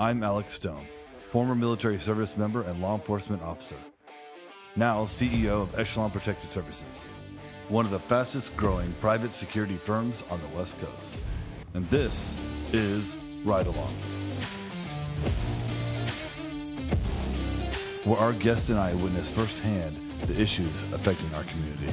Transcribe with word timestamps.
I'm 0.00 0.22
Alex 0.22 0.52
Stone, 0.52 0.86
former 1.28 1.56
military 1.56 1.98
service 1.98 2.36
member 2.36 2.62
and 2.62 2.80
law 2.80 2.94
enforcement 2.94 3.42
officer. 3.42 3.74
Now 4.76 5.06
CEO 5.06 5.62
of 5.62 5.76
Echelon 5.76 6.12
Protected 6.12 6.48
Services, 6.52 6.84
one 7.68 7.84
of 7.84 7.90
the 7.90 7.98
fastest 7.98 8.56
growing 8.56 8.92
private 9.00 9.34
security 9.34 9.74
firms 9.74 10.22
on 10.30 10.40
the 10.40 10.56
West 10.56 10.78
Coast. 10.78 11.18
And 11.74 11.90
this 11.90 12.32
is 12.72 13.16
Ride 13.44 13.66
Along. 13.66 13.92
Where 18.04 18.18
our 18.18 18.34
guest 18.34 18.70
and 18.70 18.78
I 18.78 18.94
witness 18.94 19.28
firsthand 19.28 19.96
the 20.26 20.40
issues 20.40 20.80
affecting 20.92 21.34
our 21.34 21.42
community. 21.42 21.92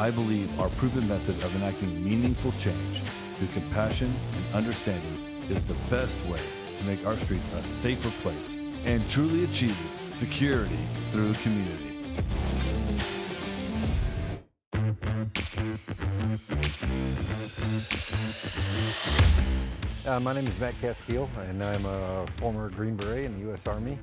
I 0.00 0.10
believe 0.10 0.58
our 0.58 0.68
proven 0.70 1.06
method 1.06 1.36
of 1.44 1.54
enacting 1.54 2.04
meaningful 2.04 2.50
change 2.58 3.02
through 3.38 3.48
compassion 3.48 4.12
and 4.34 4.54
understanding 4.54 5.16
is 5.48 5.62
the 5.64 5.74
best 5.88 6.18
way 6.26 6.40
to 6.78 6.84
make 6.84 7.06
our 7.06 7.16
streets 7.16 7.54
a 7.54 7.62
safer 7.62 8.10
place 8.22 8.56
and 8.84 9.08
truly 9.08 9.44
achieve 9.44 9.76
security 10.10 10.78
through 11.10 11.32
community. 11.34 11.84
Uh, 20.06 20.18
my 20.20 20.32
name 20.32 20.46
is 20.46 20.58
Matt 20.58 20.74
Casteel, 20.80 21.28
and 21.48 21.62
I'm 21.62 21.84
a 21.84 22.26
former 22.36 22.70
Green 22.70 22.96
Beret 22.96 23.24
in 23.24 23.34
the 23.34 23.40
U.S. 23.48 23.66
Army 23.66 23.98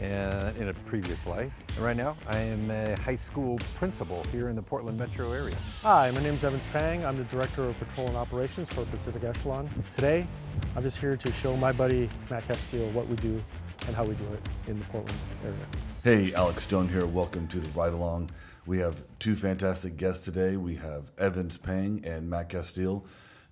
and 0.00 0.56
in 0.56 0.68
a 0.68 0.74
previous 0.74 1.26
life. 1.26 1.52
And 1.76 1.84
right 1.84 1.96
now, 1.96 2.16
I 2.28 2.38
am 2.38 2.70
a 2.70 2.96
high 3.00 3.14
school 3.14 3.58
principal 3.76 4.22
here 4.32 4.48
in 4.48 4.56
the 4.56 4.62
Portland 4.62 4.98
metro 4.98 5.32
area. 5.32 5.56
Hi, 5.82 6.10
my 6.10 6.22
name 6.22 6.34
is 6.34 6.44
Evans 6.44 6.64
Pang. 6.72 7.04
I'm 7.04 7.16
the 7.16 7.24
Director 7.24 7.64
of 7.64 7.78
Patrol 7.78 8.06
and 8.08 8.16
Operations 8.16 8.68
for 8.68 8.84
Pacific 8.86 9.24
Echelon. 9.24 9.70
Today, 9.94 10.26
I'm 10.74 10.82
just 10.82 10.98
here 10.98 11.16
to 11.16 11.32
show 11.32 11.56
my 11.56 11.72
buddy 11.72 12.08
Matt 12.30 12.46
Casteel 12.48 12.92
what 12.92 13.08
we 13.08 13.16
do 13.16 13.42
and 13.86 13.94
how 13.94 14.04
we 14.04 14.14
do 14.14 14.24
it 14.32 14.40
in 14.68 14.78
the 14.78 14.84
Portland 14.86 15.18
area. 15.44 15.56
Hey, 16.02 16.34
Alex 16.34 16.64
Stone 16.64 16.88
here. 16.88 17.06
Welcome 17.06 17.46
to 17.48 17.60
the 17.60 17.68
Ride 17.70 17.92
Along. 17.92 18.30
We 18.66 18.78
have 18.78 19.04
two 19.18 19.36
fantastic 19.36 19.96
guests 19.96 20.24
today. 20.24 20.56
We 20.56 20.74
have 20.76 21.12
Evans 21.18 21.56
Pang 21.56 22.02
and 22.04 22.28
Matt 22.28 22.48
Casteel. 22.48 23.04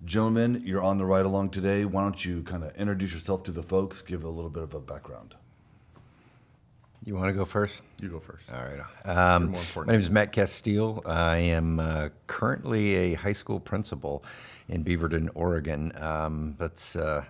Gentlemen, 0.03 0.61
you're 0.65 0.83
on 0.83 0.97
the 0.97 1.05
ride 1.05 1.25
along 1.25 1.49
today. 1.51 1.85
Why 1.85 2.03
don't 2.03 2.23
you 2.25 2.43
kind 2.43 2.63
of 2.63 2.75
introduce 2.75 3.13
yourself 3.13 3.43
to 3.43 3.51
the 3.51 3.63
folks, 3.63 4.01
give 4.01 4.23
a 4.23 4.29
little 4.29 4.49
bit 4.49 4.63
of 4.63 4.73
a 4.73 4.79
background? 4.79 5.35
You 7.05 7.13
want 7.13 7.27
to 7.27 7.33
go 7.33 7.45
first? 7.45 7.81
You 8.01 8.09
go 8.09 8.19
first. 8.19 8.49
All 8.51 8.59
right. 8.59 8.81
Um, 9.07 9.51
more 9.51 9.85
my 9.85 9.91
name 9.91 9.99
is 9.99 10.09
Matt 10.09 10.33
Casteel. 10.33 11.05
I 11.05 11.37
am 11.37 11.79
uh, 11.79 12.09
currently 12.25 12.95
a 12.95 13.13
high 13.13 13.31
school 13.31 13.59
principal 13.59 14.23
in 14.69 14.83
Beaverton, 14.83 15.29
Oregon. 15.35 15.93
Um, 16.01 16.55
that's 16.57 16.95
uh, 16.95 17.23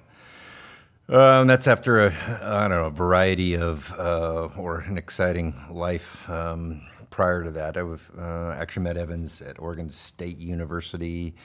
um, 1.09 1.47
that's 1.47 1.67
after 1.67 2.07
a 2.07 2.39
I 2.41 2.69
don't 2.69 2.77
know 2.77 2.85
a 2.85 2.89
variety 2.89 3.57
of 3.57 3.93
uh, 3.99 4.47
or 4.57 4.79
an 4.79 4.97
exciting 4.97 5.53
life. 5.69 6.27
Um, 6.29 6.81
prior 7.09 7.43
to 7.43 7.51
that, 7.51 7.75
I 7.75 7.83
was 7.83 7.99
uh, 8.17 8.55
actually 8.57 8.83
met 8.83 8.95
Evans 8.95 9.41
at 9.41 9.59
Oregon 9.59 9.89
State 9.89 10.37
University 10.37 11.35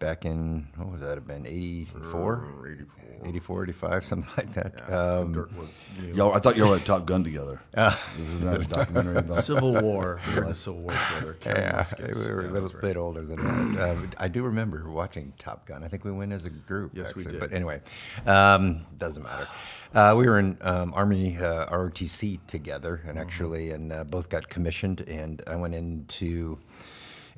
back 0.00 0.24
in 0.24 0.66
what 0.76 0.88
would 0.88 1.00
that 1.00 1.14
have 1.16 1.26
been 1.26 1.46
84 1.46 2.48
84. 2.66 3.26
84 3.26 3.62
85 3.64 4.04
something 4.10 4.30
like 4.36 4.54
that 4.54 4.72
Yeah, 4.88 5.18
um, 5.18 5.32
Dirt 5.34 5.54
was 5.56 5.68
new. 6.00 6.14
Y'all, 6.14 6.32
I 6.32 6.38
thought 6.38 6.56
you 6.56 6.66
were 6.66 6.76
at 6.76 6.86
Top 6.86 7.04
Gun 7.06 7.22
together. 7.22 7.60
this 7.74 7.94
is 8.28 8.40
not 8.40 8.60
a 8.62 8.64
documentary 8.64 9.18
about 9.18 9.44
Civil 9.44 9.74
War. 9.80 10.20
We 10.28 10.34
were 10.36 10.46
the 10.46 10.54
Civil 10.54 10.80
War 10.80 10.92
together. 10.92 11.38
Yeah, 11.46 11.84
we 12.00 12.12
were 12.14 12.42
Yeah, 12.42 12.48
a 12.48 12.50
little 12.50 12.62
that's 12.68 12.74
right. 12.74 12.82
bit 12.82 12.96
older 12.96 13.22
than 13.24 13.74
that. 13.74 13.90
Um, 13.90 14.10
I 14.16 14.28
do 14.28 14.42
remember 14.42 14.90
watching 14.90 15.34
Top 15.38 15.66
Gun. 15.66 15.84
I 15.84 15.88
think 15.88 16.04
we 16.04 16.12
went 16.12 16.32
as 16.32 16.46
a 16.46 16.50
group. 16.50 16.92
Yes, 16.94 17.14
we 17.14 17.24
did. 17.24 17.38
But 17.38 17.52
anyway, 17.52 17.82
um, 18.26 18.86
doesn't 18.96 19.22
matter. 19.22 19.46
Uh, 19.92 20.14
we 20.16 20.26
were 20.26 20.38
in 20.38 20.56
um, 20.62 20.92
Army 20.94 21.36
uh, 21.36 21.66
ROTC 21.66 22.40
together, 22.46 22.98
Mm-hmm. 23.00 23.08
and 23.10 23.18
actually, 23.18 23.70
and 23.70 23.92
uh, 23.92 24.04
both 24.04 24.28
got 24.30 24.48
commissioned. 24.48 25.00
And 25.02 25.42
I 25.46 25.56
went 25.56 25.74
into 25.74 26.58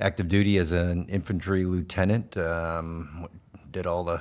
active 0.03 0.29
duty 0.29 0.59
as 0.59 0.73
an 0.73 1.07
infantry 1.09 1.65
lieutenant. 1.65 2.37
Um, 2.37 3.29
did 3.71 3.87
all 3.87 4.05
the 4.05 4.21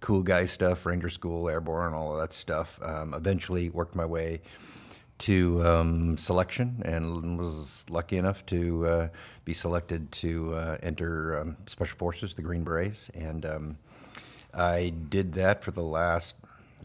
cool 0.00 0.22
guy 0.22 0.44
stuff, 0.44 0.84
Ranger 0.84 1.08
School, 1.08 1.48
Airborne, 1.48 1.94
all 1.94 2.12
of 2.12 2.20
that 2.20 2.32
stuff. 2.34 2.78
Um, 2.82 3.14
eventually, 3.14 3.70
worked 3.70 3.96
my 3.96 4.04
way 4.04 4.42
to 5.16 5.64
um, 5.64 6.18
selection 6.18 6.82
and 6.84 7.38
was 7.38 7.84
lucky 7.88 8.18
enough 8.18 8.44
to 8.46 8.86
uh, 8.86 9.08
be 9.44 9.54
selected 9.54 10.12
to 10.12 10.52
uh, 10.54 10.76
enter 10.82 11.40
um, 11.40 11.56
Special 11.66 11.96
Forces, 11.96 12.34
the 12.34 12.42
Green 12.42 12.62
Berets. 12.62 13.08
And 13.14 13.46
um, 13.46 13.78
I 14.52 14.92
did 15.08 15.32
that 15.34 15.64
for 15.64 15.70
the 15.70 15.82
last, 15.82 16.34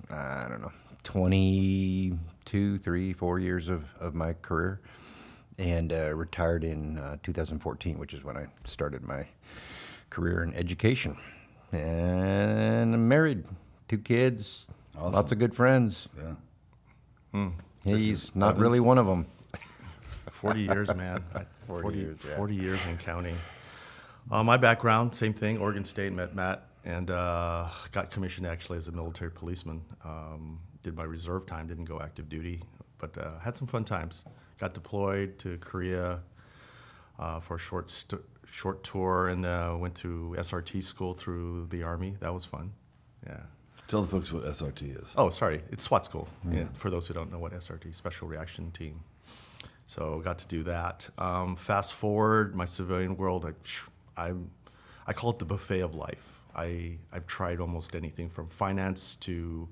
I 0.10 0.46
don't 0.48 0.62
know, 0.62 0.72
22, 1.04 2.78
three, 2.78 3.14
four 3.14 3.40
years 3.40 3.68
of, 3.68 3.84
of 4.00 4.16
my 4.16 4.34
career. 4.34 4.80
And 5.59 5.92
uh, 5.92 6.16
retired 6.16 6.64
in 6.64 6.97
uh, 6.97 7.18
2014, 7.22 8.00
which 8.00 8.14
is 8.14 8.24
when 8.24 8.38
I 8.38 8.46
started 8.64 9.03
my 9.03 9.28
career 10.09 10.42
in 10.42 10.53
education. 10.53 11.18
And 11.74 12.96
I'm 12.96 13.08
married, 13.09 13.44
two 13.90 13.98
kids, 13.98 14.66
Awesome. 14.98 15.12
lots 15.12 15.31
of 15.34 15.38
good 15.40 15.53
friends. 15.53 16.08
yeah. 17.34 17.50
He's 17.84 18.31
not 18.34 18.58
really 18.58 18.80
one 18.80 18.98
of 18.98 19.06
them. 19.06 19.28
40 20.31 20.62
years, 20.62 20.88
man. 20.96 21.22
40 21.68 21.81
40, 21.84 21.98
years, 21.98 22.22
yeah. 22.25 22.36
40 22.38 22.56
years 22.56 22.80
and 22.86 22.98
counting. 22.98 23.38
Uh, 24.31 24.42
my 24.44 24.56
background, 24.56 25.14
same 25.14 25.34
thing, 25.34 25.58
Oregon 25.58 25.84
State, 25.84 26.14
met 26.14 26.34
Matt, 26.36 26.68
and 26.86 27.12
uh, 27.12 27.68
got 27.92 28.12
commissioned 28.12 28.48
actually 28.48 28.78
as 28.78 28.88
a 28.88 28.92
military 28.94 29.31
policeman. 29.31 29.81
Um, 30.06 30.59
did 30.81 30.96
my 30.96 31.03
reserve 31.03 31.46
time, 31.46 31.68
didn't 31.68 31.86
go 31.86 32.00
active 32.00 32.30
duty, 32.30 32.62
but 32.98 33.18
uh, 33.18 33.40
had 33.40 33.58
some 33.58 33.68
fun 33.68 33.84
times. 33.84 34.24
Got 34.59 34.74
deployed 34.74 35.40
to 35.40 35.58
Korea 35.59 36.20
uh, 37.18 37.40
for 37.40 37.56
a 37.56 37.59
short, 37.59 37.90
st- 37.92 38.22
short 38.46 38.84
tour 38.84 39.30
and 39.30 39.46
uh, 39.46 39.75
went 39.80 39.96
to 39.96 40.36
SRT 40.38 40.84
school 40.84 41.14
through 41.14 41.68
the 41.70 41.84
Army. 41.84 42.18
That 42.20 42.34
was 42.34 42.44
fun. 42.46 42.74
Yeah. 43.25 43.38
Tell 43.88 44.02
the 44.02 44.08
folks 44.09 44.31
what 44.34 44.44
SRT 44.44 45.02
is. 45.02 45.14
Oh, 45.18 45.30
sorry, 45.30 45.64
it's 45.72 45.84
SWAT 45.84 46.06
school. 46.06 46.28
Yeah, 46.50 46.66
for 46.74 46.90
those 46.92 47.08
who 47.08 47.14
don't 47.14 47.31
know 47.31 47.40
what 47.40 47.53
SRT, 47.53 47.96
Special 47.96 48.28
Reaction 48.28 48.69
Team. 48.72 49.00
So 49.88 50.19
got 50.24 50.38
to 50.40 50.48
do 50.48 50.62
that. 50.64 51.09
Um, 51.18 51.56
fast 51.56 51.94
forward, 51.94 52.53
my 52.56 52.66
civilian 52.66 53.18
world, 53.18 53.46
I, 54.16 54.28
I, 54.30 54.34
I 55.08 55.14
call 55.14 55.31
it 55.31 55.40
the 55.40 55.46
buffet 55.46 55.80
of 55.80 55.96
life. 55.96 56.34
I, 56.56 56.98
I've 57.12 57.25
tried 57.25 57.59
almost 57.59 57.96
anything 57.96 58.30
from 58.30 58.48
finance 58.48 59.16
to 59.22 59.68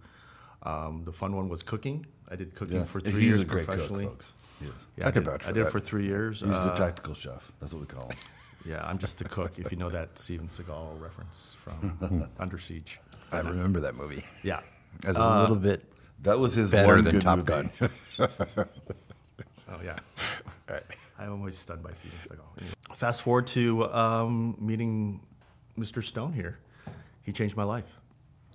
um, 0.64 1.04
the 1.06 1.12
fun 1.14 1.36
one 1.36 1.48
was 1.50 1.62
cooking. 1.62 2.08
I 2.30 2.36
did 2.36 2.56
cooking 2.56 2.78
Yeah. 2.78 2.86
for 2.86 3.00
three 3.00 3.12
He's 3.14 3.24
years 3.24 3.42
a 3.42 3.46
great 3.46 3.68
cook, 3.68 3.76
professionally. 3.76 4.06
folks. 4.06 4.34
He 4.60 4.66
is. 4.68 4.88
Yeah, 4.98 5.06
I 5.06 5.08
I, 5.10 5.12
could 5.12 5.24
did, 5.24 5.30
vouch 5.32 5.42
I 5.44 5.48
for 5.48 5.54
did 5.54 5.64
that. 5.64 5.68
it 5.68 5.72
for 5.72 5.80
three 5.80 6.06
years. 6.06 6.42
He's 6.42 6.50
the 6.50 6.74
Uh, 6.74 6.76
tactical 6.76 7.14
chef. 7.14 7.52
That's 7.60 7.74
what 7.74 7.82
we 7.82 7.88
call 7.88 8.08
him. 8.10 8.18
yeah, 8.66 8.84
I'm 8.88 8.98
just 8.98 9.22
a 9.22 9.26
cook. 9.26 9.60
if 9.60 9.72
you 9.72 9.78
know 9.78 9.90
that 9.90 10.18
Steven 10.18 10.48
Seagal 10.48 11.00
reference 11.02 11.56
from 11.64 12.28
Under 12.40 12.58
Siege. 12.58 13.00
I 13.32 13.40
remember 13.40 13.80
that 13.82 13.96
movie. 13.96 14.24
Yeah. 14.44 14.62
As 15.06 15.16
a 15.16 15.40
little 15.42 15.56
bit 15.58 15.84
That 16.24 16.40
was 16.40 16.56
his 16.56 16.72
better 16.72 16.96
one 16.96 17.04
than 17.04 17.14
good 17.16 17.22
Top 17.22 17.38
movie. 17.38 17.48
Gun. 17.48 17.72
Oh 19.70 19.80
yeah. 19.84 19.98
All 20.70 20.76
right. 20.76 20.84
I'm 21.20 21.34
always 21.34 21.58
stunned 21.58 21.84
by 21.84 21.92
Steven 21.92 22.18
Seagal. 22.26 22.58
Anyway. 22.60 22.74
Fast 22.96 23.22
forward 23.22 23.48
to 23.48 23.92
um, 23.94 24.56
meeting 24.60 25.20
Mr. 25.78 26.02
Stone 26.04 26.32
here. 26.34 26.58
He 27.24 27.34
changed 27.34 27.58
my 27.58 27.64
life. 27.66 27.84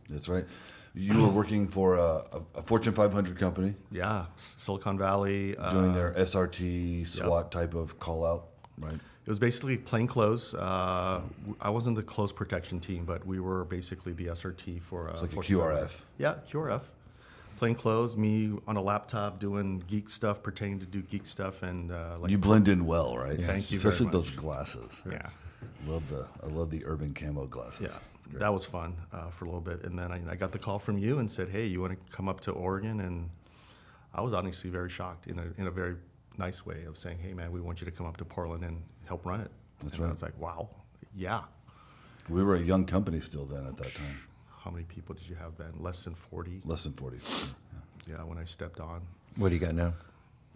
That's 0.08 0.28
right. 0.28 0.46
You 0.94 1.22
were 1.22 1.28
working 1.28 1.68
for 1.68 1.96
a, 1.96 2.24
a, 2.54 2.62
Fortune 2.62 2.92
500 2.92 3.38
company 3.38 3.74
Yeah, 3.90 4.26
Silicon 4.36 4.98
Valley. 4.98 5.56
Uh, 5.56 5.72
doing 5.72 5.94
their 5.94 6.12
SRT 6.12 7.06
SWAT 7.06 7.50
type 7.50 7.74
of 7.74 7.98
call 7.98 8.26
out, 8.26 8.48
right? 8.78 8.92
It 8.94 9.28
was 9.28 9.38
basically 9.38 9.78
plain 9.78 10.06
clothes. 10.06 10.52
Uh, 10.52 11.22
I 11.60 11.70
wasn't 11.70 11.96
the 11.96 12.02
close 12.02 12.32
protection 12.32 12.80
team, 12.80 13.04
but 13.04 13.24
we 13.24 13.40
were 13.40 13.64
basically 13.64 14.12
the 14.12 14.26
SRT 14.26 14.82
for. 14.82 15.08
Uh, 15.08 15.12
It's 15.12 15.22
like 15.22 15.30
a 15.30 15.34
Fortune 15.34 15.58
500. 15.58 15.86
QRF. 15.86 15.90
Yeah, 16.18 16.34
QRF. 16.50 16.82
Plain 17.62 17.76
clothes, 17.76 18.16
me 18.16 18.58
on 18.66 18.76
a 18.76 18.82
laptop 18.82 19.38
doing 19.38 19.84
geek 19.86 20.10
stuff, 20.10 20.42
pretending 20.42 20.80
to 20.80 20.84
do 20.84 21.00
geek 21.00 21.24
stuff, 21.24 21.62
and 21.62 21.92
uh, 21.92 22.16
like 22.18 22.28
You 22.28 22.36
blend 22.36 22.66
in 22.66 22.86
well, 22.86 23.16
right? 23.16 23.40
Thank 23.40 23.70
you 23.70 23.78
very 23.78 23.92
Especially 23.92 24.06
much. 24.06 24.12
those 24.14 24.30
glasses. 24.30 25.00
Yeah. 25.08 25.28
Love 25.86 26.08
the 26.08 26.26
I 26.42 26.46
love 26.46 26.72
the 26.72 26.84
urban 26.84 27.14
camo 27.14 27.46
glasses. 27.46 27.82
Yeah, 27.82 28.38
that 28.40 28.52
was 28.52 28.64
fun 28.64 28.96
uh, 29.12 29.30
for 29.30 29.44
a 29.44 29.46
little 29.46 29.60
bit, 29.60 29.84
and 29.84 29.96
then 29.96 30.10
I, 30.10 30.32
I 30.32 30.34
got 30.34 30.50
the 30.50 30.58
call 30.58 30.80
from 30.80 30.98
you 30.98 31.20
and 31.20 31.30
said, 31.30 31.50
"Hey, 31.50 31.64
you 31.64 31.80
want 31.80 31.92
to 31.92 32.16
come 32.16 32.28
up 32.28 32.40
to 32.40 32.50
Oregon?" 32.50 32.98
And 32.98 33.30
I 34.12 34.22
was 34.22 34.32
honestly 34.32 34.68
very 34.68 34.90
shocked 34.90 35.28
in 35.28 35.38
a 35.38 35.44
in 35.56 35.68
a 35.68 35.70
very 35.70 35.94
nice 36.38 36.66
way 36.66 36.82
of 36.82 36.98
saying, 36.98 37.18
"Hey, 37.20 37.32
man, 37.32 37.52
we 37.52 37.60
want 37.60 37.80
you 37.80 37.84
to 37.84 37.92
come 37.92 38.06
up 38.06 38.16
to 38.16 38.24
Portland 38.24 38.64
and 38.64 38.82
help 39.04 39.24
run 39.24 39.40
it." 39.40 39.52
That's 39.78 39.92
and 39.92 40.00
right. 40.02 40.08
I 40.08 40.10
was 40.10 40.22
like, 40.22 40.36
"Wow, 40.36 40.68
yeah." 41.14 41.42
We 42.28 42.42
were 42.42 42.56
a 42.56 42.60
young 42.60 42.86
company 42.86 43.20
still 43.20 43.44
then 43.44 43.68
at 43.68 43.76
that 43.76 43.94
time. 43.94 44.18
How 44.64 44.70
many 44.70 44.84
people 44.84 45.14
did 45.14 45.28
you 45.28 45.34
have 45.36 45.56
then? 45.58 45.72
Less 45.78 46.04
than 46.04 46.14
forty. 46.14 46.60
Less 46.64 46.84
than 46.84 46.92
40. 46.92 47.18
Yeah, 48.08 48.16
when 48.24 48.38
I 48.38 48.44
stepped 48.44 48.80
on, 48.80 49.00
What 49.36 49.48
do 49.48 49.54
you 49.54 49.60
got 49.60 49.74
now? 49.74 49.92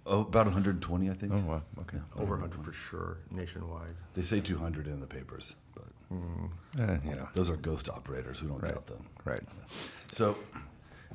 Oh, 0.08 0.20
about 0.20 0.46
120, 0.46 1.10
I 1.10 1.14
think. 1.14 1.32
Oh, 1.32 1.38
wow. 1.38 1.62
Okay. 1.80 1.98
over 2.16 2.36
hundred 2.38 2.60
for 2.60 2.72
sure 2.72 3.18
nationwide. 3.30 3.94
They 4.14 4.22
say 4.22 4.40
200 4.40 4.86
in 4.86 5.00
the 5.00 5.06
papers, 5.06 5.54
but 5.74 5.84
Uh, 6.12 6.98
you 7.04 7.16
know, 7.16 7.28
Those 7.34 7.50
are 7.50 7.56
ghost 7.56 7.88
operators. 7.88 8.40
We 8.42 8.48
don't 8.48 8.62
Right. 8.62 8.72
count 8.74 8.86
them. 8.86 9.04
right. 9.24 9.42
So, 10.12 10.36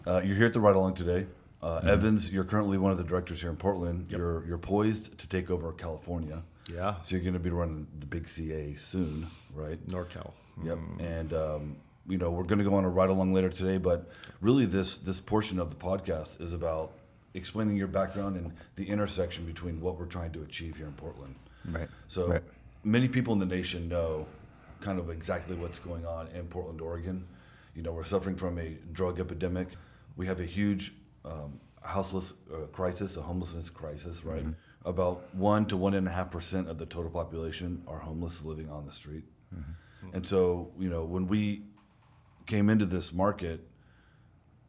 uh, 0.05 0.21
you're 0.25 0.35
here 0.35 0.47
at 0.47 0.53
the 0.53 0.59
Ride 0.59 0.75
Along 0.75 0.93
today. 0.93 1.27
Uh, 1.61 1.79
Mm-hmm. 1.79 1.87
Evans, 1.89 2.31
you're 2.31 2.43
currently 2.43 2.77
one 2.77 2.91
of 2.91 2.97
the 2.97 3.03
directors 3.05 3.39
here 3.41 3.49
in 3.51 3.55
Portland. 3.57 4.07
You're 4.09 4.43
you're 4.45 4.57
poised 4.57 5.17
to 5.19 5.27
take 5.27 5.49
over 5.49 5.71
California. 5.73 6.43
Yeah. 6.69 6.95
So 7.03 7.15
you're 7.15 7.23
going 7.23 7.33
to 7.33 7.39
be 7.39 7.49
running 7.51 7.87
the 7.99 8.05
big 8.07 8.27
CA 8.27 8.73
soon, 8.75 9.27
right? 9.53 9.79
NorCal. 9.87 10.31
Yep. 10.63 10.77
And 10.99 11.33
um, 11.33 11.75
you 12.07 12.17
know 12.17 12.31
we're 12.31 12.43
going 12.43 12.59
to 12.59 12.65
go 12.65 12.73
on 12.75 12.83
a 12.85 12.89
ride 12.89 13.09
along 13.09 13.33
later 13.33 13.49
today, 13.49 13.77
but 13.77 14.09
really 14.41 14.65
this 14.65 14.97
this 14.97 15.19
portion 15.19 15.59
of 15.59 15.69
the 15.69 15.75
podcast 15.75 16.41
is 16.41 16.53
about 16.53 16.91
explaining 17.33 17.77
your 17.77 17.87
background 17.87 18.35
and 18.35 18.51
the 18.75 18.87
intersection 18.89 19.45
between 19.45 19.79
what 19.79 19.97
we're 19.97 20.05
trying 20.05 20.31
to 20.33 20.41
achieve 20.41 20.75
here 20.75 20.85
in 20.87 20.93
Portland. 20.93 21.35
Right. 21.69 21.87
So 22.07 22.27
Right. 22.27 22.43
many 22.83 23.07
people 23.07 23.31
in 23.33 23.39
the 23.39 23.45
nation 23.45 23.87
know 23.87 24.25
kind 24.81 24.99
of 24.99 25.09
exactly 25.09 25.55
what's 25.55 25.79
going 25.79 26.05
on 26.05 26.27
in 26.29 26.47
Portland, 26.47 26.81
Oregon. 26.81 27.25
You 27.75 27.83
know, 27.83 27.93
we're 27.93 28.03
suffering 28.03 28.35
from 28.35 28.57
a 28.57 28.69
drug 28.91 29.19
epidemic. 29.19 29.67
We 30.17 30.25
have 30.27 30.39
a 30.41 30.45
huge 30.45 30.93
um, 31.23 31.59
houseless 31.83 32.33
uh, 32.53 32.65
crisis, 32.73 33.15
a 33.15 33.21
homelessness 33.21 33.69
crisis, 33.69 34.25
right? 34.25 34.43
About 34.83 35.21
one 35.35 35.65
to 35.67 35.77
one 35.77 35.93
and 35.93 36.07
a 36.07 36.11
half 36.11 36.31
percent 36.31 36.67
of 36.67 36.77
the 36.79 36.85
total 36.85 37.11
population 37.11 37.81
are 37.87 37.99
homeless, 37.99 38.43
living 38.43 38.69
on 38.69 38.85
the 38.85 38.91
street. 38.91 39.23
And 40.13 40.25
so, 40.27 40.71
you 40.79 40.89
know, 40.89 41.05
when 41.05 41.27
we 41.27 41.61
came 42.45 42.69
into 42.69 42.85
this 42.85 43.13
market 43.13 43.67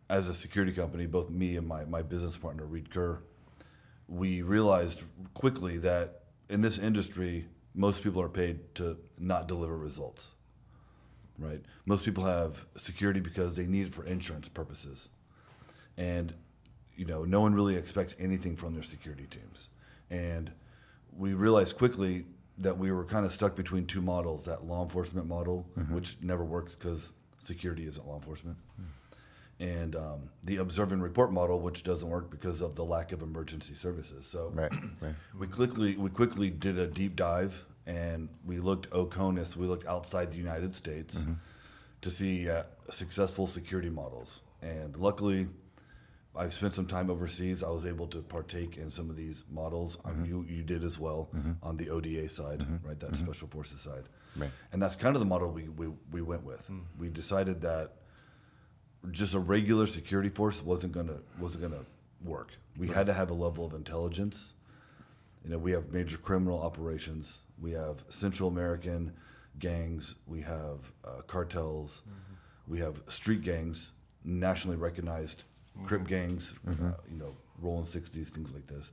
as 0.08 0.28
a 0.28 0.34
security 0.34 0.72
company, 0.72 1.06
both 1.06 1.30
me 1.30 1.56
and 1.56 1.66
my, 1.66 1.84
my 1.84 2.02
business 2.02 2.36
partner, 2.36 2.66
Reed 2.66 2.90
Kerr, 2.90 3.20
we 4.08 4.42
realized 4.42 5.04
quickly 5.32 5.78
that 5.78 6.24
in 6.50 6.60
this 6.60 6.78
industry, 6.78 7.46
most 7.74 8.02
people 8.02 8.20
are 8.20 8.28
paid 8.28 8.74
to 8.74 8.98
not 9.18 9.48
deliver 9.48 9.76
results. 9.76 10.34
Right? 11.38 11.62
Most 11.86 12.04
people 12.04 12.24
have 12.26 12.66
security 12.76 13.20
because 13.20 13.56
they 13.56 13.66
need 13.66 13.86
it 13.86 13.94
for 13.94 14.04
insurance 14.04 14.48
purposes. 14.48 15.08
And 15.96 16.34
you 16.96 17.06
know, 17.06 17.24
no 17.24 17.40
one 17.40 17.54
really 17.54 17.76
expects 17.76 18.14
anything 18.18 18.54
from 18.56 18.74
their 18.74 18.82
security 18.82 19.26
teams. 19.30 19.68
And 20.10 20.52
we 21.16 21.34
realized 21.34 21.78
quickly 21.78 22.26
that 22.58 22.76
we 22.76 22.92
were 22.92 23.04
kind 23.04 23.24
of 23.24 23.32
stuck 23.32 23.56
between 23.56 23.86
two 23.86 24.02
models, 24.02 24.44
that 24.44 24.64
law 24.64 24.82
enforcement 24.82 25.26
model, 25.26 25.66
mm-hmm. 25.76 25.94
which 25.94 26.18
never 26.20 26.44
works 26.44 26.74
because 26.74 27.12
security 27.42 27.86
isn't 27.86 28.06
law 28.06 28.16
enforcement 28.16 28.56
and 29.60 29.94
um, 29.94 30.28
the 30.44 30.56
observe 30.56 30.90
and 30.90 31.02
report 31.02 31.32
model, 31.32 31.60
which 31.60 31.84
doesn't 31.84 32.08
work 32.08 32.30
because 32.30 32.60
of 32.60 32.74
the 32.74 32.84
lack 32.84 33.12
of 33.12 33.22
emergency 33.22 33.74
services. 33.74 34.26
So 34.26 34.50
Right, 34.52 34.72
right. 35.00 35.14
we 35.38 35.46
quickly 35.46 35.96
we 35.96 36.10
quickly 36.10 36.50
did 36.50 36.78
a 36.78 36.86
deep 36.86 37.14
dive 37.14 37.64
and 37.86 38.28
we 38.44 38.58
looked 38.58 38.90
OCONUS, 38.90 39.56
we 39.56 39.66
looked 39.66 39.86
outside 39.86 40.30
the 40.30 40.36
United 40.36 40.74
States 40.74 41.18
to 42.00 42.10
see 42.10 42.48
uh, 42.48 42.64
successful 42.90 43.46
security 43.46 43.90
models. 43.90 44.40
And 44.62 44.96
luckily, 44.96 45.48
I've 46.34 46.52
spent 46.52 46.72
some 46.72 46.86
time 46.86 47.10
overseas. 47.10 47.62
I 47.62 47.68
was 47.68 47.84
able 47.84 48.06
to 48.08 48.20
partake 48.22 48.78
in 48.78 48.90
some 48.90 49.10
of 49.10 49.16
these 49.16 49.44
models. 49.50 49.98
Um, 50.04 50.24
you 50.24 50.46
you 50.48 50.62
did 50.62 50.84
as 50.84 50.98
well 50.98 51.28
mm-hmm. 51.34 51.52
on 51.62 51.76
the 51.76 51.90
ODA 51.90 52.28
side, 52.28 52.60
mm-hmm. 52.60 52.86
right? 52.86 52.98
That 52.98 53.16
special 53.16 53.48
forces 53.48 53.80
side. 53.80 54.04
Right. 54.36 54.50
And 54.72 54.82
that's 54.82 54.96
kind 54.96 55.14
of 55.14 55.20
the 55.20 55.26
model 55.26 55.50
we, 55.50 55.64
we, 55.64 55.88
we 56.10 56.22
went 56.22 56.42
with. 56.42 56.66
Mm. 56.70 56.80
We 56.98 57.08
decided 57.08 57.60
that 57.62 57.92
just 59.10 59.34
a 59.34 59.38
regular 59.38 59.86
security 59.86 60.30
force 60.30 60.62
wasn't 60.62 60.94
gonna 60.94 61.18
wasn't 61.38 61.62
gonna 61.62 61.84
work. 62.24 62.52
We 62.78 62.88
had 62.88 63.06
to 63.06 63.12
have 63.12 63.30
a 63.30 63.34
level 63.34 63.66
of 63.66 63.74
intelligence. 63.74 64.54
You 65.44 65.50
know, 65.50 65.58
we 65.58 65.72
have 65.72 65.92
major 65.92 66.16
criminal 66.16 66.62
operations. 66.62 67.42
We 67.60 67.72
have 67.72 68.04
Central 68.08 68.48
American 68.48 69.12
gangs. 69.58 70.14
We 70.26 70.40
have 70.42 70.92
uh, 71.04 71.22
cartels. 71.26 72.02
We 72.68 72.78
have 72.78 73.02
street 73.08 73.42
gangs, 73.42 73.90
nationally 74.24 74.76
recognized 74.76 75.44
crip 75.86 76.06
gangs. 76.06 76.54
Uh, 76.66 76.92
you 77.10 77.16
know, 77.18 77.34
rolling 77.60 77.86
sixties, 77.86 78.30
things 78.30 78.52
like 78.52 78.66
this, 78.66 78.92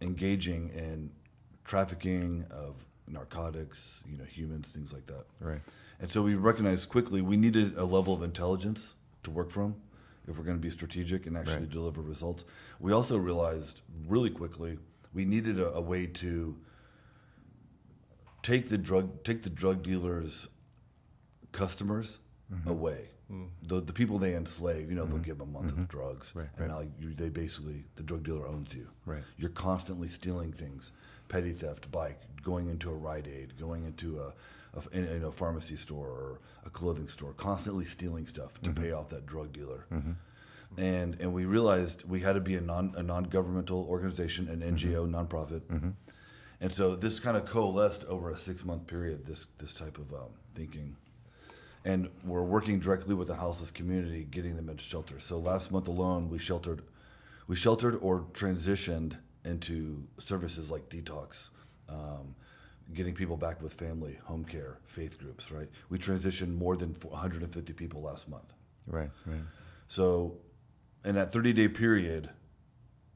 engaging 0.00 0.70
in 0.70 1.10
trafficking 1.64 2.44
of 2.50 2.76
narcotics. 3.06 4.02
You 4.10 4.18
know, 4.18 4.24
humans, 4.24 4.72
things 4.72 4.92
like 4.92 5.06
that. 5.06 5.24
Right. 5.40 5.60
And 6.00 6.10
so 6.10 6.22
we 6.22 6.34
recognized 6.36 6.88
quickly 6.88 7.22
we 7.22 7.36
needed 7.36 7.76
a 7.76 7.84
level 7.84 8.14
of 8.14 8.22
intelligence 8.22 8.94
to 9.24 9.30
work 9.30 9.50
from 9.50 9.74
if 10.28 10.36
we're 10.38 10.44
going 10.44 10.56
to 10.56 10.62
be 10.62 10.70
strategic 10.70 11.26
and 11.26 11.36
actually 11.36 11.60
Right. 11.60 11.70
deliver 11.70 12.02
results. 12.02 12.44
We 12.80 12.92
also 12.92 13.16
realized 13.16 13.82
really 14.06 14.30
quickly 14.30 14.78
we 15.14 15.24
needed 15.24 15.58
a, 15.58 15.72
a 15.72 15.80
way 15.80 16.06
to 16.06 16.54
take 18.42 18.68
the 18.68 18.78
drug 18.78 19.24
take 19.24 19.42
the 19.42 19.50
drug 19.50 19.82
dealers' 19.82 20.48
customers 21.52 22.18
Mm-hmm. 22.50 22.70
away. 22.70 23.08
Mm. 23.32 23.48
The, 23.62 23.80
the 23.80 23.92
people 23.92 24.18
they 24.18 24.34
enslave, 24.34 24.88
you 24.88 24.96
know, 24.96 25.04
they'll 25.04 25.16
mm-hmm. 25.16 25.24
give 25.24 25.38
them 25.38 25.48
a 25.48 25.52
month 25.52 25.72
of 25.72 25.74
mm-hmm. 25.74 25.84
drugs, 25.84 26.28
Mm-hmm. 26.28 26.38
Right, 26.38 26.48
and 26.56 26.72
right. 26.72 26.84
now 26.84 26.88
you, 26.98 27.14
they 27.14 27.28
basically 27.28 27.84
the 27.96 28.02
drug 28.02 28.24
dealer 28.24 28.46
owns 28.46 28.74
you. 28.74 28.88
Right. 29.04 29.22
You're 29.36 29.50
constantly 29.50 30.08
stealing 30.08 30.52
things, 30.52 30.92
petty 31.28 31.52
theft, 31.52 31.90
bike, 31.90 32.20
going 32.42 32.68
into 32.70 32.90
a 32.90 32.94
Rite 32.94 33.26
Aid, 33.26 33.58
going 33.58 33.84
into 33.84 34.20
a, 34.20 34.32
a 34.78 34.96
in, 34.96 35.04
in 35.04 35.24
a 35.24 35.32
pharmacy 35.32 35.76
store 35.76 36.08
or 36.08 36.40
a 36.64 36.70
clothing 36.70 37.08
store, 37.08 37.34
constantly 37.34 37.84
stealing 37.84 38.26
stuff 38.26 38.54
to 38.62 38.70
mm-hmm. 38.70 38.82
pay 38.82 38.92
off 38.92 39.08
that 39.10 39.26
drug 39.26 39.52
dealer. 39.52 39.86
And 40.76 41.16
and 41.20 41.32
we 41.32 41.44
realized 41.44 42.04
we 42.08 42.20
had 42.20 42.34
to 42.34 42.40
be 42.40 42.54
a 42.56 42.60
non 42.60 42.94
a 42.96 43.02
non 43.02 43.24
governmental 43.24 43.86
organization, 43.88 44.48
an 44.48 44.60
NGO, 44.60 45.08
nonprofit. 45.08 45.62
And 46.60 46.74
so 46.74 46.96
this 46.96 47.20
kind 47.20 47.36
of 47.36 47.44
coalesced 47.46 48.04
over 48.06 48.30
a 48.30 48.36
six 48.36 48.64
month 48.64 48.86
period. 48.86 49.26
This 49.26 49.46
this 49.58 49.72
type 49.72 49.98
of 49.98 50.12
um, 50.12 50.30
thinking 50.54 50.96
and 51.84 52.08
we're 52.24 52.42
working 52.42 52.80
directly 52.80 53.14
with 53.14 53.28
the 53.28 53.34
houseless 53.34 53.70
community, 53.70 54.26
getting 54.30 54.56
them 54.56 54.68
into 54.68 54.82
shelter. 54.82 55.18
So 55.20 55.38
last 55.38 55.70
month 55.70 55.88
alone, 55.88 56.28
we 56.28 56.38
sheltered, 56.38 56.82
we 57.46 57.56
sheltered 57.56 57.98
or 58.00 58.26
transitioned 58.32 59.16
into 59.44 60.02
services 60.18 60.70
like 60.70 60.88
detox, 60.88 61.50
um, 61.88 62.34
getting 62.94 63.14
people 63.14 63.36
back 63.36 63.62
with 63.62 63.72
family, 63.72 64.18
home 64.24 64.44
care, 64.44 64.78
faith 64.86 65.18
groups. 65.18 65.50
Right, 65.50 65.68
we 65.88 65.98
transitioned 65.98 66.56
more 66.56 66.76
than 66.76 66.90
150 67.00 67.72
people 67.74 68.02
last 68.02 68.28
month. 68.28 68.52
Right, 68.86 69.10
right. 69.26 69.40
So, 69.86 70.36
in 71.04 71.14
that 71.14 71.32
30 71.32 71.52
day 71.52 71.68
period, 71.68 72.30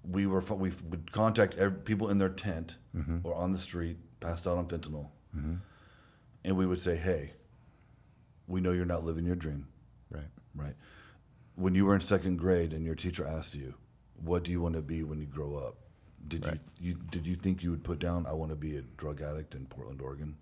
we 0.08 0.26
were 0.26 0.40
we 0.40 0.72
would 0.88 1.12
contact 1.12 1.54
ev 1.56 1.84
people 1.84 2.08
in 2.10 2.18
their 2.18 2.28
tent 2.28 2.76
or 3.24 3.34
on 3.34 3.52
the 3.52 3.58
street, 3.58 3.96
passed 4.20 4.46
out 4.46 4.56
on 4.56 4.66
fentanyl, 4.66 5.08
and 6.44 6.56
we 6.56 6.66
would 6.66 6.80
say, 6.80 6.96
"Hey, 6.96 7.32
we 8.46 8.60
know 8.60 8.72
you're 8.72 8.84
not 8.84 9.04
living 9.04 9.24
your 9.24 9.36
dream, 9.36 9.66
Right. 10.10 10.28
right? 10.54 10.74
When 11.54 11.74
you 11.74 11.84
were 11.86 11.94
in 11.94 12.00
second 12.00 12.38
grade 12.38 12.72
and 12.72 12.84
your 12.84 12.94
teacher 12.94 13.26
asked 13.26 13.54
you, 13.54 13.74
"What 14.22 14.42
do 14.44 14.50
you 14.50 14.60
want 14.60 14.74
to 14.74 14.82
be 14.82 15.02
when 15.02 15.20
you 15.20 15.26
grow 15.26 15.56
up?" 15.56 15.76
Did 16.28 16.44
Right. 16.46 16.60
you, 16.80 16.92
you 16.92 16.94
did 17.10 17.26
you 17.26 17.34
think 17.36 17.62
you 17.62 17.70
would 17.70 17.84
put 17.84 17.98
down, 17.98 18.26
"I 18.26 18.32
want 18.32 18.50
to 18.50 18.56
be 18.56 18.76
a 18.76 18.82
drug 18.82 19.20
addict 19.20 19.54
in 19.54 19.66
Portland, 19.66 20.00
Oregon," 20.00 20.36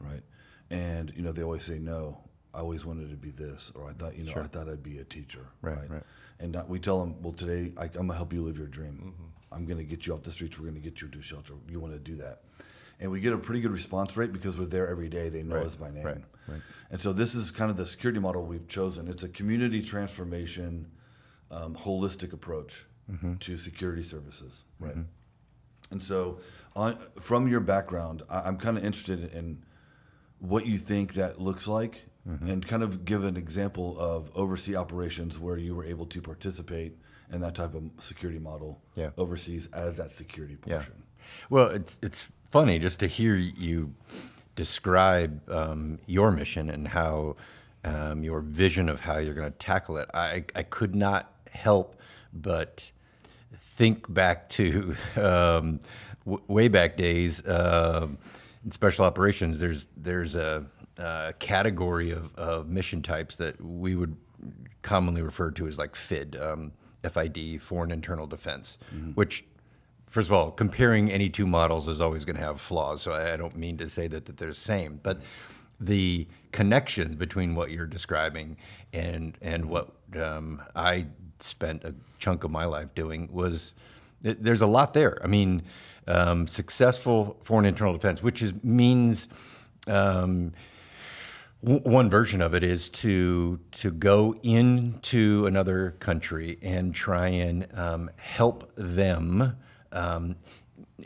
right? 0.00 0.22
And 0.70 1.12
you 1.16 1.22
know 1.22 1.32
they 1.32 1.42
always 1.42 1.64
say, 1.64 1.78
"No, 1.78 2.18
I 2.54 2.58
always 2.60 2.84
wanted 2.84 3.10
to 3.10 3.16
be 3.16 3.30
this," 3.30 3.70
or 3.74 3.88
"I 3.88 3.92
thought 3.92 4.16
you 4.16 4.24
know 4.24 4.32
Sure. 4.32 4.42
I 4.42 4.46
thought 4.46 4.68
I'd 4.68 4.82
be 4.82 4.98
a 4.98 5.04
teacher," 5.04 5.46
Right, 5.62 5.88
right. 5.88 6.02
And 6.38 6.52
not, 6.52 6.68
we 6.68 6.78
tell 6.80 7.00
them, 7.00 7.20
"Well, 7.22 7.32
today 7.32 7.72
I, 7.76 7.84
I'm 7.84 7.90
gonna 8.08 8.14
help 8.14 8.32
you 8.32 8.42
live 8.42 8.56
your 8.58 8.66
dream. 8.66 8.94
Mm-hmm. 9.14 9.54
I'm 9.54 9.66
gonna 9.66 9.84
get 9.84 10.06
you 10.06 10.14
off 10.14 10.22
the 10.22 10.30
streets. 10.30 10.58
We're 10.58 10.66
gonna 10.68 10.80
get 10.80 11.00
you 11.00 11.08
to 11.08 11.22
shelter. 11.22 11.54
You 11.68 11.80
want 11.80 11.92
to 11.94 11.98
do 12.00 12.16
that." 12.16 12.42
And 13.00 13.10
we 13.10 13.20
get 13.20 13.32
a 13.32 13.38
pretty 13.38 13.60
good 13.62 13.70
response 13.72 14.16
rate 14.16 14.32
because 14.32 14.58
we're 14.58 14.66
there 14.66 14.88
every 14.88 15.08
day. 15.08 15.28
They 15.30 15.42
know 15.42 15.56
Right, 15.56 15.66
us 15.66 15.74
by 15.74 15.90
name. 15.90 16.04
right, 16.04 16.22
right. 16.46 16.60
And 16.90 17.00
so 17.00 17.12
this 17.12 17.34
is 17.34 17.50
kind 17.50 17.70
of 17.70 17.76
the 17.76 17.86
security 17.86 18.20
model 18.20 18.44
we've 18.44 18.68
chosen. 18.68 19.08
It's 19.08 19.22
a 19.22 19.28
community 19.28 19.80
transformation, 19.82 20.86
um, 21.50 21.74
holistic 21.74 22.32
approach 22.32 22.86
Mm-hmm. 23.10 23.36
to 23.38 23.56
security 23.56 24.04
services, 24.04 24.62
right? 24.78 24.94
And 25.90 26.00
so, 26.00 26.38
on, 26.76 26.96
from 27.20 27.48
your 27.48 27.58
background, 27.58 28.22
I, 28.30 28.42
I'm 28.42 28.56
kind 28.56 28.78
of 28.78 28.84
interested 28.84 29.32
in 29.34 29.64
what 30.38 30.64
you 30.66 30.78
think 30.78 31.14
that 31.14 31.40
looks 31.40 31.66
like, 31.66 32.04
Mm-hmm. 32.28 32.50
and 32.50 32.68
kind 32.68 32.82
of 32.82 33.06
give 33.06 33.24
an 33.24 33.36
example 33.38 33.98
of 33.98 34.30
overseas 34.36 34.76
operations 34.76 35.38
where 35.40 35.56
you 35.56 35.74
were 35.74 35.84
able 35.86 36.04
to 36.06 36.20
participate 36.20 36.98
in 37.32 37.40
that 37.40 37.54
type 37.54 37.74
of 37.74 37.82
security 37.98 38.38
model 38.38 38.82
Yeah. 38.94 39.10
overseas 39.16 39.68
as 39.72 39.96
that 39.96 40.12
security 40.12 40.56
portion. 40.56 40.94
Yeah. 40.98 41.24
Well, 41.48 41.68
it's 41.70 41.96
it's 42.02 42.28
funny 42.50 42.78
just 42.78 42.98
to 43.00 43.06
hear 43.06 43.36
you 43.36 43.94
describe 44.56 45.40
um, 45.50 45.98
your 46.06 46.30
mission 46.30 46.70
and 46.70 46.88
how 46.88 47.36
um, 47.84 48.22
your 48.22 48.40
vision 48.40 48.88
of 48.88 49.00
how 49.00 49.18
you're 49.18 49.34
going 49.34 49.50
to 49.50 49.58
tackle 49.58 49.96
it. 49.96 50.08
I 50.12 50.44
I 50.54 50.62
could 50.64 50.94
not 50.94 51.32
help 51.50 51.96
but 52.32 52.90
think 53.76 54.12
back 54.12 54.48
to 54.50 54.94
um, 55.16 55.80
w- 56.24 56.42
way 56.48 56.68
back 56.68 56.96
days 56.96 57.46
um 57.48 58.18
in 58.64 58.70
special 58.70 59.04
operations. 59.04 59.58
There's 59.58 59.86
there's 59.96 60.34
a, 60.34 60.66
a 60.98 61.32
category 61.38 62.10
of, 62.10 62.34
of 62.36 62.68
mission 62.68 63.00
types 63.02 63.36
that 63.36 63.58
we 63.64 63.96
would 63.96 64.16
commonly 64.82 65.22
refer 65.22 65.50
to 65.52 65.66
as 65.66 65.78
like 65.78 65.94
FID, 65.96 66.36
um, 66.40 66.72
FID, 67.10 67.62
Foreign 67.62 67.90
Internal 67.92 68.26
Defense, 68.26 68.76
which 69.14 69.44
first 70.10 70.28
of 70.28 70.32
all, 70.32 70.50
comparing 70.50 71.10
any 71.10 71.28
two 71.28 71.46
models 71.46 71.88
is 71.88 72.00
always 72.00 72.24
going 72.24 72.36
to 72.36 72.42
have 72.42 72.60
flaws. 72.60 73.02
So 73.02 73.12
I, 73.12 73.36
don't 73.36 73.56
mean 73.56 73.78
to 73.78 73.88
say 73.88 74.08
that, 74.08 74.26
that 74.26 74.36
they're 74.36 74.48
the 74.48 74.54
same, 74.54 75.00
but 75.02 75.20
the 75.80 76.26
connection 76.52 77.14
between 77.14 77.54
what 77.54 77.70
you're 77.70 77.86
describing 77.86 78.56
and 78.92 79.38
and 79.40 79.64
what 79.64 79.92
um, 80.20 80.60
I 80.76 81.06
spent 81.38 81.84
a 81.84 81.94
chunk 82.18 82.44
of 82.44 82.50
my 82.50 82.66
life 82.66 82.88
doing 82.94 83.32
was 83.32 83.72
it, 84.22 84.42
there's 84.42 84.62
a 84.62 84.66
lot 84.66 84.92
there. 84.92 85.18
I 85.24 85.26
mean, 85.26 85.62
um, 86.06 86.46
successful 86.46 87.38
foreign 87.44 87.64
internal 87.64 87.94
defense, 87.94 88.22
which 88.22 88.42
is 88.42 88.52
means. 88.62 89.28
Um, 89.86 90.52
one 91.62 92.08
version 92.08 92.40
of 92.40 92.54
it 92.54 92.64
is 92.64 92.88
to 92.88 93.60
to 93.72 93.90
go 93.90 94.34
into 94.42 95.44
another 95.44 95.94
country 96.00 96.58
and 96.62 96.94
try 96.94 97.28
and 97.28 97.66
um, 97.74 98.10
help 98.16 98.72
them. 98.76 99.56
Um, 99.92 100.36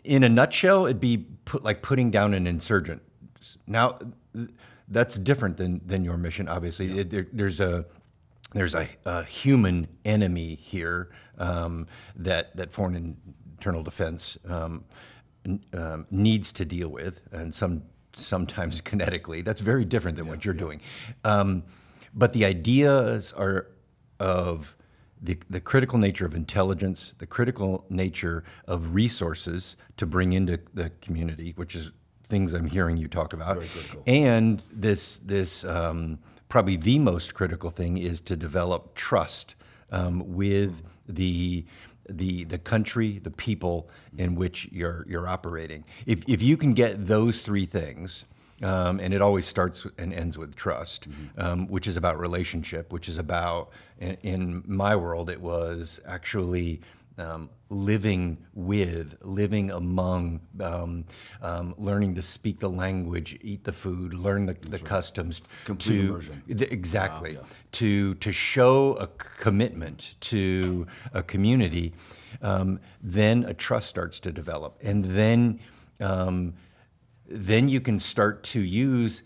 in 0.04 0.24
a 0.24 0.28
nutshell, 0.28 0.86
it'd 0.86 1.00
be 1.00 1.26
put, 1.44 1.62
like 1.64 1.82
putting 1.82 2.10
down 2.10 2.34
an 2.34 2.46
insurgent. 2.46 3.02
Now, 3.66 3.98
that's 4.88 5.16
different 5.16 5.56
than 5.56 5.80
than 5.86 6.04
your 6.04 6.16
mission. 6.16 6.48
Obviously, 6.48 6.98
It- 6.98 7.10
there, 7.10 7.26
there's 7.32 7.60
a 7.60 7.84
there's 8.52 8.74
a, 8.74 8.88
a 9.04 9.24
human 9.24 9.88
enemy 10.04 10.54
here 10.54 11.10
um, 11.38 11.86
that 12.16 12.54
that 12.56 12.72
foreign 12.72 13.16
internal 13.56 13.82
defense 13.82 14.38
um, 14.48 14.84
um, 15.72 16.06
needs 16.10 16.52
to 16.52 16.64
deal 16.64 16.88
with, 16.88 17.20
and 17.32 17.54
some 17.54 17.82
sometimes 18.12 18.80
kinetically. 18.90 19.44
That's 19.44 19.60
very 19.60 19.84
different 19.84 20.16
than 20.16 20.26
what 20.26 20.44
you're 20.44 20.54
doing. 20.54 20.80
Um, 21.24 21.64
but 22.14 22.32
the 22.32 22.44
ideas 22.44 23.32
are 23.32 23.68
of 24.20 24.73
the, 25.24 25.38
the 25.48 25.60
critical 25.60 25.98
nature 25.98 26.26
of 26.26 26.34
intelligence, 26.34 27.14
the 27.18 27.26
critical 27.26 27.84
nature 27.88 28.44
of 28.68 28.94
resources 28.94 29.76
to 29.96 30.06
bring 30.06 30.34
into 30.34 30.60
the 30.74 30.90
community, 31.00 31.52
which 31.56 31.74
is 31.74 31.90
things 32.28 32.52
I'm 32.52 32.66
hearing 32.66 32.96
you 32.96 33.08
talk 33.08 33.32
about, 33.32 33.56
and 34.06 34.62
this 34.70 35.20
this 35.24 35.64
um, 35.64 36.18
probably 36.48 36.76
the 36.76 36.98
most 36.98 37.34
critical 37.34 37.70
thing 37.70 37.96
is 37.96 38.20
to 38.20 38.36
develop 38.36 38.94
trust 38.94 39.54
um, 39.90 40.22
with 40.34 40.82
the 41.08 41.64
the 42.08 42.44
the 42.44 42.58
country, 42.58 43.18
the 43.18 43.30
people 43.30 43.88
in 44.18 44.34
which 44.34 44.68
you're 44.70 45.06
you're 45.08 45.26
operating. 45.26 45.84
If 46.06 46.28
if 46.28 46.42
you 46.42 46.56
can 46.58 46.74
get 46.74 47.06
those 47.06 47.40
three 47.40 47.66
things, 47.66 48.26
um, 48.64 48.98
and 48.98 49.12
it 49.12 49.20
always 49.20 49.46
starts 49.46 49.86
and 49.98 50.12
ends 50.12 50.38
with 50.38 50.56
trust, 50.56 51.06
um, 51.36 51.68
which 51.68 51.86
is 51.86 51.96
about 51.96 52.18
relationship, 52.18 52.92
which 52.92 53.08
is 53.08 53.18
about 53.18 53.70
in, 53.98 54.16
in 54.22 54.62
my 54.66 54.96
world 54.96 55.28
it 55.30 55.40
was 55.40 56.00
actually 56.06 56.80
um, 57.18 57.48
living 57.68 58.38
with, 58.54 59.16
living 59.22 59.70
among, 59.70 60.40
um, 60.60 61.04
um, 61.42 61.74
learning 61.78 62.14
to 62.16 62.22
speak 62.22 62.58
the 62.58 62.68
language, 62.68 63.38
eat 63.42 63.62
the 63.62 63.72
food, 63.72 64.14
learn 64.14 64.46
the, 64.46 64.56
the 64.68 64.78
customs. 64.78 65.42
Complete 65.64 65.96
to, 65.96 66.08
immersion. 66.08 66.42
th- 66.48 66.72
Exactly. 66.72 67.38
To 67.72 68.14
to 68.14 68.32
show 68.32 68.94
a 68.94 69.06
commitment 69.38 70.14
to 70.22 70.86
a 71.12 71.22
community, 71.22 71.92
um, 72.42 72.80
then 73.02 73.44
a 73.44 73.54
trust 73.54 73.88
starts 73.88 74.18
to 74.20 74.32
develop, 74.32 74.76
and 74.82 75.04
then 75.04 75.60
um, 76.00 76.54
then 77.26 77.68
you 77.68 77.80
can 77.80 77.98
start 77.98 78.42
to 78.44 78.60
use 78.60 79.22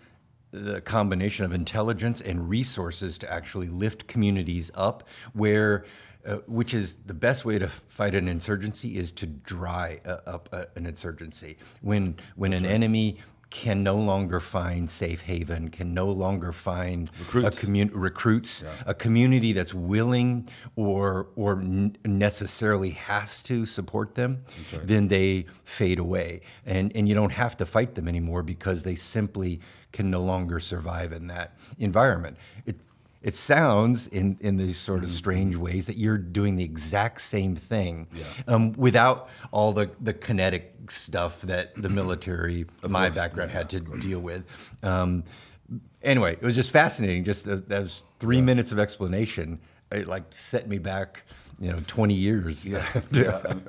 the 0.50 0.81
combination 0.81 1.45
of 1.45 1.52
intelligence 1.52 2.21
and 2.21 2.49
resources 2.49 3.19
to 3.19 3.31
actually 3.31 3.69
lift 3.69 4.07
communities 4.07 4.71
up 4.75 5.05
where 5.35 5.85
uh, 6.26 6.37
which 6.47 6.75
is 6.75 6.97
the 7.07 7.14
best 7.14 7.45
way 7.45 7.59
to 7.59 7.69
fight 7.69 8.14
an 8.14 8.28
insurgency 8.28 8.99
is 8.99 9.12
to 9.12 9.26
dry 9.26 10.00
uh, 10.05 10.19
up 10.26 10.49
uh, 10.52 10.64
an 10.75 10.85
insurgency. 10.85 11.57
When 11.81 12.17
when 12.35 12.52
an 12.52 12.67
enemy 12.67 13.19
can 13.50 13.83
no 13.83 13.97
longer 13.97 14.40
find 14.40 14.90
safe 14.90 15.23
haven 15.23 15.71
can 15.71 15.95
no 15.95 16.07
longer 16.11 16.52
find 16.52 17.11
Recruits. 17.19 17.57
a 17.57 17.61
commun- 17.61 17.90
recruits. 17.95 18.62
A 18.87 18.93
community 18.93 19.52
that's 19.55 19.73
willing 19.73 20.47
or 20.76 21.28
or 21.35 21.59
n- 21.59 21.97
necessarily 22.05 22.90
has 22.90 23.40
to 23.43 23.64
support 23.64 24.14
them 24.14 24.45
then 24.85 25.09
they 25.09 25.47
fade 25.64 25.99
away. 25.99 26.40
And 26.67 26.93
and 26.95 27.09
you 27.09 27.14
don't 27.14 27.33
have 27.33 27.57
to 27.57 27.67
fight 27.67 27.95
them 27.95 28.07
anymore 28.07 28.43
because 28.43 28.83
they 28.83 28.95
simply 28.97 29.61
can 29.93 30.11
no 30.11 30.21
longer 30.21 30.61
survive 30.61 31.12
in 31.12 31.26
that 31.28 31.57
environment. 31.78 32.37
It 32.67 32.76
it 33.23 33.35
sounds 33.35 34.07
in, 34.07 34.37
in 34.41 34.57
these 34.57 34.79
sort 34.79 35.03
of 35.03 35.11
strange 35.11 35.57
ways 35.57 35.87
that 35.87 35.97
you're 35.97 36.19
doing 36.19 36.57
the 36.57 36.65
exact 36.65 37.21
same 37.21 37.57
thing 37.57 38.07
um, 38.47 38.73
without 38.75 39.29
all 39.51 39.73
the, 39.73 39.91
the 40.01 40.15
kinetic 40.15 40.91
stuff 40.91 41.41
that 41.43 41.75
the 41.75 41.89
military, 42.01 42.67
my 42.83 43.11
background, 43.11 43.51
had 43.51 43.69
to 43.71 43.81
deal 43.81 44.21
with. 44.21 44.45
Um, 44.83 45.25
anyway, 46.03 46.33
it 46.33 46.43
was 46.43 46.55
just 46.55 46.71
fascinating. 46.71 47.25
Just 47.25 47.45
th- 47.45 47.65
those 47.67 48.03
three 48.21 48.41
minutes 48.41 48.71
of 48.71 48.79
explanation, 48.79 49.61
it 49.91 50.07
like 50.07 50.25
set 50.31 50.69
me 50.69 50.79
back, 50.79 51.23
you 51.59 51.73
know, 51.73 51.83
20 51.87 52.15
years. 52.15 52.65
Yeah. 52.65 52.87
yeah. 53.11 53.41
um, 53.47 53.65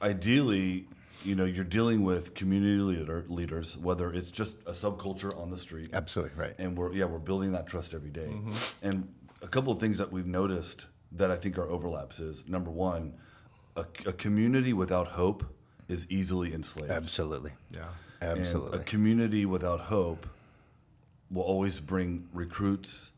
ideally, 0.00 0.86
you 1.28 1.34
know, 1.34 1.44
you're 1.44 1.62
dealing 1.64 2.04
with 2.04 2.34
community 2.34 2.80
leader, 2.80 3.24
leaders, 3.28 3.76
whether 3.76 4.10
it's 4.10 4.30
just 4.30 4.56
a 4.66 4.72
subculture 4.72 5.38
on 5.38 5.50
the 5.50 5.58
street. 5.58 5.90
Absolutely, 5.92 6.34
right. 6.36 6.54
And 6.58 6.76
we're 6.76 6.92
yeah, 6.94 7.04
we're 7.04 7.18
building 7.18 7.52
that 7.52 7.66
trust 7.66 7.92
every 7.92 8.10
day. 8.10 8.28
Mm-hmm. 8.30 8.54
And 8.82 9.14
a 9.42 9.46
couple 9.46 9.72
of 9.72 9.78
things 9.78 9.98
that 9.98 10.10
we've 10.10 10.26
noticed 10.26 10.86
that 11.12 11.30
I 11.30 11.36
think 11.36 11.58
are 11.58 11.68
overlaps 11.68 12.18
is 12.18 12.48
number 12.48 12.70
one, 12.70 13.14
a, 13.76 13.84
a 14.06 14.12
community 14.12 14.72
without 14.72 15.08
hope 15.08 15.44
is 15.88 16.06
easily 16.08 16.54
enslaved. 16.54 16.90
Absolutely. 16.90 17.52
Yeah. 17.70 17.88
And 18.20 18.40
Absolutely. 18.40 18.78
a 18.78 18.82
community 18.82 19.46
without 19.46 19.80
hope 19.80 20.26
will 21.30 21.42
always 21.42 21.78
bring 21.78 22.26
recruits 22.32 23.12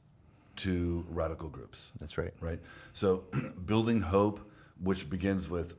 to 0.57 1.07
radical 1.09 1.49
groups. 1.49 1.91
That's 1.99 2.19
right. 2.19 2.35
Right. 2.41 2.59
So 2.93 3.25
building 3.65 4.01
hope, 4.01 4.41
which 4.83 5.09
begins 5.09 5.49
with 5.49 5.77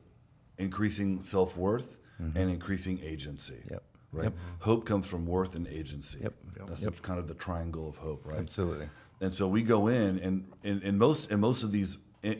increasing 0.58 1.22
self 1.24 1.56
worth 1.56 1.98
and 2.18 2.36
increasing 2.50 3.00
agency. 3.02 3.54
Mm-hmm. 3.54 3.72
Yep. 3.74 3.82
Right. 4.12 4.32
Hope 4.60 4.84
comes 4.84 5.06
from 5.06 5.26
worth 5.26 5.54
and 5.54 5.66
agency. 5.68 6.18
Yep. 6.22 6.34
That's 6.68 7.00
kind 7.00 7.18
of 7.18 7.26
the 7.28 7.34
triangle 7.34 7.88
of 7.88 7.96
hope, 7.96 8.26
right? 8.26 8.38
Absolutely. 8.40 8.88
And 9.20 9.34
so 9.34 9.48
we 9.48 9.62
go 9.62 9.88
in, 9.88 10.18
and 10.18 10.46
in, 10.64 10.82
in 10.82 10.98
most 10.98 11.30
in 11.30 11.40
most 11.40 11.62
of 11.62 11.72
these 11.72 11.96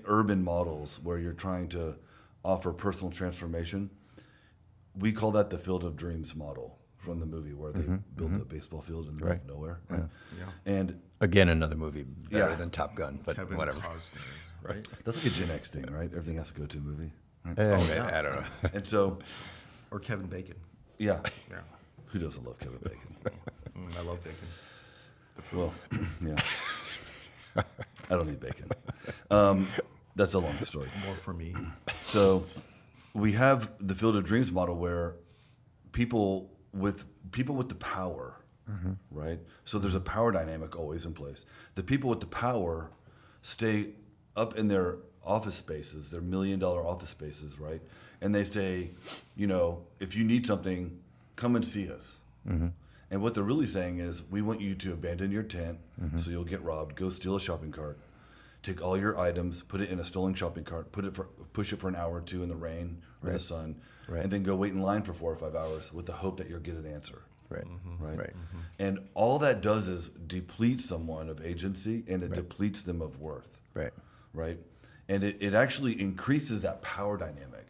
urban 0.06 0.42
models 0.44 1.00
where 1.02 1.18
you're 1.18 1.32
trying 1.32 1.68
to 1.70 1.96
offer 2.44 2.72
personal 2.72 3.10
transformation, 3.10 3.88
we 4.98 5.12
call 5.12 5.30
that 5.32 5.48
the 5.50 5.58
field 5.58 5.84
of 5.84 5.96
dreams 5.96 6.34
model 6.34 6.78
from 6.98 7.18
the 7.18 7.26
movie 7.26 7.54
where 7.54 7.72
they 7.72 7.82
built 8.16 8.30
the 8.38 8.44
baseball 8.44 8.80
field 8.82 9.08
in 9.08 9.16
the 9.16 9.24
middle 9.24 9.32
of 9.32 9.38
Mm-hmm. 9.38 9.48
Right. 9.50 9.56
nowhere. 9.56 9.80
Right? 9.88 10.02
And 10.66 11.00
Again, 11.20 11.48
another 11.48 11.76
movie 11.76 12.02
better 12.02 12.50
Yeah. 12.50 12.54
than 12.56 12.70
Top 12.70 12.94
Gun, 12.94 13.20
but 13.24 13.36
Kevin 13.36 13.56
whatever. 13.56 13.80
Costner, 13.80 14.20
right? 14.62 14.86
that's 15.04 15.16
like 15.16 15.26
a 15.26 15.30
Gen 15.30 15.50
X 15.50 15.70
thing, 15.70 15.86
right? 15.86 16.10
Everything 16.12 16.36
has 16.36 16.48
to 16.52 16.60
go 16.60 16.66
to 16.66 16.78
a 16.78 16.80
movie. 16.80 17.12
Right? 17.44 17.58
Eh, 17.58 17.84
yeah. 17.94 18.18
I 18.18 18.22
don't 18.22 18.32
know. 18.34 18.44
And 18.74 18.86
so, 18.86 19.18
Or 19.92 19.98
Kevin 20.00 20.26
Bacon. 20.26 20.56
yeah, 20.98 21.20
Yeah. 21.50 21.58
who 22.06 22.18
doesn't 22.18 22.44
love 22.44 22.58
Kevin 22.58 22.78
Bacon? 22.82 23.16
Mm, 23.78 23.96
I 23.96 24.00
love 24.00 24.18
bacon. 24.24 24.48
The 25.36 25.56
well, 25.56 25.74
yeah. 26.26 27.62
I 28.10 28.16
don't 28.16 28.28
eat 28.30 28.40
bacon. 28.40 28.70
Um, 29.30 29.68
that's 30.16 30.34
a 30.34 30.38
long 30.38 30.58
story. 30.64 30.88
More 31.06 31.14
for 31.14 31.32
me. 31.34 31.54
So 32.04 32.44
we 33.14 33.32
have 33.32 33.70
the 33.80 33.94
field 33.94 34.16
of 34.16 34.24
dreams 34.24 34.50
model 34.52 34.76
where 34.76 35.14
people 35.92 36.50
with 36.74 37.04
people 37.30 37.54
with 37.54 37.68
the 37.70 37.74
power, 37.76 38.36
right? 39.10 39.38
So 39.64 39.78
there's 39.78 39.94
a 39.94 40.00
power 40.00 40.30
dynamic 40.32 40.76
always 40.76 41.06
in 41.06 41.14
place. 41.14 41.46
The 41.74 41.82
people 41.82 42.10
with 42.10 42.20
the 42.20 42.26
power 42.26 42.90
stay 43.42 43.90
up 44.36 44.58
in 44.58 44.68
their 44.68 44.96
office 45.24 45.54
spaces, 45.54 46.10
their 46.10 46.20
million 46.20 46.58
dollar 46.58 46.86
office 46.86 47.08
spaces, 47.10 47.58
right? 47.58 47.80
And 48.22 48.34
they 48.34 48.44
say, 48.44 48.90
you 49.36 49.46
know, 49.46 49.82
if 49.98 50.14
you 50.14 50.24
need 50.24 50.46
something, 50.46 50.98
come 51.36 51.56
and 51.56 51.66
see 51.66 51.90
us. 51.90 52.18
Mm-hmm. 52.48 52.68
And 53.10 53.20
what 53.20 53.34
they're 53.34 53.42
really 53.42 53.66
saying 53.66 53.98
is, 53.98 54.22
we 54.30 54.40
want 54.40 54.60
you 54.60 54.74
to 54.76 54.92
abandon 54.92 55.30
your 55.30 55.42
tent 55.42 55.78
mm-hmm. 56.00 56.18
so 56.18 56.30
you'll 56.30 56.44
get 56.44 56.62
robbed. 56.62 56.96
Go 56.96 57.10
steal 57.10 57.36
a 57.36 57.40
shopping 57.40 57.72
cart, 57.72 57.98
take 58.62 58.80
all 58.80 58.96
your 58.96 59.18
items, 59.18 59.62
put 59.62 59.80
it 59.80 59.90
in 59.90 59.98
a 59.98 60.04
stolen 60.04 60.34
shopping 60.34 60.64
cart, 60.64 60.92
put 60.92 61.04
it 61.04 61.14
for, 61.14 61.24
push 61.52 61.72
it 61.72 61.80
for 61.80 61.88
an 61.88 61.96
hour 61.96 62.18
or 62.18 62.20
two 62.20 62.42
in 62.42 62.48
the 62.48 62.56
rain 62.56 63.02
or 63.22 63.32
the 63.32 63.38
sun, 63.38 63.76
Right. 64.08 64.22
and 64.22 64.32
then 64.32 64.42
go 64.42 64.56
wait 64.56 64.72
in 64.72 64.80
line 64.80 65.02
for 65.02 65.12
four 65.12 65.32
or 65.32 65.36
five 65.36 65.54
hours 65.54 65.92
with 65.92 66.06
the 66.06 66.12
hope 66.12 66.38
that 66.38 66.48
you'll 66.48 66.60
get 66.60 66.76
an 66.76 66.86
answer. 66.86 67.22
Right. 67.50 67.64
Mm-hmm. 67.64 68.04
Right. 68.04 68.18
Right. 68.18 68.32
And 68.78 69.00
all 69.14 69.38
that 69.40 69.60
does 69.60 69.88
is 69.88 70.08
deplete 70.26 70.80
someone 70.80 71.28
of 71.28 71.44
agency 71.44 72.02
and 72.08 72.22
it 72.22 72.32
depletes 72.32 72.82
them 72.82 73.02
of 73.02 73.20
worth. 73.20 73.58
Right. 73.74 73.92
Right. 74.32 74.58
And 75.08 75.22
it, 75.22 75.36
it 75.40 75.52
actually 75.52 76.00
increases 76.00 76.62
that 76.62 76.80
power 76.80 77.18
dynamic. 77.18 77.61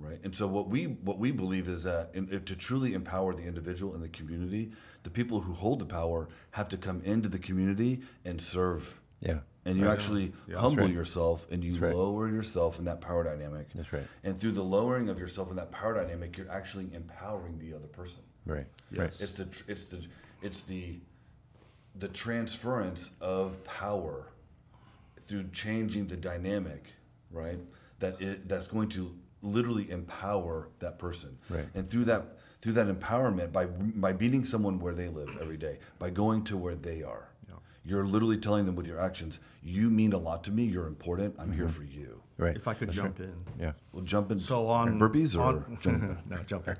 Right. 0.00 0.18
And 0.24 0.34
so 0.34 0.46
what 0.46 0.68
we 0.68 0.84
what 0.84 1.18
we 1.18 1.30
believe 1.30 1.68
is 1.68 1.84
that 1.84 2.10
in, 2.14 2.28
if 2.32 2.44
to 2.46 2.56
truly 2.56 2.94
empower 2.94 3.34
the 3.34 3.42
individual 3.42 3.94
and 3.94 4.02
the 4.02 4.08
community, 4.08 4.72
the 5.02 5.10
people 5.10 5.40
who 5.40 5.52
hold 5.52 5.78
the 5.78 5.86
power 5.86 6.28
have 6.52 6.68
to 6.70 6.76
come 6.76 7.02
into 7.04 7.28
the 7.28 7.38
community 7.38 8.00
and 8.24 8.40
serve. 8.40 9.00
Yeah. 9.20 9.40
And 9.66 9.76
you 9.76 9.88
actually 9.88 10.24
Yeah, 10.24 10.54
that's 10.54 10.60
humble 10.60 10.84
right. 10.84 10.94
yourself 10.94 11.46
and 11.50 11.62
you 11.62 11.78
right. 11.78 11.94
lower 11.94 12.28
yourself 12.30 12.78
in 12.78 12.86
that 12.86 13.02
power 13.02 13.24
dynamic. 13.24 13.68
That's 13.74 13.92
right. 13.92 14.06
And 14.24 14.38
through 14.40 14.52
the 14.52 14.64
lowering 14.64 15.10
of 15.10 15.18
yourself 15.18 15.50
in 15.50 15.56
that 15.56 15.70
power 15.70 15.94
dynamic, 15.94 16.38
you're 16.38 16.50
actually 16.50 16.88
empowering 16.94 17.58
the 17.58 17.74
other 17.74 17.86
person. 17.86 18.22
Right. 18.46 18.66
Yes. 18.90 19.20
It's 19.20 19.34
the 19.34 19.44
tr- 19.44 19.64
it's 19.68 19.86
the 19.86 20.02
it's 20.40 20.62
the 20.62 21.00
the 21.94 22.08
transference 22.08 23.10
of 23.20 23.62
power 23.64 24.32
through 25.22 25.48
changing 25.52 26.06
the 26.08 26.16
dynamic, 26.16 26.84
right? 27.30 27.58
That 27.98 28.20
it 28.22 28.48
that's 28.48 28.66
going 28.66 28.88
to 28.90 29.14
literally 29.42 29.90
empower 29.90 30.68
that 30.80 30.98
person. 30.98 31.38
Right. 31.48 31.66
And 31.74 31.88
through 31.88 32.04
that 32.06 32.36
through 32.60 32.72
that 32.74 32.88
empowerment 32.88 33.52
by 33.52 33.66
by 33.66 34.12
meeting 34.12 34.44
someone 34.44 34.78
where 34.80 34.94
they 34.94 35.08
live 35.08 35.30
every 35.40 35.56
day, 35.56 35.78
by 35.98 36.10
going 36.10 36.44
to 36.44 36.56
where 36.56 36.74
they 36.74 37.02
are. 37.02 37.26
You're 37.82 38.04
literally 38.04 38.36
telling 38.36 38.66
them 38.66 38.76
with 38.76 38.86
your 38.86 39.00
actions, 39.00 39.40
you 39.62 39.88
mean 39.88 40.12
a 40.12 40.18
lot 40.18 40.44
to 40.44 40.50
me, 40.50 40.64
you're 40.64 40.86
important, 40.86 41.34
I'm 41.38 41.50
here 41.50 41.66
for 41.66 41.82
you. 41.82 42.20
Right. 42.36 42.54
If 42.54 42.68
I 42.68 42.74
could 42.74 42.88
That's 42.88 42.96
jump 42.96 43.18
right. 43.18 43.28
in. 43.28 43.34
Yeah. 43.58 43.72
Well 43.92 44.04
jump 44.04 44.30
in 44.30 44.38
So 44.38 44.68
on 44.68 44.98
burpees 45.00 45.34
or 45.34 45.40
on- 45.40 45.78
jump 45.80 46.02
in? 46.02 46.18
no 46.28 46.42
jumping. 46.42 46.76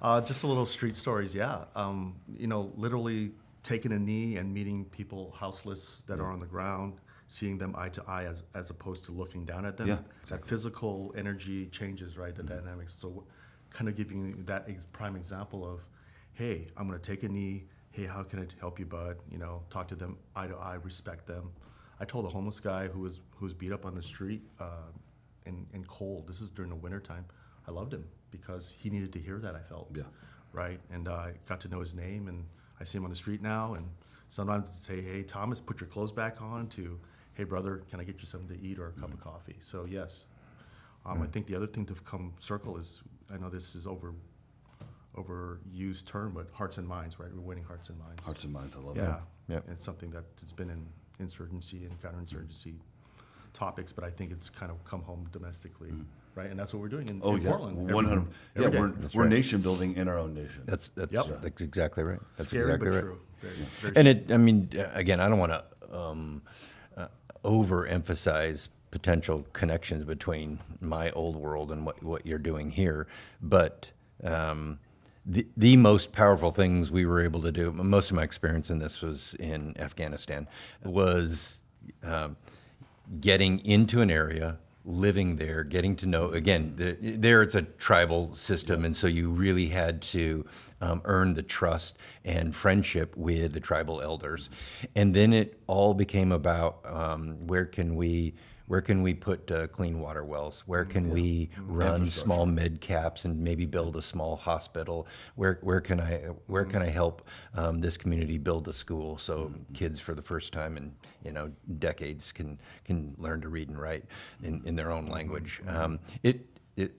Uh, 0.00 0.20
just 0.20 0.42
a 0.42 0.48
little 0.48 0.66
street 0.66 0.96
stories. 0.96 1.32
Yeah, 1.32 1.60
um, 1.76 2.16
you 2.36 2.48
know, 2.48 2.72
literally 2.76 3.30
taking 3.62 3.92
a 3.92 3.98
knee 4.00 4.36
and 4.36 4.52
meeting 4.52 4.84
people 4.86 5.32
houseless 5.38 6.02
that 6.08 6.18
are 6.18 6.26
on 6.32 6.40
the 6.40 6.46
ground, 6.46 6.94
seeing 7.32 7.56
them 7.58 7.74
eye 7.76 7.88
to 7.88 8.02
eye 8.06 8.24
as 8.24 8.42
as 8.54 8.70
opposed 8.70 9.04
to 9.06 9.12
looking 9.12 9.44
down 9.44 9.64
at 9.64 9.76
them. 9.76 9.88
Yeah, 9.88 9.98
That 10.28 10.44
physical 10.44 11.14
energy 11.16 11.66
changes, 11.66 12.18
right? 12.18 12.34
The 12.34 12.42
dynamics. 12.42 12.94
So, 12.98 13.24
kind 13.70 13.88
of 13.88 13.96
giving 13.96 14.26
you 14.26 14.34
that 14.44 14.64
ex- 14.68 14.84
prime 14.92 15.16
example 15.16 15.66
of, 15.66 15.80
hey, 16.34 16.66
I'm 16.76 16.86
going 16.86 16.98
to 17.00 17.04
take 17.10 17.22
a 17.22 17.28
knee. 17.28 17.64
Hey, 17.90 18.04
how 18.04 18.22
can 18.22 18.38
I 18.40 18.46
help 18.60 18.78
you, 18.78 18.86
bud? 18.86 19.16
You 19.30 19.38
know, 19.38 19.62
talk 19.70 19.88
to 19.88 19.94
them 19.94 20.16
eye 20.36 20.46
to 20.46 20.56
eye, 20.56 20.74
respect 20.74 21.26
them. 21.26 21.50
I 22.00 22.04
told 22.04 22.24
a 22.26 22.28
homeless 22.28 22.60
guy 22.60 22.88
who 22.88 23.00
was 23.00 23.20
who 23.36 23.46
was 23.46 23.54
beat 23.54 23.72
up 23.72 23.86
on 23.86 23.94
the 23.94 24.02
street 24.02 24.42
uh, 24.60 24.90
and, 25.46 25.66
and 25.72 25.86
cold. 25.86 26.26
This 26.28 26.40
is 26.42 26.50
during 26.50 26.70
the 26.70 26.76
wintertime. 26.76 27.24
I 27.66 27.70
loved 27.70 27.94
him 27.94 28.04
because 28.30 28.74
he 28.78 28.90
needed 28.90 29.12
to 29.12 29.18
hear 29.20 29.38
that. 29.38 29.54
I 29.54 29.60
felt, 29.60 29.88
Yeah. 29.94 30.02
right, 30.52 30.80
and 30.90 31.08
I 31.08 31.34
got 31.48 31.60
to 31.60 31.68
know 31.68 31.80
his 31.80 31.94
name, 31.94 32.28
and 32.28 32.44
I 32.80 32.84
see 32.84 32.98
him 32.98 33.04
on 33.04 33.10
the 33.10 33.16
street 33.16 33.40
now. 33.40 33.74
And 33.74 33.86
sometimes 34.30 34.70
say, 34.70 35.00
"Hey, 35.00 35.22
Thomas, 35.22 35.60
put 35.60 35.80
your 35.80 35.88
clothes 35.88 36.12
back 36.12 36.42
on." 36.42 36.66
To, 36.76 36.98
"Hey, 37.34 37.44
brother, 37.44 37.82
can 37.90 38.00
I 38.00 38.04
get 38.04 38.20
you 38.20 38.26
something 38.26 38.48
to 38.56 38.62
eat 38.64 38.78
or 38.78 38.88
a 38.88 38.92
cup 38.92 39.12
of 39.12 39.20
coffee?" 39.20 39.56
So 39.60 39.84
yes, 39.84 40.24
um, 41.06 41.22
I 41.22 41.26
think 41.26 41.46
the 41.46 41.54
other 41.56 41.66
thing 41.66 41.86
to 41.86 41.94
come 41.94 42.32
circle 42.38 42.76
is 42.76 43.02
I 43.32 43.36
know 43.38 43.48
this 43.50 43.74
is 43.74 43.86
over 43.86 44.12
overused 45.16 46.06
term, 46.06 46.32
but 46.34 46.48
hearts 46.52 46.78
and 46.78 46.86
minds, 46.88 47.18
right? 47.18 47.28
We're 47.34 47.40
winning 47.42 47.64
hearts 47.64 47.88
and 47.90 47.98
minds. 47.98 48.22
Hearts 48.22 48.44
and 48.44 48.52
minds, 48.52 48.76
I 48.76 48.80
love 48.80 48.96
Yeah, 48.96 49.02
that. 49.06 49.22
Yeah. 49.48 49.56
And 49.66 49.70
It's 49.70 49.84
something 49.84 50.10
that's 50.10 50.52
been 50.54 50.70
in 50.70 50.86
insurgency 51.18 51.84
and 51.84 52.00
counterinsurgency 52.00 52.74
topics, 53.52 53.92
but 53.92 54.04
I 54.04 54.10
think 54.10 54.32
it's 54.32 54.48
kind 54.48 54.72
of 54.72 54.82
come 54.84 55.02
home 55.02 55.28
domestically, 55.30 55.92
right? 56.34 56.50
And 56.50 56.58
that's 56.58 56.72
what 56.72 56.80
we're 56.80 56.88
doing 56.88 57.08
in, 57.08 57.20
Oh 57.22 57.36
in 57.36 57.42
yeah, 57.42 57.50
Portland. 57.50 57.78
every- 57.78 57.94
one 57.94 58.04
hundred. 58.06 58.28
Yeah, 58.56 58.62
every 58.64 58.70
day. 58.70 58.78
we're 58.80 58.88
That's 58.92 59.14
we're 59.14 59.22
right. 59.24 59.30
nation 59.30 59.60
building 59.60 59.96
in 59.96 60.08
our 60.08 60.18
own 60.18 60.32
nation. 60.32 60.62
That's 60.64 60.88
that's, 60.94 61.12
Yep. 61.12 61.42
that's 61.42 61.60
exactly 61.60 62.04
right. 62.04 62.20
That's 62.38 62.48
Scary 62.48 62.64
exactly 62.72 62.88
but 62.88 62.94
right. 62.94 63.02
true. 63.02 63.20
Very, 63.42 63.54
very 63.82 63.92
And 63.96 64.08
it, 64.08 64.32
I 64.32 64.36
mean, 64.38 64.70
uh, 64.78 64.88
again, 64.94 65.20
I 65.20 65.28
don't 65.28 65.38
want 65.38 65.52
to 65.52 65.94
um, 65.98 66.40
overemphasize 67.44 68.68
potential 68.90 69.46
connections 69.52 70.04
between 70.04 70.58
my 70.80 71.10
old 71.12 71.36
world 71.36 71.72
and 71.72 71.84
what, 71.84 72.02
what 72.02 72.26
you're 72.26 72.38
doing 72.38 72.70
here, 72.70 73.06
but 73.40 73.90
um, 74.22 74.78
the, 75.24 75.46
the 75.56 75.76
most 75.76 76.12
powerful 76.12 76.50
things 76.50 76.90
we 76.90 77.06
were 77.06 77.22
able 77.22 77.40
to 77.42 77.52
do, 77.52 77.72
most 77.72 78.10
of 78.10 78.16
my 78.16 78.22
experience 78.22 78.70
in 78.70 78.78
this 78.78 79.00
was 79.00 79.34
in 79.40 79.74
Afghanistan, 79.78 80.46
was 80.84 81.62
um, 82.02 82.36
getting 83.20 83.64
into 83.64 84.00
an 84.00 84.10
area, 84.10 84.58
living 84.84 85.36
there, 85.36 85.64
getting 85.64 85.94
to 85.96 86.06
know. 86.06 86.30
Again, 86.30 86.74
the, 86.76 86.96
there 87.16 87.42
it's 87.42 87.54
a 87.54 87.62
tribal 87.62 88.34
system, 88.34 88.84
and 88.84 88.96
so 88.96 89.06
you 89.06 89.30
really 89.30 89.66
had 89.66 90.02
to 90.02 90.44
um, 90.80 91.00
earn 91.04 91.34
the 91.34 91.42
trust 91.42 91.98
and 92.24 92.54
friendship 92.54 93.16
with 93.16 93.52
the 93.52 93.60
tribal 93.60 94.00
elders, 94.00 94.50
and 94.94 95.14
then 95.14 95.32
it 95.32 95.60
all 95.66 95.94
became 95.94 96.32
about 96.32 96.80
um, 96.84 97.46
where 97.46 97.66
can 97.66 97.96
we. 97.96 98.34
Where 98.72 98.80
can 98.80 99.02
we 99.02 99.12
put 99.12 99.50
uh, 99.50 99.66
clean 99.66 100.00
water 100.00 100.24
wells? 100.24 100.62
Where 100.64 100.86
can 100.86 101.10
we 101.10 101.50
run 101.66 102.08
small 102.08 102.46
med 102.46 102.80
caps 102.80 103.26
and 103.26 103.38
maybe 103.38 103.66
build 103.66 103.96
a 103.96 104.00
small 104.00 104.34
hospital? 104.34 105.06
Where 105.34 105.58
where 105.60 105.82
can 105.82 106.00
I 106.00 106.28
where 106.46 106.64
can 106.64 106.80
I 106.80 106.86
help 106.86 107.28
um, 107.54 107.80
this 107.80 107.98
community 107.98 108.38
build 108.38 108.66
a 108.68 108.72
school 108.72 109.18
so 109.18 109.52
kids 109.74 110.00
for 110.00 110.14
the 110.14 110.22
first 110.22 110.54
time 110.54 110.78
in 110.78 110.90
you 111.22 111.32
know 111.32 111.50
decades 111.80 112.32
can 112.32 112.58
can 112.86 113.14
learn 113.18 113.42
to 113.42 113.50
read 113.50 113.68
and 113.68 113.78
write 113.78 114.06
in, 114.42 114.62
in 114.64 114.74
their 114.74 114.90
own 114.90 115.04
language? 115.06 115.60
Um, 115.68 116.00
it, 116.22 116.46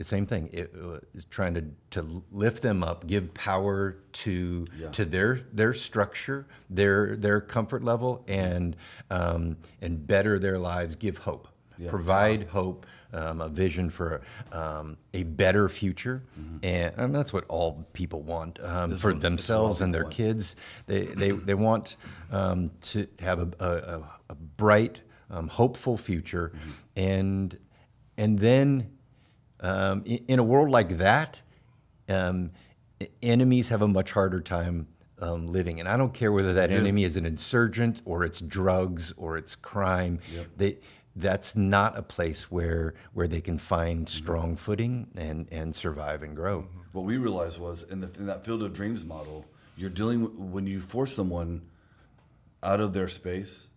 same 0.05 0.27
thing. 0.27 0.51
It 0.53 0.71
uh, 0.79 0.99
trying 1.31 1.55
to 1.55 1.63
to 1.89 2.23
lift 2.31 2.61
them 2.61 2.83
up, 2.83 3.07
give 3.07 3.33
power 3.33 3.97
to 4.11 4.67
Yeah. 4.77 4.91
to 4.91 5.05
their 5.05 5.39
their 5.51 5.73
structure, 5.73 6.45
their 6.69 7.15
their 7.15 7.41
comfort 7.41 7.83
level, 7.83 8.23
and 8.27 8.75
um, 9.09 9.57
and 9.81 10.05
better 10.05 10.37
their 10.37 10.59
lives. 10.59 10.95
Give 10.95 11.17
hope 11.17 11.47
Yeah. 11.77 11.89
provide 11.89 12.47
hope, 12.47 12.85
um, 13.13 13.41
a 13.41 13.49
vision 13.49 13.89
for 13.89 14.21
um, 14.51 14.97
a 15.13 15.23
better 15.23 15.69
future, 15.69 16.23
and, 16.63 16.93
and 16.97 17.15
that's 17.15 17.31
what 17.33 17.45
all 17.47 17.85
people 17.93 18.21
want 18.21 18.59
um. 18.63 18.63
For 18.63 18.69
one- 18.69 18.89
this 18.89 19.03
one 19.03 19.13
all 19.13 19.19
themselves 19.19 19.81
and 19.81 19.93
their 19.93 20.03
want. 20.03 20.13
kids. 20.15 20.55
They 20.85 21.05
they, 21.05 21.31
they 21.49 21.53
want 21.55 21.95
um, 22.31 22.71
to 22.91 23.07
have 23.19 23.39
a, 23.39 23.49
a, 23.59 24.31
a- 24.31 24.35
bright, 24.57 25.01
um, 25.29 25.47
hopeful 25.47 25.97
future, 25.97 26.51
Mm-hmm. 26.55 26.71
and 26.99 27.57
and 28.17 28.39
then 28.39 28.89
um, 29.61 30.03
in, 30.05 30.23
in 30.27 30.39
a 30.39 30.43
world 30.43 30.69
like 30.69 30.97
that, 30.97 31.41
enemies 33.21 33.69
have 33.69 33.81
a 33.81 33.87
much 33.87 34.11
harder 34.11 34.39
time 34.41 34.87
um, 35.19 35.47
living. 35.47 35.79
And 35.79 35.87
I 35.89 35.97
don't 35.97 36.13
care 36.13 36.31
whether 36.31 36.53
that 36.53 36.71
enemy 36.71 37.03
is 37.03 37.17
an 37.17 37.25
insurgent 37.25 38.01
or 38.05 38.23
it's 38.23 38.41
drugs 38.41 39.13
or 39.17 39.37
it's 39.37 39.55
crime. 39.55 40.19
They, 40.57 40.77
that's 41.15 41.55
not 41.55 41.97
a 41.97 42.01
place 42.01 42.49
where 42.49 42.95
where 43.13 43.27
they 43.27 43.41
can 43.41 43.57
find 43.57 44.09
strong 44.09 44.55
footing 44.55 45.07
and, 45.15 45.47
and 45.51 45.75
survive 45.75 46.23
and 46.23 46.35
grow. 46.35 46.61
Mm-hmm. 46.61 46.79
What 46.91 47.05
we 47.05 47.17
realized 47.17 47.59
was 47.59 47.83
in, 47.83 48.01
the, 48.01 48.09
in 48.17 48.27
that 48.27 48.45
field 48.45 48.63
of 48.63 48.73
dreams 48.73 49.03
model, 49.03 49.45
you're 49.75 49.89
dealing 49.89 50.21
with, 50.21 50.33
when 50.33 50.67
you 50.67 50.79
force 50.79 51.15
someone 51.15 51.63
out 52.61 52.79
of 52.79 52.93
their 52.93 53.07
space 53.07 53.67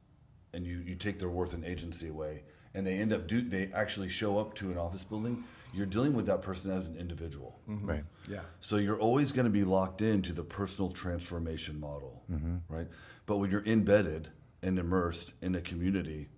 and 0.52 0.66
you, 0.66 0.78
you 0.78 0.94
take 0.94 1.18
their 1.18 1.28
worth 1.28 1.54
and 1.54 1.64
agency 1.64 2.08
away 2.08 2.42
and 2.74 2.86
they 2.86 2.94
end 2.94 3.12
up 3.12 3.26
do 3.26 3.42
they 3.42 3.70
actually 3.74 4.08
show 4.08 4.38
up 4.38 4.54
to 4.54 4.70
an 4.70 4.78
office 4.78 5.02
building 5.02 5.42
you're 5.72 5.86
dealing 5.86 6.14
with 6.14 6.26
that 6.26 6.40
person 6.42 6.70
as 6.70 6.86
an 6.86 6.96
individual 6.96 7.58
mm-hmm. 7.68 7.86
Right. 7.86 8.04
Yeah. 8.30 8.40
so 8.60 8.76
you're 8.76 8.98
always 8.98 9.32
going 9.32 9.44
to 9.46 9.50
be 9.50 9.64
locked 9.64 10.02
into 10.02 10.32
the 10.32 10.44
personal 10.44 10.90
transformation 10.92 11.80
model 11.80 12.22
mm-hmm. 12.30 12.56
right 12.68 12.86
but 13.26 13.38
when 13.38 13.50
you're 13.50 13.64
embedded 13.64 14.28
and 14.62 14.78
immersed 14.78 15.34
in 15.42 15.54
a 15.54 15.60
community 15.60 16.28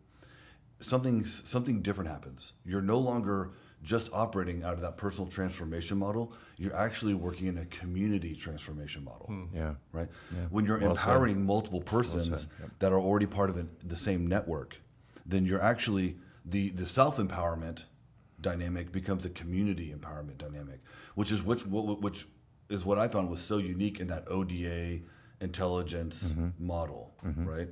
something 0.80 1.24
something 1.24 1.82
different 1.82 2.10
happens. 2.10 2.52
You're 2.64 2.82
no 2.82 2.98
longer 2.98 3.50
just 3.82 4.10
operating 4.12 4.64
out 4.64 4.72
of 4.74 4.80
that 4.80 4.96
personal 4.96 5.30
transformation 5.30 5.98
model. 5.98 6.32
You're 6.56 6.74
actually 6.74 7.14
working 7.14 7.46
in 7.46 7.58
a 7.58 7.66
community 7.66 8.34
transformation 8.34 9.04
model. 9.04 9.32
Yeah. 9.54 9.74
Right. 9.92 10.08
When 10.50 10.64
you're 10.66 10.78
Well 10.78 10.96
said. 10.96 11.00
empowering 11.02 11.44
multiple 11.46 11.80
persons 11.80 12.26
said, 12.42 12.50
yep. 12.60 12.70
that 12.80 12.92
are 12.92 12.98
already 12.98 13.26
part 13.26 13.50
of 13.50 13.56
the, 13.56 13.66
the 13.84 13.96
same 13.96 14.26
network, 14.26 14.80
then 15.24 15.44
you're 15.46 15.62
actually 15.62 16.16
the 16.44 16.70
the 16.70 16.86
self 16.86 17.18
empowerment 17.18 17.84
dynamic 18.40 18.90
becomes 18.92 19.24
a 19.24 19.30
community 19.30 19.94
empowerment 19.96 20.38
dynamic, 20.38 20.80
which 21.14 21.30
is 21.32 21.42
which 21.42 21.64
what- 21.66 22.00
which 22.00 22.26
is 22.68 22.84
what 22.84 22.98
I 22.98 23.08
found 23.08 23.30
was 23.30 23.40
so 23.40 23.56
unique 23.58 23.98
in 24.00 24.08
that 24.08 24.24
ODA 24.30 25.00
intelligence 25.40 26.24
Mm-hmm. 26.24 26.66
model, 26.66 27.14
right? 27.22 27.68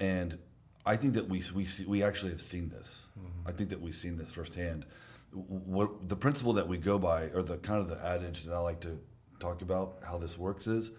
And 0.00 0.38
I 0.84 0.96
think 0.96 1.14
that 1.14 1.28
we 1.28 1.42
we 1.54 1.64
see, 1.64 1.84
we 1.84 2.02
actually 2.02 2.32
have 2.32 2.42
seen 2.42 2.68
this. 2.68 3.06
Mm-hmm. 3.18 3.48
I 3.48 3.52
think 3.52 3.70
that 3.70 3.80
we've 3.80 3.94
seen 3.94 4.16
this 4.16 4.32
firsthand. 4.32 4.84
What 5.32 6.08
the 6.08 6.16
principle 6.16 6.52
that 6.54 6.68
we 6.68 6.76
go 6.76 6.98
by, 6.98 7.24
or 7.26 7.42
the 7.42 7.56
kind 7.58 7.80
of 7.80 7.88
the 7.88 8.04
adage 8.04 8.42
that 8.44 8.54
I 8.54 8.58
like 8.58 8.80
to 8.80 8.98
talk 9.40 9.62
about 9.62 9.98
how 10.04 10.18
this 10.18 10.36
works 10.36 10.66
is, 10.66 10.90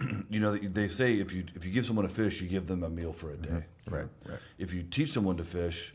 you 0.30 0.40
know, 0.40 0.56
they 0.56 0.88
say 0.88 1.14
if 1.14 1.32
you 1.32 1.44
if 1.54 1.64
you 1.64 1.72
give 1.72 1.86
someone 1.86 2.04
a 2.04 2.08
fish, 2.10 2.40
you 2.40 2.48
give 2.48 2.66
them 2.66 2.84
a 2.84 2.90
meal 2.90 3.12
for 3.12 3.30
a 3.30 3.36
day. 3.36 3.48
Mm-hmm. 3.48 3.94
Right, 3.94 4.08
right. 4.26 4.38
If 4.58 4.72
you 4.72 4.82
teach 4.82 5.12
someone 5.12 5.36
to 5.38 5.44
fish, 5.44 5.94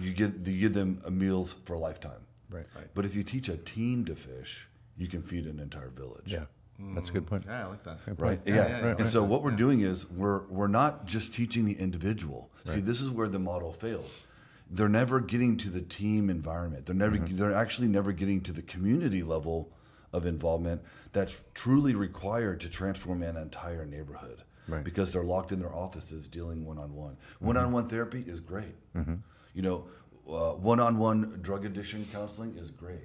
you 0.00 0.12
get 0.12 0.46
you 0.46 0.60
give 0.60 0.74
them 0.74 1.02
a 1.04 1.10
meals 1.10 1.54
for 1.64 1.74
a 1.74 1.78
lifetime. 1.78 2.20
Right. 2.50 2.66
Right. 2.74 2.86
But 2.94 3.04
if 3.04 3.14
you 3.14 3.22
teach 3.22 3.48
a 3.48 3.56
team 3.56 4.04
to 4.06 4.14
fish, 4.14 4.68
you 4.96 5.08
can 5.08 5.22
feed 5.22 5.46
an 5.46 5.60
entire 5.60 5.88
village. 5.90 6.32
Yeah. 6.32 6.44
That's 6.78 7.08
a 7.08 7.12
good 7.12 7.26
point. 7.26 7.44
Yeah, 7.46 7.66
I 7.66 7.68
like 7.70 7.84
that. 7.84 7.98
Right. 8.18 8.40
Yeah, 8.44 8.54
Yeah. 8.54 8.68
yeah, 8.68 8.84
yeah. 8.86 8.94
and 8.98 9.08
so 9.08 9.22
what 9.22 9.42
we're 9.42 9.52
doing 9.52 9.80
is 9.82 10.08
we're 10.10 10.42
we're 10.48 10.66
not 10.68 11.06
just 11.06 11.32
teaching 11.32 11.64
the 11.64 11.74
individual. 11.78 12.50
See, 12.64 12.80
this 12.80 13.00
is 13.00 13.10
where 13.10 13.28
the 13.28 13.38
model 13.38 13.72
fails. 13.72 14.20
They're 14.70 14.88
never 14.88 15.20
getting 15.20 15.56
to 15.58 15.70
the 15.70 15.82
team 15.82 16.30
environment. 16.30 16.86
They're 16.86 16.94
never 16.94 17.16
Mm-hmm. 17.16 17.36
they're 17.36 17.54
actually 17.54 17.88
never 17.88 18.12
getting 18.12 18.40
to 18.42 18.52
the 18.52 18.62
community 18.62 19.22
level 19.22 19.70
of 20.12 20.26
involvement 20.26 20.82
that's 21.12 21.44
truly 21.54 21.94
required 21.94 22.60
to 22.62 22.68
transform 22.68 23.22
an 23.22 23.36
entire 23.36 23.84
neighborhood. 23.84 24.42
Right. 24.66 24.82
Because 24.82 25.12
they're 25.12 25.24
locked 25.24 25.52
in 25.52 25.58
their 25.60 25.74
offices 25.74 26.26
dealing 26.26 26.64
one 26.64 26.78
on 26.78 26.94
one. 26.94 27.18
One 27.40 27.56
on 27.56 27.70
one 27.72 27.88
therapy 27.88 28.24
is 28.26 28.40
great. 28.40 28.74
You 28.94 29.62
know, 29.62 29.84
uh, 30.28 30.52
one 30.54 30.80
on 30.80 30.98
one 30.98 31.38
drug 31.42 31.64
addiction 31.66 32.08
counseling 32.10 32.56
is 32.56 32.70
great. 32.70 33.04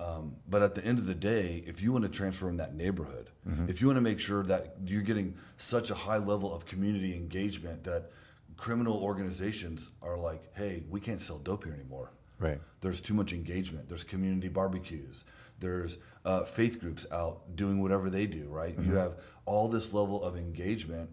Um, 0.00 0.36
but 0.48 0.62
at 0.62 0.74
the 0.74 0.84
end 0.84 0.98
of 0.98 1.04
the 1.04 1.14
day, 1.14 1.62
if 1.66 1.82
you 1.82 1.92
want 1.92 2.04
to 2.04 2.08
transform 2.10 2.56
that 2.56 2.74
neighborhood, 2.74 3.30
Mm-hmm. 3.48 3.70
if 3.70 3.80
you 3.80 3.86
want 3.86 3.96
to 3.96 4.02
make 4.02 4.20
sure 4.20 4.42
that 4.44 4.76
you're 4.84 5.00
getting 5.02 5.34
such 5.56 5.90
a 5.90 5.94
high 5.94 6.18
level 6.18 6.54
of 6.54 6.66
community 6.66 7.14
engagement 7.14 7.84
that 7.84 8.10
criminal 8.58 8.96
organizations 9.02 9.90
are 10.02 10.18
like, 10.18 10.42
hey, 10.54 10.82
we 10.90 11.00
can't 11.00 11.22
sell 11.22 11.38
dope 11.38 11.64
here 11.64 11.72
anymore. 11.72 12.12
Right. 12.38 12.60
There's 12.82 13.00
too 13.00 13.14
much 13.14 13.32
engagement. 13.32 13.88
There's 13.88 14.04
community 14.04 14.48
barbecues. 14.48 15.24
There's 15.58 15.96
uh, 16.24 16.44
faith 16.44 16.80
groups 16.80 17.06
out 17.10 17.56
doing 17.56 17.80
whatever 17.82 18.10
they 18.10 18.26
do, 18.26 18.46
right? 18.48 18.76
Mm-hmm. 18.78 18.90
You 18.90 18.96
have 18.98 19.14
all 19.46 19.68
this 19.68 19.92
level 19.94 20.22
of 20.22 20.36
engagement 20.36 21.10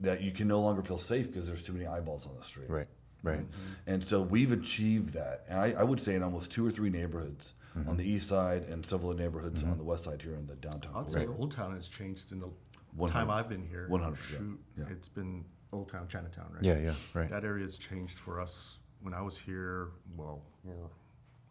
that 0.00 0.22
you 0.22 0.32
can 0.32 0.48
no 0.48 0.60
longer 0.60 0.82
feel 0.82 0.98
safe 0.98 1.26
because 1.30 1.46
there's 1.46 1.62
too 1.62 1.72
many 1.74 1.86
eyeballs 1.86 2.26
on 2.26 2.34
the 2.38 2.44
street. 2.44 2.68
Right. 2.70 2.88
Right. 3.24 3.46
And 3.86 4.04
so 4.04 4.22
we've 4.22 4.52
achieved 4.52 5.10
that. 5.14 5.44
And 5.48 5.58
I, 5.60 5.72
I 5.72 5.82
would 5.82 6.00
say 6.00 6.14
in 6.14 6.22
almost 6.22 6.50
two 6.52 6.64
or 6.66 6.70
three 6.70 6.90
neighborhoods 6.90 7.54
Mm-hmm. 7.76 7.88
on 7.90 7.96
the 7.96 8.04
east 8.08 8.28
side 8.28 8.62
and 8.70 8.86
several 8.86 9.10
of 9.10 9.16
the 9.16 9.22
neighborhoods 9.24 9.64
on 9.64 9.76
the 9.76 9.82
west 9.82 10.04
side 10.04 10.22
here 10.22 10.36
in 10.36 10.46
the 10.46 10.54
downtown. 10.54 10.92
I'd 10.94 11.06
core. 11.06 11.08
say 11.08 11.26
Old 11.26 11.50
Town 11.50 11.74
has 11.74 11.88
changed 11.88 12.30
in 12.30 12.38
the 12.38 12.48
One 12.94 13.10
time 13.10 13.28
I've 13.32 13.48
been 13.48 13.66
here. 13.66 13.88
100%, 13.90 14.16
Shoot, 14.16 14.60
yeah. 14.78 14.84
it's 14.92 15.08
been 15.08 15.44
Old 15.72 15.88
Town, 15.88 16.06
Chinatown, 16.06 16.52
right? 16.54 16.62
Yeah. 16.62 16.78
Yeah. 16.78 16.94
Right. 17.14 17.28
That 17.28 17.42
area's 17.44 17.76
changed 17.76 18.16
for 18.16 18.40
us. 18.40 18.78
When 19.02 19.12
I 19.12 19.20
was 19.22 19.36
here, 19.36 19.88
well, 20.16 20.40
well, 20.62 20.88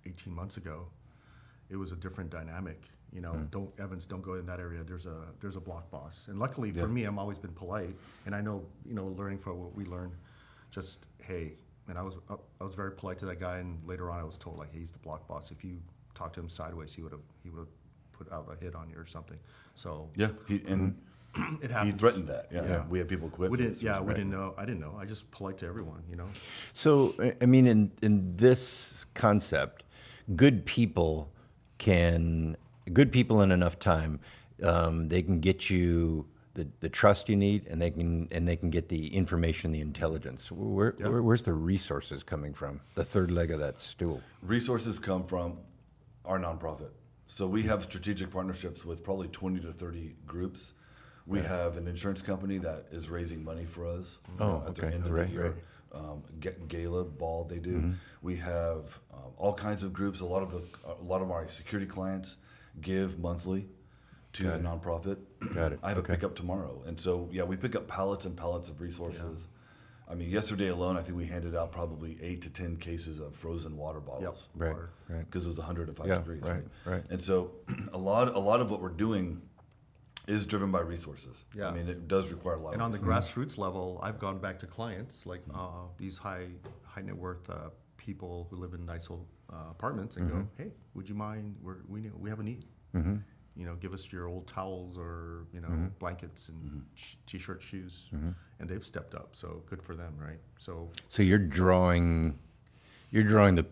18 0.05 0.33
months 0.33 0.55
ago, 0.55 0.85
it 1.69 1.75
was 1.75 1.91
a 1.91 1.97
different 1.97 2.29
dynamic. 2.29 2.87
You 3.11 3.19
know, 3.19 3.33
Hmm. 3.33 3.45
don't 3.51 3.69
Evans, 3.77 4.05
don't 4.05 4.21
go 4.23 4.35
in 4.35 4.45
that 4.45 4.61
area. 4.61 4.81
There's 4.85 5.05
a 5.07 5.25
there's 5.41 5.57
a 5.57 5.61
block 5.61 5.91
boss, 5.91 6.27
and 6.29 6.39
luckily 6.39 6.71
Yeah. 6.73 6.83
for 6.83 6.87
me, 6.87 7.03
I'm 7.03 7.19
always 7.19 7.37
been 7.37 7.51
polite, 7.51 7.97
and 8.25 8.33
I 8.33 8.39
know 8.39 8.65
you 8.85 8.93
know 8.93 9.07
learning 9.07 9.39
from 9.39 9.59
what 9.59 9.75
we 9.75 9.83
learn. 9.83 10.13
Just 10.71 10.99
hey, 11.21 11.55
and 11.89 11.97
I 11.97 12.01
was 12.01 12.15
uh, 12.29 12.35
I 12.59 12.63
was 12.63 12.75
very 12.75 12.91
polite 12.91 13.19
to 13.19 13.25
that 13.27 13.39
guy, 13.39 13.57
and 13.57 13.79
later 13.85 14.09
on 14.11 14.19
I 14.19 14.23
was 14.23 14.37
told 14.37 14.57
like 14.57 14.71
hey, 14.73 14.79
he's 14.79 14.91
the 14.91 14.99
block 14.99 15.27
boss. 15.27 15.51
If 15.51 15.63
you 15.63 15.77
talk 16.15 16.33
to 16.33 16.39
him 16.39 16.49
sideways, 16.49 16.93
he 16.93 17.01
would 17.01 17.11
have 17.11 17.21
he 17.43 17.49
would 17.49 17.59
have 17.59 17.67
put 18.11 18.31
out 18.31 18.47
a 18.51 18.63
hit 18.63 18.75
on 18.75 18.89
you 18.89 18.97
or 18.97 19.05
something. 19.05 19.37
So 19.75 20.09
Yeah, 20.15 20.29
he, 20.47 20.61
and 20.67 20.95
it 21.63 21.71
happened. 21.71 21.93
he 21.93 21.97
threatened 21.97 22.27
that. 22.27 22.47
Yeah, 22.51 22.63
Yeah. 22.65 22.85
we 22.87 22.99
had 22.99 23.07
people 23.07 23.29
quit. 23.29 23.49
We 23.51 23.57
didn't. 23.57 23.81
Yeah, 23.81 23.99
we 23.99 24.07
Right. 24.07 24.17
didn't 24.17 24.29
know. 24.31 24.53
I 24.57 24.65
didn't 24.65 24.81
know. 24.81 24.95
I 24.99 25.05
just 25.05 25.29
polite 25.31 25.57
to 25.59 25.65
everyone. 25.65 26.03
You 26.09 26.15
know. 26.17 26.27
So, 26.73 27.15
I- 27.19 27.35
I 27.41 27.45
mean, 27.47 27.65
in, 27.67 27.91
in 28.03 28.35
this 28.37 29.05
concept, 29.15 29.83
good 30.35 30.65
people 30.65 31.31
can, 31.79 32.55
good 32.93 33.11
people 33.11 33.41
in 33.41 33.51
enough 33.51 33.79
time, 33.79 34.19
um, 34.61 35.09
they 35.09 35.21
can 35.23 35.39
get 35.39 35.69
you 35.71 36.27
the, 36.55 36.67
the 36.81 36.89
trust 36.89 37.29
you 37.29 37.35
need 37.35 37.67
and 37.67 37.81
they 37.81 37.89
can, 37.91 38.27
and 38.31 38.47
they 38.47 38.55
can 38.55 38.69
get 38.69 38.89
the 38.89 39.07
information, 39.15 39.71
the 39.71 39.81
intelligence. 39.81 40.51
Where, 40.51 40.91
where, 40.99 41.21
where's 41.23 41.43
the 41.43 41.53
resources 41.53 42.23
coming 42.23 42.53
from? 42.53 42.79
The 42.95 43.03
third 43.03 43.31
leg 43.31 43.51
of 43.51 43.59
that 43.59 43.79
stool. 43.79 44.21
Resources 44.41 44.99
come 44.99 45.25
from 45.25 45.57
our 46.25 46.39
nonprofit. 46.39 46.89
So 47.27 47.47
we 47.47 47.63
have 47.63 47.83
strategic 47.83 48.29
partnerships 48.31 48.85
with 48.85 49.03
probably 49.03 49.27
20 49.29 49.61
to 49.61 49.71
30 49.71 50.15
groups. 50.27 50.73
We 51.25 51.39
have 51.39 51.77
an 51.77 51.87
insurance 51.87 52.21
company 52.21 52.57
that 52.59 52.85
is 52.91 53.09
raising 53.09 53.43
money 53.43 53.65
for 53.65 53.85
us 53.87 54.19
Oh, 54.39 54.45
know, 54.59 54.63
at 54.67 54.75
the 54.75 54.85
end 54.87 55.05
of 55.05 55.11
Right, 55.11 55.27
the 55.27 55.33
year. 55.33 55.43
right. 55.43 55.53
Um, 55.95 56.23
Ga- 56.39 56.55
Gala 56.67 57.03
Ball 57.05 57.45
they 57.45 57.59
do. 57.59 57.93
We 58.21 58.35
have 58.37 58.99
um, 59.13 59.31
all 59.37 59.53
kinds 59.53 59.83
of 59.83 59.93
groups. 59.93 60.21
A 60.21 60.25
lot 60.25 60.41
of 60.43 60.51
the 60.51 60.63
a 60.87 61.01
lot 61.03 61.21
of 61.21 61.29
our 61.31 61.47
security 61.47 61.87
clients 61.89 62.37
give 62.81 63.19
monthly 63.19 63.67
to 64.33 64.43
Got 64.43 64.49
the 64.53 64.59
it. 64.59 64.63
nonprofit. 64.63 65.17
Got 65.53 65.73
it. 65.73 65.79
I 65.83 65.89
have 65.89 65.97
Okay. 65.99 66.13
a 66.13 66.15
pickup 66.15 66.35
tomorrow, 66.35 66.81
and 66.85 66.99
so 66.99 67.29
yeah, 67.31 67.43
we 67.43 67.55
pick 67.55 67.75
up 67.75 67.87
pallets 67.87 68.25
and 68.25 68.35
pallets 68.35 68.69
of 68.69 68.81
resources. 68.81 69.47
I 70.09 70.15
mean, 70.15 70.29
yesterday 70.29 70.67
alone, 70.67 70.97
I 70.97 71.01
think 71.01 71.17
we 71.17 71.25
handed 71.25 71.55
out 71.55 71.71
probably 71.71 72.17
eight 72.21 72.41
to 72.41 72.49
ten 72.49 72.75
cases 72.77 73.19
of 73.19 73.35
frozen 73.35 73.77
water 73.77 74.01
bottles 74.01 74.49
Right, 74.53 74.71
Water. 74.71 74.89
right. 75.07 75.25
because 75.25 75.45
it 75.45 75.49
was 75.49 75.57
105 75.59 76.05
Yeah, 76.05 76.17
degrees. 76.17 76.41
right, 76.43 76.63
right. 76.85 77.03
And 77.09 77.21
so, 77.21 77.51
a 77.93 77.97
lot, 77.97 78.35
a 78.35 78.39
lot 78.39 78.59
of 78.59 78.69
what 78.69 78.81
we're 78.81 78.89
doing 78.89 79.41
is 80.27 80.45
driven 80.45 80.71
by 80.71 80.81
resources. 80.81 81.45
Yeah. 81.55 81.69
I 81.69 81.73
mean, 81.73 81.87
it 81.87 82.07
does 82.09 82.29
require 82.29 82.55
a 82.55 82.59
lot. 82.59 82.73
And 82.73 82.81
of 82.81 82.85
on 82.87 82.91
the 82.91 82.99
grassroots 82.99 83.57
level, 83.57 83.99
I've 84.03 84.19
gone 84.19 84.39
back 84.39 84.59
to 84.59 84.67
clients 84.67 85.25
like 85.25 85.41
uh, 85.53 85.67
these 85.97 86.17
high 86.17 86.47
high 86.83 87.01
net 87.01 87.15
worth 87.17 87.49
uh, 87.49 87.69
people 87.97 88.47
who 88.49 88.57
live 88.57 88.73
in 88.73 88.85
nice 88.85 89.09
old 89.09 89.25
uh, 89.51 89.69
apartments 89.71 90.17
and 90.17 90.29
go, 90.29 90.47
hey, 90.57 90.71
would 90.95 91.07
you 91.07 91.15
mind? 91.15 91.55
We're, 91.61 91.77
we 91.87 92.01
need, 92.01 92.11
we 92.19 92.29
have 92.29 92.39
a 92.41 92.43
need. 92.43 92.65
You 93.55 93.65
know, 93.65 93.75
give 93.75 93.93
us 93.93 94.11
your 94.11 94.27
old 94.27 94.47
towels 94.47 94.97
or 94.97 95.45
you 95.53 95.61
know 95.61 95.67
mm-hmm. 95.67 95.87
blankets 95.99 96.49
and 96.49 96.63
mm-hmm. 96.63 96.79
sh- 96.95 97.15
t-shirt, 97.27 97.61
shoes, 97.61 98.09
mm-hmm. 98.13 98.31
and 98.59 98.69
they've 98.69 98.83
stepped 98.83 99.13
up. 99.13 99.29
So 99.33 99.61
good 99.69 99.81
for 99.81 99.95
them, 99.95 100.13
right? 100.17 100.39
So 100.57 100.89
So 101.09 101.21
you're 101.21 101.37
drawing, 101.37 102.39
you're 103.11 103.23
drawing 103.23 103.55
the 103.55 103.65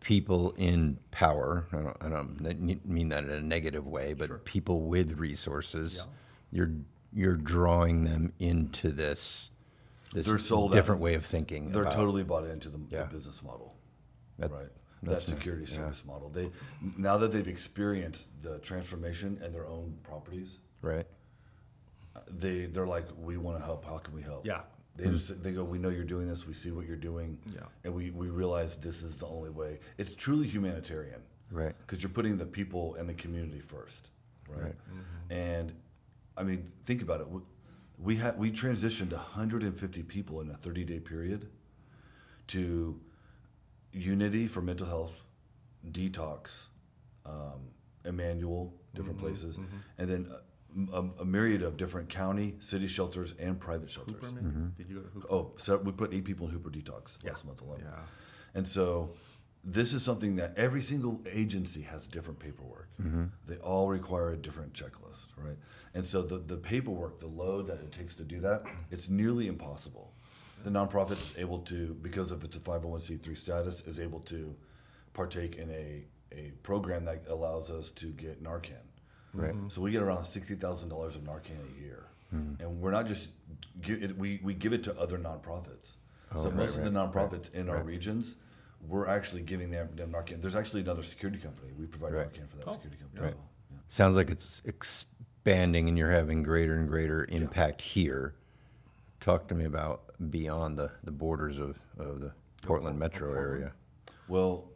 people 0.00 0.52
in 0.56 0.98
power. 1.10 1.66
I 1.72 1.76
don't, 1.76 1.96
I 2.00 2.08
don't 2.08 2.86
mean 2.86 3.08
that 3.10 3.24
in 3.24 3.30
a 3.30 3.40
negative 3.40 3.86
way, 3.86 4.14
but 4.14 4.44
people 4.44 4.82
with 4.82 5.18
resources. 5.18 5.96
Yeah. 5.96 6.04
You're 6.52 6.72
you're 7.12 7.36
drawing 7.36 8.04
them 8.04 8.32
into 8.38 8.90
this 8.90 9.50
this 10.12 10.26
They're 10.26 10.38
sold 10.38 10.72
out. 10.72 10.76
different 10.76 11.00
way 11.00 11.14
of 11.14 11.26
thinking. 11.26 11.72
They're 11.72 11.82
about- 11.82 11.94
totally 11.94 12.22
bought 12.22 12.46
into 12.46 12.68
the, 12.68 12.78
Yeah. 12.88 13.04
the 13.04 13.14
business 13.14 13.42
model, 13.42 13.74
That- 14.38 14.50
right? 14.52 14.68
That 15.06 15.14
that's 15.14 15.28
nice, 15.28 15.36
security 15.36 15.64
yeah. 15.68 15.78
service 15.78 16.04
model. 16.06 16.28
They 16.28 16.50
now 16.96 17.16
that 17.18 17.32
they've 17.32 17.46
experienced 17.48 18.28
the 18.42 18.58
transformation 18.58 19.40
and 19.42 19.54
their 19.54 19.66
own 19.66 19.98
properties, 20.02 20.58
right. 20.82 21.06
they 22.28 22.66
they're 22.66 22.86
like, 22.86 23.06
we 23.18 23.36
want 23.36 23.58
to 23.58 23.64
help. 23.64 23.84
How 23.84 23.98
can 23.98 24.14
we 24.14 24.22
help? 24.22 24.46
Yeah. 24.46 24.62
They 24.96 25.04
hmm. 25.04 25.16
just 25.16 25.42
they 25.42 25.52
go, 25.52 25.62
we 25.62 25.78
know 25.78 25.90
you're 25.90 26.04
doing 26.04 26.28
this. 26.28 26.46
We 26.46 26.54
see 26.54 26.70
what 26.70 26.86
you're 26.86 26.96
doing. 26.96 27.38
Yeah. 27.54 27.60
And 27.84 27.94
we 27.94 28.10
we 28.10 28.28
realize 28.28 28.76
this 28.76 29.02
is 29.02 29.18
the 29.18 29.26
only 29.26 29.50
way. 29.50 29.78
It's 29.98 30.14
truly 30.14 30.46
humanitarian. 30.46 31.22
Right. 31.50 31.74
Because 31.78 32.02
you're 32.02 32.10
putting 32.10 32.36
the 32.36 32.46
people 32.46 32.96
and 32.96 33.08
the 33.08 33.14
community 33.14 33.60
first, 33.60 34.10
right? 34.48 34.64
Right. 34.64 34.72
Mm-hmm. 34.72 35.32
And 35.32 35.72
I 36.36 36.42
mean, 36.42 36.70
think 36.84 37.02
about 37.02 37.20
it. 37.20 37.28
We, 37.30 37.40
we 37.98 38.16
had 38.16 38.38
we 38.38 38.50
transitioned 38.50 39.12
150 39.12 40.02
people 40.02 40.40
in 40.40 40.50
a 40.50 40.54
30 40.54 40.84
day 40.84 41.00
period 41.00 41.48
to 42.48 43.00
Unity 43.96 44.46
for 44.46 44.60
mental 44.60 44.86
health, 44.86 45.22
detox, 45.90 46.66
um, 47.24 47.70
Emmanuel, 48.04 48.72
different 48.94 49.16
mm-hmm, 49.16 49.26
places, 49.26 49.56
mm-hmm. 49.56 49.76
and 49.98 50.08
then 50.10 50.32
a, 50.92 50.96
a, 50.96 51.10
a 51.20 51.24
myriad 51.24 51.62
of 51.62 51.76
different 51.76 52.08
county, 52.08 52.54
city 52.60 52.86
shelters, 52.86 53.34
and 53.38 53.58
private 53.58 53.90
shelters. 53.90 54.14
Hooper, 54.14 54.30
maybe? 54.30 54.46
Mm-hmm. 54.46 54.68
Did 54.76 54.88
you 54.88 54.96
go 54.96 55.02
to 55.02 55.08
Hooper? 55.08 55.26
Oh, 55.30 55.52
so 55.56 55.76
we 55.78 55.92
put 55.92 56.12
eight 56.12 56.24
people 56.24 56.46
in 56.46 56.52
Hooper 56.52 56.70
Detox 56.70 57.18
Yeah. 57.22 57.30
last 57.30 57.44
month 57.46 57.62
alone. 57.62 57.80
Yeah. 57.82 57.98
And 58.54 58.68
so 58.68 59.14
this 59.64 59.92
is 59.92 60.02
something 60.02 60.36
that 60.36 60.56
every 60.56 60.80
single 60.80 61.20
agency 61.30 61.82
has 61.82 62.06
different 62.06 62.38
paperwork. 62.38 62.88
They 63.46 63.56
all 63.56 63.88
require 63.88 64.30
a 64.30 64.36
different 64.36 64.72
checklist, 64.72 65.26
right? 65.36 65.56
And 65.94 66.06
so 66.06 66.22
the, 66.22 66.38
the 66.38 66.56
paperwork, 66.56 67.18
the 67.18 67.26
load 67.26 67.66
that 67.66 67.78
it 67.80 67.90
takes 67.90 68.14
to 68.16 68.24
do 68.24 68.40
that, 68.40 68.62
it's 68.90 69.08
nearly 69.08 69.48
impossible. 69.48 70.12
The 70.66 70.72
nonprofit 70.72 71.12
is 71.12 71.32
able 71.38 71.60
to, 71.60 71.94
because 72.02 72.32
of 72.32 72.42
its 72.42 72.56
a 72.56 72.58
501c3 72.60 73.38
status, 73.38 73.82
is 73.86 74.00
able 74.00 74.18
to 74.22 74.52
partake 75.12 75.54
in 75.54 75.70
a, 75.70 76.02
a 76.36 76.50
program 76.64 77.04
that 77.04 77.22
allows 77.28 77.70
us 77.70 77.92
to 77.92 78.06
get 78.06 78.42
Narcan. 78.42 78.72
Right. 79.32 79.52
Mm-hmm. 79.52 79.68
So 79.68 79.80
we 79.80 79.92
get 79.92 80.02
around 80.02 80.24
sixty 80.24 80.56
thousand 80.56 80.88
dollars 80.88 81.14
of 81.14 81.22
Narcan 81.22 81.60
a 81.76 81.80
year, 81.80 82.06
mm-hmm. 82.34 82.60
and 82.60 82.80
we're 82.80 82.90
not 82.90 83.06
just 83.06 83.28
give 83.80 84.02
it, 84.02 84.18
we 84.18 84.40
we 84.42 84.54
give 84.54 84.72
it 84.72 84.82
to 84.84 84.98
other 84.98 85.18
nonprofits. 85.18 85.98
Oh, 86.34 86.42
so 86.42 86.48
Oh, 86.48 86.50
right, 86.50 86.54
most 86.56 86.78
of 86.78 86.82
the 86.82 86.90
right, 86.90 87.12
nonprofits 87.12 87.54
in 87.54 87.68
our 87.68 87.76
right. 87.76 87.84
regions, 87.84 88.34
we're 88.88 89.06
actually 89.06 89.42
giving 89.42 89.70
them, 89.70 89.90
them 89.94 90.10
Narcan. 90.10 90.42
There's 90.42 90.56
actually 90.56 90.80
another 90.80 91.04
security 91.04 91.38
company. 91.38 91.74
We 91.78 91.86
provide 91.86 92.12
Right. 92.12 92.26
Narcan 92.26 92.50
for 92.50 92.56
that 92.56 92.66
Oh, 92.66 92.72
security 92.72 92.96
company 92.98 93.20
Right. 93.20 93.28
as 93.28 93.34
well. 93.36 93.50
Yeah. 93.70 93.78
Sounds 93.88 94.16
like 94.16 94.30
it's 94.30 94.62
expanding 94.64 95.88
and 95.88 95.96
you're 95.96 96.10
having 96.10 96.42
greater 96.42 96.74
and 96.74 96.88
greater 96.88 97.24
impact 97.28 97.82
here. 97.82 98.34
Talk 99.26 99.48
to 99.48 99.56
me 99.56 99.64
about 99.64 100.02
beyond 100.30 100.78
the, 100.78 100.92
the 101.02 101.10
borders 101.10 101.58
of, 101.58 101.76
of 101.98 102.20
the 102.20 102.30
Portland 102.62 102.96
metro 102.96 103.34
area. 103.34 103.72
Well, 104.28 104.70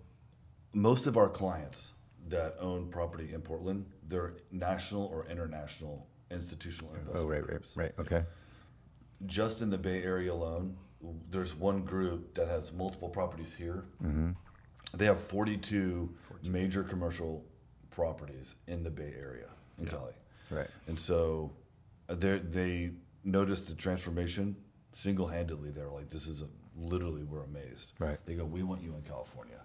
most 0.73 1.07
of 1.07 1.17
our 1.17 1.29
clients 1.29 1.93
that 2.29 2.57
own 2.59 2.89
property 2.89 3.33
in 3.33 3.43
Portland, 3.43 3.87
they're 4.09 4.35
national 4.51 5.05
or 5.07 5.25
international 5.27 6.05
institutional 6.33 6.93
investors. 6.95 7.23
Oh, 7.23 7.29
right, 7.29 7.49
right, 7.49 7.61
right. 7.77 7.93
Okay. 8.01 8.25
just 9.27 9.63
in 9.63 9.71
the 9.71 9.79
Bay 9.79 10.03
Area 10.03 10.33
alone, 10.33 10.77
there's 11.31 11.55
one 11.55 11.85
group 11.85 12.35
that 12.35 12.49
has 12.49 12.73
multiple 12.73 13.09
properties 13.09 13.55
here. 13.55 13.85
Mm-hmm. 14.03 14.31
They 14.95 15.05
have 15.05 15.21
42, 15.21 16.13
major 16.43 16.83
commercial 16.83 17.45
properties 17.93 18.57
in 18.67 18.83
the 18.83 18.91
Bay 18.91 19.15
Area 19.17 19.47
in 19.79 19.87
Cali. 19.87 20.15
Right. 20.51 20.67
And 20.89 20.99
so 20.99 21.53
uh, 22.09 22.17
they 22.17 22.39
they 22.39 22.91
noticed 23.24 23.68
the 23.68 23.74
transformation 23.74 24.56
single 24.92 25.26
handedly. 25.26 25.70
They're 25.70 25.88
like, 25.90 26.09
this 26.11 26.26
is 26.26 26.42
a, 26.42 26.46
literally, 26.76 27.22
we're 27.24 27.44
amazed. 27.44 27.92
Right. 27.98 28.18
They 28.26 28.35
go, 28.35 28.44
we 28.44 28.62
want 28.62 28.83
you 28.83 28.94
in 28.94 29.02
California. 29.02 29.61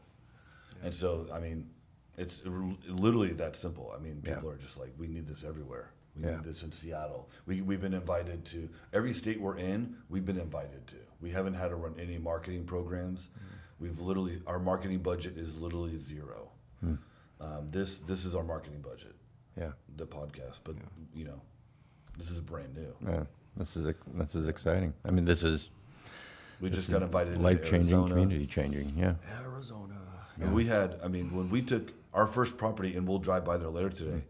And 0.83 0.93
so, 0.93 1.27
I 1.33 1.39
mean, 1.39 1.69
it's 2.17 2.41
literally 2.87 3.33
that 3.33 3.55
simple. 3.55 3.93
I 3.95 3.99
mean, 3.99 4.21
Yeah. 4.25 4.35
people 4.35 4.49
are 4.51 4.57
just 4.57 4.77
like, 4.77 4.93
we 4.97 5.07
need 5.07 5.25
this 5.27 5.43
everywhere. 5.43 5.91
We 6.15 6.23
Yeah. 6.23 6.35
need 6.35 6.43
this 6.43 6.63
in 6.63 6.71
Seattle. 6.71 7.29
We, 7.45 7.61
we've 7.61 7.81
been 7.81 7.93
invited 7.93 8.45
to 8.45 8.69
every 8.93 9.13
state 9.13 9.39
we're 9.41 9.57
in, 9.57 9.95
we've 10.09 10.25
been 10.25 10.39
invited 10.39 10.85
to. 10.87 10.97
We 11.21 11.31
haven't 11.31 11.55
had 11.55 11.69
to 11.69 11.75
run 11.75 11.95
any 11.99 12.17
marketing 12.17 12.65
programs. 12.65 13.21
Mm-hmm. 13.29 13.45
We've 13.79 13.99
literally, 13.99 14.41
our 14.47 14.59
marketing 14.59 14.99
budget 14.99 15.37
is 15.37 15.57
literally 15.59 15.97
zero. 15.97 16.51
Hmm. 16.79 16.95
Um, 17.41 17.67
this 17.71 17.99
this 17.99 18.23
is 18.23 18.33
our 18.33 18.43
marketing 18.43 18.79
budget, 18.81 19.13
Yeah. 19.57 19.71
the 19.97 20.05
podcast, 20.07 20.59
but 20.63 20.75
you 21.13 21.25
know, 21.25 21.41
this 22.17 22.31
is 22.31 22.39
brand 22.39 22.73
new. 22.75 22.93
Yeah. 23.05 23.25
This 23.57 23.77
is 23.77 23.93
this 24.13 24.35
is 24.35 24.47
exciting. 24.47 24.93
I 25.05 25.11
mean, 25.11 25.25
this 25.25 25.43
is 25.43 25.69
We 26.61 26.69
just 26.69 26.91
got 26.91 27.01
invited 27.03 27.37
Life 27.37 27.63
changing, 27.63 28.07
community 28.07 28.47
changing. 28.47 28.93
Yeah. 28.97 29.15
Arizona. 29.41 29.95
And 30.39 30.53
we 30.53 30.65
had, 30.65 30.99
I 31.01 31.07
mean, 31.07 31.33
when 31.33 31.49
we 31.49 31.61
took 31.61 31.93
our 32.13 32.27
first 32.27 32.57
property, 32.57 32.95
and 32.95 33.07
we'll 33.07 33.19
drive 33.19 33.45
by 33.45 33.57
there 33.57 33.69
later 33.69 33.89
today, 33.89 34.23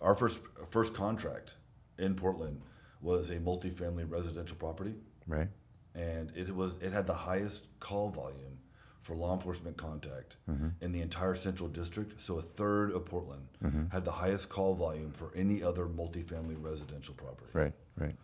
our 0.00 0.14
first 0.14 0.40
first 0.70 0.94
contract 0.94 1.54
in 1.98 2.14
Portland 2.14 2.60
was 3.00 3.30
a 3.30 3.36
multifamily 3.36 4.10
residential 4.10 4.56
property, 4.56 4.94
Right. 5.26 5.48
and 5.94 6.32
it 6.36 6.54
was 6.54 6.76
it 6.80 6.92
had 6.92 7.06
the 7.06 7.14
highest 7.14 7.66
call 7.80 8.10
volume 8.10 8.58
for 9.02 9.14
law 9.16 9.32
enforcement 9.32 9.76
contact 9.76 10.36
mm-hmm. 10.50 10.68
in 10.82 10.92
the 10.92 11.00
entire 11.00 11.34
central 11.34 11.68
district. 11.68 12.20
So 12.20 12.36
a 12.38 12.42
third 12.42 12.92
of 12.92 13.06
Portland 13.06 13.46
mm-hmm. 13.64 13.86
had 13.86 14.04
the 14.04 14.10
highest 14.10 14.50
call 14.50 14.74
volume 14.74 15.10
for 15.10 15.32
any 15.34 15.62
other 15.62 15.86
multifamily 15.86 16.56
residential 16.60 17.14
property. 17.14 17.50
Right. 17.54 17.72
Right. 17.96 18.14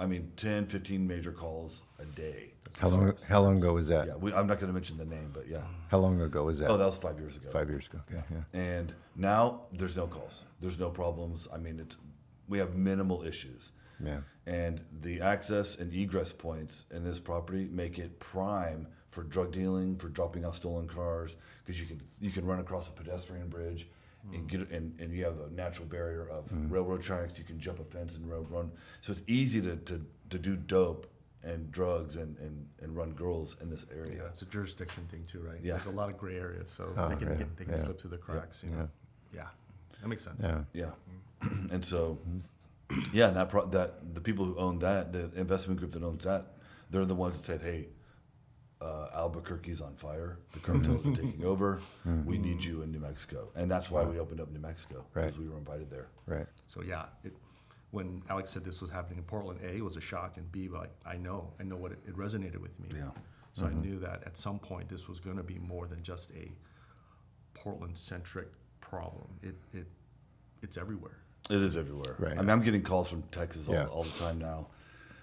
I 0.00 0.06
mean, 0.06 0.32
10, 0.38 0.66
15 0.66 1.06
major 1.06 1.30
calls 1.30 1.82
a 1.98 2.06
day. 2.06 2.54
How 2.78 2.88
long? 2.88 3.12
How 3.28 3.40
long 3.42 3.58
ago 3.58 3.74
was 3.74 3.88
that? 3.88 4.06
Yeah, 4.06 4.14
we, 4.14 4.32
I'm 4.32 4.46
not 4.46 4.58
going 4.58 4.68
to 4.68 4.72
mention 4.72 4.96
the 4.96 5.04
name, 5.04 5.30
but 5.34 5.46
yeah. 5.46 5.62
How 5.88 5.98
long 5.98 6.20
ago 6.22 6.44
was 6.44 6.58
that? 6.60 6.70
Oh, 6.70 6.78
that 6.78 6.86
was 6.86 6.96
five 6.96 7.18
years 7.18 7.36
ago. 7.36 7.50
Five 7.50 7.68
years 7.68 7.86
ago. 7.86 7.98
Okay. 8.10 8.22
Yeah. 8.30 8.58
And 8.58 8.94
now 9.16 9.62
there's 9.72 9.96
no 9.96 10.06
calls. 10.06 10.44
There's 10.60 10.78
no 10.78 10.88
problems. 10.88 11.48
I 11.52 11.58
mean, 11.58 11.78
it's 11.78 11.98
we 12.48 12.58
have 12.58 12.74
minimal 12.76 13.24
issues. 13.24 13.72
Yeah. 14.02 14.20
And 14.46 14.80
the 15.02 15.20
access 15.20 15.76
and 15.76 15.92
egress 15.92 16.32
points 16.32 16.86
in 16.90 17.04
this 17.04 17.18
property 17.18 17.68
make 17.70 17.98
it 17.98 18.18
prime 18.20 18.86
for 19.10 19.24
drug 19.24 19.52
dealing, 19.52 19.96
for 19.96 20.08
dropping 20.08 20.44
off 20.46 20.56
stolen 20.56 20.88
cars, 20.88 21.36
because 21.64 21.78
you 21.78 21.86
can 21.86 22.00
you 22.20 22.30
can 22.30 22.46
run 22.46 22.60
across 22.60 22.88
a 22.88 22.92
pedestrian 22.92 23.48
bridge, 23.48 23.88
and 24.32 24.48
get 24.48 24.70
and, 24.70 24.98
and 25.00 25.12
you 25.14 25.24
have 25.24 25.38
a 25.40 25.50
natural 25.54 25.86
barrier 25.86 26.28
of 26.28 26.44
mm-hmm. 26.46 26.68
railroad 26.68 27.02
tracks. 27.02 27.38
You 27.38 27.44
can 27.44 27.58
jump 27.58 27.80
a 27.80 27.84
fence 27.84 28.16
and 28.16 28.28
road 28.30 28.50
run. 28.50 28.70
So 29.00 29.12
it's 29.12 29.22
easy 29.26 29.60
to, 29.62 29.76
to, 29.76 30.04
to 30.30 30.38
do 30.38 30.56
dope 30.56 31.10
and 31.42 31.70
drugs 31.72 32.16
and, 32.16 32.36
and, 32.38 32.66
and 32.80 32.96
run 32.96 33.12
girls 33.12 33.56
in 33.60 33.70
this 33.70 33.86
area. 33.94 34.18
Yeah, 34.18 34.28
it's 34.28 34.42
a 34.42 34.46
jurisdiction 34.46 35.06
thing 35.10 35.24
too, 35.24 35.40
right? 35.40 35.58
Yeah. 35.62 35.74
There's 35.74 35.86
a 35.86 35.90
lot 35.90 36.10
of 36.10 36.18
gray 36.18 36.36
areas, 36.36 36.70
so 36.70 36.92
Oh, 36.96 37.08
they 37.08 37.16
can 37.16 37.28
yeah, 37.28 37.34
get, 37.34 37.56
they 37.56 37.64
can 37.64 37.74
yeah. 37.74 37.84
slip 37.84 38.00
through 38.00 38.10
the 38.10 38.18
cracks. 38.18 38.62
You 38.62 38.76
know? 38.76 38.88
Yeah, 39.34 39.46
that 40.00 40.08
makes 40.08 40.24
sense. 40.24 40.40
Yeah. 40.42 40.62
Yeah, 40.72 40.90
mm-hmm. 41.42 41.66
and 41.74 41.84
so, 41.84 42.18
mm-hmm. 42.28 43.00
yeah, 43.12 43.28
and 43.28 43.36
that 43.36 43.48
pro- 43.48 43.66
that 43.68 44.14
the 44.14 44.20
people 44.20 44.44
who 44.44 44.56
own 44.58 44.78
that, 44.80 45.12
the 45.12 45.30
investment 45.34 45.80
group 45.80 45.92
that 45.92 46.02
owns 46.02 46.24
that, 46.24 46.46
they're 46.90 47.06
the 47.06 47.14
ones 47.14 47.36
that 47.36 47.44
said, 47.44 47.62
"Hey, 47.62 47.88
uh, 48.80 49.08
Albuquerque's 49.14 49.80
on 49.80 49.94
fire. 49.96 50.38
The 50.52 50.60
cartels 50.60 51.06
are 51.06 51.10
mm-hmm. 51.10 51.26
taking 51.26 51.44
over. 51.44 51.80
Mm-hmm. 52.06 52.24
We 52.24 52.38
need 52.38 52.62
you 52.64 52.82
in 52.82 52.90
New 52.90 53.00
Mexico." 53.00 53.48
And 53.54 53.70
that's 53.70 53.90
why 53.90 54.04
we 54.04 54.18
opened 54.18 54.40
up 54.40 54.50
New 54.50 54.60
Mexico 54.60 55.04
because 55.12 55.36
Right. 55.36 55.44
we 55.44 55.48
were 55.50 55.58
invited 55.58 55.90
there. 55.90 56.08
Right. 56.26 56.46
So 56.66 56.82
yeah, 56.82 57.06
it, 57.24 57.34
when 57.90 58.22
Alex 58.30 58.50
said 58.50 58.64
this 58.64 58.80
was 58.80 58.90
happening 58.90 59.18
in 59.18 59.24
Portland, 59.24 59.60
A, 59.62 59.76
it 59.76 59.84
was 59.84 59.96
a 59.96 60.00
shock, 60.00 60.36
and 60.36 60.50
B, 60.52 60.68
like, 60.68 60.90
I 61.04 61.16
know, 61.16 61.52
I 61.58 61.64
know 61.64 61.76
what 61.76 61.92
it, 61.92 61.98
it 62.06 62.16
resonated 62.16 62.58
with 62.58 62.78
me. 62.80 62.88
Yeah. 62.96 63.10
So 63.52 63.64
I 63.64 63.68
mm-hmm. 63.68 63.80
knew 63.80 63.98
that 63.98 64.22
at 64.24 64.36
some 64.36 64.58
point 64.58 64.88
this 64.88 65.08
was 65.08 65.18
gonna 65.18 65.42
be 65.42 65.58
more 65.58 65.86
than 65.86 66.02
just 66.02 66.30
a 66.32 66.52
Portland-centric 67.54 68.48
problem. 68.80 69.28
It, 69.42 69.56
it, 69.74 69.86
it's 70.62 70.76
everywhere. 70.76 71.18
It 71.48 71.60
is 71.60 71.76
everywhere. 71.76 72.14
Right. 72.18 72.32
I 72.32 72.40
mean, 72.40 72.50
I'm 72.50 72.62
getting 72.62 72.82
calls 72.82 73.10
from 73.10 73.22
Texas 73.32 73.68
all, 73.68 73.74
Yeah. 73.74 73.86
all 73.86 74.04
the 74.04 74.18
time 74.18 74.38
now. 74.38 74.68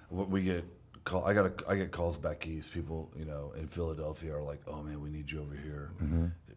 What 0.10 0.30
we 0.30 0.44
get 0.44 0.66
call, 1.10 1.26
I 1.26 1.34
got 1.34 1.46
a, 1.46 1.54
I 1.70 1.76
get 1.76 1.92
calls 1.92 2.18
back 2.18 2.46
east. 2.48 2.72
People, 2.74 3.10
you 3.16 3.26
know, 3.26 3.54
in 3.58 3.68
Philadelphia 3.68 4.36
are 4.36 4.42
like, 4.44 4.62
"Oh 4.68 4.82
man, 4.84 5.02
we 5.02 5.10
need 5.10 5.32
you 5.32 5.42
over 5.42 5.56
here." 5.56 5.92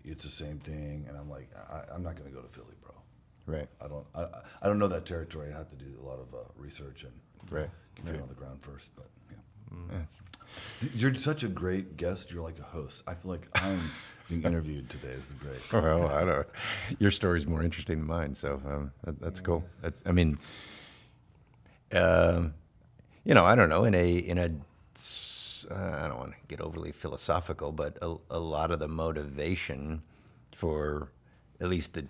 It's 0.05 0.25
the 0.25 0.31
same 0.31 0.59
thing, 0.59 1.05
and 1.09 1.17
I'm 1.17 1.29
like, 1.31 1.49
I, 1.71 1.83
I'm 1.95 2.03
not 2.03 2.17
going 2.17 2.29
to 2.31 2.35
go 2.35 2.41
to 2.43 2.49
Philly, 2.49 2.75
bro. 2.83 2.95
Right. 3.47 3.69
I 3.85 3.87
don't, 3.89 4.07
I, 4.15 4.27
I 4.63 4.67
don't 4.69 4.79
know 4.79 4.89
that 4.89 5.05
territory. 5.05 5.53
I 5.53 5.57
have 5.59 5.69
to 5.69 5.77
do 5.77 5.91
a 6.03 6.05
lot 6.07 6.19
of 6.19 6.35
uh, 6.35 6.39
research 6.57 7.05
and 7.05 7.13
Right. 7.51 7.69
get 7.97 8.05
feet 8.07 8.13
Right. 8.15 8.23
on 8.23 8.29
the 8.29 8.35
ground 8.35 8.61
first. 8.63 8.89
But 8.97 9.09
yeah. 9.93 9.99
You're 10.95 11.15
such 11.15 11.43
a 11.45 11.49
great 11.49 11.97
guest. 11.99 12.31
You're 12.33 12.43
like 12.43 12.59
a 12.59 12.63
host. 12.63 13.03
I 13.07 13.13
feel 13.15 13.31
like 13.33 13.47
I'm 13.55 13.91
being 14.29 14.43
interviewed 14.43 14.89
today. 14.89 15.15
This 15.17 15.27
is 15.29 15.35
great. 15.35 15.61
Well, 15.73 16.09
I 16.11 16.25
don't. 16.25 16.47
Your 16.99 17.11
story's 17.11 17.47
more 17.47 17.63
interesting 17.63 17.99
than 17.99 18.07
mine, 18.09 18.35
so 18.35 18.61
um, 18.67 18.91
that, 19.05 19.21
that's 19.21 19.41
cool. 19.41 19.63
That's. 19.83 20.03
I 20.07 20.13
mean, 20.13 20.39
um, 21.93 22.55
you 23.25 23.35
know, 23.35 23.45
I 23.45 23.55
don't 23.55 23.69
know. 23.69 23.85
In 23.85 23.95
a 23.95 24.19
in 24.19 24.39
a, 24.39 24.51
I 25.73 26.09
don't 26.09 26.19
want 26.19 26.33
to 26.33 26.37
get 26.49 26.61
overly 26.61 26.93
philosophical, 26.93 27.73
but 27.73 27.99
a, 28.03 28.17
a 28.31 28.39
lot 28.39 28.71
of 28.71 28.79
the 28.79 28.89
motivation 28.89 30.03
for 30.55 31.13
at 31.61 31.69
least 31.69 31.95
the 31.95 32.07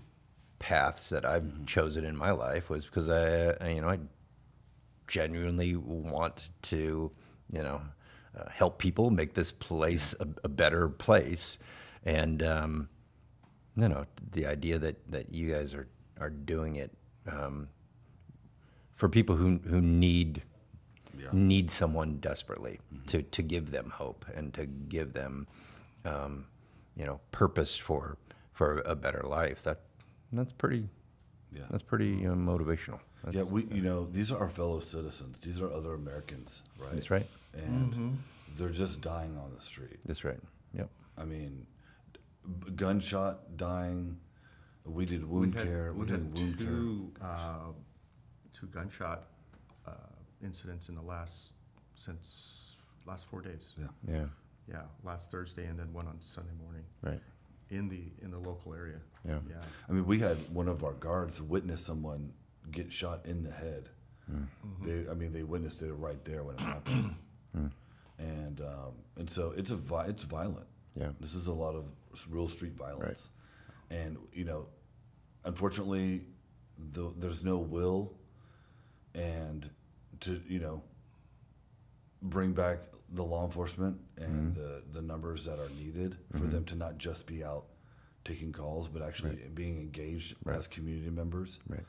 paths 0.58 1.08
that 1.08 1.24
I've 1.24 1.66
chosen 1.66 2.04
in 2.04 2.16
my 2.16 2.30
life 2.30 2.70
was 2.70 2.84
because 2.84 3.08
I, 3.08 3.56
I, 3.64 3.70
you 3.70 3.80
know, 3.80 3.88
I 3.88 3.98
genuinely 5.08 5.74
want 5.76 6.50
to, 6.62 7.10
you 7.52 7.62
know, 7.62 7.80
uh, 8.38 8.48
help 8.48 8.78
people 8.78 9.10
make 9.10 9.34
this 9.34 9.50
place 9.50 10.14
a, 10.20 10.28
a 10.44 10.48
better 10.48 10.88
place, 10.88 11.58
and 12.04 12.42
um, 12.44 12.88
you 13.76 13.88
know, 13.88 14.06
the 14.32 14.46
idea 14.46 14.78
that 14.78 14.96
that 15.10 15.34
you 15.34 15.52
guys 15.52 15.74
are 15.74 15.88
are 16.20 16.30
doing 16.30 16.76
it 16.76 16.92
um, 17.26 17.68
for 18.94 19.08
people 19.08 19.34
who 19.34 19.58
who 19.66 19.80
need 19.80 20.42
Yeah. 21.22 21.28
need 21.32 21.70
someone 21.70 22.18
desperately 22.20 22.80
to 23.08 23.22
to 23.22 23.42
give 23.42 23.70
them 23.70 23.90
hope 23.90 24.24
and 24.34 24.52
to 24.54 24.66
give 24.66 25.12
them, 25.12 25.46
um, 26.04 26.46
you 26.96 27.04
know, 27.04 27.20
purpose 27.32 27.76
for 27.76 28.16
for 28.52 28.80
a 28.86 28.94
better 28.94 29.22
life. 29.24 29.62
That 29.62 29.80
that's 30.32 30.52
pretty. 30.52 30.88
Yeah. 31.52 31.64
That's 31.70 31.82
pretty 31.82 32.24
uh, 32.26 32.34
motivational. 32.34 33.00
That's, 33.24 33.34
Yeah, 33.36 33.42
we, 33.42 33.64
you 33.72 33.82
know, 33.82 34.06
these 34.12 34.30
are 34.30 34.38
our 34.38 34.48
fellow 34.48 34.78
citizens. 34.78 35.40
These 35.40 35.60
are 35.60 35.72
other 35.72 35.94
Americans, 35.94 36.62
right? 36.78 36.92
That's 36.94 37.10
right. 37.10 37.26
And 37.54 38.18
they're 38.56 38.68
just 38.68 39.00
dying 39.00 39.36
on 39.36 39.50
the 39.52 39.60
street. 39.60 39.98
That's 40.06 40.22
right. 40.22 40.38
Yep. 40.74 40.88
I 41.18 41.24
mean, 41.24 41.66
b- 42.64 42.70
gunshot, 42.76 43.56
dying. 43.56 44.16
We 44.84 45.04
did 45.06 45.28
wound 45.28 45.54
we 45.54 45.58
had, 45.58 45.66
care. 45.68 45.92
We 45.92 46.04
We 46.04 46.10
had 46.12 46.32
did 46.34 46.38
wound 46.40 46.58
care. 46.58 46.66
two, 46.68 47.12
uh, 47.20 47.72
two 48.52 48.66
gunshot 48.66 49.24
incidents 50.42 50.88
in 50.88 50.94
the 50.94 51.02
last 51.02 51.50
since 51.94 52.76
last 53.06 53.26
four 53.26 53.40
days. 53.42 53.72
Yeah. 53.78 53.86
Yeah. 54.08 54.24
Yeah, 54.68 54.82
last 55.02 55.30
Thursday 55.32 55.66
and 55.66 55.78
then 55.78 55.92
one 55.92 56.06
on 56.06 56.20
Sunday 56.20 56.52
morning 56.62 56.84
Right. 57.02 57.20
in 57.70 57.88
the 57.88 58.04
in 58.22 58.30
the 58.30 58.38
local 58.38 58.72
area. 58.74 59.00
Yeah. 59.26 59.38
Yeah. 59.48 59.56
I 59.88 59.92
mean, 59.92 60.06
we 60.06 60.18
had 60.20 60.36
one 60.54 60.68
of 60.68 60.84
our 60.84 60.92
guards 60.92 61.42
witness 61.42 61.84
someone 61.84 62.32
get 62.70 62.92
shot 62.92 63.26
in 63.26 63.42
the 63.42 63.50
head. 63.50 63.88
Mm. 64.30 64.46
Mm-hmm. 64.64 64.84
They, 65.04 65.10
I 65.10 65.14
mean, 65.14 65.32
they 65.32 65.42
witnessed 65.42 65.82
it 65.82 65.92
right 65.94 66.24
there 66.24 66.44
when 66.44 66.54
it 66.56 66.60
happened. 66.60 67.14
Mm. 67.56 67.72
And 68.20 68.60
um, 68.60 68.92
and 69.16 69.28
so 69.28 69.52
it's 69.56 69.72
a 69.72 69.76
vi- 69.76 70.04
it's 70.06 70.22
violent. 70.22 70.68
Yeah. 70.94 71.08
This 71.18 71.34
is 71.34 71.48
a 71.48 71.52
lot 71.52 71.74
of 71.74 71.86
s- 72.14 72.28
real 72.30 72.46
street 72.48 72.74
violence. 72.76 73.28
Right. 73.90 73.98
And 73.98 74.18
you 74.32 74.44
know, 74.44 74.66
unfortunately, 75.44 76.26
the, 76.92 77.12
there's 77.18 77.42
no 77.42 77.56
will, 77.58 78.12
and 79.16 79.68
to 80.20 80.40
you 80.48 80.60
know, 80.60 80.82
bring 82.22 82.52
back 82.52 82.78
the 83.12 83.24
law 83.24 83.44
enforcement 83.44 83.98
and 84.18 84.54
mm-hmm. 84.54 84.60
the, 84.60 84.82
the 84.92 85.02
numbers 85.02 85.44
that 85.44 85.58
are 85.58 85.68
needed 85.78 86.16
for 86.32 86.38
mm-hmm. 86.38 86.52
them 86.52 86.64
to 86.64 86.76
not 86.76 86.98
just 86.98 87.26
be 87.26 87.42
out 87.42 87.64
taking 88.24 88.52
calls, 88.52 88.88
but 88.88 89.02
actually 89.02 89.36
being 89.54 89.78
engaged 89.78 90.36
as 90.46 90.66
community 90.68 91.10
members. 91.10 91.58
Right. 91.68 91.80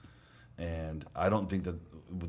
And 0.58 1.06
I 1.16 1.30
don't 1.30 1.50
think 1.50 1.64
that 1.64 1.80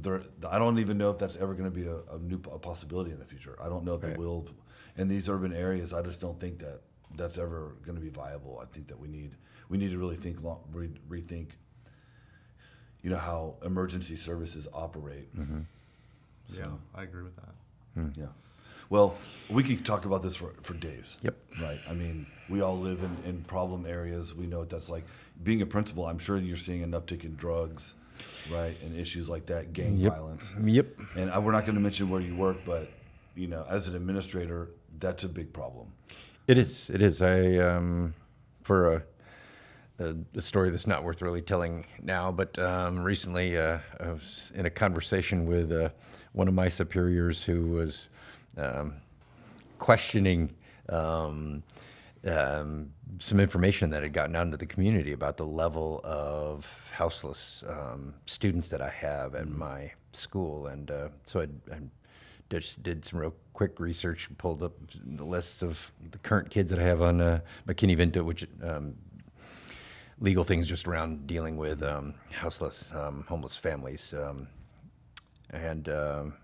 there. 0.03 0.23
I 0.49 0.59
don't 0.59 0.79
even 0.79 0.97
know 0.97 1.11
if 1.11 1.19
that's 1.19 1.37
ever 1.37 1.55
going 1.55 1.71
to 1.71 1.77
be 1.77 1.87
a, 1.87 1.97
a 2.15 2.19
new 2.19 2.41
a 2.51 2.59
possibility 2.59 3.11
in 3.11 3.19
the 3.19 3.25
future. 3.25 3.57
I 3.61 3.69
don't 3.69 3.85
know 3.85 3.95
if 3.95 4.03
Right. 4.03 4.13
it 4.13 4.19
will. 4.19 4.49
In 4.97 5.09
these 5.09 5.29
urban 5.29 5.55
areas, 5.55 5.93
I 5.93 6.03
just 6.03 6.21
don't 6.21 6.39
think 6.39 6.59
that 6.59 6.83
that's 7.17 7.39
ever 7.39 7.77
going 7.83 7.97
to 7.97 8.01
be 8.01 8.09
viable. 8.09 8.61
I 8.63 8.67
think 8.67 8.89
that 8.89 8.99
we 8.99 9.09
need 9.09 9.37
we 9.69 9.79
need 9.79 9.91
to 9.91 9.99
really 9.99 10.17
think 10.17 10.43
long, 10.43 10.61
re, 10.73 10.89
rethink. 11.09 11.51
You 13.03 13.11
know 13.11 13.17
how 13.17 13.57
emergency 13.65 14.17
services 14.17 14.69
operate. 14.73 15.35
Mm-hmm. 15.37 15.61
Yeah, 16.49 16.67
I 16.95 17.03
agree 17.05 17.23
with 17.23 17.37
that. 17.37 18.13
Yeah. 18.17 18.27
Well, 18.91 19.17
we 19.49 19.63
could 19.63 19.85
talk 19.87 20.05
about 20.05 20.23
this 20.23 20.37
for, 20.37 20.53
for 20.63 20.75
days. 20.75 21.17
Yep. 21.23 21.37
Right. 21.63 21.79
I 21.89 21.95
mean, 21.95 22.27
we 22.51 22.61
all 22.61 22.79
live 22.79 23.03
in, 23.03 23.17
in 23.25 23.43
problem 23.45 23.87
areas. 23.87 24.35
We 24.35 24.47
know 24.47 24.59
what 24.59 24.71
that's 24.71 24.89
like. 24.91 25.05
Being 25.43 25.63
a 25.63 25.67
principal, 25.67 26.07
I'm 26.07 26.19
sure 26.19 26.37
you're 26.39 26.57
seeing 26.59 26.83
an 26.83 26.93
uptick 26.93 27.25
in 27.25 27.35
drugs, 27.37 27.95
right, 28.53 28.77
and 28.83 28.95
issues 28.99 29.29
like 29.29 29.47
that, 29.47 29.73
gang 29.73 29.97
Yep. 29.97 30.13
violence. 30.13 30.55
Yep. 30.63 30.87
And 31.17 31.31
I, 31.31 31.39
we're 31.39 31.53
not 31.53 31.65
going 31.65 31.75
to 31.77 31.81
mention 31.81 32.11
where 32.11 32.21
you 32.21 32.37
work, 32.37 32.59
but 32.67 32.91
you 33.35 33.47
know, 33.47 33.65
as 33.69 33.89
an 33.89 33.97
administrator, 33.97 34.69
that's 35.01 35.25
a 35.25 35.29
big 35.29 35.53
problem. 35.55 35.87
It 36.47 36.59
is. 36.59 36.91
It 36.91 37.01
is. 37.01 37.23
I 37.23 37.57
um, 37.57 38.13
for 38.63 38.95
a, 38.97 39.03
a, 40.05 40.15
a 40.35 40.43
story 40.43 40.69
that's 40.71 40.87
not 40.87 41.03
worth 41.03 41.23
really 41.23 41.41
telling 41.41 41.87
now, 42.03 42.31
but 42.31 42.59
um, 42.59 43.03
recently 43.03 43.57
uh, 43.57 43.79
I 44.01 44.09
was 44.11 44.53
in 44.55 44.67
a 44.67 44.71
conversation 44.71 45.47
with 45.47 45.73
uh, 45.73 45.89
one 46.33 46.49
of 46.49 46.55
my 46.55 46.69
superiors 46.69 47.43
who 47.43 47.69
was 47.69 48.09
um, 48.57 48.95
questioning 49.79 50.51
um, 50.89 51.63
um, 52.27 52.91
some 53.19 53.41
information 53.41 53.91
that 53.91 54.03
had 54.03 54.13
gotten 54.13 54.37
out 54.37 54.47
into 54.47 54.57
the 54.57 54.67
community 54.67 55.13
about 55.13 55.37
the 55.37 55.47
level 55.47 56.01
of 56.05 56.67
houseless 56.93 57.65
um, 57.69 58.15
students 58.27 58.69
that 58.71 58.81
I 58.81 58.91
have 58.91 59.35
at 59.35 59.49
my 59.49 59.91
school, 60.13 60.69
and 60.69 60.91
uh, 60.91 61.09
so 61.25 61.41
I, 61.41 61.75
I 61.75 61.79
just 62.51 62.83
did 62.83 63.05
some 63.05 63.19
real 63.19 63.35
quick 63.55 63.81
research, 63.81 64.29
pulled 64.39 64.63
up 64.63 64.73
the 65.05 65.25
lists 65.25 65.63
of 65.63 65.79
the 66.11 66.19
current 66.19 66.51
kids 66.51 66.71
that 66.71 66.79
I 66.79 66.83
have 66.83 67.03
on 67.03 67.21
uh, 67.21 67.41
McKinney 67.67 67.97
Vento, 67.97 68.23
which 68.23 68.47
um, 68.63 68.95
legal 70.21 70.45
things 70.45 70.69
just 70.69 70.87
around 70.87 71.27
dealing 71.27 71.57
with 71.57 71.83
um, 71.83 72.15
houseless, 72.31 72.93
um, 72.95 73.25
homeless 73.29 73.57
families, 73.57 74.15
um, 74.17 74.47
and 75.53 75.89
um, 75.89 76.35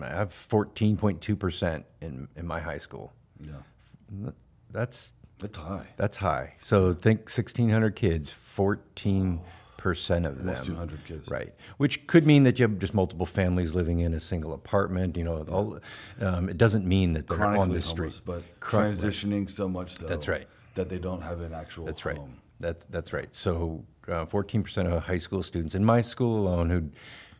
I 0.00 0.08
have 0.08 0.34
14.2 0.50 1.38
percent 1.38 1.84
in 2.00 2.28
in 2.36 2.46
my 2.46 2.60
high 2.60 2.78
school. 2.78 3.12
Yeah. 3.40 4.30
That's 4.70 5.12
That's 5.38 5.58
high. 5.58 5.86
that's 5.96 6.16
high. 6.16 6.54
So 6.60 6.92
think 6.94 7.20
1,600 7.20 7.94
kids, 7.94 8.30
14 8.30 9.40
percent 9.76 10.26
of 10.26 10.38
them. 10.38 10.48
Almost 10.48 10.64
200 10.66 11.04
kids. 11.06 11.28
Right. 11.30 11.54
Which 11.78 12.06
could 12.06 12.26
mean 12.26 12.42
that 12.42 12.58
you 12.58 12.64
have 12.64 12.78
just 12.78 12.94
multiple 12.94 13.26
families 13.26 13.74
living 13.74 14.00
in 14.00 14.12
a 14.14 14.20
single 14.20 14.52
apartment. 14.52 15.16
You 15.16 15.24
know, 15.24 15.44
all, 15.48 15.78
um, 16.20 16.48
it 16.48 16.58
doesn't 16.58 16.84
mean 16.84 17.12
that 17.14 17.26
they're 17.28 17.44
on 17.44 17.70
the 17.70 17.80
street. 17.80 18.12
homeless, 18.12 18.20
but 18.20 18.42
transitioning 18.60 19.48
so 19.48 19.68
much 19.68 19.96
so. 19.96 20.06
That's 20.06 20.28
right. 20.28 20.46
That 20.74 20.88
they 20.88 20.98
don't 20.98 21.20
have 21.22 21.40
an 21.40 21.54
actual 21.54 21.86
That's 21.86 22.04
right. 22.04 22.18
home. 22.18 22.36
That's 22.60 22.84
that's 22.86 23.12
right. 23.12 23.28
So 23.32 23.84
uh, 24.08 24.26
fourteen 24.26 24.62
percent 24.64 24.88
of 24.88 25.02
high 25.02 25.18
school 25.18 25.42
students 25.42 25.74
in 25.76 25.84
my 25.84 26.00
school 26.00 26.36
alone 26.38 26.68
who 26.70 26.90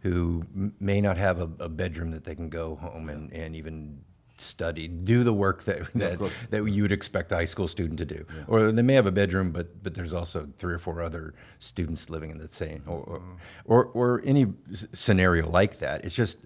who 0.02 0.44
may 0.80 1.00
not 1.00 1.16
have 1.16 1.40
a, 1.40 1.50
a 1.60 1.68
bedroom 1.68 2.10
that 2.12 2.24
they 2.24 2.34
can 2.34 2.48
go 2.48 2.76
home 2.76 3.08
and, 3.08 3.32
and 3.32 3.56
even 3.56 3.98
study, 4.40 4.88
do 4.88 5.24
the 5.24 5.32
work 5.32 5.64
that 5.64 5.92
that, 5.94 6.18
course. 6.18 6.32
that 6.50 6.64
you 6.64 6.82
would 6.82 6.92
expect 6.92 7.32
a 7.32 7.36
high 7.36 7.44
school 7.44 7.68
student 7.68 7.98
to 7.98 8.04
do. 8.04 8.24
Or 8.46 8.72
they 8.72 8.82
may 8.82 8.94
have 8.94 9.06
a 9.06 9.12
bedroom, 9.12 9.52
but 9.52 9.82
but 9.82 9.94
there's 9.94 10.12
also 10.12 10.48
three 10.58 10.74
or 10.74 10.78
four 10.78 11.02
other 11.02 11.34
students 11.58 12.08
living 12.08 12.30
in 12.30 12.38
the 12.38 12.48
same 12.48 12.82
or 12.86 13.00
or, 13.00 13.22
or, 13.64 13.84
or 13.86 14.22
any 14.24 14.46
scenario 14.92 15.48
like 15.48 15.78
that. 15.78 16.04
It's 16.04 16.14
just 16.14 16.38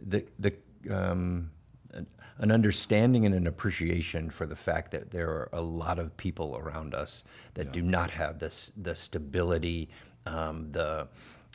the 0.00 0.24
the 0.38 0.54
um, 0.90 1.50
an, 1.92 2.06
an 2.38 2.52
understanding 2.52 3.26
and 3.26 3.34
an 3.34 3.46
appreciation 3.46 4.30
for 4.30 4.46
the 4.46 4.56
fact 4.56 4.92
that 4.92 5.10
there 5.10 5.28
are 5.28 5.48
a 5.52 5.60
lot 5.60 5.98
of 5.98 6.16
people 6.16 6.56
around 6.56 6.94
us 6.94 7.24
that 7.54 7.72
do 7.72 7.82
not 7.82 8.10
have 8.10 8.38
this 8.38 8.72
the 8.76 8.94
stability, 8.94 9.88
um, 10.26 10.70
the 10.72 11.08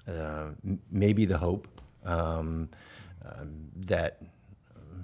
uh, 0.07 0.49
maybe 0.91 1.25
the 1.25 1.37
hope 1.37 1.67
um, 2.03 2.69
um, 3.25 3.69
that 3.75 4.21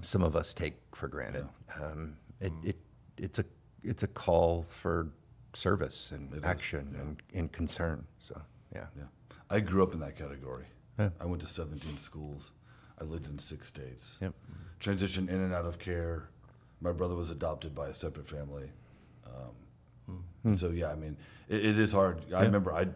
some 0.02 0.24
of 0.24 0.36
us 0.36 0.54
take 0.54 0.76
for 0.94 1.08
granted. 1.08 1.48
Um, 1.82 2.18
it, 2.40 2.54
it 2.64 2.78
it's 3.18 3.40
a 3.40 3.46
it's 3.84 4.04
a 4.04 4.08
call 4.08 4.66
for 4.82 5.10
service 5.54 6.12
and 6.12 6.44
action 6.46 6.96
and, 7.00 7.22
and 7.34 7.52
concern. 7.52 8.06
So 8.28 8.40
yeah. 8.74 8.86
Yeah. 8.98 9.04
I 9.50 9.60
grew 9.60 9.82
up 9.84 9.94
in 9.94 10.00
that 10.02 10.16
category. 10.16 10.66
Yeah. 11.00 11.10
I 11.20 11.26
went 11.26 11.42
to 11.42 11.48
17 11.48 11.98
schools. 11.98 12.52
I 13.02 13.04
lived 13.06 13.28
in 13.28 13.40
six 13.40 13.68
states. 13.68 14.18
Yep. 14.22 14.34
Transitioned 14.80 15.30
in 15.30 15.42
and 15.42 15.54
out 15.54 15.66
of 15.66 15.80
care. 15.80 16.30
My 16.82 16.92
brother 16.92 17.16
was 17.16 17.30
adopted 17.32 17.74
by 17.74 17.88
a 17.88 17.94
separate 17.94 18.28
family. 18.28 18.70
Um, 19.26 20.56
So 20.56 20.70
yeah, 20.70 20.90
I 20.92 20.96
mean, 20.96 21.18
it, 21.48 21.66
it 21.66 21.80
is 21.80 21.92
hard. 21.92 22.22
I 22.34 22.44
remember 22.44 22.74
I, 22.74 22.88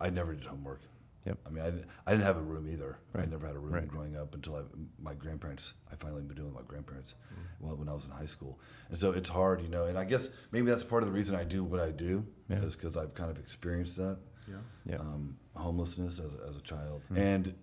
I 0.00 0.10
never 0.10 0.34
did 0.34 0.44
homework. 0.44 0.80
Yep. 1.24 1.38
I 1.46 1.50
mean, 1.50 1.62
I, 1.62 1.70
didn't- 1.70 1.86
I 2.06 2.10
didn't 2.10 2.24
have 2.24 2.36
a 2.36 2.42
room 2.42 2.68
either. 2.68 2.98
I 3.14 3.24
never 3.26 3.46
had 3.46 3.54
a 3.54 3.58
room 3.58 3.74
Right. 3.74 3.86
growing 3.86 4.16
up 4.16 4.34
until 4.34 4.56
I, 4.56 4.62
my 5.00 5.14
grandparents. 5.14 5.74
I 5.90 5.94
finally 5.94 6.22
been 6.22 6.34
doing 6.36 6.48
with 6.52 6.56
my 6.62 6.66
grandparents 6.66 7.14
well, 7.60 7.76
when 7.76 7.88
I 7.88 7.92
was 7.92 8.06
in 8.06 8.10
high 8.10 8.26
school, 8.26 8.58
and 8.90 8.98
so 8.98 9.12
it's 9.12 9.28
hard, 9.28 9.60
you 9.62 9.68
know. 9.68 9.84
And 9.84 9.96
I 9.96 10.04
guess 10.04 10.30
maybe 10.50 10.66
that's 10.68 10.82
part 10.82 11.02
of 11.04 11.06
the 11.06 11.12
reason 11.12 11.36
I 11.36 11.44
do 11.44 11.62
what 11.62 11.78
I 11.80 11.90
do 11.92 12.26
Yeah. 12.48 12.56
is 12.62 12.74
because 12.74 12.96
I've 12.96 13.14
kind 13.14 13.30
of 13.30 13.38
experienced 13.38 13.96
that 13.98 14.18
Yeah. 14.48 14.56
Yeah. 14.84 14.96
um, 14.96 15.36
homelessness 15.54 16.18
as, 16.18 16.34
a- 16.34 16.48
as 16.48 16.56
a 16.56 16.60
child, 16.62 17.02
and 17.14 17.54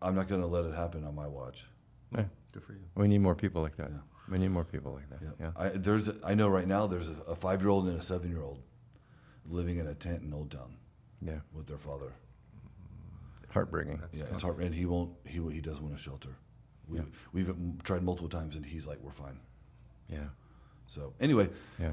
I'm 0.00 0.14
not 0.14 0.28
going 0.28 0.40
to 0.40 0.46
let 0.46 0.64
it 0.64 0.74
happen 0.74 1.04
on 1.04 1.14
my 1.14 1.26
watch. 1.26 1.66
yeah. 2.14 2.24
Good 2.52 2.62
for 2.62 2.72
you. 2.72 2.84
We 2.94 3.08
need 3.08 3.18
more 3.18 3.34
people 3.34 3.60
like 3.62 3.76
that. 3.76 3.90
Yeah. 3.90 3.98
We 4.30 4.38
need 4.38 4.48
more 4.48 4.64
people 4.64 4.92
like 4.94 5.10
that. 5.10 5.18
Yeah. 5.22 5.30
Yeah. 5.40 5.50
I, 5.56 5.68
there's 5.70 6.08
I 6.24 6.34
know 6.34 6.48
right 6.48 6.66
now 6.66 6.86
there's 6.86 7.08
a, 7.10 7.16
a 7.28 7.34
five 7.36 7.60
year 7.60 7.68
old 7.68 7.86
and 7.88 7.98
a 7.98 8.02
seven 8.02 8.30
year 8.30 8.40
old 8.42 8.62
living 9.46 9.78
in 9.78 9.88
a 9.88 9.94
tent 9.94 10.22
in 10.22 10.32
Old 10.32 10.50
Town 10.52 10.76
Yeah. 11.20 11.40
with 11.52 11.66
their 11.66 11.76
father. 11.78 12.12
Heartbreaking. 13.54 14.02
Yeah, 14.12 14.24
it's 14.32 14.42
hard, 14.42 14.58
and 14.58 14.74
he 14.74 14.84
won't. 14.84 15.12
He 15.24 15.40
he 15.52 15.60
does 15.60 15.80
want 15.80 15.94
a 15.94 15.98
shelter. 15.98 16.30
We 16.88 16.98
have 16.98 17.08
we've 17.32 17.54
tried 17.84 18.02
multiple 18.02 18.28
times, 18.28 18.56
and 18.56 18.66
he's 18.66 18.86
like, 18.86 18.98
"We're 19.02 19.12
fine." 19.12 19.38
Yeah. 20.08 20.24
So 20.86 21.14
anyway, 21.20 21.48
Yeah. 21.80 21.92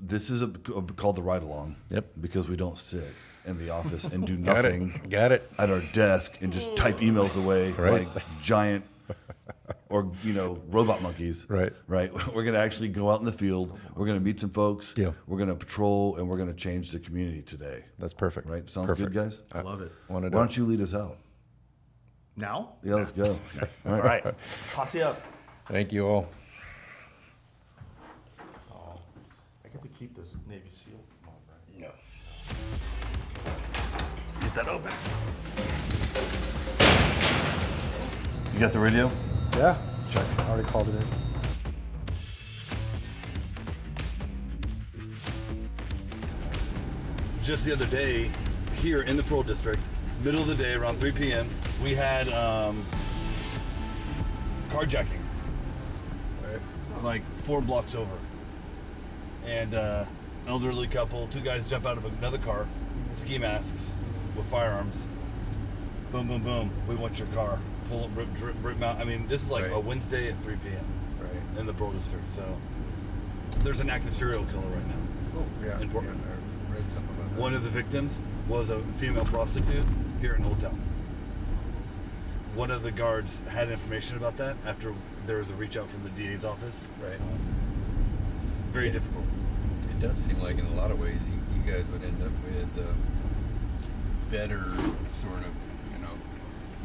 this 0.00 0.30
is 0.30 0.40
a, 0.40 0.46
a- 0.74 0.82
called 0.82 1.16
the 1.16 1.22
ride 1.22 1.42
along. 1.42 1.76
Yep. 1.90 2.06
Because 2.20 2.48
we 2.48 2.56
don't 2.56 2.78
sit 2.78 3.04
in 3.44 3.58
the 3.58 3.68
office 3.70 4.04
and 4.04 4.26
do 4.26 4.36
Got 4.38 4.64
nothing 4.64 5.00
it. 5.04 5.10
Got 5.10 5.32
it. 5.32 5.50
at 5.58 5.68
our 5.70 5.80
desk 5.92 6.38
and 6.40 6.52
just 6.52 6.74
type 6.76 6.98
emails 7.00 7.36
away 7.36 7.72
Right. 7.72 8.08
like 8.14 8.22
giant 8.40 8.84
or 9.90 10.10
you 10.22 10.32
know 10.32 10.60
robot 10.68 11.02
monkeys. 11.02 11.46
Right. 11.48 11.72
Right. 11.86 12.12
We're 12.34 12.44
gonna 12.44 12.58
actually 12.58 12.88
go 12.88 13.10
out 13.10 13.20
in 13.20 13.26
the 13.26 13.32
field. 13.32 13.78
We're 13.94 14.06
gonna 14.06 14.20
meet 14.20 14.40
some 14.40 14.50
folks. 14.50 14.94
Yeah. 14.96 15.12
We're 15.26 15.38
gonna 15.38 15.54
patrol 15.54 16.16
and 16.16 16.28
we're 16.28 16.38
gonna 16.38 16.54
change 16.54 16.90
the 16.90 16.98
community 16.98 17.42
today. 17.42 17.84
That's 17.98 18.14
perfect. 18.14 18.48
Right. 18.48 18.68
Sounds 18.68 18.88
perfect. 18.88 19.12
good, 19.12 19.30
guys. 19.30 19.40
I 19.52 19.62
love 19.62 19.80
it. 19.80 19.92
Want 20.08 20.24
to 20.24 20.30
Why 20.30 20.38
don't 20.38 20.56
you 20.56 20.64
lead 20.64 20.80
us 20.80 20.94
out? 20.94 21.18
Now? 22.36 22.74
Yeah, 22.84 22.94
let's 22.94 23.12
go. 23.12 23.38
All 23.86 23.94
All 23.94 24.00
right. 24.00 24.24
Posse 24.72 25.02
up. 25.02 25.20
Thank 25.70 25.92
you 25.92 26.06
all. 26.06 26.28
Oh, 28.72 28.94
I 29.64 29.68
get 29.68 29.82
to 29.82 29.88
keep 29.88 30.16
this 30.16 30.34
Navy 30.48 30.70
SEAL. 30.70 30.94
On, 31.26 31.32
right? 31.50 31.80
No. 31.80 31.90
Let's 34.24 34.36
get 34.36 34.54
that 34.54 34.68
open. 34.68 34.92
You 38.54 38.60
got 38.60 38.72
the 38.72 38.78
radio? 38.78 39.10
Yeah, 39.56 39.76
check. 40.10 40.26
I 40.40 40.50
already 40.50 40.68
called 40.68 40.88
it 40.88 40.94
in. 40.94 41.28
just 47.48 47.64
the 47.64 47.72
other 47.72 47.86
day 47.86 48.30
here 48.82 49.00
in 49.00 49.16
the 49.16 49.22
Pearl 49.22 49.42
District, 49.42 49.80
middle 50.22 50.42
of 50.42 50.48
the 50.48 50.54
day, 50.54 50.74
around 50.74 51.00
3 51.00 51.12
p.m., 51.12 51.48
we 51.82 51.94
had 51.94 52.28
um, 52.28 52.84
carjacking, 54.68 55.22
like 57.02 57.22
four 57.44 57.62
blocks 57.62 57.94
over. 57.94 58.18
And 59.46 59.72
uh, 59.72 60.04
elderly 60.46 60.88
couple, 60.88 61.26
two 61.28 61.40
guys 61.40 61.70
jump 61.70 61.86
out 61.86 61.96
of 61.96 62.04
another 62.04 62.36
car, 62.36 62.68
ski 63.16 63.38
masks 63.38 63.94
with 64.36 64.44
firearms. 64.48 65.08
Boom, 66.12 66.26
boom, 66.28 66.42
boom. 66.42 66.70
We 66.88 66.94
want 66.94 67.18
your 67.18 67.28
car. 67.28 67.58
Pull 67.88 68.04
it, 68.04 68.10
rip, 68.14 68.32
drip, 68.34 68.56
rip 68.62 68.78
mount. 68.78 68.98
I 69.00 69.04
mean, 69.04 69.26
this 69.28 69.42
is 69.42 69.50
like 69.50 69.64
Right. 69.64 69.72
a 69.74 69.80
Wednesday 69.80 70.30
at 70.30 70.42
3 70.42 70.56
p.m. 70.56 70.84
Right. 71.20 71.58
in 71.60 71.66
the 71.66 71.74
Pearl 71.74 71.90
District. 71.92 72.28
So 72.34 72.44
there's 73.60 73.80
an 73.80 73.90
active 73.90 74.14
serial 74.14 74.44
killer 74.46 74.66
right 74.68 74.86
now. 74.88 74.94
Oh, 75.38 75.44
yeah. 75.64 75.80
In 75.80 75.90
Portland. 75.90 76.20
yeah, 76.26 76.34
I 76.74 76.78
read 76.78 76.90
something 76.90 77.14
about 77.16 77.30
that. 77.34 77.40
One 77.40 77.54
of 77.54 77.62
the 77.64 77.70
victims 77.70 78.20
was 78.48 78.70
a 78.70 78.80
female 78.98 79.24
prostitute 79.26 79.84
here 80.20 80.34
in 80.34 80.44
Old 80.44 80.60
Town. 80.60 80.80
One 82.54 82.70
of 82.70 82.82
the 82.82 82.90
guards 82.90 83.40
had 83.48 83.70
information 83.70 84.16
about 84.16 84.36
that 84.38 84.56
after 84.66 84.94
there 85.26 85.38
was 85.38 85.50
a 85.50 85.54
reach 85.54 85.76
out 85.76 85.88
from 85.90 86.02
the 86.04 86.10
DA's 86.10 86.44
office. 86.44 86.76
Right. 87.02 87.18
Very 88.72 88.90
difficult. 88.90 89.24
It 89.90 90.00
does 90.00 90.16
seem 90.16 90.40
like 90.40 90.58
in 90.58 90.64
a 90.66 90.74
lot 90.74 90.90
of 90.90 90.98
ways 90.98 91.18
you, 91.28 91.38
you 91.60 91.70
guys 91.70 91.86
would 91.88 92.02
end 92.02 92.22
up 92.22 92.32
with 92.44 92.86
um, 92.86 92.96
better 94.30 94.64
sort 95.12 95.40
of, 95.40 95.52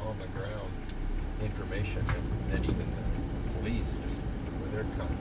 on 0.07 0.17
the 0.19 0.27
ground 0.39 0.71
information 1.41 1.99
and, 1.99 2.51
than 2.51 2.63
even 2.63 2.77
the 2.77 3.59
police 3.59 3.97
just 4.07 4.17
with 4.61 4.71
their 4.71 4.85
kind 4.97 5.17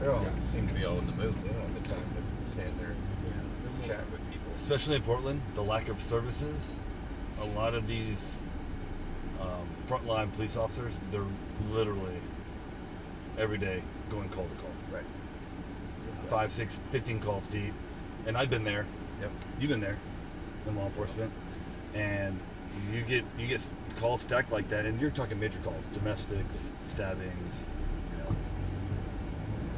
they 0.00 0.06
all 0.06 0.24
seem 0.52 0.68
to 0.68 0.74
be 0.74 0.84
all 0.84 0.98
in 0.98 1.06
the 1.06 1.12
mood. 1.12 1.34
They 1.42 1.48
don't 1.48 1.60
have 1.62 1.82
the 1.82 1.88
time 1.88 2.02
to 2.44 2.50
stand 2.50 2.72
there 2.78 2.90
and 2.90 3.84
chat 3.84 4.08
with 4.12 4.20
people. 4.30 4.52
Especially 4.56 4.96
in 4.96 5.02
Portland, 5.02 5.40
the 5.54 5.62
lack 5.62 5.88
of 5.88 6.00
services. 6.00 6.74
A 7.40 7.44
lot 7.46 7.74
of 7.74 7.86
these 7.86 8.36
um, 9.40 9.68
frontline 9.88 10.32
police 10.34 10.56
officers, 10.56 10.92
they're 11.10 11.22
literally 11.70 12.20
every 13.38 13.58
day 13.58 13.82
going 14.10 14.28
call 14.28 14.44
to 14.44 14.54
call. 14.62 14.70
Right. 14.92 15.04
Five, 16.28 16.52
six, 16.52 16.78
15 16.90 17.20
calls 17.20 17.46
deep. 17.48 17.72
And 18.26 18.36
I've 18.36 18.50
been 18.50 18.64
there. 18.64 18.86
Yep. 19.20 19.30
You've 19.58 19.70
been 19.70 19.80
there 19.80 19.96
in 20.66 20.76
law 20.76 20.86
enforcement, 20.86 21.32
and 21.94 22.38
you 22.92 23.02
get 23.02 23.24
you 23.38 23.46
get 23.46 23.60
calls 23.96 24.22
stacked 24.22 24.52
like 24.52 24.68
that, 24.68 24.86
and 24.86 25.00
you're 25.00 25.10
talking 25.10 25.38
major 25.38 25.58
calls, 25.60 25.84
domestics, 25.92 26.70
stabbings, 26.86 27.54
you 28.12 28.18
know, 28.24 28.36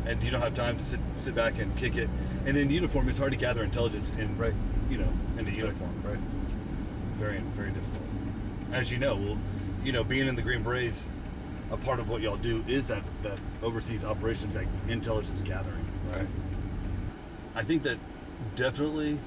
and 0.06 0.22
you 0.22 0.30
don't 0.30 0.40
have 0.40 0.54
time 0.54 0.76
to 0.76 0.84
sit 0.84 1.00
sit 1.16 1.34
back 1.34 1.58
and 1.58 1.76
kick 1.76 1.96
it. 1.96 2.08
And 2.46 2.56
in 2.56 2.70
uniform, 2.70 3.08
it's 3.08 3.18
hard 3.18 3.32
to 3.32 3.38
gather 3.38 3.62
intelligence 3.62 4.10
in 4.16 4.36
Right. 4.38 4.54
you 4.88 4.98
know 4.98 5.12
in 5.38 5.46
a 5.46 5.50
uniform. 5.50 5.92
Right. 6.04 6.18
Very 7.18 7.38
very 7.56 7.70
difficult. 7.70 8.04
As 8.72 8.90
you 8.90 8.98
know, 8.98 9.16
well, 9.16 9.38
you 9.84 9.92
know, 9.92 10.04
being 10.04 10.28
in 10.28 10.36
the 10.36 10.42
Green 10.42 10.62
Berets, 10.62 11.04
a 11.70 11.76
part 11.76 12.00
of 12.00 12.08
what 12.08 12.20
y'all 12.20 12.36
do 12.36 12.64
is 12.68 12.88
that 12.88 13.02
that 13.22 13.40
overseas 13.62 14.04
operations, 14.04 14.56
like 14.56 14.68
intelligence 14.88 15.42
gathering. 15.42 15.84
Right. 16.12 16.26
I 17.54 17.64
think 17.64 17.82
that 17.82 17.98
definitely, 18.56 19.18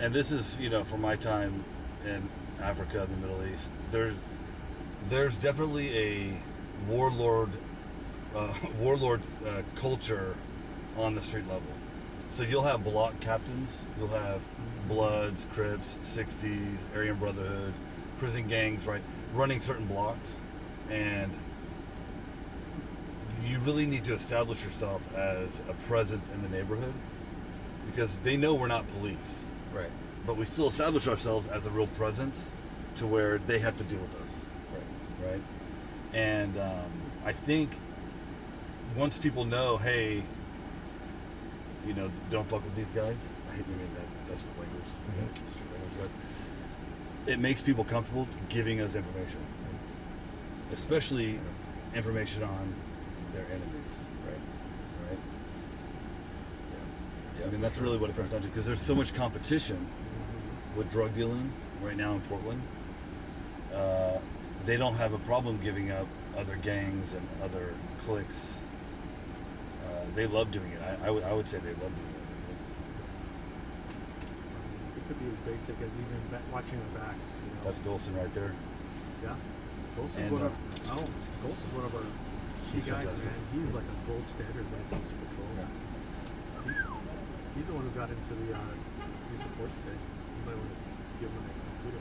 and 0.00 0.14
this 0.14 0.32
is 0.32 0.56
you 0.58 0.70
know 0.70 0.84
from 0.84 1.00
my 1.00 1.16
time 1.16 1.64
in 2.04 2.28
Africa 2.60 3.02
and 3.02 3.12
the 3.12 3.26
Middle 3.26 3.44
East. 3.52 3.70
There's 3.90 4.14
there's 5.08 5.36
definitely 5.36 5.96
a 5.96 6.36
warlord 6.88 7.50
uh, 8.34 8.52
warlord 8.80 9.20
uh, 9.46 9.62
culture 9.76 10.36
on 10.96 11.14
the 11.14 11.22
street 11.22 11.46
level. 11.48 11.62
So 12.30 12.42
you'll 12.42 12.62
have 12.62 12.82
block 12.82 13.18
captains, 13.20 13.68
you'll 13.98 14.08
have 14.08 14.40
Bloods, 14.88 15.46
Crips, 15.54 15.96
60s, 16.14 16.78
Aryan 16.94 17.16
Brotherhood, 17.16 17.72
prison 18.18 18.48
gangs, 18.48 18.86
right, 18.86 19.02
running 19.34 19.60
certain 19.60 19.86
blocks, 19.86 20.38
and 20.90 21.30
you 23.46 23.58
really 23.60 23.86
need 23.86 24.04
to 24.04 24.14
establish 24.14 24.64
yourself 24.64 25.00
as 25.14 25.48
a 25.68 25.74
presence 25.86 26.28
in 26.30 26.42
the 26.42 26.48
neighborhood 26.48 26.94
because 27.86 28.16
they 28.24 28.36
know 28.36 28.54
we're 28.54 28.66
not 28.66 28.88
police, 28.98 29.38
Right. 29.72 29.90
But 30.26 30.36
we 30.36 30.46
still 30.46 30.68
establish 30.68 31.06
ourselves 31.06 31.48
as 31.48 31.66
a 31.66 31.70
real 31.70 31.86
presence 31.88 32.50
to 32.96 33.06
where 33.06 33.38
they 33.38 33.58
have 33.58 33.76
to 33.76 33.84
deal 33.84 33.98
with 34.00 34.14
us 34.16 34.34
Right. 34.72 35.32
right? 35.32 35.42
And 36.14 36.56
um, 36.58 36.90
I 37.24 37.32
think 37.32 37.70
once 38.96 39.18
people 39.18 39.44
know, 39.44 39.76
hey, 39.76 40.22
you 41.86 41.92
know, 41.94 42.10
don't 42.30 42.48
fuck 42.48 42.64
with 42.64 42.74
these 42.76 42.90
guys. 42.90 43.16
I 43.50 43.54
hate 43.56 43.66
using 43.68 43.94
that. 43.94 44.06
That's 44.28 44.42
the 44.42 44.60
language, 44.60 44.86
Mhm. 45.10 45.34
street 45.50 45.70
language, 45.72 45.92
but 47.26 47.32
it 47.32 47.38
makes 47.38 47.62
people 47.62 47.84
comfortable 47.84 48.28
giving 48.48 48.80
us 48.80 48.94
information, 48.94 49.40
especially 50.72 51.40
information 51.94 52.42
on 52.42 52.74
their 53.32 53.44
enemies, 53.46 53.98
Right. 54.24 54.40
right? 55.10 55.18
Yeah. 57.40 57.46
I 57.46 57.50
mean, 57.50 57.60
that's 57.60 57.78
really 57.78 57.98
what 57.98 58.10
it 58.10 58.16
comes 58.16 58.30
down 58.30 58.42
to 58.42 58.48
because 58.48 58.66
there's 58.66 58.80
so 58.80 58.94
much 58.94 59.12
competition 59.14 59.86
with 60.76 60.90
drug 60.90 61.14
dealing 61.14 61.52
right 61.82 61.96
now 61.96 62.12
in 62.14 62.20
Portland. 62.22 62.60
Uh, 63.74 64.18
they 64.66 64.76
don't 64.76 64.94
have 64.94 65.12
a 65.12 65.18
problem 65.20 65.58
giving 65.62 65.90
up 65.90 66.06
other 66.36 66.56
gangs 66.56 67.12
and 67.12 67.26
other 67.42 67.74
cliques. 68.02 68.58
Uh, 69.86 70.04
they 70.14 70.26
love 70.26 70.50
doing 70.50 70.70
it. 70.72 70.80
I, 71.02 71.08
I, 71.08 71.10
would, 71.32 71.48
say 71.48 71.58
they 71.58 71.70
love 71.70 71.78
doing 71.78 72.14
it. 72.14 72.24
It 74.96 75.08
could 75.08 75.18
be 75.20 75.26
as 75.30 75.38
basic 75.40 75.76
as 75.82 75.92
even 75.92 76.40
watching 76.52 76.78
our 76.78 77.00
backs. 77.00 77.34
You 77.34 77.50
know? 77.50 77.64
That's 77.64 77.80
Golson 77.80 78.16
right 78.16 78.32
there. 78.32 78.52
yeah. 79.22 79.34
Golson's 79.98 80.16
And, 80.16 80.32
one 80.32 80.42
uh, 80.42 80.46
of 80.46 80.52
oh, 80.90 81.04
Golson's 81.46 81.74
one 81.74 81.84
of 81.84 81.94
our 81.94 82.00
key 82.00 82.80
He's 82.80 82.86
guys, 82.86 83.04
fantastic. 83.04 83.30
man. 83.30 83.40
He's 83.52 83.70
like 83.72 83.84
a 83.84 84.10
gold 84.10 84.26
standard 84.26 84.64
when 84.70 84.80
it 84.80 84.90
comes 84.90 85.10
to 85.10 85.16
patrol. 85.28 85.46
He's, 86.64 86.76
he's 87.56 87.66
the 87.66 87.74
one 87.74 87.84
who 87.84 87.90
got 87.90 88.08
into 88.08 88.34
the 88.34 88.54
uh, 88.54 88.58
use 89.30 89.44
of 89.44 89.52
force 89.60 89.76
today. 89.84 89.98
Him 90.46 91.30
kudos. 91.82 92.00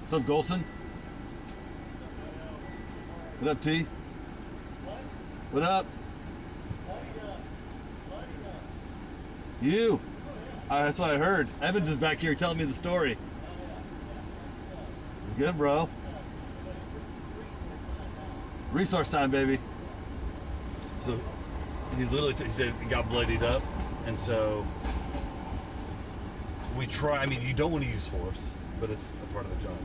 What's 0.00 0.12
up, 0.12 0.22
Golson? 0.22 0.62
What 3.40 3.50
up, 3.50 3.62
T? 3.62 3.86
What 5.50 5.62
up? 5.62 5.86
You? 9.60 10.00
That's 10.68 10.98
what 10.98 11.10
I 11.10 11.18
heard. 11.18 11.48
Evans 11.62 11.88
is 11.88 11.98
back 11.98 12.18
here 12.18 12.34
telling 12.34 12.58
me 12.58 12.64
the 12.64 12.74
story. 12.74 13.16
It's 15.28 15.38
good, 15.38 15.56
bro. 15.56 15.88
Resource 18.72 19.10
time, 19.10 19.30
baby. 19.30 19.58
So 21.04 21.18
he's 21.96 22.10
literally, 22.10 22.34
he 22.34 22.52
said 22.52 22.74
he 22.82 22.88
got 22.88 23.08
bloodied 23.08 23.42
up, 23.42 23.62
and 24.06 24.20
so 24.20 24.66
we 26.78 26.86
try. 26.86 27.18
I 27.18 27.26
mean, 27.26 27.42
you 27.42 27.52
don't 27.52 27.72
want 27.72 27.84
to 27.84 27.90
use 27.90 28.08
force, 28.08 28.40
but 28.80 28.88
it's 28.90 29.12
a 29.22 29.32
part 29.34 29.44
of 29.44 29.58
the 29.58 29.68
job. 29.68 29.76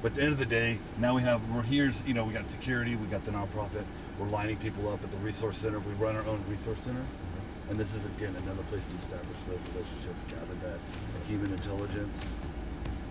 But 0.00 0.12
at 0.12 0.14
the 0.14 0.22
end 0.22 0.32
of 0.32 0.38
the 0.38 0.46
day, 0.46 0.78
now 0.98 1.16
we 1.16 1.22
have 1.22 1.42
we're 1.50 1.62
here's 1.62 2.02
you 2.04 2.14
know 2.14 2.24
we 2.24 2.32
got 2.32 2.48
security, 2.48 2.94
we 2.94 3.06
got 3.08 3.24
the 3.24 3.32
nonprofit, 3.32 3.84
we're 4.18 4.28
lining 4.28 4.56
people 4.58 4.88
up 4.88 5.02
at 5.02 5.10
the 5.10 5.16
resource 5.18 5.58
center. 5.58 5.80
We 5.80 5.92
run 5.94 6.14
our 6.16 6.24
own 6.26 6.42
resource 6.48 6.78
center, 6.80 7.00
mm-hmm. 7.00 7.70
and 7.70 7.80
this 7.80 7.92
is 7.94 8.04
again 8.16 8.34
another 8.44 8.62
place 8.64 8.86
to 8.86 8.96
establish 8.98 9.36
those 9.48 9.60
relationships, 9.74 10.22
gather 10.28 10.70
that 10.70 10.78
human 11.26 11.52
intelligence. 11.52 12.16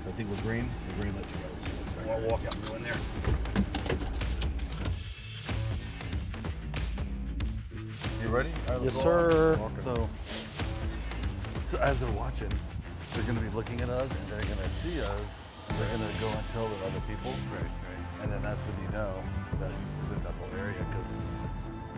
So 0.03 0.09
I 0.09 0.13
think 0.13 0.29
we're 0.29 0.41
green. 0.41 0.69
We're 0.89 1.03
green. 1.03 1.15
Let 1.15 1.25
you 1.25 1.37
guys. 1.43 2.05
So 2.05 2.11
I'll 2.11 2.21
walk 2.29 2.45
out 2.45 2.55
and 2.55 2.67
go 2.67 2.75
in 2.75 2.83
there. 2.83 2.97
You 8.23 8.29
ready? 8.29 8.51
All 8.69 8.75
right, 8.75 8.83
Yes, 8.85 8.93
sir. 8.95 9.59
So, 9.83 10.09
so 11.65 11.77
as 11.79 11.99
they're 11.99 12.11
watching, 12.11 12.51
they're 13.15 13.23
going 13.23 13.37
to 13.37 13.43
be 13.43 13.49
looking 13.55 13.81
at 13.81 13.89
us, 13.89 14.09
and 14.11 14.27
they're 14.29 14.43
going 14.43 14.59
to 14.59 14.69
see 14.83 14.99
us. 15.01 15.31
and 15.69 15.77
They're 15.79 15.97
going 15.97 16.11
to 16.11 16.19
go 16.21 16.27
and 16.29 16.45
tell 16.53 16.67
the 16.67 16.79
other 16.85 17.01
people, 17.07 17.31
Right. 17.51 17.63
Right. 17.63 18.23
and 18.23 18.31
then 18.31 18.41
that's 18.43 18.61
when 18.61 18.75
you 18.85 18.91
know 18.91 19.13
that 19.59 19.71
you've 19.71 20.07
cleared 20.07 20.23
that 20.23 20.35
whole 20.39 20.53
area 20.59 20.77
because 20.85 21.09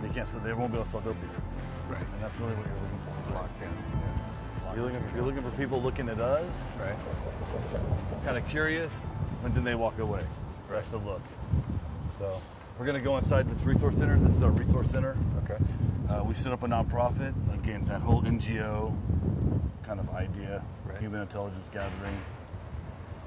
they 0.02 0.10
can't. 0.14 0.28
So 0.28 0.40
They 0.40 0.54
won't 0.54 0.72
be 0.72 0.78
able 0.78 0.86
to 0.86 0.92
sell 0.92 1.02
dope 1.02 1.18
here. 1.18 1.42
Right. 1.90 2.02
And 2.02 2.22
that's 2.24 2.36
really 2.40 2.54
what 2.56 2.66
you're 2.68 2.82
looking 2.82 3.02
for. 3.04 3.14
Lockdown. 3.34 3.76
You're 4.76 4.86
looking 4.86 5.02
for, 5.10 5.16
you're 5.16 5.26
looking 5.26 5.42
for 5.44 5.52
people 5.58 5.82
looking 5.82 6.10
at 6.10 6.20
us, 6.20 6.52
Right. 6.80 6.96
kind 8.26 8.38
of 8.38 8.48
curious, 8.50 8.92
and 9.44 9.54
then 9.56 9.64
they 9.64 9.76
walk 9.76 9.98
away. 10.00 10.22
That's 10.70 10.88
the 10.88 10.98
look. 10.98 11.22
So 12.20 12.42
we're 12.78 12.86
gonna 12.86 13.00
go 13.02 13.18
inside 13.18 13.50
this 13.50 13.62
resource 13.64 13.96
center. 13.98 14.20
This 14.20 14.36
is 14.36 14.44
our 14.44 14.52
resource 14.52 14.90
center. 14.92 15.16
Okay. 15.46 15.58
Uh, 16.10 16.24
we 16.24 16.34
set 16.34 16.52
up 16.52 16.64
a 16.64 16.68
nonprofit. 16.68 17.34
Again, 17.54 17.86
that 17.86 18.02
whole 18.02 18.22
NGO 18.24 18.94
kind 19.88 20.00
of 20.00 20.10
idea, 20.14 20.62
Right. 20.86 20.98
human 21.00 21.22
intelligence 21.22 21.68
gathering. 21.72 22.18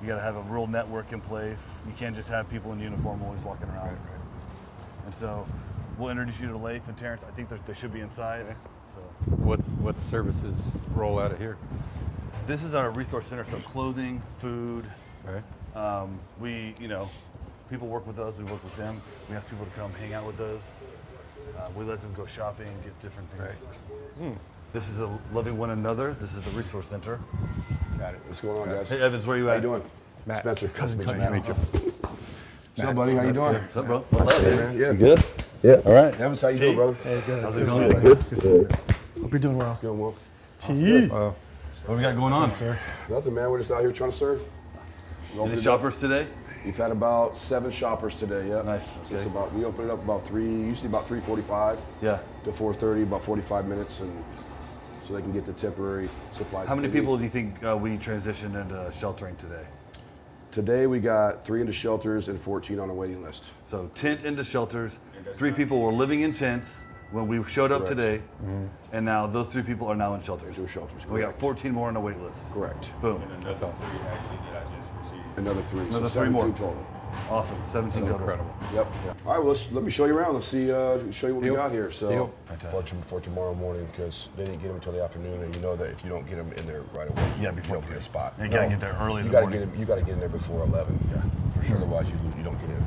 You 0.03 0.09
got 0.09 0.17
to 0.17 0.23
have 0.23 0.37
a 0.37 0.43
real 0.43 0.67
network 0.67 1.13
in 1.13 1.21
place. 1.21 1.67
You 1.87 1.93
can't 1.97 2.15
just 2.15 2.29
have 2.29 2.49
people 2.51 2.73
in 2.73 2.81
uniform 2.81 3.23
always 3.23 3.41
walking 3.41 3.69
around. 3.69 3.87
Right. 3.89 3.93
Right. 3.93 5.07
And 5.07 5.15
so 5.15 5.47
we'll 5.99 6.11
introduce 6.11 6.39
you 6.39 6.49
to 6.49 6.57
Leif 6.57 6.87
and 6.87 6.97
Terrence. 6.97 7.23
I 7.27 7.31
think 7.33 7.49
they're- 7.49 7.75
should 7.75 7.93
be 7.93 8.01
inside. 8.01 8.45
So 8.95 9.01
What 9.37 9.61
what 9.81 10.01
services 10.01 10.71
roll 10.95 11.19
out 11.19 11.33
of 11.33 11.39
here? 11.39 11.57
this 12.47 12.63
is 12.63 12.75
our 12.75 12.91
resource 12.91 13.27
center. 13.27 13.45
So 13.45 13.59
clothing, 13.61 14.23
food. 14.39 14.85
Right. 15.25 15.43
Um, 15.77 16.19
we, 16.41 16.75
you 16.81 16.89
know, 16.89 17.09
people 17.71 17.87
work 17.89 18.07
with 18.07 18.19
us. 18.19 18.37
We 18.39 18.45
work 18.45 18.63
with 18.65 18.77
them. 18.77 19.01
We 19.29 19.37
ask 19.37 19.49
people 19.49 19.65
to 19.67 19.71
come 19.73 19.93
hang 19.95 20.13
out 20.15 20.27
with 20.27 20.41
us. 20.41 20.61
Uh, 21.59 21.69
we 21.77 21.85
let 21.85 22.01
them 22.01 22.13
go 22.15 22.27
shopping, 22.27 22.69
get 22.83 22.99
different 23.01 23.31
things. 23.31 23.55
Right. 24.21 24.39
This 24.73 24.89
is 24.89 25.01
a 25.01 25.19
loving 25.33 25.59
one 25.59 25.71
another. 25.71 26.15
This 26.21 26.33
is 26.35 26.43
the 26.43 26.51
resource 26.51 26.87
center. 26.87 27.19
Got 27.99 28.15
it. 28.15 28.21
What's 28.27 28.41
going 28.41 28.61
on, 28.63 28.69
guys? 28.77 28.89
Hey 28.89 29.01
Evans, 29.01 29.27
where 29.27 29.37
you 29.37 29.47
How 29.47 29.53
at? 29.53 29.57
you 29.57 29.63
doing? 29.63 29.83
Matt. 30.27 30.39
Spencer. 30.41 30.69
Cousin, 30.69 30.99
Nice 30.99 31.09
to 31.09 31.15
cousin, 31.15 31.33
meet 31.33 31.49
you. 31.49 31.55
cousin. 31.55 31.93
What's 32.77 32.89
up, 32.91 32.97
buddy? 32.97 33.15
How 33.17 33.23
you 33.25 33.33
doing? 33.33 33.55
What's 33.55 33.77
up, 33.77 33.87
bro? 33.87 33.99
What's 34.11 34.37
up, 34.39 34.43
man? 34.45 34.57
man. 34.57 34.79
Yeah. 34.79 34.91
You 34.93 34.97
good? 34.99 35.25
Yeah. 35.63 35.81
All 35.85 35.93
right. 35.93 36.15
Evans, 36.21 36.41
how 36.41 36.49
you 36.49 36.55
T? 36.55 36.61
doing, 36.61 36.77
brother? 36.77 36.95
Hey, 37.03 37.23
good. 37.27 37.43
How's 37.43 37.57
it 37.57 37.59
Good 37.59 37.67
going? 37.67 37.91
see 37.91 37.97
you. 37.97 38.03
Good. 38.03 38.19
Good 38.19 38.29
to 38.31 38.37
see 38.37 38.49
you. 38.53 38.69
Hope 39.23 39.31
you're 39.33 39.39
doing 39.41 39.59
well. 39.59 39.79
Doing 39.83 39.99
well. 39.99 40.15
T. 40.61 41.09
What 41.09 41.97
we 41.97 42.03
got 42.03 42.15
going 42.17 42.33
on? 42.33 42.55
Sir. 42.55 42.79
Nothing, 43.09 43.35
man. 43.35 43.51
We're 43.51 43.59
just 43.59 43.71
out 43.73 43.81
here 43.81 43.91
trying 43.93 44.13
to 44.13 44.17
serve. 44.17 44.41
We 45.35 45.39
opened 45.41 45.53
Any 45.53 45.59
up- 45.61 45.65
shoppers 45.65 45.99
today? 45.99 46.29
We've 46.65 46.77
had 46.77 46.91
about 46.91 47.37
seven 47.39 47.71
shoppers 47.71 48.15
today. 48.15 48.49
Yeah. 48.49 48.61
Nice, 48.63 48.89
So 49.09 49.17
okay. 49.17 49.25
about 49.25 49.53
we 49.55 49.65
open 49.65 49.87
it 49.87 49.91
up 49.91 50.03
about 50.05 50.27
three, 50.27 50.45
usually 50.45 50.89
about 50.89 51.09
three 51.09 51.21
forty-five 51.21 51.79
Yeah. 52.03 52.19
to 52.45 52.53
four 52.53 52.73
thirty, 52.75 53.03
about 53.03 53.25
forty-five 53.25 53.67
minutes, 53.67 54.01
and 54.01 54.13
so 55.11 55.17
they 55.17 55.23
can 55.23 55.33
get 55.33 55.45
the 55.45 55.53
temporary 55.53 56.09
supplies. 56.33 56.69
How 56.69 56.75
many 56.77 56.89
people 56.89 57.17
do 57.17 57.25
you 57.25 57.31
think 57.31 57.63
uh, 57.65 57.77
we 57.77 57.99
transitioned 57.99 58.61
into 58.61 58.91
sheltering 58.97 59.37
today? 59.37 59.65
Today 60.53 60.87
we 60.87 61.01
got 61.01 61.45
three 61.45 61.61
into 61.61 61.73
shelters 61.73 62.29
and 62.29 62.41
fourteen 62.41 62.79
on 62.79 62.91
a 62.91 62.95
waiting 62.95 63.23
list. 63.23 63.47
So 63.65 63.91
tent 63.95 64.25
into 64.25 64.45
shelters. 64.45 64.99
Three 65.35 65.53
people 65.53 65.81
were 65.81 65.93
living 65.93 66.21
in 66.21 66.33
tents 66.33 66.85
when 67.11 67.27
we 67.27 67.43
showed 67.45 67.73
up 67.73 67.87
Correct. 67.87 67.97
today, 67.97 68.23
and 68.93 69.05
now 69.05 69.27
those 69.27 69.49
three 69.49 69.63
people 69.63 69.89
are 69.89 69.97
now 69.97 70.15
in 70.15 70.21
shelters. 70.21 70.57
Into 70.57 70.71
shelters. 70.71 71.07
We 71.07 71.21
got 71.21 71.35
14 71.35 71.73
more 71.73 71.89
on 71.89 71.95
the 71.95 72.01
wait 72.01 72.19
list. 72.21 72.53
Correct. 72.53 72.91
Boom. 73.01 73.23
that's 73.43 73.63
awesome. 73.63 73.89
Another 75.37 75.63
three. 75.63 75.81
Another 75.81 76.09
so 76.09 76.21
three 76.21 76.31
more. 76.31 76.43
17 76.43 76.67
total. 76.67 76.87
Awesome. 77.29 77.57
17 77.73 78.01
total. 78.03 78.17
Incredible. 78.19 78.55
Yep. 78.75 78.87
All 79.27 79.33
right. 79.33 79.39
Well, 79.39 79.49
let's 79.49 79.71
let 79.73 79.85
me 79.85 79.91
show 79.91 80.05
you 80.07 80.17
around. 80.17 80.35
Let's 80.35 80.47
see. 80.49 80.71
Uh, 80.73 80.99
show 81.13 81.27
you 81.29 81.35
what 81.37 81.45
Deal. 81.45 81.53
we 81.53 81.57
got 81.57 81.71
here. 81.71 81.91
So 81.91 82.09
Deal. 82.09 82.35
Fantastic. 82.47 82.89
For, 83.03 83.05
for 83.05 83.21
tomorrow 83.21 83.55
morning, 83.55 83.87
because 83.93 84.29
they 84.37 84.45
didn't 84.45 84.61
get 84.61 84.69
them 84.69 84.77
until 84.77 84.93
the 84.93 85.03
afternoon, 85.03 85.43
and 85.43 85.55
you 85.55 85.63
know 85.63 85.77
that 85.77 85.91
if 85.91 86.03
you 86.05 86.11
don't 86.11 86.27
get 86.29 86.37
them 86.43 86.53
in 86.53 86.67
there 86.67 86.83
right 86.95 87.09
away, 87.09 87.33
Yeah, 87.41 87.51
you 87.51 87.57
before 87.57 87.77
don't 87.77 87.89
get 87.89 87.99
a 87.99 88.03
spot. 88.03 88.35
You 88.41 88.49
gotta 88.49 88.69
get 88.69 88.81
there 88.81 88.97
early 89.01 89.21
in 89.21 89.27
You 89.27 89.31
the 89.31 89.33
gotta 89.33 89.47
morning. 89.47 89.61
get 89.69 89.75
in, 89.75 89.81
you 89.81 89.87
gotta 89.87 90.03
get 90.03 90.13
in 90.15 90.21
there 90.21 90.29
before 90.29 90.63
eleven. 90.65 90.99
Yeah, 91.13 91.23
for 91.61 91.67
sure. 91.67 91.77
Otherwise, 91.77 92.09
you 92.09 92.17
you 92.37 92.43
don't 92.45 92.59
get 92.61 92.71
in. 92.71 92.81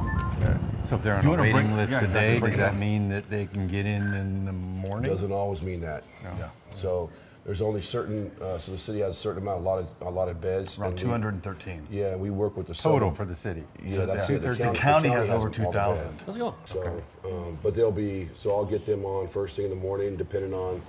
So 0.84 0.97
if 0.97 1.03
they're 1.03 1.15
on 1.15 1.24
You 1.24 1.34
a 1.34 1.38
waiting 1.41 1.67
break- 1.67 1.78
list 1.78 1.91
yeah, 1.93 1.99
today, 2.01 2.39
break 2.39 2.51
does 2.51 2.59
that 2.59 2.76
mean 2.76 3.07
that 3.09 3.30
they 3.30 3.45
can 3.45 3.67
get 3.67 3.86
in 3.86 4.13
in 4.13 4.43
the 4.45 4.51
morning? 4.51 5.09
Doesn't 5.09 5.32
always 5.32 5.61
mean 5.61 5.80
that. 5.82 6.03
Yeah. 6.21 6.49
So 6.76 7.09
There's 7.46 7.62
only 7.62 7.82
certain, 7.82 8.32
uh, 8.41 8.58
so 8.58 8.72
the 8.72 8.78
city 8.78 9.00
has 9.00 9.18
a 9.18 9.20
certain 9.20 9.41
amount, 9.41 9.60
allotted, 9.62 9.88
allotted 10.02 10.39
beds. 10.39 10.78
Around 10.78 10.91
and 10.91 11.00
we- 11.00 11.04
213. 11.04 11.86
Yeah, 11.91 12.16
we 12.16 12.30
work 12.30 12.56
with 12.56 12.68
the. 12.68 12.74
Total 12.74 13.00
southern- 13.00 13.16
for 13.16 13.26
the 13.26 13.36
city. 13.36 13.64
Yeah, 13.84 14.06
that's 14.06 14.30
Yeah. 14.30 14.38
it. 14.38 14.58
The 14.58 14.72
county 14.74 15.10
has 15.10 15.30
over 15.30 15.39
all 15.39 15.46
the 15.46 15.52
2,000. 15.52 16.12
beds. 16.12 16.24
Let's 16.26 16.38
go. 16.38 16.56
So, 16.66 17.02
um, 17.26 17.58
but 17.62 17.76
they'll 17.76 17.91
be, 17.91 18.30
so 18.34 18.56
I'll 18.56 18.64
get 18.66 18.86
them 18.86 19.04
on 19.04 19.28
first 19.28 19.58
thing 19.58 19.66
in 19.66 19.72
the 19.72 19.76
morning, 19.76 20.16
depending 20.16 20.54
on 20.54 20.82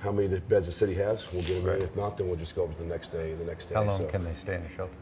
how 0.00 0.10
many 0.10 0.26
the 0.26 0.40
beds 0.40 0.66
the 0.66 0.72
city 0.72 0.94
has. 0.94 1.30
We'll 1.32 1.42
get 1.42 1.62
them 1.64 1.74
in. 1.76 1.82
If 1.82 1.94
not, 1.94 2.18
then 2.18 2.26
we'll 2.26 2.36
just 2.36 2.56
go 2.56 2.64
over 2.64 2.72
to 2.72 2.78
the 2.80 2.84
next 2.84 3.12
day, 3.12 3.34
the 3.34 3.44
next 3.44 3.66
day. 3.68 3.76
How 3.76 3.84
long 3.84 4.00
So 4.00 4.06
can 4.08 4.24
they 4.24 4.34
stay 4.34 4.56
in 4.56 4.64
the 4.64 4.68
shelter? 4.70 4.92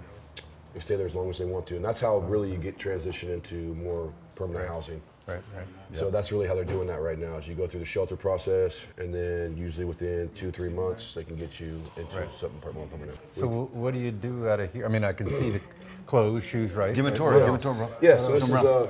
They 0.74 0.80
stay 0.80 0.96
there 0.96 1.06
as 1.06 1.14
long 1.14 1.30
as 1.30 1.38
they 1.38 1.44
want 1.46 1.66
to. 1.68 1.76
And 1.76 1.84
that's 1.84 2.00
how 2.00 2.18
really 2.18 2.50
you 2.52 2.58
get 2.58 2.78
transition 2.78 3.30
into 3.30 3.74
more 3.74 4.12
permanent 4.34 4.68
housing. 4.68 5.00
Right, 5.26 5.40
right. 5.56 5.66
So 5.94 6.10
that's 6.10 6.32
really 6.32 6.46
how 6.48 6.54
they're 6.54 6.64
doing 6.64 6.88
that 6.88 7.00
right 7.00 7.18
now. 7.18 7.36
Is 7.36 7.46
you 7.46 7.54
go 7.54 7.66
through 7.66 7.80
the 7.80 7.86
shelter 7.86 8.16
process, 8.16 8.80
and 8.98 9.14
then 9.14 9.56
usually 9.56 9.84
within 9.84 10.28
two, 10.34 10.50
three 10.50 10.68
months, 10.68 11.12
they 11.14 11.22
can 11.22 11.36
get 11.36 11.60
you 11.60 11.80
into 11.96 12.12
something 12.38 12.58
per- 12.60 12.72
more 12.72 12.86
permanent. 12.86 13.18
So 13.32 13.46
wh- 13.48 13.76
what 13.76 13.94
do 13.94 14.00
you 14.00 14.10
do 14.10 14.48
out 14.48 14.58
of 14.60 14.72
here? 14.72 14.84
I 14.84 14.88
mean, 14.88 15.04
I 15.04 15.12
can 15.12 15.30
see 15.30 15.50
the 15.50 15.60
clothes, 16.06 16.42
shoes, 16.44 16.72
right? 16.72 16.88
Give 16.94 17.06
him 17.06 17.06
a 17.06 17.08
Right? 17.10 17.16
tour. 17.16 17.32
What 17.34 17.38
Give 17.40 17.48
him 17.48 17.54
a 17.54 17.58
tour, 17.58 17.74
bro. 17.74 17.88
Yeah, 18.00 18.18
so 18.18 18.32
this 18.32 18.44
is 18.44 18.50
around. 18.50 18.66
uh, 18.66 18.86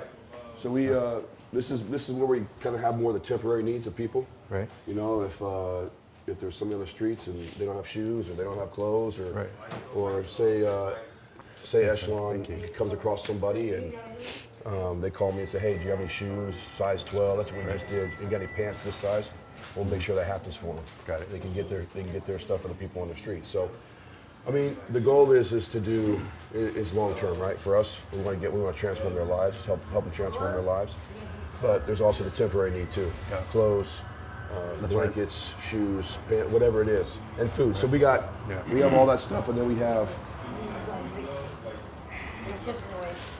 so 0.57 0.71
we 0.71 0.93
uh, 0.93 1.21
this 1.53 1.71
is 1.71 1.83
this 1.85 2.09
is 2.09 2.15
where 2.15 2.27
we 2.27 2.47
kind 2.61 2.75
of 2.75 2.81
have 2.81 2.99
more 2.99 3.11
of 3.15 3.21
the 3.21 3.27
temporary 3.27 3.63
needs 3.63 3.87
of 3.87 3.95
people. 3.95 4.27
Right. 4.49 4.69
You 4.87 4.95
know, 4.95 5.23
if 5.23 5.41
uh, 5.43 5.91
if 6.27 6.41
there's 6.41 6.57
somebody 6.57 6.77
on 6.77 6.81
the 6.81 6.91
streets 6.91 7.27
and 7.27 7.47
they 7.59 7.67
don't 7.67 7.77
have 7.77 7.87
shoes 7.89 8.31
or 8.31 8.35
they 8.35 8.45
don't 8.45 8.59
have 8.59 8.71
clothes 8.71 9.19
or 9.19 9.33
Right. 9.33 9.51
or 9.95 10.27
say 10.29 10.65
uh, 10.65 10.93
say 11.65 11.85
Echelon 11.91 12.45
comes 12.75 12.93
across 12.95 13.27
somebody 13.27 13.75
and 13.75 13.93
um, 14.67 15.01
they 15.01 15.11
call 15.11 15.33
me 15.33 15.41
and 15.41 15.49
say, 15.49 15.59
hey, 15.59 15.77
do 15.79 15.85
you 15.85 15.91
have 15.91 16.01
any 16.01 16.09
shoes 16.09 16.57
size 16.57 17.03
12? 17.05 17.37
That's 17.39 17.53
what 17.53 17.65
we 17.67 17.73
just 17.73 17.87
did. 17.89 18.11
You 18.21 18.27
got 18.27 18.43
any 18.43 18.47
pants 18.53 18.83
this 18.83 18.97
size? 18.97 19.31
We'll 19.77 19.85
make 19.85 20.01
sure 20.01 20.15
that 20.17 20.27
happens 20.27 20.57
for 20.57 20.75
them. 20.75 20.85
Got 21.07 21.21
it. 21.21 21.31
They 21.31 21.39
can 21.39 21.53
get 21.53 21.69
their 21.69 21.87
they 21.95 22.03
can 22.03 22.13
get 22.13 22.27
their 22.27 22.39
stuff 22.39 22.63
for 22.63 22.69
the 22.69 22.75
people 22.75 23.03
on 23.03 23.09
the 23.09 23.17
street. 23.17 23.47
So. 23.47 23.71
I 24.45 24.51
mean, 24.51 24.77
the 24.91 24.99
goal 24.99 25.31
is 25.31 25.53
is 25.53 25.69
to 25.69 25.79
do 25.79 26.21
is 26.53 26.93
long 26.93 27.15
term, 27.15 27.39
right? 27.39 27.57
For 27.57 27.77
us, 27.77 28.01
we 28.13 28.19
want 28.23 28.37
to 28.37 28.41
get 28.41 28.53
we 28.53 28.61
want 28.61 28.75
to 28.75 28.81
transform 28.81 29.15
their 29.15 29.25
lives, 29.25 29.57
help 29.65 29.85
help 29.91 30.03
them 30.03 30.13
transform 30.13 30.51
their 30.51 30.63
lives. 30.63 30.95
But 31.61 31.87
there's 31.87 32.01
also 32.01 32.25
the 32.25 32.31
temporary 32.33 32.73
need 32.73 32.91
too, 32.91 33.09
clothes, 33.53 34.01
uh, 34.53 34.87
blankets, 34.89 35.55
shoes, 35.63 36.19
pant, 36.29 36.51
whatever 36.51 36.83
it 36.83 36.89
is, 36.89 37.17
and 37.39 37.49
food. 37.49 37.77
So 37.77 37.87
we 37.87 38.01
got 38.01 38.33
Yeah. 38.51 38.61
we 38.73 38.81
have 38.81 38.95
all 38.95 39.07
that 39.07 39.21
stuff, 39.21 39.49
and 39.49 39.57
then 39.57 39.69
we 39.69 39.77
have. 39.77 40.09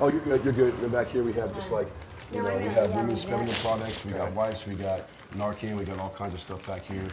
Oh, 0.03 0.09
you're 0.09 0.21
good. 0.21 0.43
You're 0.43 0.53
good. 0.53 0.75
And 0.81 0.91
back 0.91 1.07
here 1.07 1.23
we 1.23 1.33
have 1.35 1.55
just 1.55 1.71
like, 1.71 1.87
you 2.33 2.43
know, 2.43 2.59
we 2.59 2.65
have 2.65 2.93
women's 2.93 3.23
feminine 3.23 3.55
products. 3.61 4.05
We 4.05 4.11
got 4.11 4.33
wipes. 4.33 4.67
We 4.67 4.75
got 4.75 5.07
Narcan. 5.37 5.77
We 5.77 5.85
got 5.85 6.01
all 6.01 6.11
kinds 6.11 6.35
of 6.35 6.41
stuff 6.41 6.67
back 6.67 6.83
here, 6.83 7.07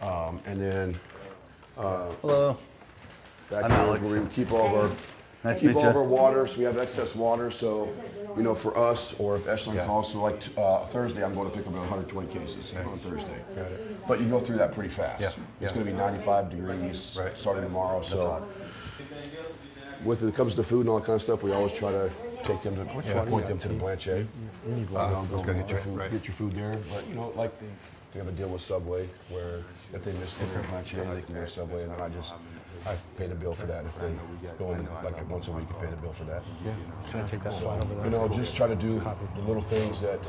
um, 0.00 0.40
and 0.46 0.58
then 0.58 0.98
Hello. 1.76 2.56
Back 3.50 3.64
I'm 3.64 3.70
here 3.70 3.80
Alex. 3.80 4.06
where 4.06 4.22
we 4.22 4.28
keep 4.30 4.52
all 4.52 4.66
of 4.66 4.72
our 4.72 4.96
Nice 5.44 5.60
keep 5.60 5.76
all 5.76 5.86
of 5.86 5.96
our 5.96 6.02
water, 6.02 6.46
so 6.46 6.56
we 6.58 6.64
have 6.64 6.78
excess 6.78 7.14
water. 7.14 7.50
So, 7.50 7.90
you 8.36 8.42
know, 8.42 8.54
for 8.54 8.76
us, 8.76 9.18
or 9.20 9.36
if 9.36 9.46
Echelon 9.46 9.84
calls, 9.86 10.12
so 10.12 10.22
like 10.22 10.42
uh, 10.56 10.86
Thursday, 10.86 11.22
I'm 11.22 11.34
going 11.34 11.50
to 11.50 11.56
pick 11.56 11.66
up 11.66 11.74
120 11.74 12.32
cases 12.32 12.72
on 12.86 12.98
Thursday. 13.00 13.44
But 14.08 14.20
you 14.20 14.28
go 14.28 14.40
through 14.40 14.58
that 14.58 14.72
pretty 14.72 14.90
fast. 14.90 15.20
Yeah, 15.20 15.28
It's 15.60 15.70
yeah. 15.70 15.74
going 15.74 15.86
to 15.86 15.92
be 15.92 15.96
95 15.96 16.50
degrees 16.50 17.18
Right. 17.18 17.38
starting 17.38 17.64
tomorrow. 17.64 18.02
So, 18.02 18.46
with 20.04 20.22
it 20.22 20.34
comes 20.34 20.54
to 20.54 20.62
food 20.62 20.80
and 20.80 20.88
all 20.88 20.98
that 21.00 21.06
kind 21.06 21.16
of 21.16 21.22
stuff, 21.22 21.42
we 21.42 21.52
always 21.52 21.72
try 21.72 21.90
to 21.90 22.10
take 22.44 22.62
them 22.62 22.76
to 22.76 22.84
point 22.84 23.46
them 23.46 23.58
to 23.58 23.68
the 23.68 23.74
Blanchet. 23.74 24.26
Eh? 24.26 24.74
You 24.74 24.96
uh, 24.96 25.10
know, 25.10 25.28
let's 25.30 25.46
go 25.46 25.54
get 25.54 25.68
your 25.68 25.68
your- 25.68 25.78
food, 25.78 25.98
right. 25.98 26.10
get 26.10 26.26
your 26.26 26.34
food 26.34 26.52
there. 26.52 26.76
But 26.92 27.06
you 27.08 27.14
know, 27.14 27.32
like 27.36 27.52
they 28.12 28.18
have 28.18 28.28
a 28.28 28.32
deal 28.32 28.48
with 28.48 28.62
Subway 28.62 29.08
where 29.28 29.62
if 29.92 30.04
they 30.04 30.12
miss 30.14 30.34
dinner 30.34 30.60
at 30.60 30.68
Blanchet, 30.68 31.06
they 31.14 31.22
can 31.22 31.34
go 31.34 31.40
to 31.42 31.48
Subway, 31.48 31.82
and 31.82 31.92
I 31.92 32.08
just 32.08 32.34
I 32.86 32.96
pay 33.16 33.26
the 33.26 33.34
bill 33.34 33.54
for 33.54 33.66
that. 33.66 33.84
If 33.84 33.98
they 34.00 34.12
go 34.58 34.72
in 34.72 34.88
like 35.04 35.28
once 35.28 35.48
a 35.48 35.52
week, 35.52 35.66
I 35.70 35.84
pay 35.84 35.90
the 35.90 35.96
bill 35.96 36.12
for 36.12 36.24
that. 36.24 36.42
Yeah. 36.64 36.72
Can 37.10 37.20
I 37.20 37.26
take 37.26 37.42
that 37.42 37.52
slide 37.54 37.82
over 37.82 37.94
there? 37.94 38.04
You 38.04 38.10
know, 38.10 38.28
just 38.28 38.56
try 38.56 38.66
to 38.66 38.74
do 38.74 39.00
the 39.34 39.42
little 39.42 39.62
things 39.62 40.00
that 40.00 40.20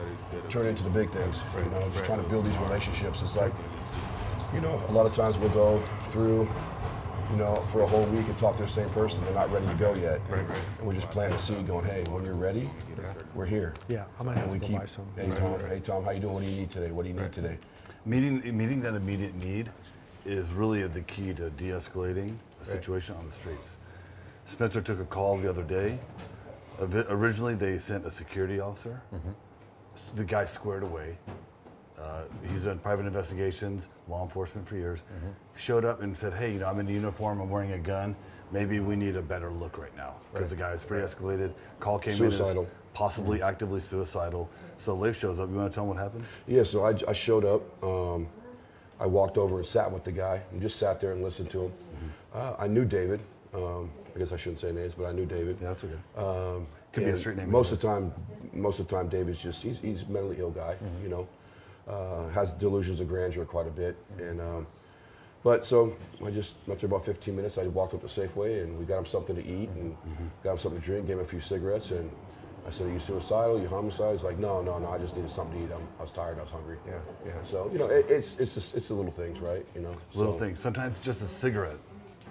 turn 0.50 0.68
into 0.68 0.84
the 0.84 0.90
big 0.90 1.12
things. 1.12 1.40
You 1.56 1.64
know, 1.72 1.90
just 1.94 2.06
trying 2.06 2.22
to 2.22 2.30
build 2.30 2.46
these 2.46 2.58
relationships. 2.58 3.22
It's 3.22 3.36
like, 3.36 3.54
you 4.54 4.60
know, 4.60 4.82
a 4.90 4.92
lot 4.92 5.06
of 5.06 5.16
times 5.16 5.38
we'll 5.38 5.50
go 5.50 5.82
through, 6.10 6.48
you 7.32 7.38
know, 7.38 7.56
for 7.72 7.82
a 7.82 7.88
whole 7.88 8.06
week 8.08 8.26
and 8.28 8.38
talk 8.38 8.58
to 8.58 8.64
the 8.64 8.68
same 8.68 8.90
person. 8.90 9.24
They're 9.26 9.34
not 9.34 9.52
ready 9.52 9.66
to 9.68 9.74
go 9.76 9.94
yet. 9.94 10.20
Right, 10.30 10.48
right. 10.48 10.60
And 10.80 10.88
we 10.88 10.94
just 10.96 11.10
plant 11.10 11.34
a 11.34 11.40
seed 11.40 11.66
going, 11.66 11.86
hey, 11.86 12.04
when 12.10 12.24
you're 12.26 12.34
ready, 12.34 12.70
we're 13.34 13.46
here. 13.46 13.74
Yeah, 13.88 14.06
I 14.20 14.24
might 14.24 14.36
have 14.36 14.44
And 14.46 14.54
we 14.54 14.60
to 14.60 14.66
keep, 14.66 14.78
buy 14.78 14.86
some. 14.86 15.06
hey 15.16 15.30
Tom, 15.30 15.60
hey 15.68 15.80
Tom, 15.80 16.04
how 16.04 16.12
you 16.12 16.20
doing? 16.20 16.34
What 16.34 16.44
do 16.44 16.50
you 16.50 16.56
need 16.58 16.72
today? 16.72 16.92
What 16.92 17.04
do 17.04 17.10
you 17.10 17.16
need 17.16 17.32
today? 17.32 17.58
Meeting, 18.06 18.58
meeting 18.58 18.82
that 18.82 18.96
immediate 18.96 19.36
need 19.36 19.72
is 20.26 20.52
really 20.52 20.86
the 20.88 21.02
key 21.02 21.34
to 21.34 21.50
de-escalating 21.52 22.36
a 22.62 22.66
situation 22.66 23.16
on 23.16 23.26
the 23.26 23.32
streets. 23.32 23.76
Spencer 24.46 24.82
took 24.82 25.00
a 25.00 25.06
call 25.06 25.38
the 25.38 25.50
other 25.50 25.64
day. 25.64 26.00
Originally, 26.80 27.56
they 27.56 27.78
sent 27.78 28.06
a 28.06 28.10
security 28.10 28.60
officer. 28.60 29.02
S- 29.14 30.02
The 30.16 30.24
guy 30.26 30.46
squared 30.46 30.84
away. 30.84 31.18
Uh, 32.02 32.24
he's 32.50 32.64
done 32.64 32.80
private 32.80 33.06
investigations, 33.06 33.90
law 34.08 34.24
enforcement 34.24 34.68
for 34.68 34.76
years. 34.76 35.04
Showed 35.56 35.86
up 35.86 36.02
and 36.02 36.18
said, 36.18 36.34
"Hey, 36.34 36.54
you 36.54 36.60
know, 36.60 36.68
I'm 36.68 36.80
in 36.80 36.86
the 36.86 36.94
uniform. 36.94 37.40
I'm 37.40 37.50
wearing 37.50 37.74
a 37.74 37.80
gun. 37.80 38.16
Maybe 38.52 38.80
we 38.80 38.96
need 38.96 39.16
a 39.16 39.22
better 39.22 39.50
look 39.52 39.78
right 39.78 39.96
now 39.96 40.16
because 40.34 40.50
the 40.50 40.56
guy 40.56 40.72
is 40.72 40.84
pretty 40.84 41.06
escalated. 41.06 41.54
Call 41.80 42.00
came 42.00 42.14
Suicidal. 42.14 42.64
in, 42.64 42.70
possibly 42.94 43.42
actively 43.42 43.80
suicidal. 43.80 44.50
So 44.78 44.96
Leif 44.96 45.18
shows 45.18 45.40
up. 45.40 45.50
You 45.50 45.56
want 45.56 45.72
to 45.72 45.76
tell 45.76 45.84
him 45.84 45.90
what 45.90 45.98
happened? 45.98 46.26
Yeah, 46.48 46.64
so 46.64 46.84
I, 46.86 46.94
I 47.08 47.14
showed 47.14 47.46
up. 47.46 47.84
Um, 47.84 48.28
I 49.00 49.06
walked 49.06 49.38
over 49.38 49.58
and 49.58 49.66
sat 49.66 49.92
with 49.92 50.04
the 50.04 50.12
guy 50.12 50.42
and 50.52 50.62
just 50.62 50.78
sat 50.78 51.00
there 51.00 51.12
and 51.14 51.24
listened 51.24 51.50
to 51.52 51.66
him. 51.66 51.74
Uh, 52.34 52.56
I 52.60 52.68
knew 52.68 52.86
David. 52.86 53.22
Um, 53.54 53.90
I 54.16 54.20
guess 54.20 54.32
I 54.32 54.38
shouldn't 54.38 54.60
say 54.60 54.72
names, 54.72 54.96
but 54.96 55.06
I 55.06 55.12
knew 55.12 55.26
David. 55.26 55.58
Yeah, 55.62 55.70
that's 55.70 55.84
okay. 55.84 55.94
Um, 56.18 56.68
Could 56.94 57.06
be 57.06 57.10
a 57.12 57.18
street 57.18 57.38
name 57.38 57.50
Most 57.50 57.72
of 57.72 57.80
the 57.80 57.88
time, 57.88 58.14
most 58.54 58.80
of 58.80 58.88
the 58.88 58.96
time, 58.96 59.08
David's 59.08 59.42
just 59.42 59.64
he's, 59.64 59.78
he's 59.80 60.04
a 60.04 60.06
mentally 60.08 60.38
ill 60.40 60.52
guy. 60.52 60.76
Mm-hmm. 60.76 61.04
You 61.04 61.10
know, 61.10 61.28
uh, 61.92 62.30
has 62.30 62.54
delusions 62.54 63.00
of 63.00 63.08
grandeur 63.08 63.46
quite 63.46 63.68
a 63.68 63.72
bit, 63.72 63.96
and 64.18 64.40
um, 64.42 64.68
but 65.44 65.66
so 65.66 65.94
I 66.26 66.30
just 66.32 66.56
after 66.72 66.86
about 66.86 67.04
15 67.06 67.36
minutes, 67.36 67.58
I 67.58 67.64
walked 67.68 67.94
up 67.94 68.02
to 68.02 68.08
Safeway 68.08 68.64
and 68.64 68.78
we 68.80 68.86
got 68.86 69.00
him 69.00 69.06
something 69.06 69.36
to 69.36 69.42
eat 69.46 69.70
and 69.70 69.92
Mm-hmm. 69.94 70.26
got 70.44 70.52
him 70.54 70.58
something 70.60 70.80
to 70.82 70.86
drink, 70.86 71.08
gave 71.08 71.18
him 71.18 71.24
a 71.24 71.28
few 71.28 71.42
cigarettes, 71.42 71.92
and 71.92 72.10
I 72.68 72.70
said, 72.72 72.88
"Are 72.88 72.92
you 72.94 73.00
suicidal? 73.00 73.58
Are 73.58 73.62
you 73.62 73.68
homicidal?" 73.68 74.14
He's 74.14 74.24
like, 74.24 74.38
"No, 74.38 74.62
no, 74.62 74.78
no. 74.80 74.90
I 74.90 74.98
just 75.00 75.16
needed 75.16 75.32
something 75.32 75.58
to 75.60 75.66
eat. 75.66 75.72
I'm, 75.76 75.88
I 76.00 76.04
was 76.04 76.12
tired. 76.12 76.38
I 76.38 76.42
was 76.44 76.52
hungry." 76.52 76.78
Yeah, 76.88 76.94
yeah. 77.26 77.32
So 77.44 77.70
you 77.74 77.80
know, 77.80 77.88
it, 77.88 78.06
it's 78.10 78.38
it's 78.40 78.54
just, 78.54 78.76
it's 78.76 78.88
the 78.90 78.94
little 78.94 79.12
things, 79.12 79.40
right? 79.40 79.66
You 79.76 79.82
know, 79.82 79.96
Little 80.14 80.34
so, 80.34 80.40
things. 80.40 80.60
Sometimes 80.60 81.00
just 81.00 81.22
a 81.24 81.28
cigarette. 81.28 81.80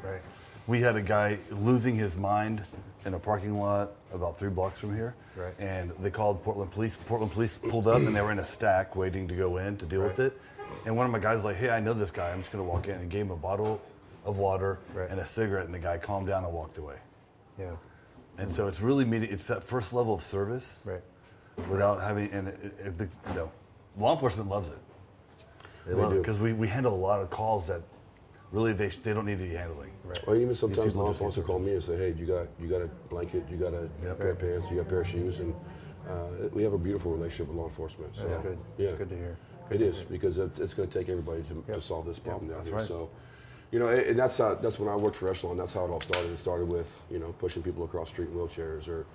Right. 0.05 0.23
We 0.69 0.81
had 0.81 0.95
a 0.95 1.03
guy 1.03 1.39
losing 1.51 1.97
his 1.97 2.17
mind 2.17 2.63
in 3.05 3.15
a 3.15 3.19
parking 3.19 3.59
lot 3.59 3.93
about 4.13 4.39
three 4.39 4.51
blocks 4.51 4.81
from 4.81 4.95
here. 4.95 5.15
Right. 5.37 5.55
And 5.59 5.93
they 6.01 6.11
called 6.11 6.43
Portland 6.45 6.71
police. 6.71 6.97
Portland 7.07 7.33
police 7.33 7.59
pulled 7.59 7.89
up 7.89 7.97
and 8.03 8.15
they 8.15 8.21
were 8.21 8.33
in 8.33 8.39
a 8.39 8.45
stack 8.45 8.95
waiting 8.97 9.27
to 9.29 9.35
go 9.35 9.57
in 9.59 9.77
to 9.79 9.87
deal 9.87 10.03
with 10.03 10.19
it. 10.19 10.39
And 10.87 10.97
one 10.97 11.07
of 11.07 11.13
my 11.13 11.19
guys 11.19 11.37
was 11.37 11.45
like, 11.45 11.57
hey, 11.57 11.71
I 11.71 11.81
know 11.81 11.95
this 11.95 12.11
guy. 12.11 12.31
I'm 12.31 12.41
just 12.41 12.53
going 12.53 12.65
to 12.65 12.71
walk 12.71 12.87
in 12.89 12.95
and 12.95 13.11
gave 13.11 13.23
him 13.27 13.31
a 13.31 13.37
bottle 13.37 13.81
of 14.25 14.37
water 14.39 14.79
Right. 14.95 15.11
and 15.11 15.19
a 15.21 15.27
cigarette. 15.27 15.65
And 15.65 15.75
the 15.75 15.79
guy 15.79 15.99
calmed 15.99 16.27
down 16.29 16.45
and 16.45 16.53
walked 16.53 16.79
away. 16.79 16.97
Yeah. 17.59 17.73
And 18.39 18.53
so 18.55 18.69
it's 18.69 18.81
really 18.81 19.05
meeting, 19.05 19.31
it's 19.33 19.47
that 19.47 19.65
first 19.65 19.93
level 19.93 20.15
of 20.15 20.23
service 20.23 20.81
Right. 20.85 21.03
without 21.69 22.01
having, 22.01 22.31
and 22.33 22.49
if 22.85 22.97
the, 22.99 23.05
you 23.29 23.35
know, 23.35 23.51
law 23.99 24.13
enforcement 24.15 24.49
loves 24.49 24.69
it. 24.69 24.79
They, 25.87 25.95
They 25.95 26.01
love 26.01 26.13
it 26.13 26.19
because 26.19 26.39
we, 26.39 26.53
we 26.53 26.69
handle 26.69 26.95
a 26.95 26.97
lot 26.97 27.21
of 27.21 27.31
calls 27.31 27.67
that 27.69 27.83
really 28.53 28.73
they, 28.73 28.89
they 28.89 29.13
don't 29.13 29.27
need 29.27 29.41
any 29.41 29.55
handling. 29.55 29.91
Right. 30.05 30.21
Or 30.27 30.37
even 30.37 30.55
sometimes 30.55 30.95
law 30.95 31.09
just 31.09 31.21
need 31.21 31.27
enforcement 31.27 31.47
call 31.47 31.59
me 31.61 31.73
and 31.73 31.83
say, 31.83 31.97
"Hey, 31.97 32.15
you 32.19 32.27
got 32.27 32.49
you 32.61 32.69
got 32.69 32.83
a 32.83 32.89
blanket, 33.09 33.45
you 33.51 33.57
got 33.57 33.75
a 33.75 33.89
pair 34.17 34.31
of 34.31 34.39
pants, 34.39 34.67
you 34.71 34.77
got 34.77 34.87
a 34.87 34.91
pair 34.91 35.01
of 35.03 35.09
shoes," 35.09 35.39
and 35.41 35.55
uh, 36.09 36.49
we 36.53 36.63
have 36.63 36.73
a 36.73 36.79
beautiful 36.79 37.13
relationship 37.13 37.49
with 37.49 37.57
law 37.57 37.67
enforcement. 37.69 38.17
So 38.17 38.27
That's 38.29 38.43
good. 38.43 38.59
yeah, 38.79 38.93
Good 38.93 39.11
to 39.11 39.17
hear. 39.17 39.39
It 39.71 39.81
is 39.83 40.03
because 40.03 40.39
it, 40.39 40.59
it's 40.59 40.75
going 40.75 40.89
to 40.89 40.99
take 40.99 41.09
everybody 41.09 41.43
to, 41.45 41.75
to 41.75 41.81
solve 41.81 42.05
this 42.07 42.19
problem 42.19 42.49
down 42.51 42.65
here. 42.65 42.75
right. 42.75 42.89
So, 42.89 43.09
you 43.71 43.79
know, 43.79 43.87
and 43.89 44.01
and 44.01 44.19
that's 44.19 44.39
how 44.39 44.55
that's 44.57 44.81
when 44.81 44.89
I 44.89 44.97
worked 44.97 45.15
for 45.17 45.31
Echelon. 45.31 45.57
That's 45.57 45.73
how 45.73 45.85
it 45.85 45.91
all 45.91 46.01
started. 46.01 46.33
It 46.33 46.39
started 46.41 46.73
with 46.73 46.99
you 47.11 47.21
know 47.21 47.33
pushing 47.39 47.63
people 47.63 47.85
across 47.85 48.09
the 48.09 48.15
street 48.15 48.31
in 48.31 48.35
wheelchairs, 48.35 48.89
or 48.89 49.07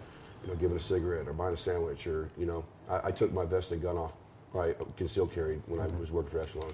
you 0.43 0.47
know 0.49 0.55
giving 0.55 0.77
a 0.77 0.79
cigarette, 0.79 1.27
or 1.27 1.33
buying 1.33 1.53
a 1.53 1.57
sandwich, 1.57 2.07
or 2.07 2.29
you 2.37 2.45
know 2.45 2.63
I, 2.89 3.07
I 3.07 3.11
took 3.11 3.33
my 3.33 3.43
vest 3.43 3.71
and 3.73 3.81
gun 3.81 3.97
off, 3.97 4.13
right, 4.53 4.77
concealed 4.95 5.33
carry 5.33 5.61
when 5.65 5.81
I 5.81 5.87
was 5.99 6.09
working 6.11 6.31
for 6.31 6.39
Echelon, 6.39 6.71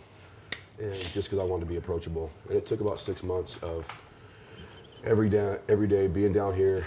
and 0.80 0.94
just 1.14 1.30
because 1.30 1.40
I 1.40 1.44
wanted 1.44 1.66
to 1.66 1.70
be 1.70 1.78
approachable. 1.78 2.32
And 2.48 2.58
it 2.58 2.66
took 2.66 2.82
about 2.82 3.00
six 3.00 3.24
months 3.24 3.58
of 3.62 3.86
every 5.04 5.30
day, 5.30 5.58
every 5.70 5.88
day 5.88 6.08
being 6.08 6.34
down 6.34 6.56
here, 6.56 6.86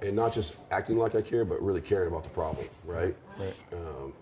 and 0.00 0.16
not 0.16 0.32
just 0.32 0.54
acting 0.70 0.96
like 0.96 1.14
I 1.14 1.22
care, 1.22 1.44
but 1.44 1.62
really 1.62 1.80
caring 1.80 2.08
about 2.08 2.24
the 2.24 2.30
problem, 2.30 2.66
right? 2.84 3.14
Right. 3.38 3.54
Um, 3.72 4.12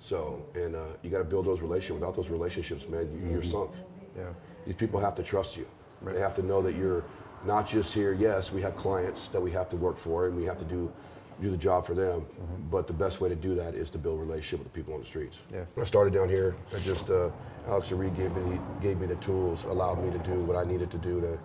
so, 0.00 0.44
and 0.54 0.76
uh, 0.76 0.84
you 1.02 1.10
got 1.10 1.18
to 1.18 1.24
build 1.24 1.46
those 1.46 1.60
relationships. 1.60 2.00
Without 2.00 2.14
those 2.14 2.28
relationships, 2.28 2.88
man, 2.88 3.08
you, 3.12 3.32
you're 3.32 3.42
sunk. 3.42 3.70
Yeah. 4.16 4.32
These 4.66 4.76
people 4.76 5.00
have 5.00 5.14
to 5.16 5.22
trust 5.22 5.56
you. 5.56 5.66
They 6.02 6.20
have 6.20 6.34
to 6.36 6.42
know 6.42 6.60
that 6.60 6.76
you're 6.76 7.04
not 7.46 7.66
just 7.66 7.94
here. 7.94 8.12
Yes, 8.12 8.52
we 8.52 8.60
have 8.60 8.76
clients 8.76 9.28
that 9.28 9.40
we 9.40 9.50
have 9.52 9.68
to 9.70 9.76
work 9.76 9.96
for, 9.96 10.26
and 10.26 10.36
we 10.36 10.44
have 10.44 10.58
to 10.58 10.64
do 10.64 10.92
do 11.40 11.50
the 11.50 11.56
job 11.56 11.86
for 11.86 11.94
them. 11.94 12.26
But 12.70 12.86
the 12.86 12.92
best 12.92 13.20
way 13.20 13.28
to 13.28 13.34
do 13.34 13.54
that 13.56 13.74
is 13.74 13.90
to 13.90 13.98
build 13.98 14.20
relationship 14.20 14.60
with 14.60 14.72
the 14.72 14.78
people 14.78 14.94
on 14.94 15.00
the 15.00 15.06
streets. 15.06 15.38
Yeah. 15.52 15.64
When 15.74 15.84
I 15.84 15.86
started 15.86 16.14
down 16.14 16.28
here, 16.28 16.54
I 16.74 16.78
just 16.80 17.10
uh, 17.10 17.30
Alex 17.68 17.92
Reed 17.92 18.16
gave 18.16 18.34
me 18.36 18.60
gave 18.80 18.98
me 18.98 19.06
the 19.06 19.16
tools, 19.16 19.64
allowed 19.64 20.02
me 20.04 20.10
to 20.10 20.18
do 20.18 20.40
what 20.40 20.56
I 20.56 20.64
needed 20.64 20.90
to 20.90 20.98
do 20.98 21.20
to 21.20 21.38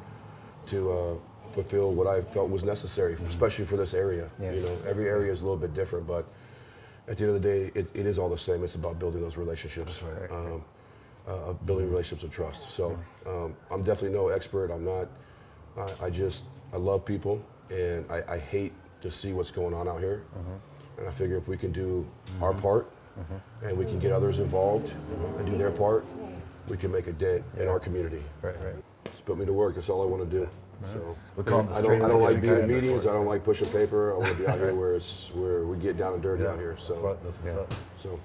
to 0.68 0.92
uh, 0.92 1.16
fulfill 1.52 1.94
what 1.94 2.08
I 2.08 2.22
felt 2.22 2.50
was 2.50 2.64
necessary, 2.64 3.18
especially 3.28 3.66
for 3.66 3.78
this 3.78 3.94
area. 3.94 4.30
Yeah. 4.40 4.54
You 4.54 4.62
know, 4.62 4.78
every 4.88 5.08
area 5.08 5.32
is 5.34 5.42
a 5.42 5.44
little 5.44 5.58
bit 5.58 5.74
different, 5.74 6.08
but 6.08 6.26
at 7.08 7.18
the 7.18 7.26
end 7.26 7.36
of 7.36 7.42
the 7.42 7.48
day, 7.48 7.72
it, 7.74 7.90
it 7.98 8.06
is 8.06 8.20
all 8.20 8.30
the 8.30 8.38
same. 8.38 8.64
It's 8.64 8.76
about 8.76 9.00
building 9.00 9.22
those 9.22 9.36
relationships, 9.36 10.02
right. 10.04 10.32
um, 10.32 10.64
uh, 11.28 11.54
building 11.66 11.90
relationships 11.90 12.24
of 12.24 12.32
trust. 12.32 12.72
So 12.72 12.98
um, 13.26 13.56
I'm 13.72 13.84
definitely 13.84 14.16
no 14.16 14.30
expert. 14.30 14.72
I'm 14.72 14.86
not. 14.86 15.08
I, 15.78 16.06
I 16.06 16.10
just 16.10 16.44
I 16.72 16.78
love 16.78 17.04
people, 17.06 17.42
and 17.72 18.06
I, 18.12 18.24
I 18.34 18.38
hate 18.38 18.74
to 19.02 19.12
see 19.12 19.34
what's 19.34 19.52
going 19.52 19.74
on 19.74 19.88
out 19.88 20.00
here. 20.00 20.24
Mm-hmm. 20.38 21.00
And 21.00 21.08
I 21.08 21.12
figure 21.12 21.38
if 21.38 21.48
we 21.48 21.58
can 21.58 21.72
do 21.72 22.06
mm-hmm. 22.26 22.44
our 22.44 22.54
part, 22.54 22.92
mm-hmm. 23.20 23.66
and 23.66 23.78
we 23.78 23.86
can 23.86 24.00
get 24.00 24.12
others 24.12 24.40
involved 24.40 24.92
and 25.38 25.46
do 25.46 25.58
their 25.58 25.72
part, 25.72 26.06
we 26.68 26.78
can 26.78 26.92
make 26.92 27.08
a 27.08 27.14
dent 27.14 27.44
in 27.58 27.68
our 27.68 27.80
community. 27.80 28.24
Right, 28.42 28.56
right. 28.64 28.76
Just 29.06 29.26
put 29.26 29.38
me 29.38 29.46
to 29.46 29.54
work. 29.54 29.76
That's 29.76 29.90
all 29.90 30.02
I 30.02 30.06
want 30.06 30.30
to 30.30 30.38
do. 30.38 30.50
So 30.86 31.16
We 31.36 31.44
call 31.44 31.64
them 31.64 31.68
the 31.68 31.76
I 31.76 31.82
don't, 31.82 32.02
I 32.02 32.08
don't 32.08 32.22
like 32.22 32.42
being 32.42 32.54
in 32.54 32.64
straight- 32.64 32.84
meetings. 32.84 33.06
I 33.06 33.12
don't 33.12 33.26
like 33.26 33.44
pushing 33.44 33.68
paper. 33.70 34.14
I 34.14 34.18
want 34.18 34.30
to 34.30 34.36
be 34.36 34.48
out 34.48 34.58
here 34.60 34.74
where 34.80 34.96
it's 34.96 35.30
where 35.34 35.66
we 35.66 35.78
get 35.78 35.98
down 35.98 36.14
and 36.14 36.22
dirty 36.22 36.46
out 36.46 36.58
here. 36.58 36.78
So 36.80 36.94
That's 36.94 37.00
So, 37.00 37.06
what, 37.06 37.24
that's 37.24 37.36
what's 37.38 37.56
up. 37.56 37.74
so 37.98 38.20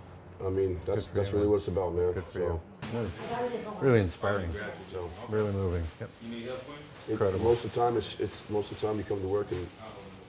I 0.44 0.50
mean, 0.50 0.80
that's 0.84 1.06
that's 1.06 1.30
you, 1.30 1.38
really 1.38 1.46
man. 1.46 1.50
what 1.50 1.56
it's 1.58 1.68
about, 1.68 1.94
man. 1.94 2.12
Good 2.12 2.24
for 2.24 2.32
so, 2.32 2.38
you. 2.38 2.60
Really, 2.92 3.10
really 3.80 4.00
inspiring. 4.00 4.50
so 4.92 5.10
Really 5.28 5.52
moving. 5.52 5.82
Yep. 6.00 6.10
it, 6.22 7.10
Incredible. 7.12 7.44
most 7.44 7.64
of 7.64 7.72
the 7.72 7.80
time, 7.80 7.96
it's 7.96 8.18
it's 8.20 8.42
most 8.50 8.70
of 8.70 8.80
the 8.80 8.86
time 8.86 8.98
you 8.98 9.04
come 9.04 9.20
to 9.20 9.28
work 9.28 9.50
and 9.50 9.66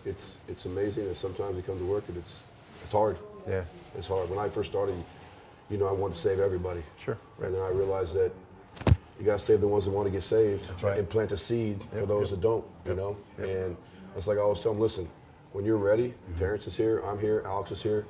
it's 0.05 0.35
it's 0.47 0.65
amazing, 0.65 1.05
and 1.07 1.17
sometimes 1.17 1.55
you 1.57 1.63
come 1.63 1.77
to 1.79 1.85
work 1.85 2.03
and 2.07 2.17
it's 2.17 2.41
it's 2.83 2.91
hard. 2.93 3.17
Yeah. 3.47 3.63
It's 3.97 4.07
hard. 4.07 4.29
When 4.29 4.39
I 4.39 4.49
first 4.49 4.69
started, 4.71 4.95
you 5.69 5.77
know, 5.77 5.87
I 5.87 5.91
wanted 5.91 6.15
to 6.15 6.21
save 6.21 6.39
everybody. 6.39 6.83
Sure. 6.97 7.17
And 7.41 7.53
then 7.53 7.61
I 7.61 7.69
realized 7.69 8.13
that 8.13 8.31
you 9.19 9.25
got 9.25 9.39
to 9.39 9.45
save 9.45 9.61
the 9.61 9.67
ones 9.67 9.85
that 9.85 9.91
want 9.91 10.07
to 10.07 10.11
get 10.11 10.23
saved 10.23 10.67
right. 10.83 10.97
and 10.99 11.09
plant 11.09 11.31
a 11.31 11.37
seed 11.37 11.79
for 11.91 12.05
those 12.05 12.31
yep. 12.31 12.41
that 12.41 12.41
don't, 12.41 12.65
you 12.85 12.95
know? 12.95 13.15
And 13.37 13.77
it's 14.17 14.27
like 14.27 14.37
I 14.37 14.41
always 14.41 14.61
tell 14.61 14.73
them, 14.73 14.81
listen, 14.81 15.07
when 15.53 15.63
you're 15.63 15.77
ready, 15.77 16.09
Mm-hmm. 16.09 16.39
Terrence 16.39 16.67
is 16.67 16.75
here, 16.75 16.99
I'm 16.99 17.17
here, 17.19 17.41
Alex 17.45 17.71
is 17.71 17.81
here. 17.81 18.05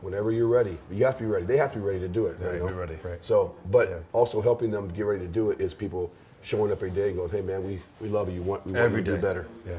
Whenever 0.00 0.30
you're 0.30 0.48
ready, 0.48 0.76
you 0.90 1.04
have 1.04 1.16
to 1.18 1.22
be 1.24 1.28
ready. 1.28 1.44
They 1.44 1.56
have 1.56 1.72
to 1.72 1.78
be 1.78 1.84
ready 1.84 2.00
to 2.00 2.08
do 2.08 2.26
it. 2.26 2.38
Right, 2.40 2.54
you 2.54 2.60
know? 2.60 2.68
be 2.68 2.74
ready. 2.74 2.96
Right. 3.02 3.18
So, 3.24 3.54
but 3.70 3.88
Yeah. 3.90 3.98
also 4.12 4.40
helping 4.40 4.70
them 4.70 4.88
get 4.88 5.04
ready 5.06 5.20
to 5.26 5.32
do 5.32 5.50
it 5.50 5.60
is 5.60 5.74
people 5.74 6.10
showing 6.42 6.70
up 6.72 6.78
every 6.78 6.90
day 6.90 7.08
and 7.08 7.16
going, 7.16 7.30
hey 7.30 7.40
man, 7.42 7.64
we, 7.64 7.80
we 8.00 8.08
love 8.08 8.28
you. 8.30 8.40
We 8.42 8.48
want, 8.48 8.66
we 8.66 8.72
want 8.72 8.84
Every 8.84 9.00
you 9.00 9.04
to 9.04 9.10
do 9.12 9.16
day. 9.16 9.22
better. 9.22 9.46
Yeah. 9.66 9.74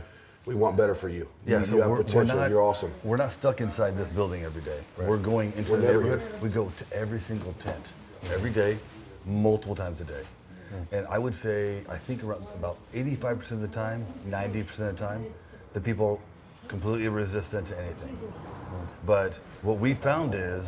We 0.46 0.54
want 0.56 0.78
better 0.78 0.94
for 0.94 1.10
you. 1.10 1.28
Yeah, 1.46 1.60
you, 1.60 1.66
so 1.66 1.76
you 1.76 1.82
have 1.82 1.90
we're, 1.90 1.98
potential. 2.04 2.36
we're 2.36 2.42
not, 2.42 2.50
you're 2.50 2.62
awesome. 2.62 2.92
We're 3.04 3.18
not 3.18 3.32
stuck 3.32 3.62
inside 3.62 3.98
this 3.98 4.10
building 4.10 4.44
every 4.44 4.62
day. 4.62 4.80
We're 4.98 5.18
going 5.18 5.52
into 5.58 5.72
We're 5.72 5.78
the 5.80 5.88
neighborhood. 5.88 6.22
here. 6.22 6.40
We 6.42 6.50
go 6.50 6.72
to 6.78 6.86
every 6.96 7.20
single 7.20 7.54
tent 7.54 7.84
every 8.32 8.52
day, 8.52 8.78
multiple 9.26 9.76
times 9.76 10.02
a 10.02 10.04
day. 10.04 10.24
Hmm. 10.70 10.96
And 10.96 11.08
I 11.08 11.18
would 11.18 11.36
say, 11.36 11.82
I 11.90 11.98
think 11.98 12.24
around 12.24 12.46
about 12.56 12.78
85% 12.94 13.52
of 13.52 13.62
the 13.62 13.68
time, 13.68 14.06
90% 14.28 14.70
of 14.70 14.78
the 14.78 14.94
time, 14.94 15.26
the 15.74 15.82
people 15.82 16.22
are 16.64 16.68
completely 16.68 17.08
resistant 17.08 17.68
to 17.68 17.80
anything. 17.80 18.16
Hmm. 18.16 18.86
But 19.06 19.34
what 19.64 19.80
we 19.80 19.96
found 19.96 20.36
is 20.36 20.66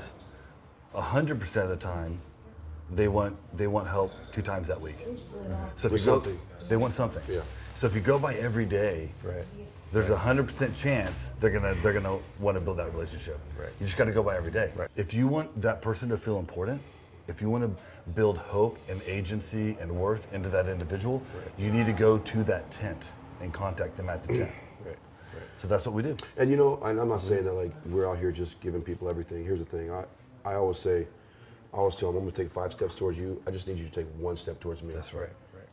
100% 0.96 1.64
of 1.64 1.70
the 1.70 1.76
time, 1.76 2.20
they 2.90 3.10
want 3.10 3.36
they 3.56 3.68
want 3.68 3.88
help 3.88 4.14
two 4.32 4.42
times 4.42 4.70
that 4.70 4.80
week. 4.80 4.96
So 5.76 5.88
if 5.88 5.92
With 5.92 6.02
you 6.02 6.06
go, 6.06 6.14
something. 6.14 6.40
they 6.70 6.78
want 6.78 6.94
something. 6.94 7.22
Yeah. 7.30 7.42
So 7.78 7.86
if 7.86 7.94
you 7.94 8.02
go 8.02 8.18
by 8.18 8.34
every 8.34 8.66
day, 8.66 9.10
Right. 9.24 9.46
there's 9.94 10.10
a 10.10 10.18
hundred 10.18 10.48
percent 10.48 10.76
chance 10.76 11.30
they're 11.40 11.52
gonna 11.52 11.76
they're 11.84 11.94
gonna 11.94 12.18
want 12.40 12.58
to 12.58 12.62
build 12.62 12.78
that 12.78 12.92
relationship. 12.92 13.40
Right. 13.56 13.70
You 13.80 13.86
just 13.86 14.00
got 14.00 14.06
to 14.06 14.12
go 14.12 14.24
by 14.24 14.36
every 14.36 14.50
day. 14.52 14.72
Right. 14.76 14.90
If 14.96 15.14
you 15.14 15.28
want 15.28 15.62
that 15.62 15.80
person 15.80 16.10
to 16.10 16.18
feel 16.18 16.40
important, 16.40 16.82
if 17.28 17.40
you 17.40 17.52
want 17.52 17.66
to 17.66 18.12
build 18.14 18.40
hope 18.40 18.80
and 18.90 19.00
agency 19.04 19.78
and 19.80 19.92
worth 19.92 20.34
into 20.34 20.50
that 20.50 20.68
individual, 20.68 21.22
you 21.56 21.70
need 21.70 21.86
to 21.86 21.94
go 21.94 22.18
to 22.18 22.44
that 22.46 22.72
tent 22.72 23.10
and 23.42 23.54
contact 23.54 23.96
them 23.96 24.10
at 24.10 24.24
the 24.24 24.34
tent. 24.34 24.52
Right. 24.84 24.98
Right. 25.36 25.44
So 25.60 25.68
that's 25.68 25.86
what 25.86 25.94
we 25.94 26.02
do. 26.02 26.18
And 26.38 26.50
you 26.50 26.58
know, 26.58 26.80
and 26.84 27.00
I'm 27.00 27.10
not 27.10 27.22
saying 27.22 27.46
that 27.46 27.54
like 27.54 27.74
we're 27.86 28.10
out 28.10 28.18
here 28.18 28.32
just 28.32 28.60
giving 28.60 28.82
people 28.82 29.08
everything. 29.08 29.44
Here's 29.44 29.60
the 29.60 29.66
thing. 29.66 29.92
I, 29.92 30.04
I 30.44 30.56
always 30.56 30.80
say, 30.80 31.06
I 31.72 31.78
always 31.78 31.96
tell 31.96 32.12
them, 32.12 32.24
I'm 32.24 32.24
gonna 32.24 32.36
take 32.36 32.50
five 32.50 32.72
steps 32.72 32.96
towards 32.96 33.20
you. 33.20 33.40
I 33.46 33.52
just 33.52 33.68
need 33.68 33.78
you 33.78 33.86
to 33.86 33.92
take 33.92 34.08
one 34.18 34.36
step 34.36 34.60
towards 34.60 34.82
me. 34.82 34.96
That's 34.96 35.14
right. 35.14 35.30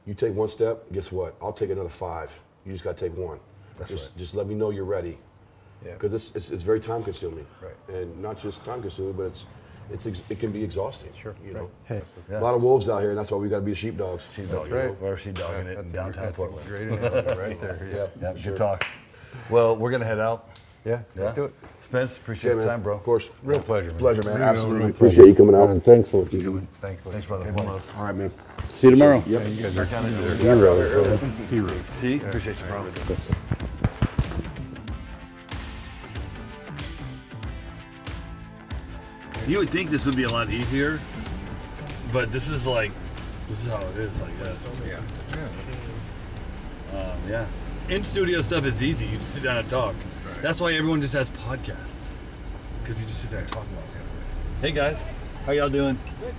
Right. 0.06 0.08
You 0.08 0.14
take 0.14 0.34
one 0.36 0.48
step, 0.48 0.84
guess 0.92 1.10
what? 1.12 1.34
I'll 1.42 1.52
take 1.52 1.70
another 1.70 1.88
five. 1.88 2.32
You 2.66 2.72
just 2.72 2.84
gotta 2.84 2.98
take 2.98 3.16
one. 3.16 3.38
That's 3.78 3.90
just, 3.90 4.10
right. 4.10 4.18
just 4.18 4.34
let 4.34 4.46
me 4.46 4.54
know 4.54 4.70
you're 4.70 4.84
ready. 4.84 5.18
Yeah. 5.84 5.92
Because 5.94 6.12
it's, 6.12 6.32
it's, 6.34 6.50
it's 6.50 6.62
very 6.62 6.80
time 6.80 7.02
consuming. 7.02 7.46
Right. 7.62 7.96
And 7.96 8.20
not 8.22 8.38
just 8.38 8.64
time 8.64 8.80
consuming, 8.82 9.12
but 9.14 9.24
it's, 9.24 9.44
it's 9.92 10.06
ex- 10.06 10.22
it 10.30 10.38
can 10.40 10.50
be 10.52 10.62
exhausting. 10.62 11.10
Sure. 11.20 11.34
You 11.44 11.52
know, 11.52 11.70
Hey, 11.84 12.00
Yeah. 12.30 12.38
a 12.38 12.42
lot 12.42 12.54
of 12.54 12.62
wolves 12.62 12.88
out 12.88 13.00
here, 13.00 13.10
and 13.10 13.18
that's 13.18 13.30
why 13.30 13.36
we 13.38 13.48
gotta 13.48 13.62
be 13.62 13.72
the 13.72 13.76
sheepdogs. 13.76 14.26
Sheepdog. 14.34 14.70
right. 14.70 14.98
We're 15.00 15.16
sheepdogging 15.16 15.66
it 15.66 15.70
in 15.70 15.74
That's 15.76 15.92
downtown 15.92 16.24
that's 16.24 16.36
Portland. 16.36 16.66
great 16.66 16.88
right 16.90 17.60
there. 17.60 18.10
Yeah. 18.20 18.32
Yeah, 18.34 18.42
good 18.42 18.56
talk. 18.56 18.86
Well, 19.50 19.76
we're 19.76 19.90
gonna 19.90 20.04
head 20.06 20.20
out. 20.20 20.48
Yeah. 20.84 21.00
Yeah. 21.16 21.22
Let's 21.22 21.34
do 21.34 21.44
it. 21.44 21.54
Spence, 21.80 22.16
appreciate 22.16 22.52
Yeah, 22.52 22.56
the 22.58 22.66
time, 22.66 22.82
bro. 22.82 22.96
Of 22.96 23.02
course. 23.04 23.30
Real 23.42 23.60
pleasure. 23.60 23.88
Man. 23.90 23.98
Pleasure, 23.98 24.22
man. 24.22 24.34
Real, 24.36 24.44
Absolutely. 24.44 24.78
real 24.78 24.88
Appreciate 24.90 25.16
pleasure. 25.16 25.28
you 25.30 25.34
coming 25.34 25.54
out, 25.54 25.70
and 25.70 25.84
thanks 25.84 26.08
for 26.08 26.22
what 26.22 26.32
you 26.32 26.40
do. 26.40 26.66
Thanks. 26.80 27.02
buddy. 27.02 27.12
Thanks, 27.14 27.26
brother. 27.26 27.44
Good 27.46 27.54
One 27.56 27.66
love. 27.66 27.94
All 27.96 28.04
right, 28.04 28.14
man. 28.14 28.30
See 28.68 28.88
you 28.88 28.90
tomorrow. 28.92 29.22
Yeah, 29.26 29.42
you 29.46 29.62
guys 29.62 29.78
are 29.78 29.84
they're 29.84 30.36
heroes. 30.36 31.20
Heroes. 31.50 31.82
T, 32.00 32.16
appreciate 32.16 32.58
you, 32.60 32.66
bro. 32.66 32.86
You 39.46 39.58
would 39.58 39.68
think 39.70 39.90
this 39.90 40.06
would 40.06 40.16
be 40.16 40.22
a 40.22 40.28
lot 40.28 40.50
easier, 40.50 41.00
but 42.12 42.32
this 42.32 42.48
is 42.48 42.64
like, 42.66 42.90
this 43.46 43.60
is 43.60 43.66
how 43.68 43.78
it 43.78 43.96
is, 43.98 44.10
I 44.22 44.30
guess. 44.42 44.56
Yeah. 44.86 45.00
Um, 46.98 47.18
yeah. 47.28 47.46
In 47.90 48.02
studio 48.04 48.40
stuff 48.40 48.64
is 48.64 48.82
easy. 48.82 49.06
You 49.06 49.18
just 49.18 49.34
sit 49.34 49.42
down 49.42 49.58
and 49.58 49.68
talk. 49.68 49.94
That's 50.44 50.60
why 50.60 50.74
everyone 50.74 51.00
just 51.00 51.14
has 51.14 51.30
podcasts. 51.30 52.18
Because 52.82 53.00
you 53.00 53.06
just 53.06 53.22
sit 53.22 53.30
there 53.30 53.40
and 53.40 53.48
talk 53.48 53.64
about 53.72 53.90
stuff. 53.90 54.02
Hey 54.60 54.72
guys, 54.72 54.98
how 55.46 55.52
y'all 55.52 55.70
doing? 55.70 55.98
Good. 56.20 56.34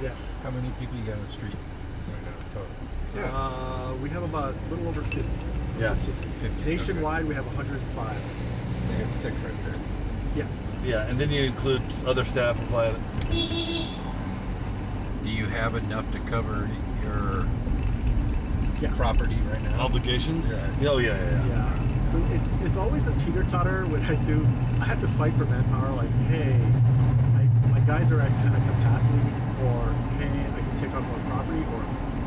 yes. 0.00 0.38
How 0.40 0.52
many 0.52 0.70
people 0.78 0.96
you 0.96 1.02
got 1.04 1.16
on 1.16 1.24
the 1.24 1.28
street 1.32 1.56
right 2.06 2.22
now? 2.22 3.24
Total? 3.24 3.34
Uh, 3.34 3.96
we 3.96 4.08
have 4.10 4.22
about 4.22 4.54
a 4.54 4.70
little 4.70 4.86
over 4.86 5.02
50. 5.02 5.28
Yeah. 5.80 5.94
60. 5.94 6.28
50, 6.42 6.64
Nationwide, 6.64 7.24
we 7.24 7.34
have 7.34 7.44
105. 7.46 8.06
I 8.06 9.02
got 9.02 9.12
six 9.12 9.34
right 9.40 9.64
there. 9.64 9.74
Yeah. 10.36 10.46
Yeah, 10.84 11.10
and 11.10 11.20
then 11.20 11.32
you 11.32 11.42
include 11.42 11.82
other 12.06 12.24
staff 12.24 12.56
apply 12.62 12.90
it. 12.90 12.96
Do 15.24 15.28
you 15.28 15.46
have 15.46 15.74
enough 15.74 16.08
to 16.12 16.20
cover 16.30 16.70
your 17.02 17.48
Yeah. 18.80 18.94
property 18.96 19.38
right 19.50 19.60
now? 19.64 19.80
Obligations? 19.80 20.48
Yeah. 20.48 20.88
Oh 20.90 20.98
yeah, 20.98 21.16
yeah, 21.16 21.30
yeah. 21.30 21.48
Yeah. 21.48 21.93
It's, 22.14 22.66
it's 22.66 22.76
always 22.76 23.06
a 23.06 23.14
teeter 23.18 23.42
totter 23.44 23.86
when 23.86 24.02
I 24.04 24.14
do. 24.24 24.46
I 24.80 24.84
have 24.84 25.00
to 25.00 25.08
fight 25.08 25.34
for 25.34 25.46
manpower. 25.46 25.90
Like, 25.96 26.10
hey, 26.28 26.54
I, 27.34 27.42
my 27.68 27.80
guys 27.80 28.12
are 28.12 28.20
at 28.20 28.30
kind 28.30 28.54
of 28.54 28.62
capacity, 28.62 29.18
or 29.64 29.92
hey, 30.18 30.30
I 30.30 30.60
can 30.60 30.78
take 30.78 30.94
on 30.94 31.02
more 31.02 31.18
property, 31.26 31.64
or 31.74 31.84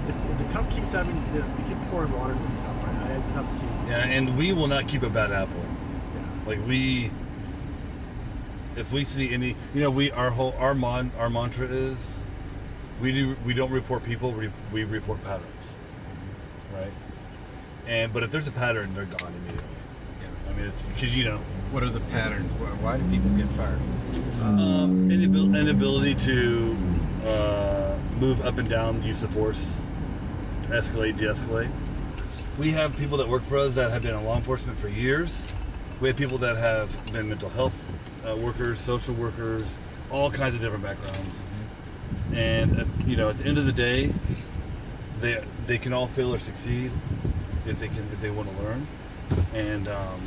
if, 0.09 0.31
if 0.31 0.38
the 0.45 0.53
cup 0.53 0.69
keeps 0.71 0.91
having, 0.91 1.15
they 1.31 1.39
they 1.39 1.69
keep 1.69 1.81
pouring 1.89 2.11
water 2.11 2.33
into 2.33 2.43
the 2.43 2.61
cup, 2.63 2.83
right? 2.83 3.11
I 3.11 3.19
just 3.19 3.29
have 3.31 3.45
to 3.45 3.59
keep. 3.59 3.89
Yeah, 3.89 4.05
and 4.05 4.38
we 4.38 4.51
will 4.51 4.67
not 4.67 4.88
keep 4.88 5.03
a 5.03 5.09
bad 5.09 5.31
apple. 5.31 5.55
Yeah. 5.55 6.47
Like 6.47 6.67
we, 6.67 7.11
if 8.75 8.91
we 8.91 9.05
see 9.05 9.33
any, 9.33 9.55
you 9.73 9.81
know, 9.81 9.91
we 9.91 10.11
our 10.11 10.31
whole 10.31 10.53
our 10.59 10.75
mon 10.75 11.11
our 11.17 11.29
mantra 11.29 11.67
is, 11.67 11.97
we 13.01 13.13
do 13.13 13.38
we 13.45 13.53
don't 13.53 13.71
report 13.71 14.03
people, 14.03 14.33
we 14.33 14.51
we 14.73 14.83
report 14.83 15.23
patterns, 15.23 15.47
mm-hmm. 15.65 16.75
right? 16.75 16.93
And 17.88 18.11
but 18.11 18.23
if 18.23 18.31
there's 18.31 18.47
a 18.47 18.51
pattern, 18.51 18.93
they're 18.93 19.05
gone 19.05 19.33
immediately. 19.33 19.76
I 20.49 20.53
mean, 20.53 20.65
it's 20.65 20.85
because 20.85 21.15
you 21.15 21.25
know, 21.25 21.37
What 21.71 21.83
are 21.83 21.89
the 21.89 21.99
patterns? 22.01 22.51
Why, 22.53 22.67
why 22.81 22.97
do 22.97 23.03
people 23.05 23.29
get 23.31 23.47
fired? 23.49 23.79
um, 24.41 25.09
inabil- 25.09 25.53
inability 25.59 26.15
to 26.15 26.77
uh, 27.27 27.97
move 28.19 28.41
up 28.41 28.57
and 28.57 28.69
down 28.69 29.01
use 29.03 29.23
of 29.23 29.31
force, 29.31 29.63
escalate, 30.69 31.17
de-escalate. 31.17 31.71
We 32.57 32.71
have 32.71 32.95
people 32.97 33.17
that 33.17 33.27
work 33.27 33.43
for 33.43 33.57
us 33.57 33.75
that 33.75 33.91
have 33.91 34.01
been 34.01 34.15
in 34.15 34.23
law 34.23 34.37
enforcement 34.37 34.79
for 34.79 34.89
years. 34.89 35.43
We 35.99 36.07
have 36.07 36.17
people 36.17 36.37
that 36.39 36.57
have 36.57 36.89
been 37.11 37.29
mental 37.29 37.49
health 37.49 37.75
uh, 38.27 38.35
workers, 38.37 38.79
social 38.79 39.13
workers, 39.15 39.77
all 40.09 40.31
kinds 40.31 40.55
of 40.55 40.61
different 40.61 40.83
backgrounds. 40.83 41.41
And 42.33 42.75
uh, 42.75 42.85
you 43.05 43.15
know, 43.15 43.29
at 43.29 43.37
the 43.37 43.45
end 43.45 43.57
of 43.57 43.65
the 43.65 43.71
day, 43.71 44.11
they 45.19 45.43
they 45.65 45.77
can 45.77 45.93
all 45.93 46.07
fail 46.07 46.33
or 46.33 46.39
succeed 46.39 46.91
if 47.65 47.79
they 47.79 47.87
can 47.87 48.07
if 48.11 48.21
they 48.21 48.29
want 48.29 48.49
to 48.55 48.61
learn. 48.61 48.87
And 49.53 49.88
um, 49.88 50.19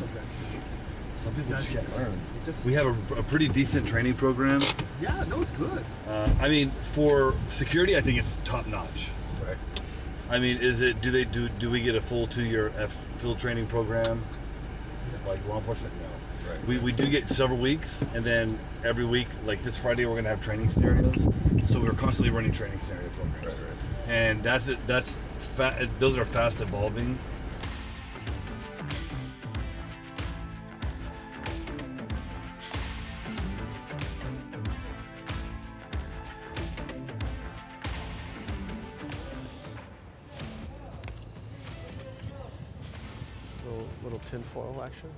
some 1.16 1.34
people 1.34 1.53
just 1.57 1.68
can't 1.70 1.96
learn. 1.96 2.18
just- 2.44 2.64
We 2.64 2.72
have 2.74 2.86
a, 2.86 3.14
a 3.16 3.22
pretty 3.22 3.48
decent 3.48 3.86
training 3.86 4.14
program. 4.14 4.62
yeah, 5.01 5.24
no, 5.28 5.40
it's 5.42 5.51
good. 5.53 5.84
Uh, 6.09 6.28
I 6.40 6.48
mean, 6.48 6.72
for 6.92 7.34
security, 7.51 7.96
I 7.96 8.01
think 8.01 8.18
it's 8.18 8.36
top 8.44 8.66
notch. 8.66 9.09
Right. 9.46 9.57
I 10.30 10.38
mean, 10.38 10.59
is 10.59 10.80
it? 10.80 11.01
Do 11.01 11.11
they 11.11 11.24
do? 11.24 11.48
Do 11.48 11.70
we 11.70 11.80
get 11.82 11.94
a 11.94 12.01
full 12.01 12.26
two-year 12.26 12.72
F 12.78 12.96
field 13.18 13.38
training 13.38 13.66
program? 13.66 14.22
like 15.26 15.46
law 15.48 15.59
enforcement? 15.59 15.92
No. 16.01 16.51
Right. 16.51 16.66
We, 16.66 16.78
we 16.78 16.92
do 16.92 17.07
get 17.09 17.28
several 17.30 17.59
weeks, 17.59 18.03
and 18.14 18.24
then 18.24 18.59
every 18.84 19.05
week, 19.05 19.28
like 19.44 19.62
this 19.62 19.76
Friday, 19.76 20.07
we're 20.07 20.14
gonna 20.16 20.30
have 20.30 20.40
training 20.40 20.68
scenarios. 20.68 21.14
So 21.68 21.78
we're 21.80 21.92
constantly 21.92 22.30
running 22.34 22.51
training 22.53 22.80
scenario 22.80 23.09
programs, 23.11 23.46
Right, 23.46 23.55
right. 23.57 24.09
and 24.09 24.42
that's 24.42 24.68
it. 24.68 24.78
That's 24.86 25.14
fa- 25.38 25.88
those 25.98 26.16
are 26.16 26.24
fast 26.24 26.61
evolving. 26.62 27.18
Little 44.61 44.74
tinfoil 44.74 44.84
action. 44.84 45.11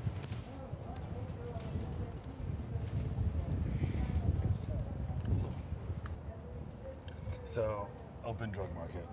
So 7.45 7.87
open 8.25 8.51
drug 8.51 8.75
market, 8.75 9.07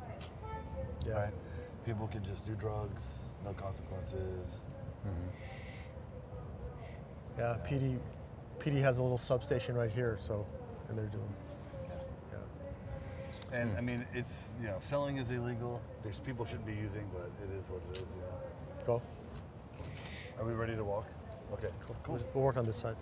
Yeah. 1.05 1.13
right? 1.13 1.33
People 1.85 2.07
can 2.07 2.23
just 2.23 2.45
do 2.45 2.55
drugs, 2.55 3.03
no 3.43 3.51
consequences. 3.53 4.61
Mm-hmm. 5.05 5.29
Yeah. 7.37 7.57
PD, 7.67 7.99
PD 8.59 8.81
has 8.81 8.99
a 8.99 9.03
little 9.03 9.17
substation 9.17 9.75
right 9.75 9.91
here, 9.91 10.17
so, 10.19 10.45
and 10.87 10.97
they're 10.97 11.05
doing. 11.07 11.33
Yeah. 12.31 13.59
And 13.59 13.71
hmm. 13.71 13.77
I 13.77 13.81
mean, 13.81 14.05
it's 14.13 14.53
you 14.61 14.67
know, 14.67 14.77
selling 14.79 15.17
is 15.17 15.31
illegal. 15.31 15.81
There's 16.03 16.19
people 16.19 16.45
shouldn't 16.45 16.67
be 16.67 16.75
using, 16.75 17.09
but 17.13 17.31
it 17.43 17.51
is 17.57 17.67
what 17.69 17.81
it 17.91 17.97
is. 17.97 18.03
You 18.15 18.21
know. 18.21 18.85
Go. 18.85 19.01
Are 20.39 20.45
we 20.45 20.53
ready 20.53 20.75
to 20.75 20.83
walk? 20.83 21.05
Okay, 21.53 21.67
cool. 21.85 21.95
We'll, 22.07 22.27
we'll 22.33 22.43
work 22.43 22.57
on 22.57 22.65
this 22.65 22.77
side. 22.77 22.95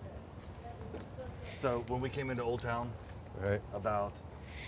So 1.60 1.84
when 1.88 2.02
we 2.02 2.10
came 2.10 2.30
into 2.30 2.44
Old 2.44 2.62
Town 2.62 2.92
Right. 3.40 3.62
about 3.74 4.14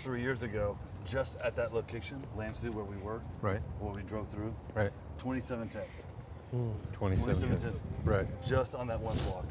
three 0.04 0.22
years 0.22 0.42
ago, 0.44 0.78
just 1.04 1.40
at 1.40 1.56
that 1.56 1.74
location, 1.74 2.24
Lansing, 2.36 2.72
where 2.72 2.84
we 2.84 2.96
were, 2.98 3.20
Right. 3.40 3.60
where 3.80 3.92
we 3.92 4.02
drove 4.02 4.28
through, 4.28 4.54
Right. 4.74 4.90
27 5.18 5.68
tents, 5.68 6.04
27. 6.92 7.36
27 7.36 7.60
tents, 7.60 7.80
Right. 8.04 8.26
just 8.44 8.74
on 8.74 8.86
that 8.88 9.00
one 9.00 9.16
block. 9.28 9.46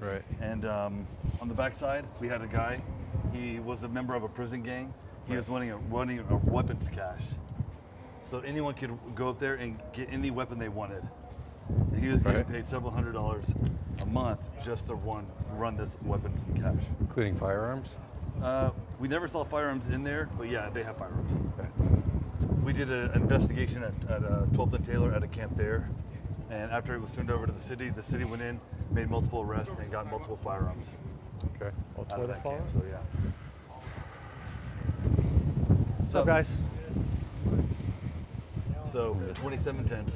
Right. 0.00 0.22
And 0.40 0.64
um, 0.64 1.06
on 1.40 1.48
the 1.48 1.54
backside, 1.54 2.04
we 2.20 2.28
had 2.28 2.42
a 2.42 2.46
guy. 2.46 2.82
He 3.32 3.60
was 3.60 3.84
a 3.84 3.88
member 3.88 4.14
of 4.14 4.22
a 4.24 4.28
prison 4.28 4.62
gang. 4.62 4.92
He 5.26 5.36
was 5.36 5.48
running 5.48 5.70
a, 5.70 5.76
running 5.76 6.18
a 6.20 6.36
weapons 6.50 6.88
cache. 6.88 7.22
So 8.24 8.40
anyone 8.40 8.74
could 8.74 8.96
go 9.14 9.28
up 9.28 9.38
there 9.38 9.54
and 9.54 9.80
get 9.92 10.08
any 10.12 10.30
weapon 10.30 10.58
they 10.58 10.68
wanted. 10.68 11.06
And 11.68 11.98
he 12.02 12.08
was 12.08 12.22
getting 12.22 12.38
Right. 12.38 12.48
paid 12.50 12.68
several 12.68 12.90
hundred 12.90 13.12
dollars 13.12 13.44
a 14.00 14.06
month 14.06 14.48
just 14.64 14.86
to 14.86 14.94
run 14.94 15.26
run 15.52 15.76
this 15.76 15.96
weapons 16.02 16.44
cache. 16.60 16.84
Including 17.00 17.34
firearms. 17.36 17.96
Uh, 18.42 18.70
we 19.00 19.08
never 19.08 19.26
saw 19.26 19.42
firearms 19.44 19.86
in 19.86 20.04
there, 20.04 20.28
but 20.38 20.48
yeah, 20.48 20.70
they 20.70 20.82
have 20.84 20.96
firearms. 20.96 21.32
Right. 21.56 22.62
We 22.62 22.72
did 22.72 22.90
an 22.90 23.10
investigation 23.14 23.82
at, 23.82 23.92
at 24.10 24.22
uh, 24.24 24.42
12th 24.52 24.74
and 24.74 24.84
Taylor 24.84 25.12
at 25.12 25.22
a 25.24 25.26
camp 25.26 25.56
there, 25.56 25.88
and 26.50 26.70
after 26.70 26.94
it 26.94 27.00
was 27.00 27.10
turned 27.10 27.30
over 27.30 27.46
to 27.46 27.52
the 27.52 27.60
city, 27.60 27.88
the 27.90 28.02
city 28.02 28.24
went 28.24 28.42
in, 28.42 28.60
made 28.92 29.10
multiple 29.10 29.40
arrests, 29.42 29.74
and 29.80 29.90
got 29.90 30.08
multiple 30.10 30.38
firearms. 30.44 30.86
Okay. 31.56 31.74
Out 31.98 32.20
of 32.20 32.28
that 32.28 32.42
camp, 32.44 32.62
So 32.72 32.82
yeah. 32.88 32.98
What's 35.98 36.14
up, 36.14 36.26
guys? 36.26 36.52
So 38.92 39.16
27 39.34 39.84
tents, 39.84 40.12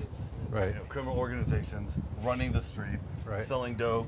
Right. 0.53 0.69
you 0.69 0.75
know, 0.75 0.85
criminal 0.89 1.17
organizations 1.19 1.99
running 2.23 2.53
the 2.53 2.61
street, 2.61 2.99
Right. 3.25 3.45
selling 3.47 3.75
dope. 3.75 4.07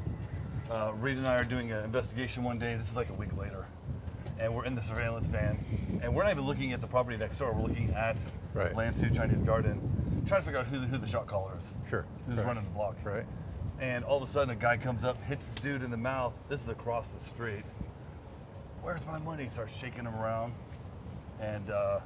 Uh, 0.70 0.92
Reed 1.00 1.16
and 1.16 1.26
I 1.26 1.36
are 1.36 1.44
doing 1.44 1.72
an 1.72 1.82
investigation 1.84 2.44
one 2.44 2.58
day. 2.58 2.74
This 2.76 2.90
is 2.90 2.96
like 2.96 3.08
a 3.08 3.14
week 3.14 3.36
later, 3.36 3.64
and 4.38 4.54
we're 4.54 4.64
in 4.66 4.74
the 4.74 4.82
surveillance 4.82 5.26
van, 5.26 6.00
and 6.02 6.14
we're 6.14 6.22
not 6.24 6.32
even 6.32 6.44
looking 6.44 6.72
at 6.74 6.80
the 6.82 6.86
property 6.86 7.16
next 7.16 7.38
door. 7.38 7.52
We're 7.52 7.62
looking 7.66 7.90
at 7.94 8.16
Right. 8.52 8.72
Lansu 8.74 9.12
Chinese 9.14 9.42
Garden, 9.42 10.22
trying 10.26 10.42
to 10.42 10.44
figure 10.44 10.60
out 10.60 10.66
who 10.66 10.78
the, 10.80 10.86
who 10.86 10.98
the 10.98 11.06
shot 11.06 11.26
caller 11.26 11.52
is. 11.60 11.74
Sure. 11.88 12.04
Who's 12.26 12.36
Right. 12.38 12.46
running 12.46 12.64
the 12.64 12.70
block? 12.70 12.96
Right. 13.02 13.24
And 13.80 14.04
all 14.04 14.18
of 14.18 14.22
a 14.22 14.30
sudden, 14.30 14.50
a 14.50 14.54
guy 14.54 14.76
comes 14.76 15.02
up, 15.02 15.20
hits 15.24 15.46
this 15.46 15.56
dude 15.56 15.82
in 15.82 15.90
the 15.90 15.96
mouth. 15.96 16.38
This 16.48 16.62
is 16.62 16.68
across 16.68 17.08
the 17.08 17.20
street. 17.20 17.64
Where's 18.82 19.04
my 19.06 19.18
money? 19.18 19.48
Starts 19.48 19.74
shaking 19.74 20.04
him 20.04 20.14
around. 20.14 20.52
And 21.40 21.70
uh, 21.70 22.00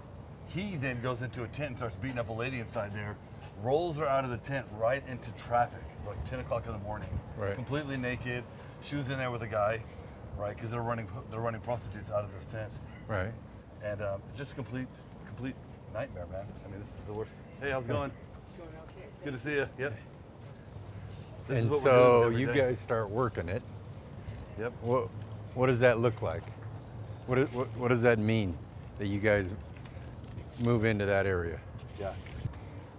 he 0.47 0.77
then 0.77 1.03
goes 1.03 1.23
into 1.23 1.43
a 1.45 1.49
tent 1.49 1.69
and 1.71 1.77
starts 1.77 1.97
beating 1.97 2.19
up 2.19 2.29
a 2.29 2.33
lady 2.33 2.61
inside 2.61 2.95
there, 2.95 3.17
rolls 3.63 3.99
her 3.99 4.07
out 4.07 4.25
of 4.25 4.31
the 4.31 4.37
tent 4.39 4.67
right 4.79 5.03
into 5.09 5.31
traffic, 5.33 5.83
like 6.07 6.23
10 6.25 6.41
o'clock 6.41 6.67
in 6.67 6.73
the 6.73 6.79
morning. 6.79 7.09
Right. 7.37 7.55
Completely 7.55 7.97
naked. 7.97 8.45
She 8.83 8.97
was 8.97 9.11
in 9.11 9.19
there 9.19 9.31
with 9.31 9.43
a 9.43 9.47
guy, 9.47 9.83
right? 10.37 10.55
Because 10.55 10.71
they're 10.71 10.83
running, 10.83 11.09
they're 11.31 11.41
running 11.41 11.61
prostitutes 11.61 12.11
out 12.11 12.25
of 12.25 12.33
this 12.33 12.45
tent. 12.45 12.73
Right. 13.07 13.33
And 13.83 14.03
um, 14.03 14.23
just 14.37 14.53
a 14.53 14.55
complete, 14.55 14.87
complete 15.27 15.55
nightmare, 15.93 16.27
man. 16.31 16.47
I 16.65 16.71
mean, 16.71 16.81
this 16.81 16.89
is 17.01 17.07
the 17.07 17.13
worst. 17.13 17.33
Hey, 17.61 17.71
how's 17.71 17.85
it 17.85 17.89
going? 17.89 18.13
It's 19.15 19.25
good 19.25 19.33
to 19.33 19.39
see 19.39 19.53
you. 19.53 19.69
Yep. 19.79 19.95
This 21.49 21.59
and 21.59 21.71
what 21.71 21.83
we're 21.83 21.91
doing 21.91 22.35
so 22.35 22.39
you 22.39 22.47
day. 22.47 22.55
guys 22.55 22.79
start 22.79 23.11
working 23.11 23.49
it. 23.49 23.63
Yep. 24.59 24.73
What 24.83 25.09
What 25.55 25.67
does 25.67 25.81
that 25.81 25.99
look 25.99 26.23
like? 26.23 26.43
What, 27.27 27.53
what 27.53 27.69
What 27.77 27.89
does 27.89 28.03
that 28.03 28.19
mean 28.19 28.57
that 28.99 29.09
you 29.09 29.19
guys 29.19 29.53
move 30.59 30.85
into 30.85 31.07
that 31.07 31.27
area? 31.27 31.59
Yeah. 31.99 32.13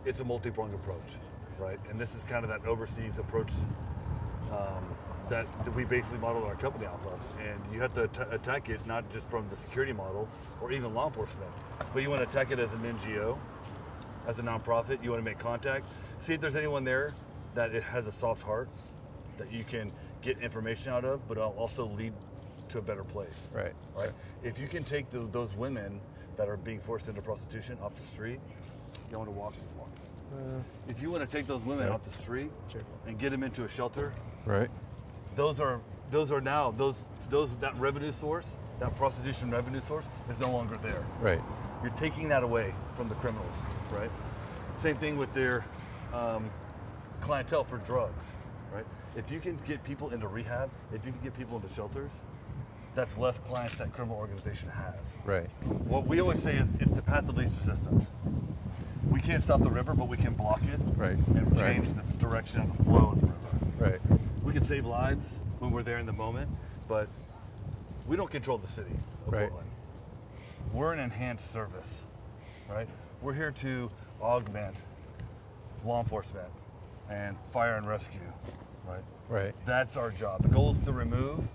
It's 0.10 0.22
a 0.22 0.26
multi-pronged 0.26 0.74
approach, 0.74 1.18
right? 1.60 1.80
And 1.91 1.99
this 2.01 2.16
is 2.16 2.24
kind 2.24 2.43
of 2.43 2.49
that 2.49 2.66
overseas 2.66 3.20
approach 3.20 3.51
um, 4.51 4.84
that, 5.30 5.45
that 5.64 5.76
we 5.76 5.84
basically 5.84 6.18
modeled 6.18 6.45
our 6.45 6.55
company 6.55 6.88
off 6.88 7.05
of. 7.05 7.20
And 7.39 7.62
you 7.72 7.80
have 7.80 7.93
to 7.93 8.03
at- 8.05 8.34
attack 8.34 8.70
it 8.70 8.84
not 8.88 9.07
just 9.12 9.30
from 9.30 9.47
the 9.49 9.55
security 9.55 9.93
model 9.93 10.28
or 10.64 10.72
even 10.72 10.95
law 10.95 11.05
enforcement, 11.05 11.51
but 11.93 12.01
you 12.01 12.10
want 12.10 12.24
to 12.24 12.28
attack 12.28 12.51
it 12.51 12.57
as 12.57 12.74
an 12.74 12.80
NGO, 12.80 13.38
as 14.26 14.39
a 14.39 14.41
nonprofit. 14.41 15.03
You 15.03 15.12
want 15.12 15.24
to 15.24 15.30
make 15.30 15.38
contact, 15.38 15.88
see 16.18 16.34
if 16.34 16.41
there's 16.41 16.55
anyone 16.55 16.84
there 16.84 17.14
that 17.53 17.76
it 17.76 17.84
has 17.84 18.07
a 18.07 18.12
soft 18.12 18.41
heart 18.41 18.68
that 19.38 19.53
you 19.53 19.64
can 19.64 19.91
get 20.24 20.39
information 20.39 20.91
out 20.91 21.05
of, 21.05 21.28
but 21.28 21.38
also 21.38 21.86
lead 21.86 22.14
to 22.70 22.80
a 22.80 22.82
better 22.82 23.03
place. 23.03 23.47
Right. 23.53 23.74
Right. 23.95 24.10
If 24.41 24.60
you 24.60 24.68
can 24.68 24.84
take 24.84 25.12
the, 25.12 25.20
those 25.32 25.53
women 25.55 26.01
that 26.36 26.49
are 26.49 26.57
being 26.57 26.80
forced 26.80 27.10
into 27.10 27.22
prostitution 27.22 27.78
off 27.84 27.93
the 27.93 28.07
street, 28.07 28.39
you 29.12 29.18
want 29.18 29.30
to 29.30 29.36
walk, 29.36 29.53
If 30.88 31.01
you 31.01 31.11
want 31.11 31.27
to 31.27 31.32
take 31.36 31.47
those 31.47 31.63
women 31.63 31.88
Yeah. 31.88 31.93
off 31.93 32.03
the 32.03 32.11
street 32.11 32.51
Sure. 32.71 32.82
and 33.07 33.17
get 33.17 33.32
them 33.32 33.43
into 33.43 33.63
a 33.63 33.67
shelter, 33.69 34.13
Right. 34.45 34.69
those 35.36 35.59
are 35.59 35.80
those 36.11 36.32
are 36.32 36.41
now 36.41 36.71
those 36.71 37.03
those 37.30 37.55
that 37.57 37.75
revenue 37.80 38.11
source, 38.11 38.57
that 38.80 38.95
prostitution 38.95 39.51
revenue 39.51 39.80
source 39.82 40.07
is 40.30 40.39
no 40.39 40.49
longer 40.51 40.75
there. 40.77 41.03
Right. 41.21 41.41
You're 41.84 41.91
taking 41.91 42.30
that 42.30 42.41
away 42.43 42.73
from 42.95 43.07
the 43.09 43.15
criminals, 43.15 43.55
right? 43.91 44.09
Same 44.80 44.95
thing 44.95 45.17
with 45.17 45.32
their 45.34 45.63
um, 46.13 46.49
clientele 47.21 47.63
for 47.63 47.77
drugs, 47.77 48.25
right? 48.73 48.86
If 49.15 49.32
you 49.32 49.39
can 49.39 49.57
get 49.67 49.84
people 49.84 50.09
into 50.09 50.27
rehab, 50.27 50.71
if 50.91 51.05
you 51.05 51.11
can 51.11 51.21
get 51.21 51.36
people 51.38 51.57
into 51.57 51.71
shelters, 51.73 52.11
that's 52.95 53.15
less 53.17 53.38
clients 53.39 53.75
that 53.77 53.93
criminal 53.93 54.17
organization 54.17 54.69
has. 54.69 54.95
Right. 55.23 55.47
What 55.88 56.07
we 56.07 56.19
always 56.19 56.41
say 56.41 56.55
is 56.55 56.73
it's 56.80 56.93
the 56.93 57.03
path 57.03 57.30
of 57.30 57.38
least 57.38 57.55
resistance. 57.57 58.07
We 59.10 59.22
can't 59.22 59.43
stop 59.43 59.62
the 59.62 59.70
river, 59.70 59.93
but 59.93 60.08
we 60.08 60.18
can 60.18 60.34
block 60.34 60.62
it 60.64 60.80
Right, 60.97 61.12
and 61.12 61.52
right. 61.52 61.76
change 61.76 61.89
the 61.93 62.02
direction 62.18 62.62
of 62.62 62.78
the 62.78 62.84
flow 62.84 63.12
of 63.14 63.22
the 63.22 63.28
river. 63.28 63.39
Right. 63.78 64.20
We 64.43 64.54
can 64.54 64.64
save 64.64 64.86
lives 64.86 65.36
when 65.60 65.72
we're 65.72 65.84
there 65.84 65.97
in 65.97 66.06
the 66.06 66.14
moment, 66.14 66.50
but 66.88 67.08
we 68.08 68.16
don't 68.18 68.30
control 68.32 68.58
the 68.58 68.68
city 68.68 68.91
of 69.28 69.34
Right. 69.34 69.50
Portland. 69.50 69.70
We're 70.74 70.93
an 70.93 71.00
enhanced 71.00 71.52
service, 71.52 72.04
right? 72.70 72.88
We're 73.22 73.34
here 73.34 73.52
to 73.52 73.89
augment 74.22 74.76
law 75.86 76.00
enforcement 76.02 76.47
and 77.10 77.38
fire 77.47 77.76
and 77.76 77.88
rescue, 77.88 78.20
right? 78.88 79.04
Right. 79.30 79.56
That's 79.66 79.95
our 79.97 80.12
job. 80.12 80.41
The 80.43 80.50
goal 80.50 80.72
is 80.72 80.82
to 80.82 80.91
remove 80.91 81.47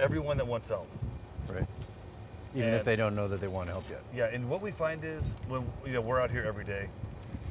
everyone 0.00 0.36
that 0.38 0.46
wants 0.46 0.68
help. 0.70 0.88
Right. 1.48 1.66
Even 2.54 2.74
if 2.74 2.84
they 2.84 2.96
don't 2.96 3.14
know 3.14 3.28
that 3.28 3.40
they 3.40 3.48
want 3.48 3.68
help 3.68 3.84
yet. 3.88 4.02
Yeah, 4.14 4.26
and 4.26 4.48
what 4.48 4.60
we 4.60 4.70
find 4.70 5.04
is 5.04 5.36
when 5.48 5.64
you 5.86 5.92
know 5.92 6.00
we're 6.00 6.20
out 6.20 6.30
here 6.30 6.44
every 6.44 6.64
day, 6.64 6.88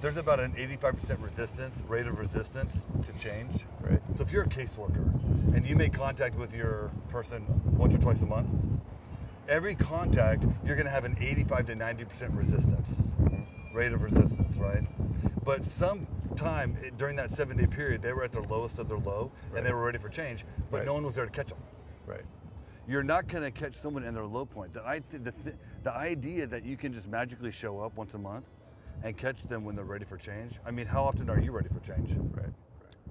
there's 0.01 0.17
about 0.17 0.39
an 0.39 0.51
85% 0.53 1.21
resistance 1.21 1.83
rate 1.87 2.05
of 2.07 2.19
resistance 2.19 2.83
to 3.05 3.11
change. 3.13 3.63
Right. 3.81 4.01
So 4.15 4.23
if 4.23 4.31
you're 4.31 4.43
a 4.43 4.47
caseworker 4.47 5.05
and 5.55 5.65
you 5.65 5.75
make 5.75 5.93
contact 5.93 6.35
with 6.35 6.53
your 6.55 6.91
person 7.09 7.43
once 7.77 7.95
or 7.95 7.97
twice 7.99 8.21
a 8.21 8.25
month, 8.25 8.49
every 9.47 9.75
contact 9.75 10.43
you're 10.65 10.75
going 10.75 10.85
to 10.85 10.91
have 10.91 11.05
an 11.05 11.17
85 11.19 11.65
to 11.67 11.75
90% 11.75 12.37
resistance 12.37 12.89
Mm-hmm. 13.21 13.75
rate 13.77 13.91
of 13.91 14.01
resistance, 14.01 14.55
right? 14.57 14.83
But 15.43 15.63
sometime 15.65 16.77
i- 16.85 16.89
during 16.97 17.15
that 17.17 17.31
seven 17.31 17.57
day 17.57 17.67
period, 17.67 18.01
they 18.01 18.13
were 18.13 18.23
at 18.23 18.31
their 18.31 18.41
lowest 18.43 18.79
of 18.79 18.87
their 18.87 18.97
low 18.97 19.31
and 19.55 19.65
they 19.65 19.71
were 19.73 19.83
ready 19.85 19.97
for 19.97 20.07
change, 20.09 20.45
but 20.71 20.77
Right. 20.77 20.85
no 20.85 20.93
one 20.93 21.05
was 21.05 21.15
there 21.15 21.25
to 21.25 21.31
catch 21.31 21.49
them 21.49 21.57
Right. 22.07 22.23
You're 22.89 23.03
not 23.03 23.27
going 23.27 23.43
to 23.43 23.51
catch 23.51 23.75
someone 23.75 24.03
in 24.03 24.15
their 24.15 24.25
low 24.25 24.45
point. 24.45 24.73
The, 24.73 25.03
the, 25.11 25.19
the, 25.19 25.53
the 25.83 25.93
idea 25.93 26.47
that 26.47 26.65
you 26.65 26.75
can 26.75 26.91
just 26.91 27.07
magically 27.07 27.51
show 27.51 27.79
up 27.79 27.95
once 27.95 28.15
a 28.15 28.17
month 28.17 28.45
and 29.03 29.15
catch 29.15 29.43
them 29.43 29.63
when 29.63 29.75
they're 29.75 29.85
ready 29.85 30.05
for 30.05 30.17
change. 30.17 30.59
I 30.65 30.71
mean, 30.71 30.87
how 30.87 31.03
often 31.03 31.29
are 31.29 31.39
you 31.39 31.51
ready 31.51 31.69
for 31.69 31.79
change? 31.81 32.11
Right. 32.33 32.49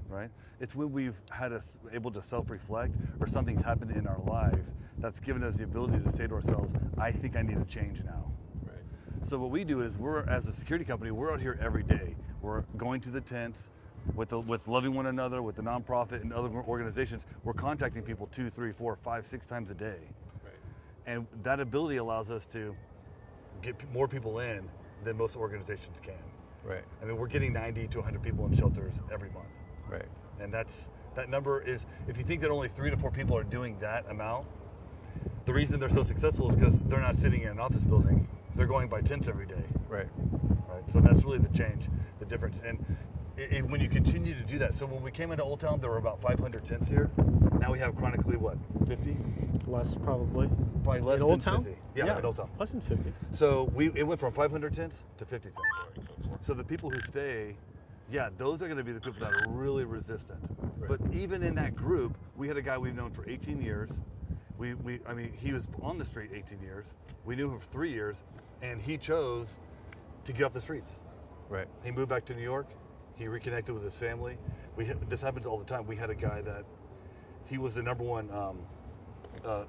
right? 0.08 0.30
It's 0.58 0.74
when 0.74 0.92
we've 0.92 1.20
had 1.30 1.52
us 1.52 1.78
able 1.92 2.10
to 2.10 2.20
self-reflect 2.20 2.92
or 3.20 3.28
something's 3.28 3.62
happened 3.62 3.92
in 3.92 4.08
our 4.08 4.18
life 4.18 4.66
that's 4.98 5.20
given 5.20 5.44
us 5.44 5.54
the 5.54 5.64
ability 5.64 6.00
to 6.00 6.10
say 6.16 6.26
to 6.26 6.34
ourselves, 6.34 6.74
I 6.98 7.12
think 7.12 7.36
I 7.36 7.42
need 7.42 7.58
a 7.58 7.64
change 7.64 8.02
now. 8.02 8.32
Right. 8.64 8.82
So 9.30 9.38
what 9.38 9.50
we 9.50 9.62
do 9.62 9.82
is 9.82 9.96
we're 9.96 10.28
as 10.28 10.48
a 10.48 10.52
security 10.52 10.84
company, 10.84 11.12
we're 11.12 11.32
out 11.32 11.40
here 11.40 11.56
every 11.62 11.84
day. 11.84 12.16
We're 12.42 12.62
going 12.76 13.00
to 13.02 13.10
the 13.10 13.20
tents 13.20 13.70
with 14.14 14.30
the, 14.30 14.40
with 14.40 14.66
loving 14.68 14.94
one 14.94 15.06
another, 15.06 15.42
with 15.42 15.56
the 15.56 15.62
nonprofit 15.62 16.22
and 16.22 16.32
other 16.32 16.48
organizations. 16.48 17.26
We're 17.44 17.52
contacting 17.52 18.02
people 18.02 18.28
two, 18.32 18.50
three, 18.50 18.72
four, 18.72 18.96
five, 18.96 19.26
six 19.26 19.46
times 19.46 19.70
a 19.70 19.74
day, 19.74 19.98
Right. 20.44 20.54
and 21.06 21.26
that 21.42 21.60
ability 21.60 21.96
allows 21.96 22.30
us 22.30 22.46
to 22.46 22.74
get 23.62 23.76
more 23.92 24.08
people 24.08 24.38
in 24.40 24.68
than 25.04 25.16
most 25.16 25.36
organizations 25.36 26.00
can. 26.00 26.14
Right. 26.64 26.84
I 27.02 27.06
mean, 27.06 27.16
we're 27.16 27.28
getting 27.28 27.52
90 27.52 27.88
to 27.88 27.98
100 27.98 28.22
people 28.22 28.44
in 28.46 28.52
shelters 28.52 28.94
every 29.12 29.30
month, 29.30 29.46
Right. 29.88 30.06
and 30.40 30.52
that's 30.52 30.90
that 31.14 31.28
number 31.28 31.60
is. 31.62 31.84
If 32.06 32.16
you 32.18 32.24
think 32.24 32.40
that 32.42 32.50
only 32.50 32.68
three 32.68 32.90
to 32.90 32.96
four 32.96 33.10
people 33.10 33.36
are 33.36 33.42
doing 33.42 33.76
that 33.78 34.08
amount, 34.08 34.46
the 35.44 35.52
reason 35.52 35.80
they're 35.80 35.88
so 35.88 36.02
successful 36.02 36.48
is 36.48 36.54
because 36.54 36.78
they're 36.80 37.00
not 37.00 37.16
sitting 37.16 37.42
in 37.42 37.48
an 37.48 37.58
office 37.58 37.82
building; 37.82 38.28
they're 38.54 38.66
going 38.66 38.88
by 38.88 39.00
tents 39.00 39.28
every 39.28 39.46
day. 39.46 39.64
Right. 39.88 40.06
right? 40.68 40.88
So 40.90 41.00
that's 41.00 41.24
really 41.24 41.38
the 41.38 41.48
change, 41.48 41.88
the 42.18 42.26
difference. 42.26 42.60
And 42.64 42.84
it, 43.38 43.52
it- 43.52 43.68
when 43.68 43.80
you 43.80 43.88
continue 43.88 44.34
to 44.34 44.42
do 44.42 44.58
that, 44.58 44.74
so 44.74 44.86
when 44.86 45.02
we 45.02 45.10
came 45.10 45.30
into 45.30 45.44
Old 45.44 45.60
Town, 45.60 45.80
there 45.80 45.90
were 45.90 45.98
about 45.98 46.20
500 46.20 46.64
tents 46.64 46.88
here. 46.88 47.10
Now 47.60 47.72
we 47.72 47.78
have 47.78 47.96
chronically 47.96 48.36
what, 48.36 48.56
50? 48.86 49.16
Less 49.66 49.94
probably. 49.94 50.48
Probably 50.82 51.00
less 51.00 51.14
in 51.16 51.20
than 51.20 51.30
Old 51.30 51.40
Town? 51.40 51.62
50. 51.62 51.78
Yeah, 51.94 52.18
in 52.18 52.24
Old 52.24 52.36
Town. 52.36 52.50
Less 52.58 52.70
than 52.70 52.80
50. 52.80 53.12
So 53.32 53.64
we 53.74 53.90
it 53.94 54.06
went 54.06 54.20
from 54.20 54.32
500 54.32 54.72
tents 54.74 55.04
to 55.18 55.24
50 55.24 55.50
tents. 55.50 56.08
So 56.42 56.54
the 56.54 56.64
people 56.64 56.88
who 56.90 57.00
stay, 57.02 57.56
yeah, 58.10 58.30
those 58.38 58.62
are 58.62 58.66
going 58.66 58.78
to 58.78 58.84
be 58.84 58.92
the 58.92 59.00
people 59.00 59.20
that 59.20 59.32
are 59.32 59.48
really 59.48 59.84
resistant. 59.84 60.38
But 60.88 61.00
even 61.12 61.42
in 61.42 61.54
that 61.56 61.74
group, 61.76 62.16
we 62.36 62.48
had 62.48 62.56
a 62.56 62.62
guy 62.62 62.78
we've 62.78 62.94
known 62.94 63.10
for 63.10 63.28
18 63.28 63.60
years. 63.60 63.90
We, 64.56 64.74
we, 64.74 65.00
I 65.06 65.12
mean, 65.14 65.32
he 65.32 65.52
was 65.52 65.66
on 65.82 65.98
the 65.98 66.04
street 66.04 66.30
18 66.34 66.60
years. 66.62 66.86
We 67.24 67.36
knew 67.36 67.50
him 67.52 67.58
for 67.58 67.66
three 67.66 67.92
years, 67.92 68.22
and 68.62 68.80
he 68.80 68.96
chose 68.96 69.58
to 70.24 70.32
get 70.32 70.44
off 70.44 70.52
the 70.52 70.60
streets. 70.60 70.98
Right. 71.48 71.66
He 71.84 71.90
moved 71.90 72.08
back 72.08 72.24
to 72.26 72.34
New 72.34 72.42
York. 72.42 72.66
He 73.18 73.26
reconnected 73.26 73.74
with 73.74 73.82
his 73.82 73.98
family. 73.98 74.38
We 74.76 74.84
this 75.08 75.20
happens 75.20 75.44
all 75.44 75.58
the 75.58 75.64
time. 75.64 75.86
We 75.86 75.96
had 75.96 76.08
a 76.08 76.14
guy 76.14 76.40
that 76.42 76.64
he 77.46 77.58
was 77.58 77.74
the 77.74 77.82
number 77.82 78.04
one 78.04 78.30
um, 78.30 78.58
uh, 79.44 79.64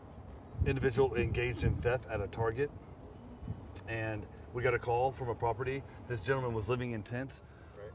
individual 0.65 1.15
engaged 1.15 1.63
in 1.63 1.75
theft 1.77 2.05
at 2.11 2.21
a 2.21 2.27
Target, 2.27 2.69
and 3.87 4.25
we 4.53 4.61
got 4.61 4.75
a 4.75 4.79
call 4.79 5.11
from 5.11 5.29
a 5.29 5.35
property. 5.35 5.81
This 6.07 6.21
gentleman 6.21 6.53
was 6.53 6.69
living 6.69 6.91
in 6.91 7.01
tents 7.01 7.41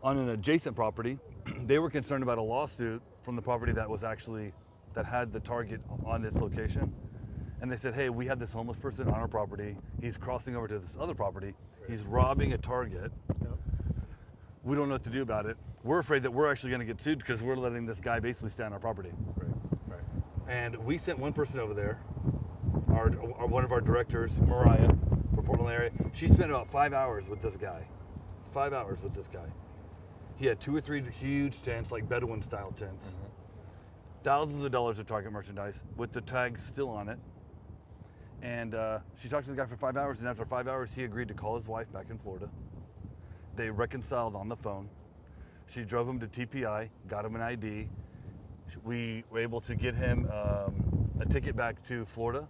on 0.03 0.19
an 0.19 0.31
adjacent 0.31 0.75
property. 0.75 1.19
they 1.67 1.79
were 1.79 1.91
concerned 1.91 2.25
about 2.25 2.39
a 2.39 2.43
lawsuit 2.43 3.01
from 3.23 3.37
the 3.37 3.43
property 3.43 3.73
that 3.73 3.89
was 3.89 4.03
actually 4.03 4.53
that 4.95 5.07
had 5.07 5.33
the 5.33 5.41
Target 5.41 5.81
on 6.05 6.25
its 6.25 6.37
location. 6.37 6.93
And 7.61 7.71
they 7.71 7.77
said, 7.77 7.95
"Hey, 7.95 8.11
we 8.11 8.27
have 8.27 8.41
this 8.41 8.53
homeless 8.53 8.79
person 8.79 9.07
on 9.07 9.15
our 9.15 9.29
property. 9.29 9.77
He's 10.01 10.19
crossing 10.19 10.57
over 10.57 10.67
to 10.67 10.81
this 10.81 10.97
other 10.99 11.15
property. 11.15 11.55
He's 11.89 12.03
robbing 12.03 12.53
a 12.55 12.59
Target." 12.59 13.13
Yep. 13.41 13.54
We 14.65 14.75
don't 14.75 14.89
know 14.89 14.95
what 14.95 15.05
to 15.05 15.11
do 15.11 15.23
about 15.23 15.47
it. 15.47 15.57
We're 15.83 15.99
afraid 15.99 16.23
that 16.23 16.31
we're 16.31 16.51
actually 16.51 16.71
going 16.71 16.81
to 16.81 16.87
get 16.87 17.01
sued 17.01 17.19
because 17.19 17.43
we're 17.43 17.57
letting 17.57 17.85
this 17.85 18.01
guy 18.01 18.19
basically 18.19 18.51
stay 18.51 18.65
on 18.65 18.73
our 18.73 18.79
property. 18.79 19.11
Right. 19.37 19.51
Right. 19.87 20.01
And 20.49 20.77
we 20.77 20.97
sent 20.97 21.19
one 21.19 21.35
person 21.35 21.61
over 21.61 21.75
there, 21.75 22.01
our, 22.89 23.13
our 23.37 23.47
one 23.47 23.65
of 23.65 23.73
our 23.73 23.83
directors, 23.83 24.39
Mariah, 24.41 24.95
for 25.35 25.43
Portland 25.43 25.71
area. 25.71 25.91
She 26.13 26.29
spent 26.29 26.51
about 26.51 26.71
five 26.71 26.95
hours 26.95 27.29
with 27.29 27.43
this 27.43 27.57
guy. 27.57 27.87
Five 28.53 28.73
hours 28.73 29.03
with 29.03 29.15
this 29.15 29.29
guy. 29.29 29.47
He 30.37 30.47
had 30.47 30.61
two 30.61 30.75
or 30.75 30.81
three 30.81 31.03
huge 31.03 31.61
tents, 31.63 31.93
like 31.93 32.09
Bedouin 32.09 32.41
style 32.43 32.73
tents. 32.73 33.17
Thousands 34.23 34.65
of 34.65 34.71
dollars 34.71 34.99
of 34.99 35.07
Target 35.07 35.33
merchandise 35.33 35.83
with 35.97 36.13
the 36.13 36.23
tags 36.23 36.65
still 36.65 36.89
on 36.89 37.09
it. 37.09 37.19
And 38.43 38.75
uh, 38.75 38.99
she 39.21 39.29
talked 39.29 39.45
to 39.47 39.51
the 39.51 39.57
guy 39.57 39.67
for 39.67 39.77
five 39.77 39.97
hours, 39.97 40.21
and 40.21 40.29
after 40.29 40.45
five 40.45 40.69
hours, 40.69 40.93
he 40.95 41.05
agreed 41.05 41.29
to 41.29 41.35
call 41.35 41.57
his 41.57 41.69
wife 41.69 41.93
back 41.93 42.07
in 42.11 42.19
Florida. 42.19 42.49
They 43.57 43.71
reconciled 43.71 44.35
on 44.35 44.49
the 44.49 44.57
phone. 44.57 44.89
She 45.67 45.83
drove 45.83 46.09
him 46.09 46.19
to 46.21 46.27
TPI, 46.27 46.89
got 47.09 47.25
him 47.25 47.35
an 47.35 47.41
ID. 47.41 47.89
We 48.83 49.25
were 49.31 49.39
able 49.39 49.61
to 49.63 49.75
get 49.75 49.95
him 49.95 50.29
um, 50.33 51.11
a 51.21 51.27
ticket 51.27 51.57
back 51.57 51.83
to 51.89 52.05
Florida, 52.07 52.49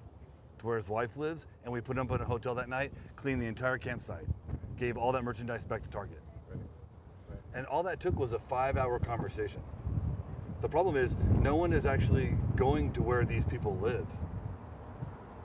to 0.59 0.67
where 0.67 0.77
his 0.77 0.89
wife 0.89 1.17
lives, 1.17 1.47
and 1.65 1.73
we 1.73 1.81
put 1.81 1.99
him 1.99 2.07
up 2.07 2.17
in 2.17 2.23
a 2.23 2.25
hotel 2.25 2.55
that 2.55 2.69
night, 2.69 2.93
cleaned 3.17 3.43
the 3.43 3.47
entire 3.47 3.79
campsite, 3.79 4.27
gave 4.79 4.97
all 4.97 5.13
that 5.13 5.23
merchandise 5.23 5.65
back 5.65 5.83
to 5.83 5.89
Target. 5.91 6.21
Right. 6.51 6.59
Right. 7.29 7.39
And 7.55 7.67
all 7.67 7.83
that 7.83 8.01
took 8.01 8.19
was 8.19 8.33
a 8.33 8.39
five 8.39 8.77
hour 8.77 8.99
conversation. 8.99 9.61
The 10.63 10.69
problem 10.69 10.97
is, 10.97 11.17
no 11.41 11.57
one 11.57 11.75
is 11.75 11.85
actually 11.85 12.37
going 12.57 12.93
to 12.93 13.03
where 13.03 13.27
these 13.27 13.45
people 13.45 13.77
live. 13.77 14.07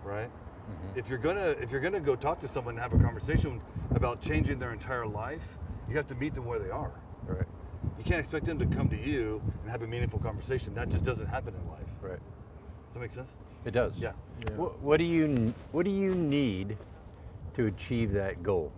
Right? 0.01 0.32
Mm-hmm. 0.70 0.99
If 0.99 1.09
you're 1.09 1.20
gonna 1.20 1.55
if 1.61 1.72
you're 1.72 1.82
gonna 1.82 1.99
go 1.99 2.15
talk 2.15 2.39
to 2.41 2.47
someone 2.47 2.76
and 2.76 2.82
have 2.82 2.93
a 2.93 3.03
conversation 3.03 3.61
about 3.91 4.22
changing 4.22 4.59
their 4.59 4.72
entire 4.72 5.05
life, 5.05 5.57
you 5.89 5.95
have 5.95 6.07
to 6.07 6.15
meet 6.15 6.34
them 6.34 6.45
where 6.45 6.59
they 6.59 6.70
are. 6.70 6.91
Right. 7.26 7.45
You 7.97 8.03
can't 8.03 8.20
expect 8.20 8.45
them 8.45 8.59
to 8.59 8.65
come 8.65 8.89
to 8.89 8.97
you 8.97 9.41
and 9.61 9.72
have 9.72 9.82
a 9.82 9.88
meaningful 9.88 10.20
conversation. 10.20 10.74
That 10.74 10.89
just 10.89 11.03
doesn't 11.03 11.28
happen 11.28 11.53
in 11.53 11.70
life. 11.70 11.88
Right. 12.01 12.20
Does 12.20 12.93
that 12.93 12.99
make 12.99 13.11
sense? 13.11 13.36
It 13.65 13.72
does. 13.72 13.93
Yeah. 13.97 14.13
Yeah. 14.45 14.55
What, 14.55 14.80
what 14.80 14.97
do 14.97 15.03
you 15.03 15.53
What 15.72 15.86
do 15.86 15.91
you 15.91 16.15
need 16.15 16.78
to 17.55 17.67
achieve 17.67 18.13
that 18.13 18.41
goal? 18.43 18.72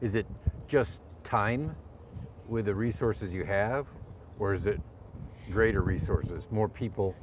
Is 0.00 0.14
it 0.14 0.26
just 0.66 1.00
time 1.22 1.74
with 2.48 2.66
the 2.66 2.74
resources 2.74 3.32
you 3.32 3.44
have, 3.44 3.86
or 4.38 4.52
is 4.52 4.66
it 4.66 4.80
greater 5.50 5.82
resources, 5.82 6.46
more 6.50 6.68
people, 6.68 7.14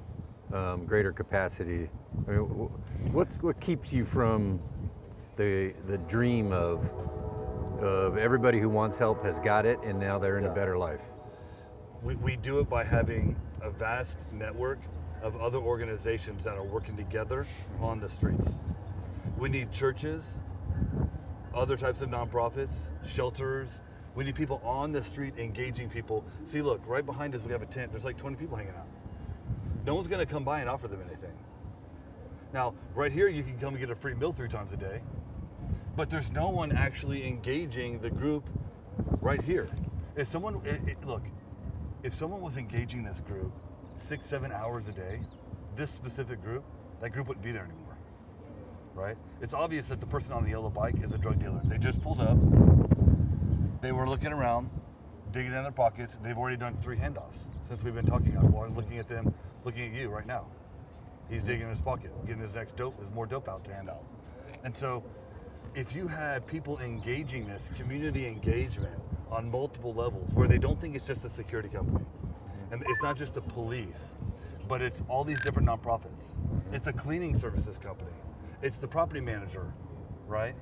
um, 0.54 0.86
greater 0.86 1.12
capacity? 1.12 1.90
I 2.28 2.32
mean, 2.32 2.40
what's 3.12 3.38
what 3.42 3.60
keeps 3.60 3.92
you 3.94 4.06
from 4.06 4.60
the 5.38 5.74
the 5.88 5.98
dream 6.00 6.52
of 6.52 6.90
of 7.80 8.18
everybody 8.18 8.60
who 8.60 8.70
wants 8.70 8.98
help 8.98 9.24
has 9.24 9.40
got 9.40 9.66
it, 9.66 9.80
and 9.84 10.00
now 10.00 10.18
they're 10.20 10.38
in 10.38 10.44
Yeah. 10.44 10.52
a 10.52 10.56
better 10.56 10.78
life? 10.78 11.02
We, 12.04 12.16
we 12.16 12.36
do 12.36 12.60
it 12.60 12.70
by 12.70 12.84
having 12.84 13.36
a 13.62 13.70
vast 13.70 14.26
network 14.32 14.80
of 15.22 15.36
other 15.40 15.58
organizations 15.60 16.44
that 16.44 16.56
are 16.58 16.64
working 16.64 16.96
together 16.98 17.48
on 17.80 18.00
the 18.00 18.10
streets. 18.10 18.50
We 19.38 19.50
need 19.50 19.72
churches, 19.72 20.40
other 21.54 21.78
types 21.78 22.02
of 22.02 22.10
nonprofits, 22.10 22.90
shelters. 23.06 23.82
We 24.16 24.24
need 24.24 24.36
people 24.36 24.62
on 24.64 24.92
the 24.92 25.04
street 25.04 25.36
engaging 25.38 25.90
people. 25.90 26.24
See, 26.44 26.62
look, 26.62 26.82
right 26.88 27.06
behind 27.06 27.34
us 27.36 27.44
we 27.44 27.52
have 27.52 27.62
a 27.62 27.68
tent. 27.68 27.92
There's 27.92 28.06
like 28.06 28.18
20 28.18 28.36
people 28.36 28.58
hanging 28.58 28.74
out. 28.74 28.88
No 29.86 29.96
one's 29.96 30.08
going 30.08 30.26
to 30.26 30.32
come 30.32 30.44
by 30.44 30.60
and 30.62 30.70
offer 30.70 30.88
them 30.88 31.02
anything. 31.08 31.34
Now, 32.54 32.74
right 32.94 33.12
here, 33.12 33.28
you 33.28 33.44
can 33.44 33.58
come 33.58 33.70
and 33.74 33.80
get 33.80 33.90
a 33.90 33.96
free 33.96 34.14
meal 34.14 34.34
three 34.34 34.50
times 34.50 34.74
a 34.74 34.78
day, 34.78 35.02
but 35.96 36.10
there's 36.10 36.32
no 36.32 36.50
one 36.50 36.72
actually 36.72 37.26
engaging 37.26 38.00
the 38.00 38.10
group 38.10 38.48
right 39.22 39.42
here. 39.42 39.70
If 40.16 40.28
someone, 40.28 40.62
it, 40.66 40.82
it- 40.88 41.06
look, 41.06 41.24
if 42.04 42.14
someone 42.14 42.42
was 42.42 42.58
engaging 42.58 43.04
this 43.04 43.20
group 43.22 43.54
six, 43.96 44.28
seven 44.28 44.52
hours 44.52 44.88
a 44.88 44.92
day, 44.92 45.22
this 45.76 45.92
specific 45.92 46.44
group, 46.44 46.64
that 47.00 47.12
group 47.12 47.28
wouldn't 47.28 47.44
be 47.46 47.52
there 47.52 47.64
anymore, 47.64 47.96
right? 48.94 49.18
It's 49.42 49.54
obvious 49.54 49.88
that 49.88 50.00
the 50.02 50.08
person 50.08 50.34
on 50.34 50.44
the 50.44 50.50
yellow 50.50 50.70
bike 50.70 51.02
is 51.04 51.14
a 51.14 51.18
drug 51.18 51.40
dealer. 51.40 51.62
They 51.64 51.78
just 51.78 52.02
pulled 52.02 52.20
up, 52.20 52.38
they 53.82 53.92
were 53.92 54.08
looking 54.10 54.34
around, 54.34 54.70
digging 55.32 55.54
in 55.54 55.64
their 55.64 55.72
pockets. 55.72 56.18
They've 56.22 56.38
already 56.38 56.58
done 56.58 56.78
three 56.82 56.98
handoffs 56.98 57.48
since 57.68 57.84
we've 57.84 57.96
been 57.96 58.06
talking. 58.06 58.38
I'm 58.38 58.76
looking 58.76 58.98
at 58.98 59.08
them, 59.08 59.34
looking 59.64 59.84
at 59.84 59.94
you 59.94 60.10
right 60.10 60.26
now. 60.26 60.46
He's 61.30 61.44
digging 61.44 61.64
in 61.64 61.70
his 61.70 61.82
pocket, 61.82 62.12
getting 62.26 62.42
his 62.42 62.56
next 62.56 62.76
dope. 62.76 62.98
There's 63.00 63.14
more 63.14 63.26
dope 63.26 63.48
out 63.48 63.64
to 63.66 63.74
hand 63.74 63.90
out. 63.90 64.04
And 64.64 64.76
so, 64.76 65.04
if 65.74 65.96
you 65.96 66.08
had 66.08 66.46
people 66.46 66.80
engaging 66.80 67.48
this 67.48 67.72
community 67.76 68.28
engagement 68.28 69.02
on 69.30 69.50
multiple 69.50 69.94
levels, 69.94 70.34
where 70.34 70.48
they 70.48 70.58
don't 70.58 70.80
think 70.82 70.96
it's 70.96 71.08
just 71.08 71.24
a 71.24 71.30
security 71.30 71.70
company, 71.70 72.06
and 72.72 72.84
it's 72.86 73.02
not 73.02 73.16
just 73.16 73.34
the 73.34 73.42
police, 73.42 74.18
but 74.68 74.82
it's 74.82 75.02
all 75.08 75.24
these 75.24 75.40
different 75.42 75.68
nonprofits. 75.68 76.36
It's 76.74 76.88
a 76.88 76.94
cleaning 76.94 77.40
services 77.40 77.78
company. 77.78 78.12
It's 78.62 78.78
the 78.78 78.88
property 78.88 79.22
manager, 79.22 79.74
right? 80.28 80.56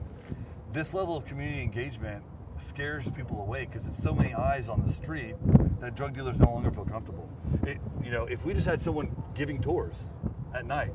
This 0.71 0.93
level 0.93 1.17
of 1.17 1.25
community 1.25 1.63
engagement 1.63 2.23
scares 2.61 3.09
people 3.11 3.41
away 3.41 3.65
because 3.65 3.85
it's 3.85 4.01
so 4.01 4.13
many 4.13 4.33
eyes 4.33 4.69
on 4.69 4.85
the 4.85 4.93
street 4.93 5.35
that 5.79 5.95
drug 5.95 6.13
dealers 6.13 6.39
no 6.39 6.51
longer 6.51 6.71
feel 6.71 6.85
comfortable. 6.85 7.29
It, 7.63 7.79
you 8.03 8.11
know, 8.11 8.25
if 8.25 8.45
we 8.45 8.53
just 8.53 8.65
had 8.65 8.81
someone 8.81 9.15
giving 9.35 9.61
tours 9.61 10.09
at 10.53 10.65
night 10.65 10.91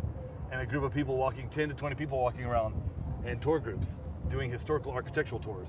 and 0.51 0.61
a 0.61 0.67
group 0.67 0.85
of 0.85 0.93
people 0.93 1.17
walking, 1.17 1.49
10 1.49 1.69
to 1.71 1.75
20 1.75 1.95
people 1.97 2.19
walking 2.19 2.45
around 2.45 2.81
in 3.25 3.39
tour 3.41 3.59
groups 3.59 3.93
doing 4.29 4.51
historical 4.51 4.93
architectural 4.93 5.41
tours, 5.41 5.69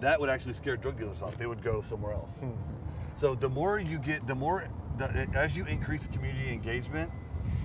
that 0.00 0.18
would 0.20 0.28
actually 0.28 0.52
scare 0.52 0.76
drug 0.76 0.98
dealers 0.98 1.22
off. 1.22 1.36
They 1.38 1.46
would 1.46 1.62
go 1.62 1.82
somewhere 1.82 2.12
else. 2.12 2.30
Hmm. 2.32 2.50
So 3.14 3.34
the 3.34 3.48
more 3.48 3.78
you 3.78 3.98
get, 3.98 4.26
the 4.26 4.34
more, 4.34 4.68
the, 4.98 5.28
as 5.34 5.56
you 5.56 5.64
increase 5.66 6.08
community 6.08 6.52
engagement, 6.52 7.10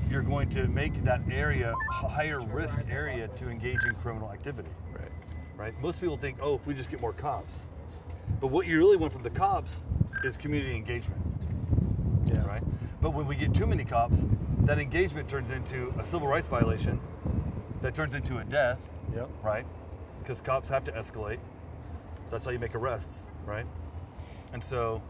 you're 0.10 0.22
going 0.22 0.50
to 0.50 0.68
make 0.68 1.04
that 1.04 1.22
area 1.32 1.74
a 2.04 2.08
higher 2.08 2.40
risk 2.42 2.80
area 2.90 3.28
to 3.30 3.50
engage 3.50 3.84
in 3.86 3.94
criminal 3.96 4.32
activity 4.32 4.70
Right. 4.92 5.07
Right? 5.58 5.80
Most 5.82 6.00
people 6.00 6.18
think, 6.18 6.38
oh, 6.42 6.56
if 6.56 6.66
we 6.66 6.74
just 6.74 6.90
get 6.90 7.02
more 7.02 7.14
cops. 7.14 7.60
But 8.40 8.48
what 8.48 8.68
you 8.68 8.78
really 8.78 8.98
want 8.98 9.12
from 9.14 9.24
the 9.24 9.30
cops 9.30 9.82
is 10.24 10.38
community 10.38 10.76
engagement. 10.76 11.22
Yeah. 12.26 12.46
Right. 12.46 12.64
But 13.02 13.14
when 13.14 13.26
we 13.28 13.36
get 13.36 13.54
too 13.54 13.66
many 13.66 13.86
cops, 13.86 14.26
that 14.62 14.80
engagement 14.80 15.30
turns 15.30 15.52
into 15.52 15.94
a 15.98 16.06
civil 16.06 16.28
rights 16.28 16.50
violation, 16.50 17.00
that 17.82 17.96
turns 17.96 18.14
into 18.14 18.38
a 18.38 18.44
death. 18.44 18.82
Yep. 19.16 19.30
Right. 19.44 19.66
Because 20.20 20.42
cops 20.42 20.70
have 20.70 20.84
to 20.86 20.92
escalate. 20.92 21.40
That's 22.30 22.44
how 22.44 22.52
you 22.52 22.60
make 22.60 22.76
arrests. 22.76 23.28
Right. 23.46 23.66
And 24.54 24.64
so 24.64 25.02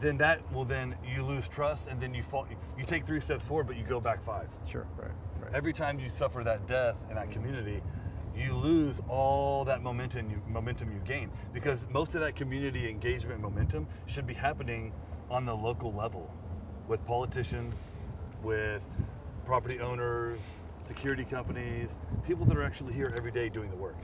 then 0.00 0.18
that 0.18 0.40
will 0.52 0.64
then 0.64 0.94
you 1.04 1.22
lose 1.22 1.48
trust 1.48 1.88
and 1.88 2.00
then 2.00 2.14
you 2.14 2.22
fall 2.22 2.46
you 2.78 2.84
take 2.84 3.06
three 3.06 3.20
steps 3.20 3.46
forward 3.46 3.66
but 3.66 3.76
you 3.76 3.84
go 3.84 4.00
back 4.00 4.20
five 4.20 4.48
Sure. 4.68 4.86
Right. 4.96 5.10
Right. 5.40 5.54
every 5.54 5.72
time 5.72 6.00
you 6.00 6.08
suffer 6.08 6.42
that 6.42 6.66
death 6.66 6.96
in 7.10 7.16
that 7.16 7.30
community, 7.30 7.82
you 8.36 8.52
lose 8.54 9.00
all 9.08 9.64
that 9.64 9.82
momentum 9.82 10.30
you, 10.30 10.40
momentum 10.48 10.90
you 10.92 10.98
gain 11.04 11.30
because 11.52 11.86
most 11.90 12.14
of 12.14 12.20
that 12.20 12.34
community 12.34 12.88
engagement 12.88 13.40
momentum 13.40 13.86
should 14.06 14.26
be 14.26 14.34
happening 14.34 14.92
on 15.30 15.46
the 15.46 15.54
local 15.54 15.92
level 15.92 16.30
with 16.88 17.04
politicians, 17.06 17.92
with 18.42 18.84
property 19.44 19.80
owners, 19.80 20.40
security 20.86 21.24
companies, 21.24 21.90
people 22.26 22.44
that 22.46 22.56
are 22.56 22.62
actually 22.64 22.92
here 22.92 23.12
every 23.16 23.30
day 23.30 23.48
doing 23.48 23.70
the 23.70 23.76
work. 23.76 23.96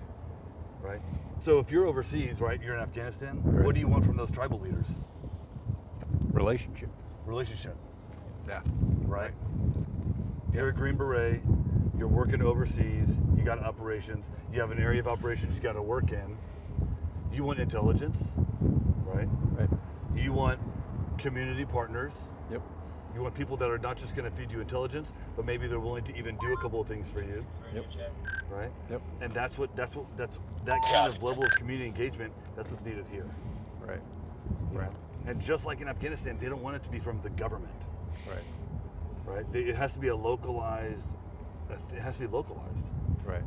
Right? 0.81 1.01
So 1.39 1.59
if 1.59 1.71
you're 1.71 1.87
overseas, 1.87 2.41
right, 2.41 2.61
you're 2.63 2.75
in 2.75 2.81
Afghanistan, 2.81 3.41
Right. 3.45 3.65
what 3.65 3.75
do 3.75 3.81
you 3.81 3.89
want 3.89 4.05
from 4.05 4.17
those 4.17 4.31
tribal 4.31 4.59
leaders? 4.61 4.89
Relationship. 6.33 6.89
Relationship. 7.27 7.77
Yeah. 8.49 8.63
right? 9.07 9.33
You're 10.53 10.69
a 10.69 10.73
Green 10.73 10.97
Beret, 10.97 11.41
you're 12.01 12.09
working 12.09 12.41
overseas, 12.41 13.19
you 13.37 13.45
got 13.45 13.59
operations, 13.63 14.31
you 14.51 14.59
have 14.59 14.71
an 14.71 14.79
area 14.81 15.01
of 15.01 15.07
operations 15.07 15.55
you 15.55 15.63
got 15.63 15.75
to 15.75 15.83
work 15.83 16.13
in. 16.13 16.37
You 17.31 17.45
want 17.45 17.59
intelligence, 17.61 18.33
right? 19.05 19.29
Right. 19.53 19.69
You 20.17 20.33
want 20.33 20.59
community 21.19 21.67
partners. 21.67 22.15
Yep. 22.51 22.63
You 23.15 23.21
want 23.23 23.35
people 23.35 23.57
that 23.59 23.69
are 23.71 23.77
not 23.79 23.99
just 23.99 24.17
going 24.17 24.29
to 24.29 24.35
feed 24.35 24.51
you 24.51 24.61
intelligence, 24.61 25.13
but 25.37 25.45
maybe 25.45 25.67
they're 25.67 25.79
willing 25.79 26.03
to 26.05 26.17
even 26.17 26.39
do 26.39 26.55
a 26.55 26.57
couple 26.57 26.81
of 26.81 26.89
things 26.89 27.11
for 27.11 27.21
you, 27.21 27.45
Yep. 27.75 27.85
right? 28.51 28.71
Yep. 28.89 29.03
And 29.21 29.35
that's 29.35 29.59
what 29.59 29.77
that's 29.77 29.95
what 29.95 30.07
that's 30.17 30.39
that 30.65 30.81
kind 30.91 31.15
of 31.15 31.23
level 31.23 31.45
of 31.45 31.51
community 31.53 31.87
engagement. 31.87 32.33
That's 32.57 32.71
what's 32.73 32.85
needed 32.85 33.05
here. 33.13 33.27
Right. 33.79 34.01
you 34.73 34.79
Right. 34.79 34.91
know? 34.91 34.97
And 35.31 35.39
just 35.41 35.67
like 35.67 35.83
in 35.83 35.89
Afghanistan, 35.89 36.39
they 36.41 36.49
don't 36.49 36.63
want 36.63 36.77
it 36.77 36.83
to 36.85 36.91
be 36.91 36.99
from 36.99 37.21
the 37.23 37.31
government. 37.31 37.75
Right. 38.27 38.45
right? 39.27 39.53
They- 39.53 39.65
It 39.65 39.77
has 39.77 39.93
to 39.95 39.99
be 40.01 40.09
a 40.09 40.17
localized. 40.17 41.15
It 41.73 42.01
has 42.01 42.15
to 42.17 42.21
be 42.23 42.27
localized, 42.27 42.85
Right. 43.25 43.43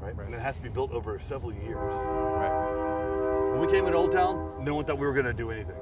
right? 0.00 0.16
Right. 0.16 0.26
And 0.26 0.34
it 0.34 0.40
has 0.40 0.56
to 0.56 0.62
be 0.62 0.68
built 0.68 0.92
over 0.92 1.18
several 1.18 1.52
years. 1.52 1.92
Right. 1.94 3.52
When 3.52 3.60
we 3.60 3.66
came 3.72 3.86
in 3.86 3.94
Old 3.94 4.12
Town, 4.12 4.64
no 4.64 4.74
one 4.74 4.84
thought 4.84 4.98
we 4.98 5.06
were 5.06 5.12
going 5.12 5.26
to 5.26 5.32
do 5.32 5.50
anything. 5.50 5.76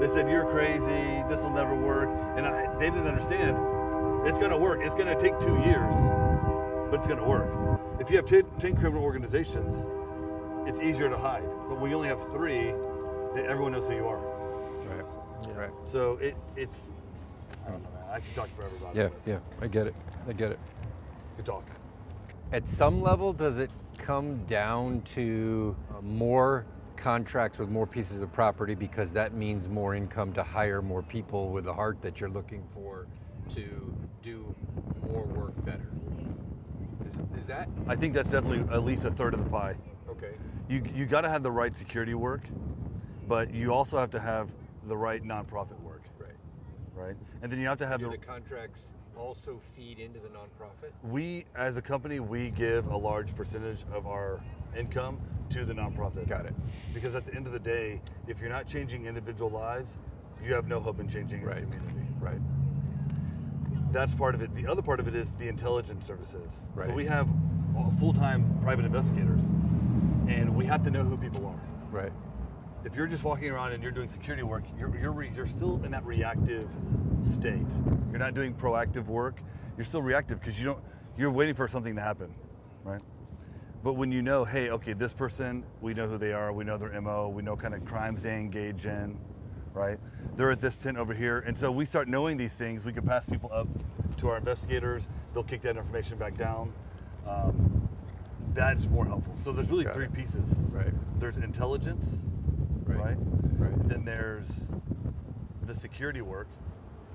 They 0.00 0.08
said 0.08 0.30
you're 0.30 0.46
crazy. 0.50 1.22
This 1.28 1.42
will 1.42 1.50
never 1.50 1.74
work, 1.74 2.08
and 2.36 2.46
I, 2.46 2.72
they 2.78 2.88
didn't 2.90 3.08
understand. 3.08 3.56
It's 4.26 4.38
going 4.38 4.50
to 4.52 4.56
work. 4.56 4.80
It's 4.82 4.94
going 4.94 5.08
to 5.08 5.16
take 5.20 5.38
two 5.40 5.58
years, 5.60 5.94
but 6.90 6.94
it's 6.98 7.06
going 7.06 7.18
to 7.18 7.24
work. 7.24 7.80
If 8.00 8.08
you 8.10 8.16
have 8.16 8.26
10, 8.26 8.44
10 8.58 8.76
criminal 8.76 9.02
organizations, 9.02 9.86
it's 10.68 10.80
easier 10.80 11.08
to 11.08 11.16
hide. 11.18 11.42
But 11.68 11.80
when 11.80 11.90
you 11.90 11.96
only 11.96 12.08
have 12.08 12.30
three, 12.30 12.68
everyone 13.36 13.72
knows 13.72 13.88
who 13.88 13.94
you 13.96 14.06
are. 14.06 14.18
Right. 14.86 15.56
Right. 15.56 15.70
So 15.84 16.12
it, 16.18 16.36
it's. 16.56 16.86
I 17.66 17.70
don't 17.70 17.82
know, 17.82 17.90
man. 17.90 17.97
I 18.10 18.20
could 18.20 18.34
talk 18.34 18.48
for 18.56 18.64
everybody. 18.64 18.98
Yeah. 18.98 19.08
but 19.08 19.20
Yeah. 19.26 19.38
I 19.60 19.66
get 19.66 19.86
it. 19.86 19.94
I 20.28 20.32
get 20.32 20.52
it. 20.52 20.58
Good 21.36 21.46
talk. 21.46 21.64
At 22.52 22.66
some 22.66 23.02
level, 23.02 23.32
does 23.32 23.58
it 23.58 23.70
come 23.98 24.44
down 24.46 25.02
to 25.02 25.76
uh, 25.90 26.00
more 26.00 26.64
contracts 26.96 27.58
with 27.58 27.68
more 27.68 27.86
pieces 27.86 28.20
of 28.20 28.32
property 28.32 28.74
because 28.74 29.12
that 29.12 29.32
means 29.32 29.68
more 29.68 29.94
income 29.94 30.32
to 30.32 30.42
hire 30.42 30.82
more 30.82 31.02
people 31.02 31.50
with 31.50 31.64
the 31.64 31.72
heart 31.72 32.00
that 32.02 32.20
you're 32.20 32.30
looking 32.30 32.64
for 32.74 33.06
to 33.54 33.94
do 34.22 34.54
more 35.06 35.24
work 35.24 35.64
better? 35.64 35.90
Is, 37.08 37.40
is 37.42 37.46
that 37.46 37.68
I 37.86 37.96
think 37.96 38.14
that's 38.14 38.30
definitely 38.30 38.60
at 38.74 38.84
least 38.84 39.04
a 39.04 39.10
third 39.10 39.34
of 39.34 39.44
the 39.44 39.50
pie. 39.50 39.76
okay? 40.10 40.32
You 40.68 40.82
you 40.94 41.06
got 41.06 41.22
to 41.22 41.28
have 41.28 41.42
the 41.42 41.50
right 41.50 41.76
security 41.76 42.14
work, 42.14 42.42
but 43.26 43.54
you 43.54 43.72
also 43.72 43.98
have 43.98 44.10
to 44.10 44.20
have 44.20 44.50
the 44.86 44.96
right 44.96 45.22
nonprofit 45.22 45.78
work, 45.80 45.87
Right. 46.98 47.16
And 47.42 47.52
then 47.52 47.60
you 47.60 47.66
have 47.68 47.78
to 47.78 47.86
have 47.86 48.00
the. 48.00 48.08
the 48.08 48.18
contracts 48.18 48.92
also 49.16 49.60
feed 49.76 49.98
into 49.98 50.18
the 50.20 50.28
nonprofit? 50.28 50.90
We 51.02 51.44
as 51.54 51.76
a 51.76 51.82
company 51.82 52.20
we 52.20 52.50
give 52.50 52.86
a 52.86 52.96
large 52.96 53.34
percentage 53.34 53.84
of 53.92 54.06
our 54.06 54.40
income 54.76 55.20
to 55.50 55.64
the 55.64 55.72
nonprofit. 55.72 56.28
Got 56.28 56.46
it. 56.46 56.54
Because 56.94 57.14
at 57.14 57.24
the 57.24 57.34
end 57.34 57.46
of 57.46 57.52
the 57.52 57.58
day, 57.58 58.00
if 58.26 58.40
you're 58.40 58.50
not 58.50 58.66
changing 58.66 59.06
individual 59.06 59.50
lives, 59.50 59.96
you 60.44 60.54
have 60.54 60.66
no 60.68 60.80
hope 60.80 61.00
in 61.00 61.08
changing 61.08 61.42
Right. 61.42 61.62
a 61.62 61.66
community. 61.66 62.06
Right. 62.20 62.40
That's 63.90 64.14
part 64.14 64.34
of 64.34 64.42
it. 64.42 64.54
The 64.54 64.66
other 64.66 64.82
part 64.82 65.00
of 65.00 65.08
it 65.08 65.14
is 65.14 65.34
the 65.36 65.48
intelligence 65.48 66.06
services. 66.06 66.60
Right. 66.74 66.88
So 66.88 66.94
we 66.94 67.06
have 67.06 67.28
full-time 67.98 68.58
private 68.62 68.84
investigators, 68.84 69.42
and 70.28 70.54
we 70.54 70.66
have 70.66 70.82
to 70.82 70.90
know 70.90 71.04
who 71.04 71.16
people 71.16 71.46
are. 71.46 71.60
Right. 71.90 72.12
If 72.84 72.94
you're 72.94 73.06
just 73.06 73.24
walking 73.24 73.50
around 73.50 73.72
and 73.72 73.82
you're 73.82 73.92
doing 73.92 74.08
security 74.08 74.42
work, 74.42 74.64
you're 74.78 74.96
you're, 74.98 75.22
you're 75.24 75.46
still 75.46 75.80
in 75.84 75.90
that 75.90 76.04
reactive 76.04 76.68
state. 77.22 77.66
You're 78.10 78.18
not 78.18 78.34
doing 78.34 78.54
proactive 78.54 79.06
work. 79.06 79.40
You're 79.76 79.84
still 79.84 80.02
reactive 80.02 80.40
because 80.40 80.58
you 80.58 80.66
don't. 80.66 80.78
You're 81.16 81.30
waiting 81.30 81.54
for 81.54 81.66
something 81.68 81.96
to 81.96 82.00
happen, 82.00 82.34
right? 82.84 83.00
But 83.82 83.94
when 83.94 84.10
you 84.10 84.22
know, 84.22 84.44
hey, 84.44 84.70
okay, 84.70 84.92
this 84.92 85.12
person, 85.12 85.64
we 85.80 85.94
know 85.94 86.08
who 86.08 86.18
they 86.18 86.32
are. 86.32 86.52
We 86.52 86.64
know 86.64 86.78
their 86.78 87.00
mo. 87.00 87.28
We 87.28 87.42
know 87.42 87.56
kind 87.56 87.74
of 87.74 87.84
crimes 87.84 88.22
they 88.22 88.34
engage 88.34 88.86
in, 88.86 89.18
right? 89.72 89.98
They're 90.36 90.50
at 90.50 90.60
this 90.60 90.76
tent 90.76 90.96
over 90.96 91.14
here, 91.14 91.40
and 91.40 91.56
so 91.56 91.70
we 91.70 91.84
start 91.84 92.08
knowing 92.08 92.36
these 92.36 92.54
things. 92.54 92.84
We 92.84 92.92
can 92.92 93.06
pass 93.06 93.26
people 93.26 93.50
up 93.52 93.68
to 94.18 94.28
our 94.28 94.36
investigators. 94.36 95.08
They'll 95.34 95.44
kick 95.44 95.62
that 95.62 95.76
information 95.76 96.18
back 96.18 96.36
down. 96.36 96.72
Um, 97.26 97.88
that's 98.54 98.86
more 98.86 99.04
helpful. 99.04 99.34
So 99.42 99.52
there's 99.52 99.70
really 99.70 99.84
Got 99.84 99.94
three 99.94 100.06
it. 100.06 100.12
pieces. 100.12 100.56
Right. 100.70 100.92
There's 101.20 101.36
intelligence, 101.38 102.24
Right. 102.98 103.16
right? 103.58 103.72
And 103.72 103.90
then 103.90 104.04
there's 104.04 104.48
the 105.66 105.74
security 105.74 106.20
work 106.22 106.48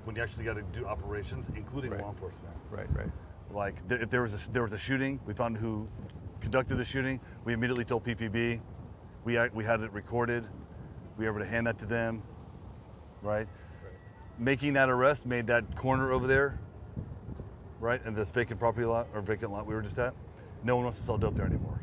when 0.04 0.16
you 0.16 0.22
actually 0.22 0.44
got 0.44 0.54
to 0.54 0.62
do 0.62 0.86
operations, 0.86 1.48
including 1.56 1.90
Right. 1.90 2.00
law 2.00 2.10
enforcement. 2.10 2.54
Right. 2.70 2.86
Right. 2.94 3.10
Like 3.50 3.86
th- 3.88 4.00
if 4.00 4.10
there 4.10 4.22
was 4.22 4.34
a, 4.46 4.50
there 4.50 4.62
was 4.62 4.72
a 4.72 4.78
shooting, 4.78 5.20
we 5.26 5.34
found 5.34 5.56
who 5.56 5.88
conducted 6.40 6.76
the 6.76 6.84
shooting. 6.84 7.20
We 7.44 7.52
immediately 7.52 7.84
told 7.84 8.04
PPB. 8.04 8.60
We 9.24 9.38
we 9.54 9.64
had 9.64 9.80
it 9.80 9.92
recorded. 9.92 10.46
We 11.16 11.24
were 11.24 11.30
able 11.30 11.40
to 11.40 11.46
hand 11.50 11.66
that 11.66 11.78
to 11.78 11.86
them. 11.86 12.22
Right. 13.22 13.38
Right. 13.38 13.48
Making 14.38 14.74
that 14.74 14.90
arrest 14.90 15.24
made 15.26 15.46
that 15.46 15.74
corner 15.76 16.12
over 16.12 16.26
there. 16.26 16.58
Right, 17.80 18.00
and 18.04 18.16
this 18.16 18.30
vacant 18.30 18.58
property 18.58 18.86
lot 18.86 19.08
or 19.14 19.20
vacant 19.20 19.52
lot 19.52 19.66
we 19.66 19.74
were 19.74 19.82
just 19.82 19.98
at. 19.98 20.14
No 20.62 20.76
one 20.76 20.84
wants 20.86 20.98
to 20.98 21.04
sell 21.04 21.18
dope 21.18 21.34
there 21.36 21.44
anymore. 21.46 21.80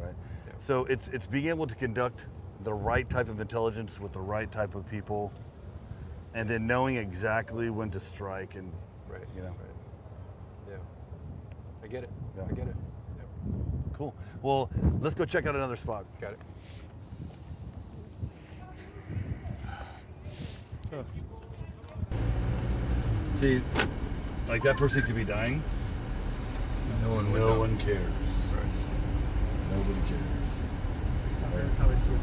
Right. 0.00 0.14
Yeah. 0.46 0.52
So 0.58 0.84
it's 0.84 1.08
it's 1.08 1.26
being 1.26 1.46
able 1.48 1.66
to 1.66 1.74
conduct 1.74 2.26
the 2.64 2.74
right 2.74 3.08
type 3.08 3.28
of 3.28 3.40
intelligence 3.40 3.98
with 4.00 4.12
the 4.12 4.20
right 4.20 4.50
type 4.50 4.74
of 4.74 4.88
people, 4.88 5.32
and 6.34 6.48
then 6.48 6.66
knowing 6.66 6.96
exactly 6.96 7.70
when 7.70 7.90
to 7.90 8.00
strike 8.00 8.54
and 8.54 8.72
Right. 9.08 9.22
You 9.36 9.42
know. 9.42 9.48
Right. 9.48 10.70
Yeah. 10.70 10.76
I 11.84 11.86
get 11.86 12.04
it. 12.04 12.10
Yeah. 12.36 12.44
I 12.44 12.52
get 12.54 12.66
it. 12.68 12.76
Yep. 13.18 13.26
Cool. 13.92 14.14
Well, 14.40 14.70
let's 15.00 15.14
go 15.14 15.26
check 15.26 15.46
out 15.46 15.54
another 15.54 15.76
spot. 15.76 16.06
Got 16.20 16.32
it. 16.32 16.38
See, 23.36 23.60
like 24.48 24.62
that 24.62 24.76
person 24.76 25.02
could 25.02 25.16
be 25.16 25.24
dying. 25.24 25.62
No 27.02 27.14
one 27.14 27.32
would 27.32 27.40
No 27.40 27.54
know. 27.54 27.58
one 27.60 27.76
cares. 27.78 27.98
Right. 28.54 28.64
Nobody 29.72 30.00
cares. 30.08 30.22
Every 31.52 31.76
time 31.76 31.90
I 31.90 31.94
see 31.96 32.12
a 32.12 32.18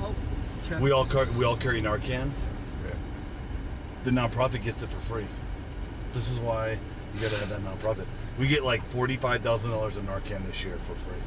body, 0.00 0.08
I 0.08 0.12
go, 0.12 0.14
oh, 0.14 0.68
chest. 0.68 0.80
We 0.82 0.90
all 0.90 1.04
car- 1.04 1.26
we 1.36 1.44
all 1.44 1.56
carry 1.56 1.80
Narcan. 1.82 2.30
Yeah. 2.84 2.94
The 4.04 4.10
nonprofit 4.10 4.62
gets 4.62 4.82
it 4.82 4.90
for 4.90 5.00
free. 5.00 5.26
This 6.14 6.30
is 6.30 6.38
why 6.38 6.78
you 7.14 7.20
got 7.20 7.30
to 7.30 7.38
have 7.38 7.48
that 7.48 7.60
nonprofit. 7.60 8.06
We 8.38 8.46
get 8.46 8.64
like 8.64 8.86
forty-five 8.90 9.42
thousand 9.42 9.70
dollars 9.70 9.96
in 9.96 10.06
Narcan 10.06 10.46
this 10.46 10.64
year 10.64 10.78
for 10.86 10.94
free. 10.94 11.20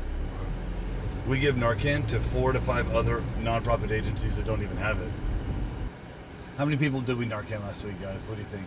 We 1.27 1.39
give 1.39 1.55
Narcan 1.55 2.07
to 2.07 2.19
four 2.19 2.53
to 2.53 2.59
five 2.61 2.95
other 2.95 3.21
nonprofit 3.39 3.91
agencies 3.91 4.35
that 4.37 4.45
don't 4.45 4.63
even 4.63 4.77
have 4.77 4.99
it. 4.99 5.11
How 6.57 6.65
many 6.65 6.77
people 6.77 7.01
did 7.01 7.17
we 7.17 7.25
Narcan 7.25 7.61
last 7.61 7.83
week, 7.83 8.01
guys? 8.01 8.25
What 8.27 8.35
do 8.35 8.41
you 8.41 8.47
think? 8.47 8.65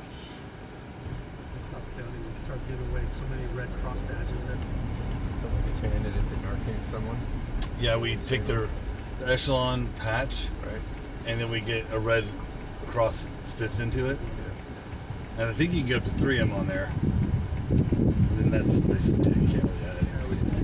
It's 1.57 1.67
not 1.73 1.81
counting. 1.97 2.13
We 2.33 2.39
start 2.41 2.59
giving 2.69 2.89
away 2.91 3.03
so 3.07 3.25
many 3.27 3.43
Red 3.55 3.69
Cross 3.83 4.01
badges 4.01 4.41
that 4.49 4.57
Someone 5.41 5.63
gets 5.67 5.81
handed 5.81 6.15
it 6.15 6.21
to 6.21 6.37
Narcan 6.47 6.85
someone. 6.85 7.19
Yeah, 7.81 7.97
we 7.97 8.17
take 8.29 8.47
their 8.47 8.69
echelon 9.29 9.89
patch, 9.99 10.47
right? 10.67 10.81
And 11.27 11.41
then 11.41 11.51
we 11.51 11.61
get 11.61 11.85
a 11.93 11.99
red 11.99 12.25
cross 12.89 13.27
stitched 13.47 13.81
into 13.81 14.11
it. 14.11 14.19
Yeah. 14.21 15.43
And 15.43 15.51
I 15.51 15.55
think 15.55 15.73
you 15.73 15.81
can 15.81 15.89
get 15.89 15.97
up 15.99 16.05
to 16.05 16.11
3M 16.13 16.53
on 16.53 16.67
there. 16.67 16.93
And 17.71 18.39
then 18.39 18.51
that's 18.51 18.79
basically 18.81 19.41
you 19.43 19.49
can't 19.49 19.65
really 19.65 19.85
add 19.87 19.97
it 19.97 20.05
here. 20.05 20.29
We 20.29 20.37
can 20.37 20.49
see. 20.51 20.61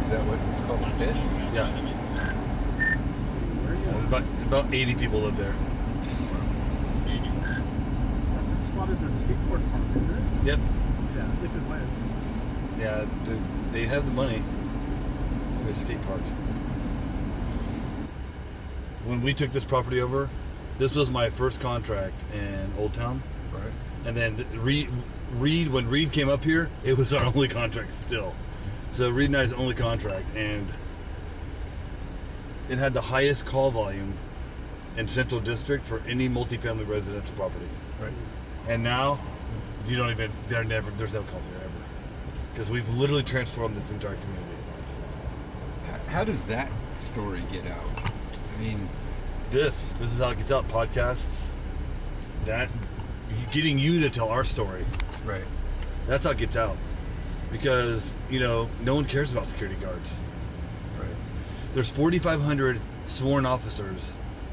Is 0.00 0.10
that 0.10 0.22
what 0.24 0.38
you 0.38 0.52
call 0.66 0.76
a 0.76 0.86
pit? 0.98 1.16
Yeah. 1.52 1.68
About, 4.06 4.24
about 4.46 4.72
80 4.72 4.94
people 4.94 5.20
live 5.20 5.36
there 5.36 5.54
slotted 8.76 9.00
the 9.00 9.06
skateboard 9.06 9.70
park, 9.70 9.84
isn't 10.02 10.14
it? 10.14 10.44
Yep. 10.44 10.58
Yeah, 11.16 11.44
if 11.44 11.54
and 11.54 11.70
when. 11.70 12.78
Yeah, 12.78 13.06
dude, 13.24 13.40
they 13.72 13.86
have 13.86 14.04
the 14.04 14.10
money 14.10 14.42
to 15.54 15.64
be 15.64 15.70
a 15.70 15.74
skate 15.74 16.02
park. 16.02 16.20
When 19.06 19.22
we 19.22 19.32
took 19.32 19.50
this 19.52 19.64
property 19.64 20.02
over, 20.02 20.28
this 20.76 20.94
was 20.94 21.10
my 21.10 21.30
first 21.30 21.58
contract 21.58 22.22
in 22.34 22.70
Old 22.78 22.92
Town. 22.92 23.22
Right. 23.50 23.72
And 24.04 24.14
then 24.14 24.44
Reed, 24.62 24.90
Reed, 25.32 25.68
when 25.68 25.88
Reed 25.88 26.12
came 26.12 26.28
up 26.28 26.44
here, 26.44 26.68
it 26.84 26.98
was 26.98 27.14
our 27.14 27.24
only 27.34 27.48
contract 27.48 27.94
still. 27.94 28.34
So 28.92 29.08
Reed 29.08 29.30
and 29.30 29.38
I's 29.38 29.54
only 29.54 29.74
contract, 29.74 30.26
and 30.36 30.68
it 32.68 32.76
had 32.76 32.92
the 32.92 33.00
highest 33.00 33.46
call 33.46 33.70
volume 33.70 34.12
in 34.98 35.08
Central 35.08 35.40
District 35.40 35.82
for 35.82 36.02
any 36.06 36.28
multifamily 36.28 36.86
residential 36.86 37.34
property. 37.36 37.68
Right. 38.00 38.12
And 38.68 38.82
now, 38.82 39.18
you 39.86 39.96
don't 39.96 40.10
even, 40.10 40.32
there 40.48 40.64
never, 40.64 40.90
there's 40.92 41.12
no 41.12 41.22
culture 41.22 41.52
ever. 41.56 41.72
Because 42.52 42.70
we've 42.70 42.88
literally 42.90 43.22
transformed 43.22 43.76
this 43.76 43.90
entire 43.90 44.16
community. 44.16 44.42
How 46.08 46.24
does 46.24 46.42
that 46.44 46.70
story 46.96 47.42
get 47.52 47.66
out? 47.66 47.84
I 48.56 48.60
mean, 48.60 48.88
This, 49.50 49.92
this 50.00 50.12
is 50.12 50.18
how 50.18 50.30
it 50.30 50.38
gets 50.38 50.50
out. 50.50 50.66
Podcasts, 50.68 51.44
that, 52.46 52.68
getting 53.52 53.78
you 53.78 54.00
to 54.00 54.10
tell 54.10 54.28
our 54.28 54.44
story. 54.44 54.84
Right. 55.24 55.44
That's 56.06 56.24
how 56.24 56.32
it 56.32 56.38
gets 56.38 56.56
out. 56.56 56.76
Because, 57.52 58.16
you 58.30 58.40
know, 58.40 58.68
no 58.82 58.94
one 58.94 59.04
cares 59.04 59.30
about 59.32 59.46
security 59.46 59.80
guards. 59.80 60.10
Right. 60.98 61.14
There's 61.74 61.90
4,500 61.90 62.80
sworn 63.06 63.46
officers 63.46 64.00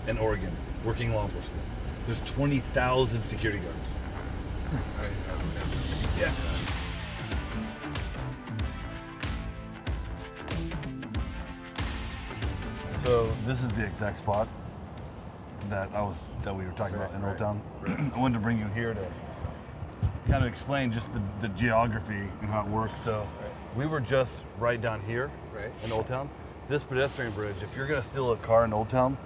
in 0.07 0.17
Oregon 0.17 0.55
working 0.83 1.13
law 1.13 1.25
enforcement. 1.25 1.61
There's 2.05 2.21
20,000 2.21 3.23
security 3.23 3.59
guards. 3.59 3.89
Yeah. 6.19 6.31
So 12.97 13.31
this 13.45 13.61
is 13.61 13.69
the 13.73 13.85
exact 13.85 14.17
spot 14.19 14.47
that 15.69 15.89
I 15.93 16.01
was 16.01 16.29
that 16.43 16.55
we 16.55 16.65
were 16.65 16.71
talking 16.71 16.95
about 16.95 17.13
in 17.13 17.23
Old 17.23 17.37
Town. 17.37 17.61
I 18.15 18.19
wanted 18.19 18.35
to 18.35 18.39
bring 18.39 18.59
you 18.59 18.67
here 18.67 18.93
to 18.93 19.05
kind 20.29 20.43
of 20.43 20.49
explain 20.49 20.91
just 20.91 21.11
the, 21.13 21.21
the 21.41 21.49
geography 21.49 22.13
and 22.41 22.49
how 22.49 22.61
it 22.61 22.67
works. 22.67 22.97
So 23.03 23.27
we 23.75 23.85
were 23.85 23.99
just 23.99 24.31
right 24.57 24.79
down 24.79 25.01
here 25.01 25.29
Right. 25.53 25.71
in 25.83 25.91
Old 25.91 26.07
Town. 26.07 26.29
This 26.69 26.83
pedestrian 26.83 27.33
bridge, 27.33 27.57
if 27.61 27.75
you're 27.75 27.87
gonna 27.87 28.03
steal 28.03 28.31
a 28.31 28.37
car 28.37 28.63
in 28.63 28.71
Old 28.71 28.89
Town, 28.89 29.17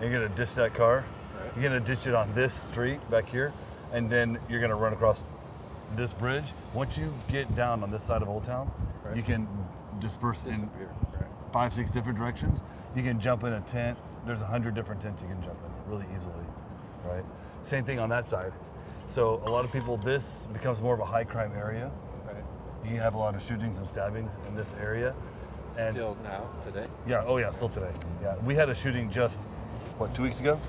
you're 0.00 0.10
gonna 0.10 0.28
ditch 0.28 0.54
that 0.54 0.74
car, 0.74 1.04
Right. 1.40 1.50
you're 1.54 1.62
gonna 1.70 1.80
ditch 1.84 2.06
it 2.08 2.14
on 2.14 2.34
this 2.34 2.52
street 2.52 2.98
back 3.10 3.28
here, 3.28 3.52
and 3.92 4.08
then 4.10 4.38
you're 4.48 4.60
gonna 4.60 4.74
run 4.76 4.92
across 4.92 5.24
this 5.96 6.12
bridge. 6.12 6.52
Once 6.74 6.98
you 6.98 7.12
get 7.28 7.54
down 7.56 7.82
on 7.82 7.90
this 7.90 8.02
side 8.02 8.22
of 8.22 8.28
Old 8.28 8.44
Town, 8.44 8.70
Right. 9.04 9.16
you 9.16 9.22
can 9.22 9.46
disperse 10.00 10.44
in. 10.44 10.70
Right. 11.12 11.26
five, 11.52 11.72
six 11.72 11.90
different 11.90 12.18
directions. 12.18 12.60
You 12.94 13.02
can 13.02 13.18
jump 13.18 13.42
in 13.44 13.52
a 13.54 13.60
tent. 13.62 13.96
There's 14.26 14.42
a 14.42 14.46
hundred 14.46 14.74
different 14.74 15.00
tents 15.00 15.22
you 15.22 15.28
can 15.28 15.40
jump 15.42 15.56
in 15.64 15.90
really 15.92 16.04
easily, 16.14 16.34
right? 17.08 17.24
Same 17.62 17.84
thing 17.84 17.98
on 17.98 18.10
that 18.10 18.26
side. 18.26 18.52
So 19.06 19.40
a 19.46 19.50
lot 19.50 19.64
of 19.64 19.72
people, 19.72 19.96
this 19.96 20.46
becomes 20.52 20.82
more 20.82 20.92
of 20.92 21.00
a 21.00 21.06
high 21.06 21.24
crime 21.24 21.52
area. 21.56 21.90
Right. 22.26 22.44
You 22.92 23.00
have 23.00 23.14
a 23.14 23.18
lot 23.18 23.34
of 23.34 23.42
shootings 23.42 23.78
and 23.78 23.88
stabbings 23.88 24.38
in 24.46 24.54
this 24.54 24.74
area, 24.78 25.14
and 25.78 25.94
Still 25.96 26.16
now, 26.22 26.42
today. 26.66 26.86
yeah, 27.06 27.24
oh 27.26 27.38
yeah, 27.38 27.50
still 27.52 27.70
today. 27.70 27.92
Yeah, 28.22 28.34
we 28.44 28.54
had 28.54 28.68
a 28.68 28.74
shooting 28.74 29.08
just 29.10 29.36
what 29.96 30.14
two 30.14 30.22
weeks 30.24 30.40
ago. 30.40 30.60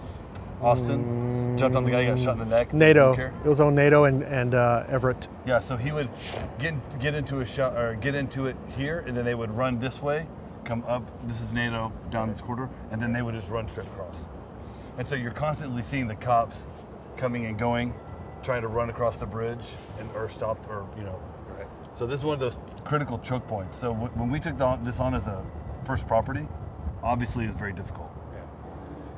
Austin 0.61 1.57
jumped 1.57 1.75
on 1.75 1.83
the 1.83 1.91
guy, 1.91 2.01
he 2.01 2.07
got 2.07 2.19
shot 2.19 2.33
in 2.33 2.39
the 2.39 2.57
neck. 2.57 2.69
Naito. 2.71 3.17
It 3.45 3.47
was 3.47 3.59
on 3.59 3.75
Naito 3.75 4.07
and, 4.07 4.23
and 4.23 4.53
uh, 4.55 4.83
Everett. 4.89 5.27
Yeah, 5.45 5.59
so 5.59 5.77
he 5.77 5.91
would 5.91 6.09
get 6.57 6.73
get 6.99 7.15
into 7.15 7.39
a 7.41 7.45
shot 7.45 7.75
or 7.77 7.95
get 7.95 8.15
into 8.15 8.47
it 8.47 8.55
here, 8.77 9.03
and 9.07 9.15
then 9.15 9.25
they 9.25 9.35
would 9.35 9.51
run 9.51 9.79
this 9.79 10.01
way, 10.01 10.27
come 10.65 10.83
up. 10.87 11.03
This 11.27 11.41
is 11.41 11.51
Naito 11.51 11.91
down 12.11 12.29
this 12.29 12.41
quarter, 12.41 12.69
and 12.91 13.01
then 13.01 13.13
they 13.13 13.21
would 13.21 13.35
just 13.35 13.49
run 13.49 13.69
straight 13.69 13.87
across. 13.87 14.25
And 14.97 15.07
so 15.07 15.15
you're 15.15 15.31
constantly 15.31 15.81
seeing 15.83 16.07
the 16.07 16.15
cops 16.15 16.67
coming 17.15 17.45
and 17.45 17.57
going, 17.57 17.93
trying 18.43 18.61
to 18.61 18.67
run 18.67 18.89
across 18.89 19.17
the 19.17 19.25
bridge 19.25 19.65
and 19.99 20.09
or 20.15 20.29
stop 20.29 20.69
or 20.69 20.85
you 20.97 21.03
know. 21.03 21.19
Right. 21.57 21.67
So 21.93 22.05
this 22.05 22.19
is 22.19 22.25
one 22.25 22.33
of 22.33 22.39
those 22.39 22.57
critical 22.83 23.17
choke 23.19 23.47
points. 23.47 23.77
So 23.79 23.93
w- 23.93 24.11
when 24.15 24.29
we 24.29 24.39
took 24.39 24.57
the, 24.57 24.75
this 24.83 24.99
on 24.99 25.13
as 25.13 25.27
a 25.27 25.43
first 25.85 26.07
property, 26.07 26.47
obviously 27.03 27.45
it's 27.45 27.55
very 27.55 27.73
difficult 27.73 28.08
Yeah. 28.08 28.08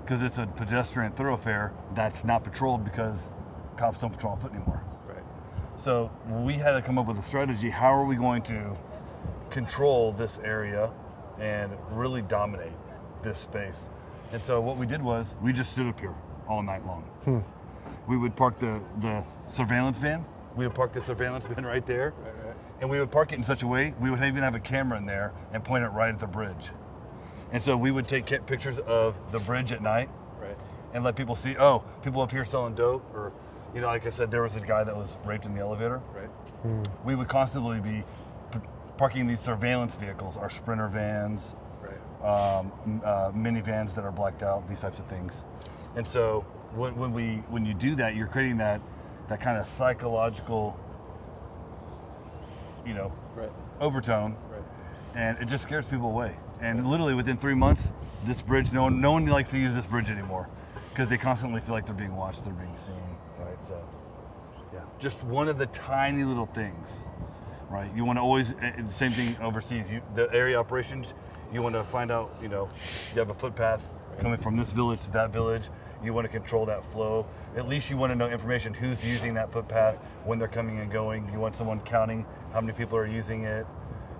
Because 0.03 0.23
it's 0.23 0.37
a 0.37 0.47
pedestrian 0.47 1.11
thoroughfare 1.11 1.73
that's 1.93 2.23
not 2.23 2.43
patrolled 2.43 2.83
because 2.83 3.29
cops 3.77 3.97
don't 3.97 4.11
patrol 4.11 4.33
on 4.33 4.39
foot 4.39 4.51
anymore. 4.53 4.83
Right. 5.07 5.23
So 5.75 6.11
we 6.27 6.53
had 6.53 6.71
to 6.71 6.81
come 6.81 6.97
up 6.97 7.07
with 7.07 7.17
a 7.17 7.21
strategy. 7.21 7.69
How 7.69 7.93
are 7.93 8.05
we 8.05 8.15
going 8.15 8.41
to 8.43 8.75
control 9.49 10.11
this 10.11 10.39
area 10.43 10.91
and 11.39 11.71
really 11.91 12.21
dominate 12.21 12.73
this 13.21 13.37
space? 13.37 13.89
And 14.31 14.41
so 14.41 14.61
what 14.61 14.77
we 14.77 14.85
did 14.85 15.01
was 15.01 15.35
we 15.41 15.53
just 15.53 15.73
stood 15.73 15.87
up 15.87 15.99
here 15.99 16.15
all 16.47 16.63
night 16.63 16.85
long. 16.85 17.03
Hmm. 17.25 17.39
We 18.07 18.17
would 18.17 18.35
park 18.35 18.59
the, 18.59 18.81
the 18.99 19.23
surveillance 19.47 19.99
van. 19.99 20.25
We 20.55 20.67
would 20.67 20.75
park 20.75 20.93
the 20.93 21.01
surveillance 21.01 21.47
van 21.47 21.65
right 21.65 21.85
there. 21.85 22.13
Right. 22.23 22.45
Right. 22.45 22.55
And 22.81 22.89
we 22.89 22.99
would 22.99 23.11
park 23.11 23.31
it 23.31 23.35
in 23.35 23.43
such 23.43 23.61
a 23.61 23.67
way, 23.67 23.93
we 23.99 24.09
would 24.09 24.21
even 24.23 24.41
have 24.41 24.55
a 24.55 24.59
camera 24.59 24.97
in 24.97 25.05
there 25.05 25.33
and 25.53 25.63
point 25.63 25.83
it 25.83 25.89
right 25.89 26.11
at 26.11 26.19
the 26.19 26.27
bridge. 26.27 26.71
And 27.51 27.61
so 27.61 27.75
we 27.77 27.91
would 27.91 28.07
take 28.07 28.27
ca- 28.27 28.39
pictures 28.39 28.79
of 28.79 29.19
the 29.31 29.39
bridge 29.39 29.71
at 29.71 29.81
night 29.81 30.09
Right. 30.39 30.57
and 30.93 31.03
let 31.03 31.15
people 31.15 31.35
see, 31.35 31.55
oh, 31.59 31.83
people 32.01 32.21
up 32.21 32.31
here 32.31 32.45
selling 32.45 32.75
dope, 32.75 33.03
or, 33.13 33.31
you 33.73 33.81
know, 33.81 33.87
like 33.87 34.05
I 34.07 34.09
said, 34.09 34.31
there 34.31 34.41
was 34.43 34.55
a 34.55 34.61
guy 34.61 34.83
that 34.83 34.95
was 34.95 35.17
raped 35.25 35.45
in 35.45 35.53
the 35.53 35.61
elevator. 35.61 36.01
Right. 36.15 36.29
We 37.03 37.15
would 37.15 37.27
constantly 37.27 37.79
be 37.79 38.03
p- 38.51 38.59
parking 38.97 39.27
these 39.27 39.39
surveillance 39.39 39.95
vehicles, 39.95 40.37
our 40.37 40.49
sprinter 40.49 40.87
vans, 40.87 41.55
Right. 41.81 42.25
um, 42.59 42.71
uh, 43.03 43.31
minivans 43.31 43.95
that 43.95 44.05
are 44.05 44.11
blacked 44.11 44.43
out, 44.43 44.67
these 44.69 44.79
types 44.81 44.99
of 44.99 45.05
things. 45.05 45.43
And 45.95 46.07
so 46.07 46.45
when, 46.75 46.95
when 46.95 47.11
we 47.11 47.43
when 47.49 47.65
you 47.65 47.73
do 47.73 47.95
that, 47.95 48.15
you're 48.15 48.27
creating 48.27 48.57
that 48.57 48.79
that 49.27 49.41
kind 49.41 49.57
of 49.57 49.65
psychological, 49.67 50.77
you 52.85 52.93
know, 52.93 53.11
Right. 53.35 53.51
overtone, 53.79 54.35
Right. 54.51 54.63
and 55.15 55.37
it 55.39 55.45
just 55.45 55.63
scares 55.63 55.85
people 55.85 56.09
away. 56.09 56.35
And 56.61 56.87
literally 56.87 57.15
within 57.15 57.37
three 57.37 57.55
months, 57.55 57.91
this 58.23 58.41
bridge, 58.41 58.71
no 58.71 58.83
one, 58.83 59.01
no 59.01 59.13
one 59.13 59.25
likes 59.25 59.49
to 59.51 59.57
use 59.57 59.73
this 59.73 59.87
bridge 59.87 60.09
anymore 60.09 60.47
because 60.89 61.09
they 61.09 61.17
constantly 61.17 61.59
feel 61.59 61.73
like 61.73 61.85
they're 61.85 61.95
being 61.95 62.15
watched, 62.15 62.43
they're 62.43 62.53
being 62.53 62.75
seen, 62.75 62.93
right? 63.39 63.57
So, 63.67 63.83
yeah, 64.73 64.81
just 64.99 65.23
one 65.23 65.47
of 65.47 65.57
the 65.57 65.65
tiny 65.67 66.23
little 66.23 66.45
things, 66.45 66.89
right? 67.69 67.89
You 67.95 68.05
want 68.05 68.17
to 68.17 68.21
always, 68.21 68.51
eh, 68.53 68.73
eh, 68.77 68.89
same 68.89 69.11
thing 69.11 69.35
overseas. 69.41 69.89
You, 69.89 70.01
the 70.13 70.31
area 70.33 70.59
operations, 70.59 71.15
you 71.51 71.63
want 71.63 71.73
to 71.73 71.83
find 71.83 72.11
out, 72.11 72.35
you 72.41 72.47
know, 72.47 72.69
you 73.13 73.19
have 73.19 73.31
a 73.31 73.33
footpath 73.33 73.93
coming 74.19 74.37
from 74.37 74.55
this 74.55 74.71
village 74.71 75.01
to 75.01 75.11
that 75.11 75.31
village. 75.31 75.69
You 76.03 76.13
want 76.13 76.25
to 76.25 76.31
control 76.31 76.65
that 76.65 76.83
flow. 76.83 77.25
At 77.55 77.67
least 77.67 77.89
you 77.89 77.97
want 77.97 78.11
to 78.11 78.15
know 78.15 78.29
information 78.29 78.73
who's 78.73 79.03
using 79.03 79.33
that 79.35 79.51
footpath, 79.51 79.97
when 80.25 80.39
they're 80.39 80.47
coming 80.47 80.79
and 80.79 80.91
going. 80.91 81.29
You 81.31 81.39
want 81.39 81.55
someone 81.55 81.79
counting 81.81 82.25
how 82.53 82.61
many 82.61 82.73
people 82.73 82.97
are 82.97 83.07
using 83.07 83.43
it, 83.43 83.65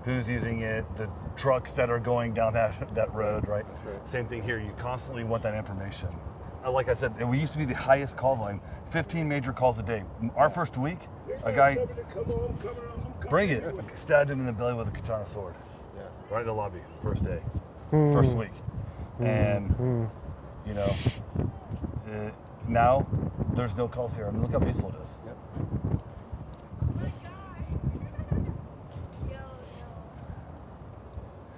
who's 0.03 0.29
using 0.29 0.61
it, 0.61 0.85
the 0.95 1.09
trucks 1.35 1.71
that 1.73 1.89
are 1.89 1.99
going 1.99 2.33
down 2.33 2.53
that, 2.53 2.93
that 2.95 3.13
road, 3.13 3.47
right? 3.47 3.65
right. 3.85 4.07
Same 4.07 4.27
thing 4.27 4.43
here. 4.43 4.59
You 4.59 4.71
constantly 4.77 5.23
want 5.23 5.43
that 5.43 5.55
information. 5.55 6.09
Uh, 6.63 6.71
Like 6.71 6.89
I 6.89 6.93
said, 6.93 7.19
we 7.27 7.39
used 7.39 7.53
to 7.53 7.57
be 7.57 7.65
the 7.65 7.75
highest 7.75 8.17
call 8.17 8.35
volume, 8.35 8.61
15 8.91 9.27
major 9.27 9.51
calls 9.53 9.79
a 9.79 9.83
day. 9.83 10.03
Our 10.35 10.49
first 10.49 10.77
week, 10.77 10.99
a 11.43 11.51
guy, 11.51 11.77
bring 13.29 13.49
it, 13.49 13.63
stabbed 13.95 14.29
him 14.29 14.39
in 14.39 14.45
the 14.45 14.51
belly 14.53 14.73
with 14.73 14.87
a 14.87 14.91
katana 14.91 15.25
sword, 15.27 15.55
Yeah. 15.95 16.03
right 16.29 16.41
in 16.41 16.47
the 16.47 16.53
lobby, 16.53 16.81
first 17.01 17.23
day, 17.23 17.41
first 17.91 18.33
week. 18.33 18.51
And, 19.19 20.09
you 20.67 20.73
know, 20.73 20.95
uh, 21.39 22.29
now 22.67 23.07
there's 23.53 23.75
no 23.77 23.87
calls 23.87 24.15
here. 24.15 24.27
I 24.27 24.31
mean, 24.31 24.41
look 24.41 24.51
how 24.51 24.59
peaceful 24.59 24.89
it 24.89 24.95
is. 25.03 25.09
Yep. 25.25 26.00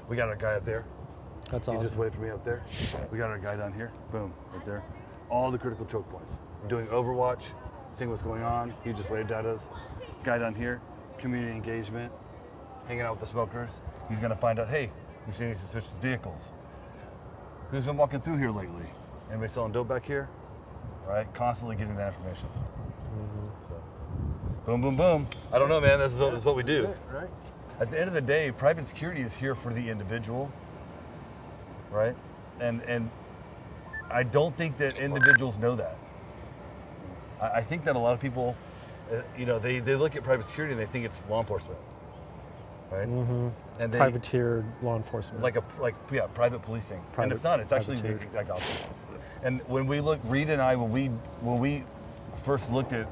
We 0.09 0.15
got 0.15 0.29
our 0.29 0.35
guy 0.35 0.53
up 0.55 0.65
there. 0.65 0.85
That's 1.51 1.67
all. 1.67 1.77
He 1.77 1.83
just 1.83 1.97
waited 1.97 2.15
for 2.15 2.21
me 2.21 2.29
up 2.29 2.43
there. 2.43 2.63
We 3.11 3.17
got 3.17 3.29
our 3.29 3.37
guy 3.37 3.55
down 3.55 3.73
here. 3.73 3.91
Boom, 4.11 4.33
right 4.53 4.65
there. 4.65 4.83
All 5.29 5.51
the 5.51 5.57
critical 5.57 5.85
choke 5.85 6.09
points. 6.09 6.33
Doing 6.67 6.87
Overwatch, 6.87 7.43
seeing 7.91 8.09
what's 8.09 8.23
going 8.23 8.43
on. 8.43 8.73
He 8.83 8.93
just 8.93 9.09
waved 9.09 9.31
at 9.31 9.45
us. 9.45 9.63
Guy 10.23 10.37
down 10.37 10.55
here, 10.55 10.81
community 11.17 11.51
engagement, 11.51 12.11
hanging 12.87 13.01
out 13.01 13.11
with 13.11 13.21
the 13.21 13.27
smokers. 13.27 13.81
He's 14.09 14.19
gonna 14.19 14.35
find 14.35 14.59
out, 14.59 14.69
hey, 14.69 14.91
we 15.27 15.33
see 15.33 15.45
any 15.45 15.55
suspicious 15.55 15.93
vehicles. 16.01 16.53
Who's 17.71 17.85
been 17.85 17.97
walking 17.97 18.21
through 18.21 18.37
here 18.37 18.51
lately? 18.51 18.85
Anybody 19.29 19.51
selling 19.51 19.71
dope 19.71 19.87
back 19.87 20.05
here? 20.05 20.29
Right? 21.07 21.31
Constantly 21.33 21.75
getting 21.75 21.95
that 21.97 22.13
information. 22.13 22.47
Mm-hmm. 22.47 23.69
So, 23.69 23.75
boom, 24.65 24.81
boom, 24.81 24.95
boom. 24.95 25.27
I 25.51 25.59
don't 25.59 25.69
know, 25.69 25.81
man. 25.81 25.99
This 25.99 26.13
is 26.13 26.19
what, 26.19 26.31
this 26.31 26.39
is 26.39 26.45
what 26.45 26.55
we 26.55 26.63
do. 26.63 26.93
Right. 27.11 27.29
At 27.79 27.91
the 27.91 27.99
end 27.99 28.07
of 28.07 28.13
the 28.13 28.21
day, 28.21 28.51
private 28.51 28.87
security 28.87 29.21
is 29.21 29.35
here 29.35 29.55
for 29.55 29.73
the 29.73 29.89
individual, 29.89 30.51
right? 31.91 32.15
And 32.59 32.81
and 32.83 33.09
I 34.11 34.23
don't 34.23 34.55
think 34.55 34.77
that 34.77 34.95
individuals 34.97 35.57
know 35.57 35.75
that. 35.75 35.97
I, 37.41 37.47
I 37.57 37.61
think 37.61 37.83
that 37.85 37.95
a 37.95 37.99
lot 37.99 38.13
of 38.13 38.19
people, 38.19 38.55
uh, 39.11 39.21
you 39.37 39.45
know, 39.45 39.57
they, 39.59 39.79
they 39.79 39.95
look 39.95 40.15
at 40.15 40.23
private 40.23 40.45
security 40.45 40.73
and 40.73 40.81
they 40.81 40.85
think 40.85 41.05
it's 41.05 41.21
law 41.29 41.39
enforcement, 41.39 41.79
right? 42.91 43.07
Mm-hmm. 43.07 43.49
And 43.79 43.91
they, 43.91 43.97
Privateer 43.97 44.63
law 44.83 44.95
enforcement. 44.95 45.41
like 45.41 45.55
a 45.55 45.63
like 45.79 45.95
yeah, 46.11 46.27
private 46.27 46.61
policing, 46.61 47.03
and 47.17 47.31
it's 47.31 47.43
not. 47.43 47.59
It's 47.59 47.71
actually 47.71 47.99
the 48.01 48.13
exact 48.21 48.51
opposite. 48.51 48.85
And 49.41 49.61
when 49.67 49.87
we 49.87 49.99
look, 49.99 50.19
Reed 50.25 50.49
and 50.49 50.61
I, 50.61 50.75
when 50.75 50.91
we 50.91 51.07
when 51.41 51.57
we 51.59 51.83
first 52.45 52.71
looked 52.71 52.93
at 52.93 53.07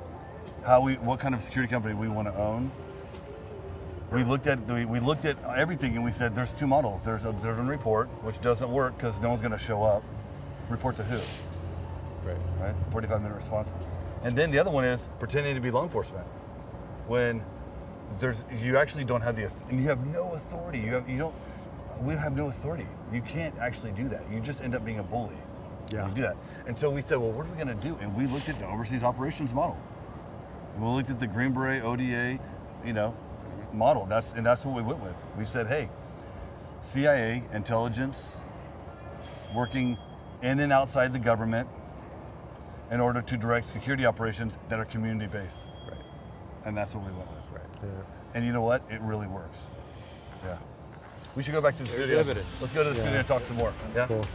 how 0.65 0.81
we 0.81 0.95
what 0.95 1.19
kind 1.19 1.33
of 1.33 1.41
security 1.41 1.69
company 1.71 1.95
we 1.95 2.07
want 2.07 2.27
to 2.27 2.35
own, 2.35 2.71
we 4.11 4.23
looked 4.23 4.47
at 4.47 4.67
the, 4.67 4.85
we 4.85 4.99
looked 4.99 5.25
at 5.25 5.37
everything 5.55 5.95
and 5.95 6.03
we 6.03 6.11
said 6.11 6.35
there's 6.35 6.51
two 6.51 6.67
models. 6.67 7.03
There's 7.03 7.23
observe 7.23 7.59
and 7.59 7.69
report, 7.69 8.07
which 8.23 8.41
doesn't 8.41 8.69
work 8.69 8.97
because 8.97 9.19
no 9.21 9.29
one's 9.29 9.41
going 9.41 9.53
to 9.53 9.57
show 9.57 9.83
up. 9.83 10.03
Report 10.69 10.95
to 10.97 11.03
who? 11.03 11.19
Right. 12.27 12.37
right? 12.59 12.75
45 12.91 13.21
minute 13.21 13.35
response. 13.35 13.73
And 14.23 14.37
then 14.37 14.51
the 14.51 14.59
other 14.59 14.69
one 14.69 14.83
is 14.83 15.07
pretending 15.19 15.55
to 15.55 15.61
be 15.61 15.71
law 15.71 15.83
enforcement. 15.83 16.25
When 17.07 17.43
there's 18.19 18.43
you 18.61 18.77
actually 18.77 19.05
don't 19.05 19.21
have 19.21 19.35
the 19.35 19.49
and 19.69 19.79
you 19.79 19.87
have 19.87 20.05
no 20.07 20.31
authority. 20.33 20.79
You 20.79 20.93
have 20.93 21.09
you 21.09 21.17
don't 21.17 21.35
we 22.01 22.13
have 22.15 22.35
no 22.35 22.47
authority. 22.47 22.87
You 23.13 23.21
can't 23.21 23.57
actually 23.59 23.91
do 23.91 24.09
that. 24.09 24.23
You 24.31 24.39
just 24.39 24.61
end 24.61 24.75
up 24.75 24.83
being 24.83 24.99
a 24.99 25.03
bully. 25.03 25.35
Yeah. 25.91 26.07
You 26.07 26.15
do 26.15 26.21
that. 26.21 26.37
And 26.67 26.77
so 26.77 26.89
we 26.89 27.01
said, 27.01 27.17
well, 27.17 27.31
what 27.31 27.45
are 27.45 27.49
we 27.49 27.55
going 27.55 27.67
to 27.67 27.83
do? 27.83 27.97
And 28.01 28.15
we 28.15 28.25
looked 28.25 28.49
at 28.49 28.59
the 28.59 28.67
overseas 28.67 29.03
operations 29.03 29.53
model. 29.53 29.77
And 30.73 30.83
we 30.83 30.89
looked 30.89 31.09
at 31.09 31.19
the 31.19 31.27
Green 31.27 31.51
Beret 31.51 31.83
ODA, 31.83 32.39
you 32.85 32.93
know, 32.93 33.15
model. 33.73 34.05
That's 34.05 34.33
and 34.33 34.45
that's 34.45 34.65
what 34.65 34.75
we 34.75 34.81
went 34.81 35.01
with. 35.01 35.15
We 35.37 35.45
said, 35.45 35.67
hey, 35.67 35.89
CIA 36.81 37.43
intelligence 37.53 38.37
working 39.55 39.97
in 40.41 40.59
and 40.59 40.71
outside 40.73 41.13
the 41.13 41.19
government 41.19 41.67
in 42.89 42.99
order 42.99 43.21
to 43.21 43.37
direct 43.37 43.69
security 43.69 44.05
operations 44.05 44.57
that 44.69 44.79
are 44.79 44.85
community 44.85 45.27
based. 45.31 45.67
Right. 45.87 45.97
And 46.65 46.77
that's 46.77 46.95
what 46.95 47.05
we 47.05 47.11
went 47.11 47.29
with. 47.29 47.51
Right. 47.51 47.69
Yeah. 47.83 47.89
And 48.33 48.45
you 48.45 48.51
know 48.51 48.61
what? 48.61 48.83
It 48.89 49.01
really 49.01 49.27
works. 49.27 49.59
Yeah. 50.43 50.57
We 51.35 51.43
should 51.43 51.53
go 51.53 51.61
back 51.61 51.77
to 51.77 51.83
the 51.83 51.89
There's 51.89 52.03
studio. 52.03 52.19
evidence. 52.19 52.61
Let's 52.61 52.73
go 52.73 52.83
to 52.83 52.89
the 52.89 52.95
studio 52.95 53.19
and 53.19 53.27
talk 53.27 53.45
some 53.45 53.57
more. 53.57 53.73
Yeah. 53.95 54.07
Cool. 54.07 54.25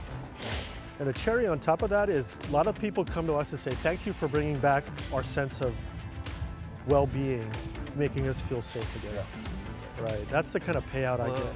And 0.98 1.06
the 1.06 1.12
cherry 1.12 1.46
on 1.46 1.58
top 1.58 1.82
of 1.82 1.90
that 1.90 2.08
is 2.08 2.26
a 2.48 2.52
lot 2.52 2.66
of 2.66 2.78
people 2.78 3.04
come 3.04 3.26
to 3.26 3.34
us 3.34 3.50
and 3.50 3.60
say, 3.60 3.72
thank 3.82 4.06
you 4.06 4.14
for 4.14 4.28
bringing 4.28 4.58
back 4.58 4.84
our 5.12 5.22
sense 5.22 5.60
of 5.60 5.74
well-being, 6.88 7.50
making 7.97 8.28
us 8.28 8.40
feel 8.40 8.62
safe 8.62 8.97
again. 8.97 9.24
Right. 10.01 10.31
That's 10.31 10.51
the 10.52 10.60
kind 10.60 10.77
of 10.77 10.85
payout 10.93 11.20
I 11.20 11.28
get. 11.28 11.55